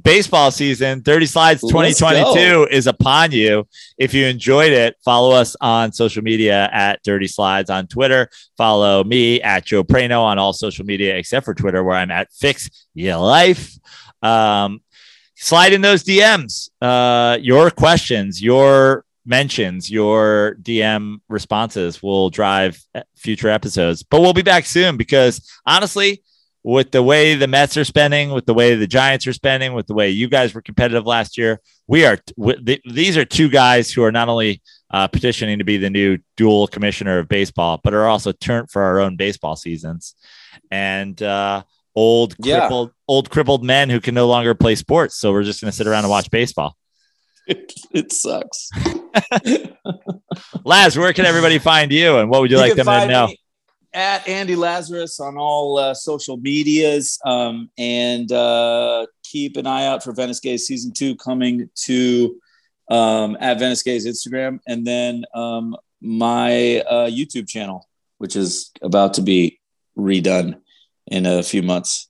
baseball 0.00 0.50
season. 0.50 1.02
Dirty 1.02 1.26
Slides 1.26 1.60
2022 1.60 2.68
is 2.70 2.86
upon 2.86 3.32
you. 3.32 3.66
If 3.98 4.14
you 4.14 4.26
enjoyed 4.26 4.72
it, 4.72 4.96
follow 5.04 5.32
us 5.32 5.54
on 5.60 5.92
social 5.92 6.22
media 6.22 6.68
at 6.72 7.02
Dirty 7.02 7.28
Slides 7.28 7.68
on 7.68 7.86
Twitter. 7.86 8.30
Follow 8.56 9.04
me 9.04 9.40
at 9.42 9.66
Joe 9.66 9.84
Prano 9.84 10.22
on 10.22 10.38
all 10.38 10.54
social 10.54 10.86
media 10.86 11.16
except 11.16 11.44
for 11.44 11.54
Twitter, 11.54 11.84
where 11.84 11.96
I'm 11.96 12.10
at 12.10 12.32
Fix 12.32 12.70
Your 12.94 13.18
Life. 13.18 13.72
Um, 14.22 14.80
slide 15.36 15.72
in 15.72 15.80
those 15.80 16.02
DMs, 16.02 16.70
uh, 16.82 17.38
your 17.40 17.70
questions, 17.70 18.42
your 18.42 19.04
mentions, 19.24 19.90
your 19.90 20.56
DM 20.62 21.18
responses 21.28 22.02
will 22.02 22.30
drive 22.30 22.80
future 23.16 23.48
episodes. 23.48 24.02
But 24.02 24.20
we'll 24.20 24.32
be 24.32 24.42
back 24.42 24.66
soon 24.66 24.96
because 24.96 25.48
honestly, 25.66 26.22
with 26.62 26.90
the 26.90 27.02
way 27.02 27.36
the 27.36 27.46
Mets 27.46 27.76
are 27.76 27.84
spending, 27.84 28.30
with 28.30 28.44
the 28.44 28.54
way 28.54 28.74
the 28.74 28.88
Giants 28.88 29.26
are 29.26 29.32
spending, 29.32 29.72
with 29.72 29.86
the 29.86 29.94
way 29.94 30.10
you 30.10 30.28
guys 30.28 30.52
were 30.52 30.62
competitive 30.62 31.06
last 31.06 31.38
year, 31.38 31.60
we 31.86 32.04
are. 32.04 32.18
W- 32.36 32.78
these 32.84 33.16
are 33.16 33.24
two 33.24 33.48
guys 33.48 33.92
who 33.92 34.02
are 34.02 34.10
not 34.10 34.28
only 34.28 34.60
uh, 34.90 35.06
petitioning 35.06 35.58
to 35.58 35.64
be 35.64 35.76
the 35.76 35.90
new 35.90 36.18
dual 36.36 36.66
commissioner 36.66 37.20
of 37.20 37.28
baseball, 37.28 37.80
but 37.84 37.94
are 37.94 38.06
also 38.06 38.32
turned 38.32 38.68
for 38.68 38.82
our 38.82 38.98
own 38.98 39.16
baseball 39.16 39.54
seasons. 39.54 40.16
And 40.70 41.22
uh, 41.22 41.62
old 41.96 42.36
crippled, 42.38 42.92
old 43.08 43.30
crippled 43.30 43.64
men 43.64 43.90
who 43.90 44.00
can 44.00 44.14
no 44.14 44.28
longer 44.28 44.54
play 44.54 44.76
sports. 44.76 45.16
So 45.16 45.32
we're 45.32 45.42
just 45.42 45.60
going 45.60 45.70
to 45.70 45.76
sit 45.76 45.86
around 45.86 46.04
and 46.04 46.10
watch 46.10 46.30
baseball. 46.30 46.76
It, 47.48 47.72
it 47.92 48.12
sucks. 48.12 48.70
Laz, 50.64 50.98
where 50.98 51.12
can 51.12 51.26
everybody 51.26 51.60
find 51.60 51.92
you, 51.92 52.16
and 52.16 52.28
what 52.28 52.40
would 52.40 52.50
you, 52.50 52.56
you 52.56 52.60
like 52.60 52.74
them 52.74 52.86
to 52.86 53.06
know? 53.06 53.28
At 53.94 54.26
Andy 54.26 54.56
Lazarus 54.56 55.20
on 55.20 55.38
all 55.38 55.78
uh, 55.78 55.94
social 55.94 56.38
medias, 56.38 57.20
um, 57.24 57.70
and 57.78 58.32
uh, 58.32 59.06
keep 59.22 59.56
an 59.56 59.68
eye 59.68 59.86
out 59.86 60.02
for 60.02 60.12
Venice 60.12 60.40
Gays 60.40 60.66
season 60.66 60.92
two 60.92 61.14
coming 61.14 61.70
to 61.84 62.36
um, 62.90 63.36
at 63.38 63.60
Venice 63.60 63.84
Gays 63.84 64.08
Instagram, 64.08 64.58
and 64.66 64.84
then 64.84 65.24
um, 65.32 65.76
my 66.00 66.80
uh, 66.80 67.08
YouTube 67.08 67.48
channel, 67.48 67.88
which 68.18 68.34
is 68.34 68.72
about 68.82 69.14
to 69.14 69.22
be 69.22 69.60
redone 69.96 70.62
in 71.08 71.26
a 71.26 71.42
few 71.42 71.62
months. 71.62 72.08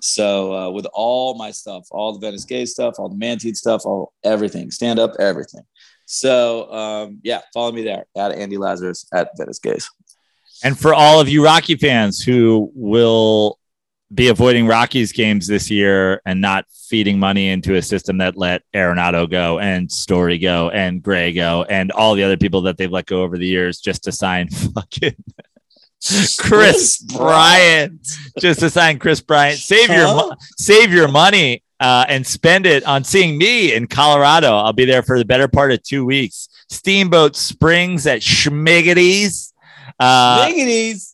So 0.00 0.54
uh, 0.54 0.70
with 0.70 0.86
all 0.92 1.34
my 1.34 1.50
stuff, 1.50 1.88
all 1.90 2.12
the 2.12 2.20
Venice 2.20 2.44
Gay 2.44 2.64
stuff, 2.66 2.94
all 2.98 3.08
the 3.08 3.16
Mantine 3.16 3.54
stuff, 3.54 3.84
all 3.84 4.12
everything, 4.22 4.70
stand 4.70 4.98
up, 4.98 5.12
everything. 5.18 5.62
So 6.06 6.72
um, 6.72 7.20
yeah, 7.22 7.40
follow 7.52 7.72
me 7.72 7.82
there 7.82 8.06
at 8.16 8.32
Andy 8.32 8.56
Lazarus 8.56 9.06
at 9.12 9.30
Venice 9.36 9.58
Gays. 9.58 9.90
And 10.64 10.78
for 10.78 10.94
all 10.94 11.20
of 11.20 11.28
you 11.28 11.44
Rocky 11.44 11.76
fans 11.76 12.22
who 12.22 12.70
will 12.74 13.58
be 14.14 14.28
avoiding 14.28 14.66
Rockies 14.66 15.12
games 15.12 15.46
this 15.46 15.70
year 15.70 16.22
and 16.24 16.40
not 16.40 16.64
feeding 16.88 17.18
money 17.18 17.50
into 17.50 17.74
a 17.74 17.82
system 17.82 18.18
that 18.18 18.36
let 18.36 18.62
Arenado 18.74 19.30
go 19.30 19.58
and 19.58 19.90
Story 19.92 20.38
go 20.38 20.70
and 20.70 21.02
Gray 21.02 21.32
go 21.32 21.64
and 21.68 21.92
all 21.92 22.14
the 22.14 22.22
other 22.22 22.38
people 22.38 22.62
that 22.62 22.78
they've 22.78 22.90
let 22.90 23.06
go 23.06 23.22
over 23.22 23.36
the 23.36 23.46
years 23.46 23.80
just 23.80 24.04
to 24.04 24.12
sign 24.12 24.48
fucking 24.74 25.16
Kris 26.38 26.98
Bryant. 26.98 28.00
just 28.38 28.60
to 28.60 28.70
sign 28.70 28.98
Kris 28.98 29.20
Bryant. 29.20 29.58
Save 29.58 29.88
huh? 29.88 29.94
your 29.94 30.36
save 30.56 30.92
your 30.92 31.08
money 31.08 31.62
uh, 31.80 32.04
and 32.08 32.26
spend 32.26 32.66
it 32.66 32.84
on 32.84 33.04
seeing 33.04 33.38
me 33.38 33.74
in 33.74 33.86
Colorado. 33.86 34.56
I'll 34.56 34.72
be 34.72 34.84
there 34.84 35.02
for 35.02 35.18
the 35.18 35.24
better 35.24 35.48
part 35.48 35.72
of 35.72 35.82
two 35.82 36.04
weeks. 36.04 36.48
Steamboat 36.68 37.36
Springs 37.36 38.06
at 38.06 38.20
Schmiggity's. 38.20 39.52
Uh, 40.00 40.46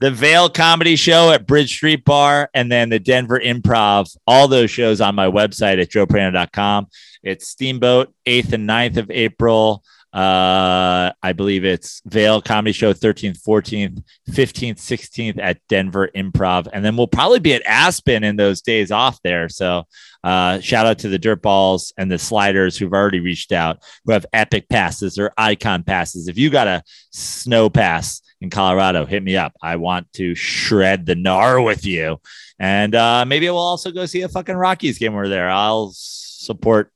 the 0.01 0.11
Vail 0.11 0.51
Comedy 0.51 0.95
Show 0.97 1.31
at 1.31 1.47
Bridge 1.47 1.75
Street 1.75 2.05
Bar, 2.05 2.51
and 2.53 2.71
then 2.71 2.91
the 2.91 2.99
Denver 2.99 3.41
Improv. 3.41 4.15
All 4.27 4.47
those 4.47 4.71
shows 4.71 5.01
on 5.01 5.15
my 5.15 5.27
website 5.27 5.81
at 5.81 5.91
joeprano.com. 5.91 6.89
It's 7.23 7.49
Steamboat, 7.49 8.13
8th 8.27 8.53
and 8.53 8.69
9th 8.69 8.99
of 8.99 9.11
April. 9.11 9.83
Uh, 10.15 11.13
I 11.23 11.33
believe 11.33 11.65
it's 11.65 12.01
Vail 12.07 12.41
Comedy 12.41 12.73
Show 12.73 12.93
13th, 12.93 13.43
14th, 13.43 14.03
15th, 14.31 14.79
16th 14.79 15.43
at 15.43 15.59
Denver 15.69 16.09
Improv. 16.15 16.69
And 16.73 16.85
then 16.85 16.97
we'll 16.97 17.09
probably 17.09 17.41
be 17.41 17.55
at 17.55 17.67
Aspen 17.67 18.23
in 18.23 18.37
those 18.37 18.63
days 18.63 18.93
off 18.93 19.19
there. 19.25 19.49
So 19.49 19.85
uh, 20.23 20.61
shout 20.61 20.87
out 20.87 21.01
to 21.01 21.09
the 21.09 21.19
Dirtballs 21.19 21.93
and 21.99 22.11
the 22.11 22.19
Sliders 22.19 22.79
who've 22.79 22.93
already 22.93 23.21
reached 23.21 23.51
out, 23.51 23.83
who 24.05 24.13
have 24.13 24.25
epic 24.33 24.69
passes 24.69 25.19
or 25.19 25.33
Ikon 25.37 25.85
passes. 25.85 26.29
If 26.29 26.39
you 26.39 26.49
got 26.49 26.69
a 26.69 26.83
snow 27.11 27.69
pass, 27.69 28.21
in 28.45 28.51
Colorado, 28.51 29.07
hit 29.07 29.23
me 29.23 29.37
up. 29.37 29.55
I 29.63 29.77
want 29.77 30.13
to 30.15 30.35
shred 30.35 31.07
the 31.07 31.15
gnar 31.15 31.65
with 31.65 31.85
you. 31.85 32.19
And 32.59 32.95
uh, 32.95 33.25
maybe 33.25 33.49
we'll 33.49 33.59
also 33.59 33.91
go 33.91 34.07
see 34.07 34.23
a 34.23 34.29
fucking 34.29 34.55
Rockies 34.55 34.99
game. 34.99 35.15
We're 35.15 35.29
there. 35.29 35.51
I'll 35.51 35.93
support. 35.95 36.93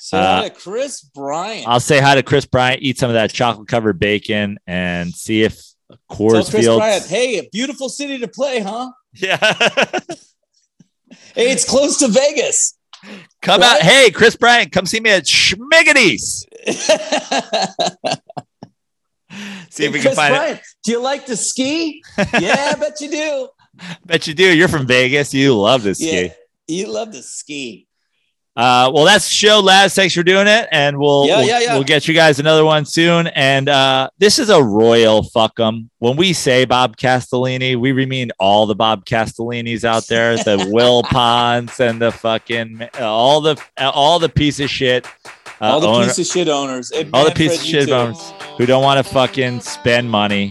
Say 0.00 0.18
uh, 0.18 0.42
hi 0.42 0.48
to 0.48 0.54
Kris 0.54 1.02
Bryant. 1.02 1.68
I'll 1.68 1.78
say 1.78 2.00
hi 2.00 2.14
to 2.14 2.22
Kris 2.22 2.46
Bryant, 2.46 2.82
eat 2.82 2.98
some 2.98 3.10
of 3.10 3.14
that 3.14 3.32
chocolate 3.32 3.68
covered 3.68 3.98
bacon, 3.98 4.58
and 4.66 5.14
see 5.14 5.42
if 5.42 5.60
Coors 6.10 6.50
Field. 6.50 6.82
Hey, 6.82 7.38
a 7.38 7.48
beautiful 7.52 7.88
city 7.88 8.18
to 8.18 8.28
play, 8.28 8.60
huh? 8.60 8.90
Yeah. 9.14 9.36
hey, 11.34 11.50
it's 11.50 11.68
close 11.68 11.98
to 11.98 12.08
Vegas. 12.08 12.78
Come 13.42 13.60
right? 13.60 13.76
out. 13.76 13.82
Hey, 13.82 14.10
Kris 14.10 14.36
Bryant, 14.36 14.72
come 14.72 14.86
see 14.86 15.00
me 15.00 15.10
at 15.10 15.24
Schmiggity's. 15.24 16.46
See 19.70 19.84
if 19.84 19.92
we 19.92 20.00
can 20.00 20.14
find 20.14 20.34
Bryant, 20.34 20.58
it. 20.58 20.64
Do 20.82 20.90
you 20.92 21.00
like 21.00 21.26
to 21.26 21.36
ski? 21.36 22.02
yeah, 22.18 22.72
I 22.72 22.74
bet 22.74 23.00
you 23.00 23.10
do. 23.10 23.48
bet 24.04 24.26
you 24.26 24.34
do. 24.34 24.56
You're 24.56 24.68
from 24.68 24.86
Vegas. 24.86 25.32
You 25.32 25.56
love 25.56 25.84
to 25.84 25.94
ski. 25.94 26.22
Yeah, 26.22 26.32
you 26.66 26.88
love 26.88 27.12
to 27.12 27.22
ski. 27.22 27.86
Uh, 28.60 28.90
well, 28.92 29.06
that's 29.06 29.26
the 29.26 29.32
show, 29.32 29.58
Laz. 29.60 29.94
Thanks 29.94 30.14
for 30.14 30.22
doing 30.22 30.46
it, 30.46 30.68
and 30.70 30.98
we'll 30.98 31.26
yeah, 31.26 31.38
we'll, 31.38 31.46
yeah, 31.46 31.60
yeah. 31.60 31.74
we'll 31.74 31.84
get 31.84 32.06
you 32.06 32.12
guys 32.12 32.38
another 32.38 32.64
one 32.64 32.84
soon. 32.84 33.28
And 33.28 33.70
uh, 33.70 34.10
this 34.18 34.38
is 34.38 34.50
a 34.50 34.62
royal 34.62 35.22
fuck 35.22 35.58
'em. 35.58 35.88
When 35.98 36.16
we 36.16 36.34
say 36.34 36.66
Bob 36.66 36.98
Castellini, 36.98 37.76
we 37.76 37.92
mean 38.04 38.32
all 38.38 38.66
the 38.66 38.74
Bob 38.74 39.06
Castellinis 39.06 39.84
out 39.84 40.06
there, 40.08 40.36
the 40.36 40.68
Will 40.72 41.02
Ponds 41.04 41.80
and 41.80 42.02
the 42.02 42.12
fucking 42.12 42.86
all 43.00 43.40
the 43.40 43.58
all 43.78 44.18
the 44.18 44.28
piece 44.28 44.60
of 44.60 44.68
shit 44.68 45.06
uh, 45.60 45.64
all 45.64 45.80
the 45.80 45.88
owner, 45.88 46.06
piece 46.06 46.18
of 46.18 46.26
shit 46.26 46.48
owners. 46.48 46.92
all 47.12 47.24
the 47.24 47.30
piece 47.30 47.56
of 47.60 47.64
shit 47.66 47.88
too. 47.88 47.94
owners 47.94 48.32
who 48.56 48.66
don't 48.66 48.82
want 48.82 49.04
to 49.04 49.12
fucking 49.12 49.60
spend 49.60 50.10
money. 50.10 50.50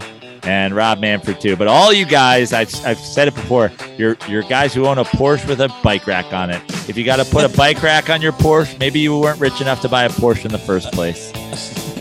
And 0.50 0.74
Rob 0.74 0.98
Manfred 0.98 1.40
too, 1.40 1.54
but 1.54 1.68
all 1.68 1.92
you 1.92 2.04
guys, 2.04 2.52
I've, 2.52 2.74
I've 2.84 2.98
said 2.98 3.28
it 3.28 3.36
before. 3.36 3.70
You're 3.96 4.16
you're 4.28 4.42
guys 4.42 4.74
who 4.74 4.84
own 4.86 4.98
a 4.98 5.04
Porsche 5.04 5.46
with 5.46 5.60
a 5.60 5.72
bike 5.84 6.08
rack 6.08 6.32
on 6.32 6.50
it. 6.50 6.60
If 6.88 6.96
you 6.98 7.04
got 7.04 7.24
to 7.24 7.24
put 7.24 7.44
a 7.44 7.56
bike 7.56 7.80
rack 7.84 8.10
on 8.10 8.20
your 8.20 8.32
Porsche, 8.32 8.76
maybe 8.80 8.98
you 8.98 9.16
weren't 9.16 9.38
rich 9.38 9.60
enough 9.60 9.80
to 9.82 9.88
buy 9.88 10.02
a 10.02 10.08
Porsche 10.08 10.46
in 10.46 10.50
the 10.50 10.58
first 10.58 10.90
place. 10.90 11.32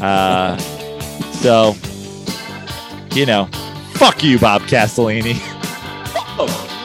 Uh, 0.01 0.57
so, 1.33 1.75
you 3.15 3.27
know, 3.27 3.45
fuck 3.93 4.23
you, 4.23 4.39
Bob 4.39 4.63
Castellini. 4.63 5.35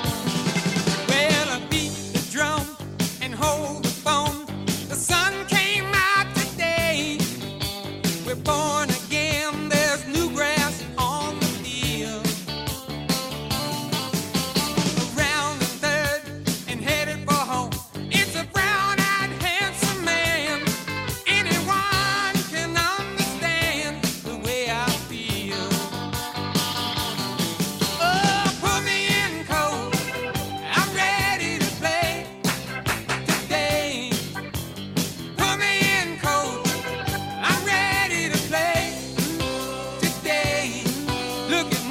Look 41.55 41.84